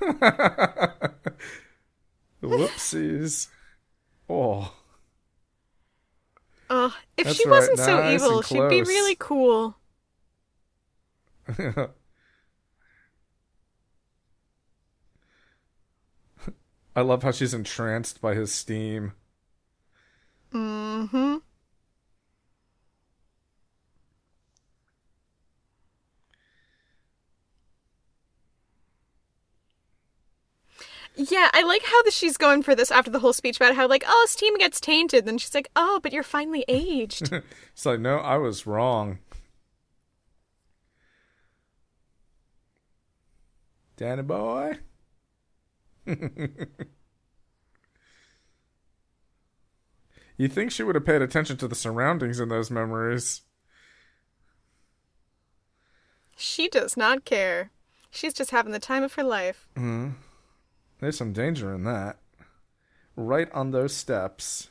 Whoopsies. 2.42 3.48
Oh. 4.28 4.72
Ugh, 6.70 6.92
if 7.16 7.24
That's 7.26 7.36
she 7.36 7.48
right, 7.48 7.56
wasn't 7.56 7.78
so 7.78 7.96
nice 7.98 8.22
evil, 8.22 8.42
she'd 8.42 8.68
be 8.68 8.82
really 8.82 9.16
cool. 9.18 9.76
I 16.94 17.02
love 17.02 17.22
how 17.22 17.32
she's 17.32 17.54
entranced 17.54 18.20
by 18.20 18.34
his 18.34 18.52
steam. 18.52 19.12
Mm-hmm. 20.54 21.38
Yeah, 31.16 31.50
I 31.52 31.62
like 31.62 31.82
how 31.84 32.02
the, 32.02 32.10
she's 32.10 32.36
going 32.36 32.62
for 32.62 32.74
this 32.74 32.90
after 32.90 33.10
the 33.10 33.18
whole 33.18 33.32
speech 33.32 33.56
about 33.56 33.74
how 33.74 33.86
like, 33.88 34.04
oh, 34.06 34.26
steam 34.28 34.56
gets 34.58 34.80
tainted. 34.80 35.26
Then 35.26 35.38
she's 35.38 35.54
like, 35.54 35.68
oh, 35.76 36.00
but 36.02 36.12
you're 36.12 36.22
finally 36.22 36.64
aged. 36.68 37.32
It's 37.72 37.86
like, 37.86 38.00
no, 38.00 38.18
I 38.18 38.36
was 38.36 38.66
wrong. 38.66 39.18
Danny 43.96 44.22
boy. 44.22 44.78
you 50.42 50.48
think 50.48 50.70
she 50.70 50.82
would 50.82 50.94
have 50.94 51.04
paid 51.04 51.22
attention 51.22 51.56
to 51.58 51.68
the 51.68 51.74
surroundings 51.74 52.40
in 52.40 52.48
those 52.48 52.70
memories? 52.70 53.42
she 56.40 56.68
does 56.68 56.96
not 56.96 57.26
care. 57.26 57.70
She's 58.10 58.32
just 58.32 58.50
having 58.50 58.72
the 58.72 58.78
time 58.78 59.02
of 59.02 59.12
her 59.14 59.22
life. 59.22 59.68
Mm-hmm. 59.76 60.12
There's 60.98 61.18
some 61.18 61.34
danger 61.34 61.74
in 61.74 61.84
that. 61.84 62.16
Right 63.14 63.52
on 63.52 63.72
those 63.72 63.94
steps. 63.94 64.70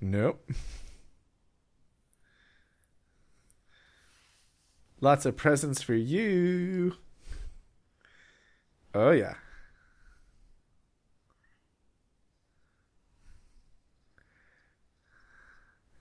Nope. 0.00 0.50
Lots 5.00 5.26
of 5.26 5.36
presents 5.36 5.82
for 5.82 5.94
you. 5.94 6.94
Oh, 8.98 9.10
yeah. 9.10 9.34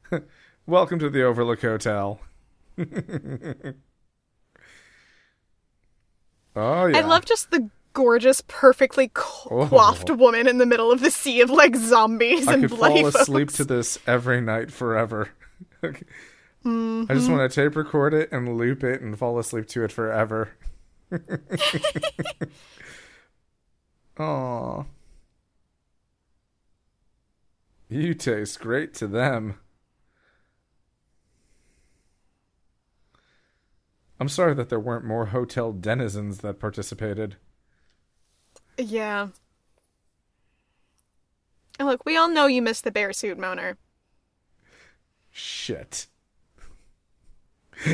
Welcome 0.65 0.99
to 0.99 1.09
the 1.09 1.23
Overlook 1.23 1.61
Hotel. 1.61 2.21
oh, 2.77 2.85
yeah. 6.55 6.97
I 6.97 7.01
love 7.01 7.25
just 7.25 7.51
the 7.51 7.69
gorgeous, 7.91 8.41
perfectly 8.47 9.11
co- 9.13 9.49
Oh. 9.51 9.67
coiffed 9.67 10.09
woman 10.11 10.47
in 10.47 10.57
the 10.57 10.65
middle 10.65 10.89
of 10.89 11.01
the 11.01 11.11
sea 11.11 11.41
of 11.41 11.49
like 11.49 11.75
zombies 11.75 12.47
I 12.47 12.53
and 12.53 12.61
could 12.63 12.77
bloody 12.77 13.01
fall 13.01 13.21
asleep 13.21 13.49
to 13.51 13.65
this 13.65 13.99
every 14.07 14.39
night 14.39 14.71
forever. 14.71 15.31
I 15.83 15.89
just 15.89 16.05
mm-hmm. 16.63 17.31
want 17.33 17.51
to 17.51 17.53
tape 17.53 17.75
record 17.75 18.13
it 18.13 18.31
and 18.31 18.57
loop 18.57 18.85
it 18.85 19.01
and 19.01 19.19
fall 19.19 19.37
asleep 19.37 19.67
to 19.67 19.83
it 19.83 19.91
forever. 19.91 20.51
Aw. 24.17 24.83
You 27.89 28.13
taste 28.13 28.59
great 28.59 28.93
to 28.95 29.07
them. 29.07 29.59
I'm 34.19 34.29
sorry 34.29 34.53
that 34.53 34.69
there 34.69 34.79
weren't 34.79 35.05
more 35.05 35.27
hotel 35.27 35.73
denizens 35.73 36.39
that 36.39 36.59
participated. 36.59 37.35
Yeah. 38.77 39.27
And 41.77 41.87
look, 41.87 42.05
we 42.05 42.15
all 42.15 42.29
know 42.29 42.47
you 42.47 42.61
miss 42.61 42.81
the 42.81 42.91
bear 42.91 43.11
suit 43.11 43.37
moaner. 43.37 43.75
Shit. 45.31 46.07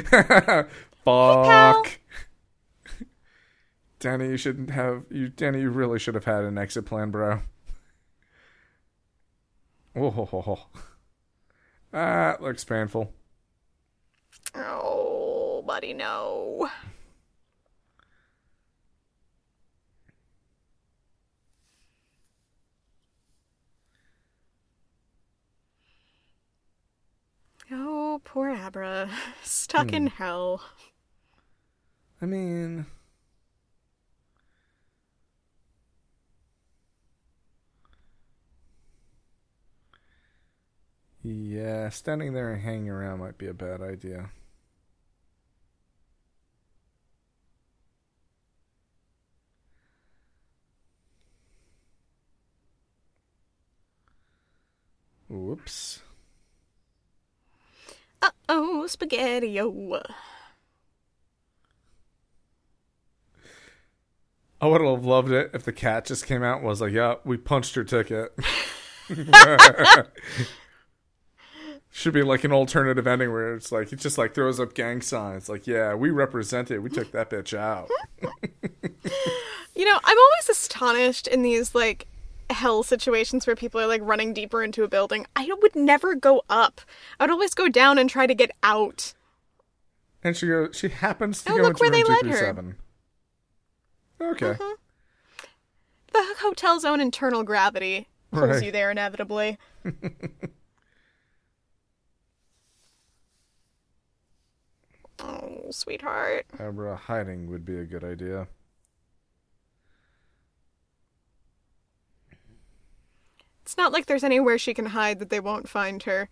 Fuck. 1.04 2.01
Danny, 4.02 4.30
you 4.30 4.38
shouldn't 4.38 4.72
have 4.72 5.06
you 5.12 5.30
Danny, 5.30 5.62
you 5.62 5.70
really 5.70 6.00
should 6.00 6.16
have 6.16 6.26
had 6.26 6.44
an 6.44 6.58
exit 6.58 6.86
plan, 6.88 7.12
bro. 7.12 7.42
Oh 9.96 10.10
ho, 10.10 10.26
ho, 10.26 10.42
ho. 10.42 10.60
That 11.92 12.42
looks 12.42 12.64
painful. 12.64 13.14
Oh, 14.56 15.64
buddy, 15.68 15.94
no. 15.94 16.68
Oh, 27.72 28.20
poor 28.24 28.50
Abra. 28.50 29.12
Stuck 29.44 29.94
in 29.94 30.08
hmm. 30.08 30.16
hell. 30.16 30.64
I 32.20 32.26
mean 32.26 32.88
Yeah, 41.24 41.90
standing 41.90 42.34
there 42.34 42.52
and 42.52 42.62
hanging 42.62 42.90
around 42.90 43.20
might 43.20 43.38
be 43.38 43.48
a 43.48 43.54
bad 43.54 43.82
idea. 43.82 44.30
Whoops. 55.30 56.04
Uh 58.22 58.32
oh, 58.50 58.88
spaghetti 58.88 59.60
I 64.62 64.68
would 64.68 64.82
have 64.82 65.06
loved 65.06 65.32
it 65.32 65.52
if 65.54 65.64
the 65.64 65.74
cat 65.74 66.06
just 66.06 66.26
came 66.26 66.44
out 66.44 66.58
and 66.60 66.66
was 66.68 66.82
like, 66.82 66.94
"Yeah, 66.94 67.16
we 67.26 67.38
punched 67.38 67.76
your 67.76 67.86
ticket." 67.86 68.34
Should 71.94 72.14
be 72.14 72.24
like 72.24 72.44
an 72.46 72.54
alternative 72.54 73.06
ending 73.06 73.34
where 73.34 73.54
it's 73.54 73.72
like 73.72 73.90
he 73.90 73.98
just 73.98 74.18
like 74.18 74.34
throws 74.34 74.60
up 74.62 74.74
gang 74.74 75.02
signs, 75.02 75.50
like, 75.50 75.68
"Yeah, 75.68 75.94
we 75.94 76.10
represent 76.10 76.72
it. 76.72 76.80
We 76.80 76.90
took 76.90 77.12
that 77.12 77.30
bitch 77.30 77.58
out." 77.58 77.90
You 79.74 79.86
know, 79.86 79.98
I'm 80.04 80.18
always 80.18 80.50
astonished 80.50 81.28
in 81.28 81.44
these 81.44 81.74
like 81.74 82.06
hell 82.50 82.84
situations 82.84 83.48
where 83.48 83.56
people 83.56 83.80
are 83.80 83.88
like 83.88 84.02
running 84.04 84.34
deeper 84.34 84.62
into 84.62 84.84
a 84.84 84.88
building. 84.90 85.26
I 85.36 85.50
would 85.62 85.76
never 85.76 86.14
go 86.14 86.44
up. 86.50 86.82
I 87.20 87.24
would 87.24 87.32
always 87.32 87.54
go 87.54 87.70
down 87.70 87.98
and 87.98 88.10
try 88.10 88.28
to 88.28 88.36
get 88.36 88.52
out. 88.62 89.14
and 90.24 90.36
she 90.36 90.48
goes, 90.48 90.76
she 90.76 90.90
happens 90.90 91.44
to 91.44 91.54
Oh, 91.54 91.56
go 91.58 91.64
look 91.64 91.70
into 91.72 91.82
where 91.84 91.90
they 91.92 92.04
room 92.04 92.10
led 92.12 92.20
two 92.20 92.28
three 92.28 92.32
her. 92.32 92.38
seven. 92.38 92.76
Okay, 94.22 94.46
mm-hmm. 94.54 94.74
The 96.14 96.36
hotel's 96.42 96.84
own 96.86 97.00
internal 97.00 97.44
gravity 97.44 98.08
pulls 98.32 98.50
Right. 98.50 98.64
you 98.64 98.72
there 98.74 98.92
inevitably. 98.92 99.58
oh, 105.22 105.68
sweetheart. 105.72 106.46
Abra 106.60 106.96
hiding 106.96 107.50
would 107.50 107.66
be 107.66 107.78
a 107.78 107.86
good 107.86 108.04
idea. 108.04 108.48
It's 113.62 113.78
not 113.78 113.94
like 113.94 114.08
there's 114.08 114.24
anywhere 114.24 114.58
she 114.58 114.74
can 114.74 114.88
hide 114.88 115.20
that 115.20 115.30
they 115.30 115.40
won't 115.40 115.70
find 115.70 116.04
her. 116.04 116.30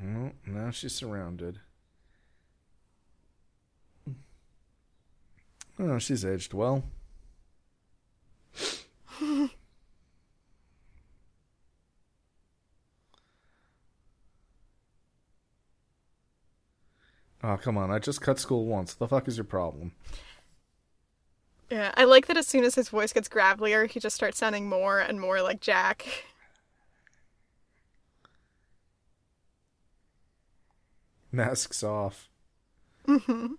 Well, 0.00 0.30
now 0.46 0.70
she's 0.70 0.94
surrounded. 0.94 1.58
Oh, 5.80 5.98
she's 5.98 6.24
aged 6.24 6.54
well. 6.54 6.84
oh, 17.42 17.56
come 17.56 17.76
on. 17.76 17.90
I 17.90 17.98
just 17.98 18.20
cut 18.20 18.38
school 18.38 18.66
once. 18.66 18.94
The 18.94 19.08
fuck 19.08 19.28
is 19.28 19.36
your 19.36 19.44
problem? 19.44 19.92
Yeah, 21.70 21.92
I 21.96 22.04
like 22.04 22.26
that 22.26 22.36
as 22.36 22.46
soon 22.46 22.64
as 22.64 22.74
his 22.74 22.88
voice 22.88 23.12
gets 23.12 23.28
gravelier, 23.28 23.88
he 23.88 24.00
just 24.00 24.16
starts 24.16 24.38
sounding 24.38 24.68
more 24.68 25.00
and 25.00 25.20
more 25.20 25.42
like 25.42 25.60
Jack. 25.60 26.06
Masks 31.32 31.82
off. 31.82 32.30
Mm-hmm. 33.06 33.54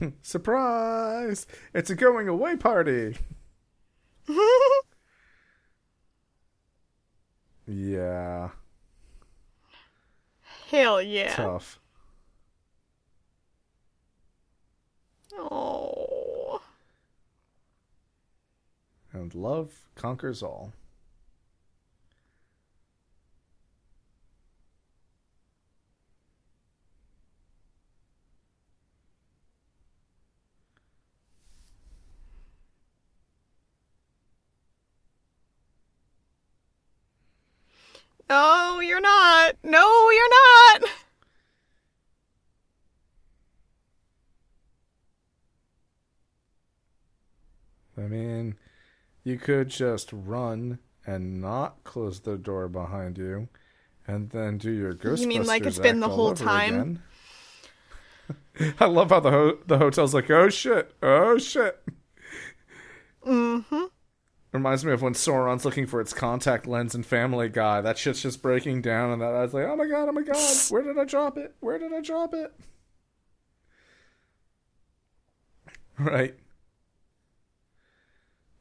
Surprise! 0.22 1.46
It's 1.74 1.90
a 1.90 1.94
going 1.94 2.28
away 2.28 2.56
party. 2.56 3.16
yeah, 7.66 8.50
Hell 10.68 11.02
yeah. 11.02 11.34
tough. 11.34 11.78
Oh. 15.36 16.60
And 19.12 19.34
love 19.34 19.88
conquers 19.96 20.42
all. 20.42 20.72
No, 38.30 38.78
you're 38.78 39.00
not. 39.00 39.56
No, 39.64 40.10
you're 40.10 40.28
not. 40.30 40.90
I 47.98 48.02
mean, 48.02 48.54
you 49.24 49.36
could 49.36 49.68
just 49.68 50.10
run 50.12 50.78
and 51.04 51.40
not 51.40 51.82
close 51.82 52.20
the 52.20 52.38
door 52.38 52.68
behind 52.68 53.18
you, 53.18 53.48
and 54.06 54.30
then 54.30 54.58
do 54.58 54.70
your 54.70 54.94
Ghostbusters 54.94 55.20
You 55.22 55.26
mean 55.26 55.42
like 55.42 55.66
it's 55.66 55.80
been 55.80 55.98
the 55.98 56.08
whole 56.08 56.32
time? 56.34 57.02
I 58.78 58.84
love 58.84 59.10
how 59.10 59.18
the 59.18 59.32
ho- 59.32 59.58
the 59.66 59.78
hotel's 59.78 60.14
like, 60.14 60.30
oh 60.30 60.48
shit, 60.48 60.94
oh 61.02 61.36
shit. 61.36 61.82
Mm-hmm. 63.26 63.86
Reminds 64.52 64.84
me 64.84 64.92
of 64.92 65.00
when 65.00 65.14
Sauron's 65.14 65.64
looking 65.64 65.86
for 65.86 66.00
its 66.00 66.12
contact 66.12 66.66
lens 66.66 66.94
in 66.94 67.04
Family 67.04 67.48
Guy. 67.48 67.80
That 67.80 67.98
shit's 67.98 68.22
just 68.22 68.42
breaking 68.42 68.82
down, 68.82 69.12
and 69.12 69.22
that 69.22 69.32
I 69.34 69.42
was 69.42 69.54
like, 69.54 69.66
oh 69.66 69.76
my 69.76 69.86
god, 69.86 70.08
oh 70.08 70.12
my 70.12 70.22
god, 70.22 70.36
where 70.70 70.82
did 70.82 70.98
I 70.98 71.04
drop 71.04 71.38
it? 71.38 71.54
Where 71.60 71.78
did 71.78 71.92
I 71.92 72.00
drop 72.00 72.34
it? 72.34 72.52
Right. 75.98 76.34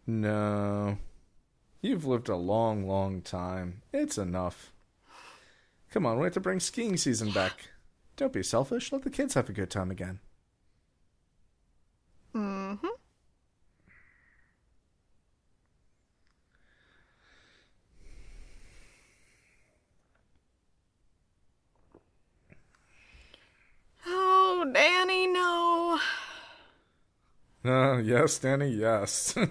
No. 0.06 0.98
You've 1.82 2.06
lived 2.06 2.28
a 2.28 2.36
long, 2.36 2.86
long 2.86 3.22
time. 3.22 3.82
It's 3.94 4.18
enough. 4.18 4.74
Come 5.92 6.06
on, 6.06 6.18
we 6.20 6.26
have 6.26 6.34
to 6.34 6.40
bring 6.42 6.60
skiing 6.60 6.98
season 6.98 7.32
back. 7.32 7.70
Don't 8.18 8.34
be 8.34 8.44
selfish. 8.44 8.92
Let 8.92 9.04
the 9.04 9.10
kids 9.10 9.36
have 9.36 9.50
a 9.50 9.54
good 9.54 9.70
time 9.70 9.90
again. 9.92 10.20
Mm-hmm. 12.36 12.88
Oh, 24.06 24.72
Danny, 24.74 25.28
no. 25.28 26.00
Uh, 27.70 27.98
yes, 27.98 28.40
Danny, 28.40 28.70
yes. 28.70 29.36
I 29.38 29.46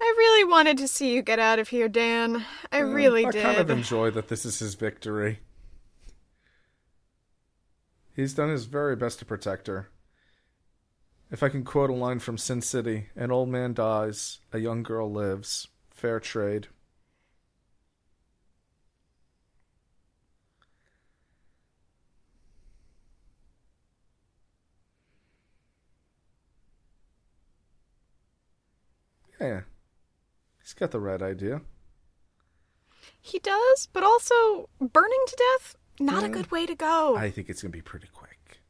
really 0.00 0.44
wanted 0.44 0.78
to 0.78 0.88
see 0.88 1.12
you 1.12 1.20
get 1.20 1.38
out 1.38 1.58
of 1.58 1.68
here, 1.68 1.88
Dan. 1.88 2.42
I 2.72 2.78
really 2.78 3.26
I 3.26 3.30
did. 3.30 3.44
I 3.44 3.54
kind 3.54 3.60
of 3.60 3.68
enjoy 3.68 4.10
that 4.12 4.28
this 4.28 4.46
is 4.46 4.58
his 4.58 4.74
victory. 4.74 5.40
He's 8.16 8.32
done 8.32 8.48
his 8.48 8.64
very 8.64 8.96
best 8.96 9.18
to 9.18 9.26
protect 9.26 9.66
her. 9.66 9.90
If 11.30 11.42
I 11.42 11.50
can 11.50 11.64
quote 11.64 11.90
a 11.90 11.92
line 11.92 12.20
from 12.20 12.38
Sin 12.38 12.62
City, 12.62 13.08
an 13.14 13.30
old 13.30 13.50
man 13.50 13.74
dies, 13.74 14.38
a 14.50 14.58
young 14.58 14.82
girl 14.82 15.12
lives. 15.12 15.68
Fair 15.90 16.18
trade. 16.18 16.68
Yeah. 29.40 29.60
He's 30.60 30.74
got 30.74 30.90
the 30.90 31.00
right 31.00 31.22
idea. 31.22 31.62
He 33.20 33.38
does, 33.38 33.88
but 33.92 34.02
also 34.02 34.68
burning 34.80 35.24
to 35.26 35.36
death, 35.36 35.76
not 36.00 36.24
a 36.24 36.28
good 36.28 36.50
way 36.50 36.66
to 36.66 36.74
go. 36.74 37.16
I 37.16 37.30
think 37.30 37.48
it's 37.48 37.62
going 37.62 37.72
to 37.72 37.76
be 37.76 37.82
pretty 37.82 38.08
quick. 38.12 38.60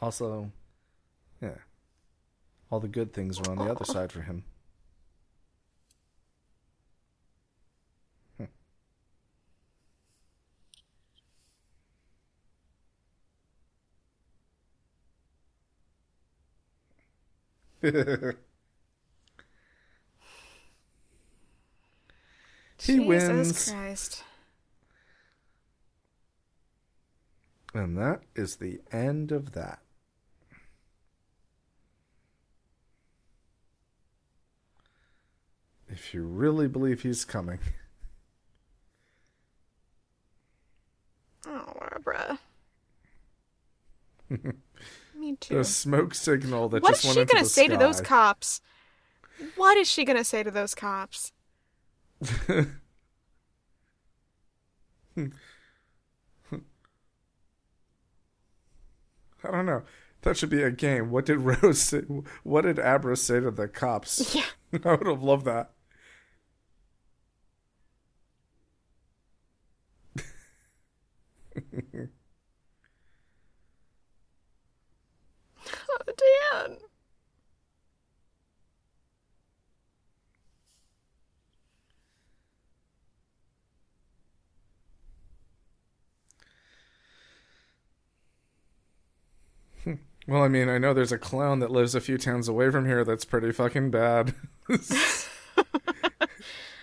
Also, 0.00 0.50
yeah. 1.40 1.58
All 2.70 2.80
the 2.80 2.88
good 2.88 3.12
things 3.12 3.38
are 3.40 3.50
on 3.50 3.58
the 3.58 3.70
other 3.70 3.84
side 3.86 4.12
for 4.12 4.22
him. 4.22 4.44
he 22.80 22.96
Jesus 22.96 23.06
wins. 23.06 23.70
Christ. 23.70 24.24
And 27.72 27.96
that 27.96 28.22
is 28.34 28.56
the 28.56 28.80
end 28.90 29.30
of 29.30 29.52
that. 29.52 29.80
If 35.88 36.12
you 36.12 36.24
really 36.24 36.66
believe 36.66 37.02
he's 37.02 37.24
coming. 37.24 37.60
Oh, 41.46 41.72
Barbara. 41.78 42.38
Me 45.26 45.36
too. 45.40 45.56
The 45.56 45.64
smoke 45.64 46.14
signal 46.14 46.68
that 46.68 46.84
What 46.84 46.90
just 46.90 47.04
is 47.04 47.16
went 47.16 47.28
she 47.28 47.34
gonna 47.34 47.44
the 47.44 47.50
say 47.50 47.66
to 47.66 47.76
those 47.76 48.00
cops? 48.00 48.60
What 49.56 49.76
is 49.76 49.88
she 49.88 50.04
gonna 50.04 50.22
say 50.22 50.44
to 50.44 50.52
those 50.52 50.72
cops? 50.72 51.32
I 52.38 52.70
don't 59.42 59.66
know. 59.66 59.82
That 60.22 60.36
should 60.36 60.50
be 60.50 60.62
a 60.62 60.70
game. 60.70 61.10
What 61.10 61.26
did 61.26 61.38
Rose 61.38 61.82
say? 61.82 62.02
What 62.44 62.62
did 62.62 62.78
Abra 62.78 63.16
say 63.16 63.40
to 63.40 63.50
the 63.50 63.66
cops? 63.66 64.32
Yeah. 64.36 64.44
I 64.84 64.94
would 64.94 65.06
have 65.08 65.22
loved 65.24 65.44
that. 65.46 65.72
Oh, 76.05 76.05
Dan. 76.16 76.76
Well, 90.28 90.42
I 90.42 90.48
mean, 90.48 90.68
I 90.68 90.78
know 90.78 90.92
there's 90.92 91.12
a 91.12 91.18
clown 91.18 91.60
that 91.60 91.70
lives 91.70 91.94
a 91.94 92.00
few 92.00 92.18
towns 92.18 92.48
away 92.48 92.68
from 92.70 92.84
here 92.84 93.04
that's 93.04 93.24
pretty 93.24 93.52
fucking 93.52 93.92
bad. 93.92 94.34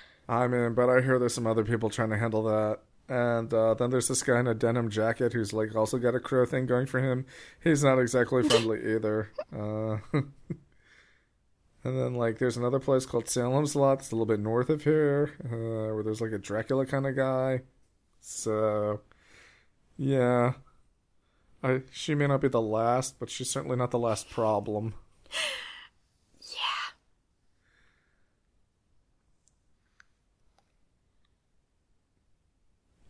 I 0.30 0.48
mean, 0.48 0.74
but 0.74 0.90
I 0.90 1.02
hear 1.02 1.20
there's 1.20 1.34
some 1.34 1.48
other 1.48 1.64
people 1.64 1.90
trying 1.90 2.10
to 2.10 2.18
handle 2.18 2.44
that. 2.44 2.80
And 3.10 3.54
uh, 3.54 3.74
then 3.74 3.90
there's 3.90 4.08
this 4.08 4.24
guy 4.24 4.40
in 4.40 4.48
a 4.48 4.54
denim 4.54 4.90
jacket 4.90 5.34
who's 5.34 5.54
like 5.54 5.76
also 5.76 5.98
got 5.98 6.16
a 6.16 6.20
crow 6.20 6.46
thing 6.46 6.66
going 6.66 6.88
for 6.88 7.00
him. 7.00 7.26
He's 7.64 7.84
not 7.84 8.00
exactly 8.00 8.44
friendly 8.50 8.80
either. 8.96 9.32
Uh, 9.56 9.98
And 11.84 12.00
then 12.00 12.14
like 12.16 12.38
there's 12.40 12.58
another 12.58 12.80
place 12.80 13.06
called 13.06 13.28
Salem's 13.28 13.76
Lot. 13.76 14.00
It's 14.00 14.12
a 14.12 14.16
little 14.16 14.26
bit 14.26 14.40
north 14.40 14.70
of 14.70 14.84
here, 14.84 15.34
uh, 15.46 15.94
where 15.94 16.04
there's 16.04 16.22
like 16.22 16.32
a 16.32 16.38
Dracula 16.38 16.86
kind 16.86 17.06
of 17.06 17.16
guy. 17.16 17.62
So, 18.22 19.02
yeah, 19.98 20.54
I 21.64 21.82
she 21.92 22.16
may 22.16 22.28
not 22.28 22.42
be 22.42 22.48
the 22.48 22.62
last, 22.62 23.20
but 23.20 23.30
she's 23.30 23.50
certainly 23.50 23.76
not 23.78 23.92
the 23.92 24.00
last 24.00 24.30
problem. 24.30 24.94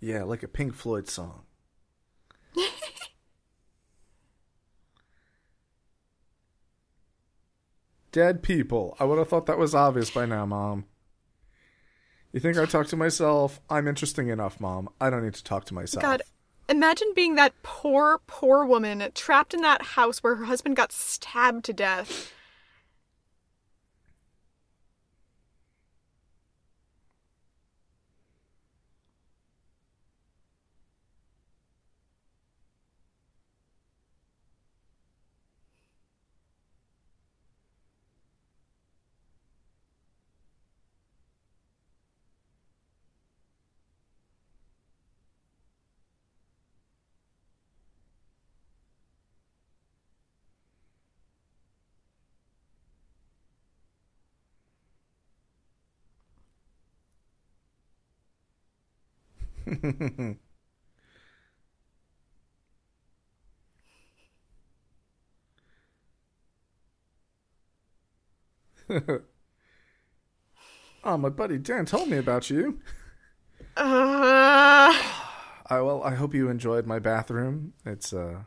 Yeah, 0.04 0.24
like 0.24 0.44
a 0.44 0.50
Pink 0.50 0.74
Floyd 0.74 1.08
song. 1.08 1.44
Dead 8.12 8.44
people. 8.44 8.98
I 9.00 9.06
would 9.06 9.18
have 9.18 9.30
thought 9.30 9.46
that 9.46 9.58
was 9.58 9.74
obvious 9.74 10.10
by 10.10 10.26
now, 10.26 10.46
Mom. 10.46 10.84
You 12.34 12.42
think 12.42 12.58
I 12.58 12.66
talk 12.66 12.88
to 12.88 12.98
myself? 12.98 13.62
I'm 13.70 13.88
interesting 13.88 14.28
enough, 14.28 14.60
Mom. 14.60 14.90
I 15.00 15.10
don't 15.10 15.24
need 15.24 15.36
to 15.36 15.44
talk 15.44 15.64
to 15.66 15.74
myself. 15.74 16.02
God, 16.02 16.22
imagine 16.68 17.14
being 17.16 17.36
that 17.36 17.54
poor, 17.64 18.20
poor 18.28 18.66
woman 18.66 19.10
trapped 19.16 19.54
in 19.54 19.62
that 19.62 19.84
house 19.84 20.22
where 20.22 20.36
her 20.36 20.44
husband 20.44 20.76
got 20.76 20.92
stabbed 20.92 21.64
to 21.64 21.72
death. 21.72 22.34
Oh, 71.04 71.18
my 71.18 71.30
buddy 71.30 71.58
Dan 71.58 71.86
told 71.86 72.08
me 72.10 72.18
about 72.18 72.50
you. 72.50 72.80
Uh, 73.76 74.94
I 75.68 75.82
well, 75.82 76.02
I 76.04 76.16
hope 76.16 76.34
you 76.34 76.50
enjoyed 76.50 76.86
my 76.86 77.00
bathroom. 77.00 77.74
It's 77.86 78.14
uh 78.14 78.44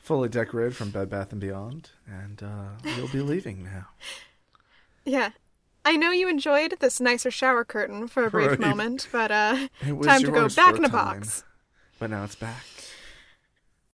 fully 0.00 0.28
decorated 0.28 0.76
from 0.76 0.90
Bed 0.90 1.08
Bath 1.08 1.32
and 1.32 1.40
Beyond, 1.40 1.90
and 2.06 2.42
uh 2.42 2.70
you'll 2.96 3.08
be 3.08 3.22
leaving 3.22 3.64
now. 3.64 3.88
yeah. 5.04 5.30
I 5.84 5.96
know 5.96 6.10
you 6.10 6.28
enjoyed 6.28 6.74
this 6.80 7.00
nicer 7.00 7.30
shower 7.30 7.64
curtain 7.64 8.08
for 8.08 8.24
a 8.26 8.30
brief 8.30 8.50
Right. 8.50 8.60
moment, 8.60 9.08
but 9.10 9.30
uh, 9.30 9.68
time 10.02 10.22
to 10.22 10.30
go 10.30 10.48
back 10.48 10.76
in 10.76 10.84
a 10.84 10.88
time, 10.88 10.90
box. 11.20 11.44
But 11.98 12.10
now 12.10 12.24
it's 12.24 12.34
back. 12.34 12.64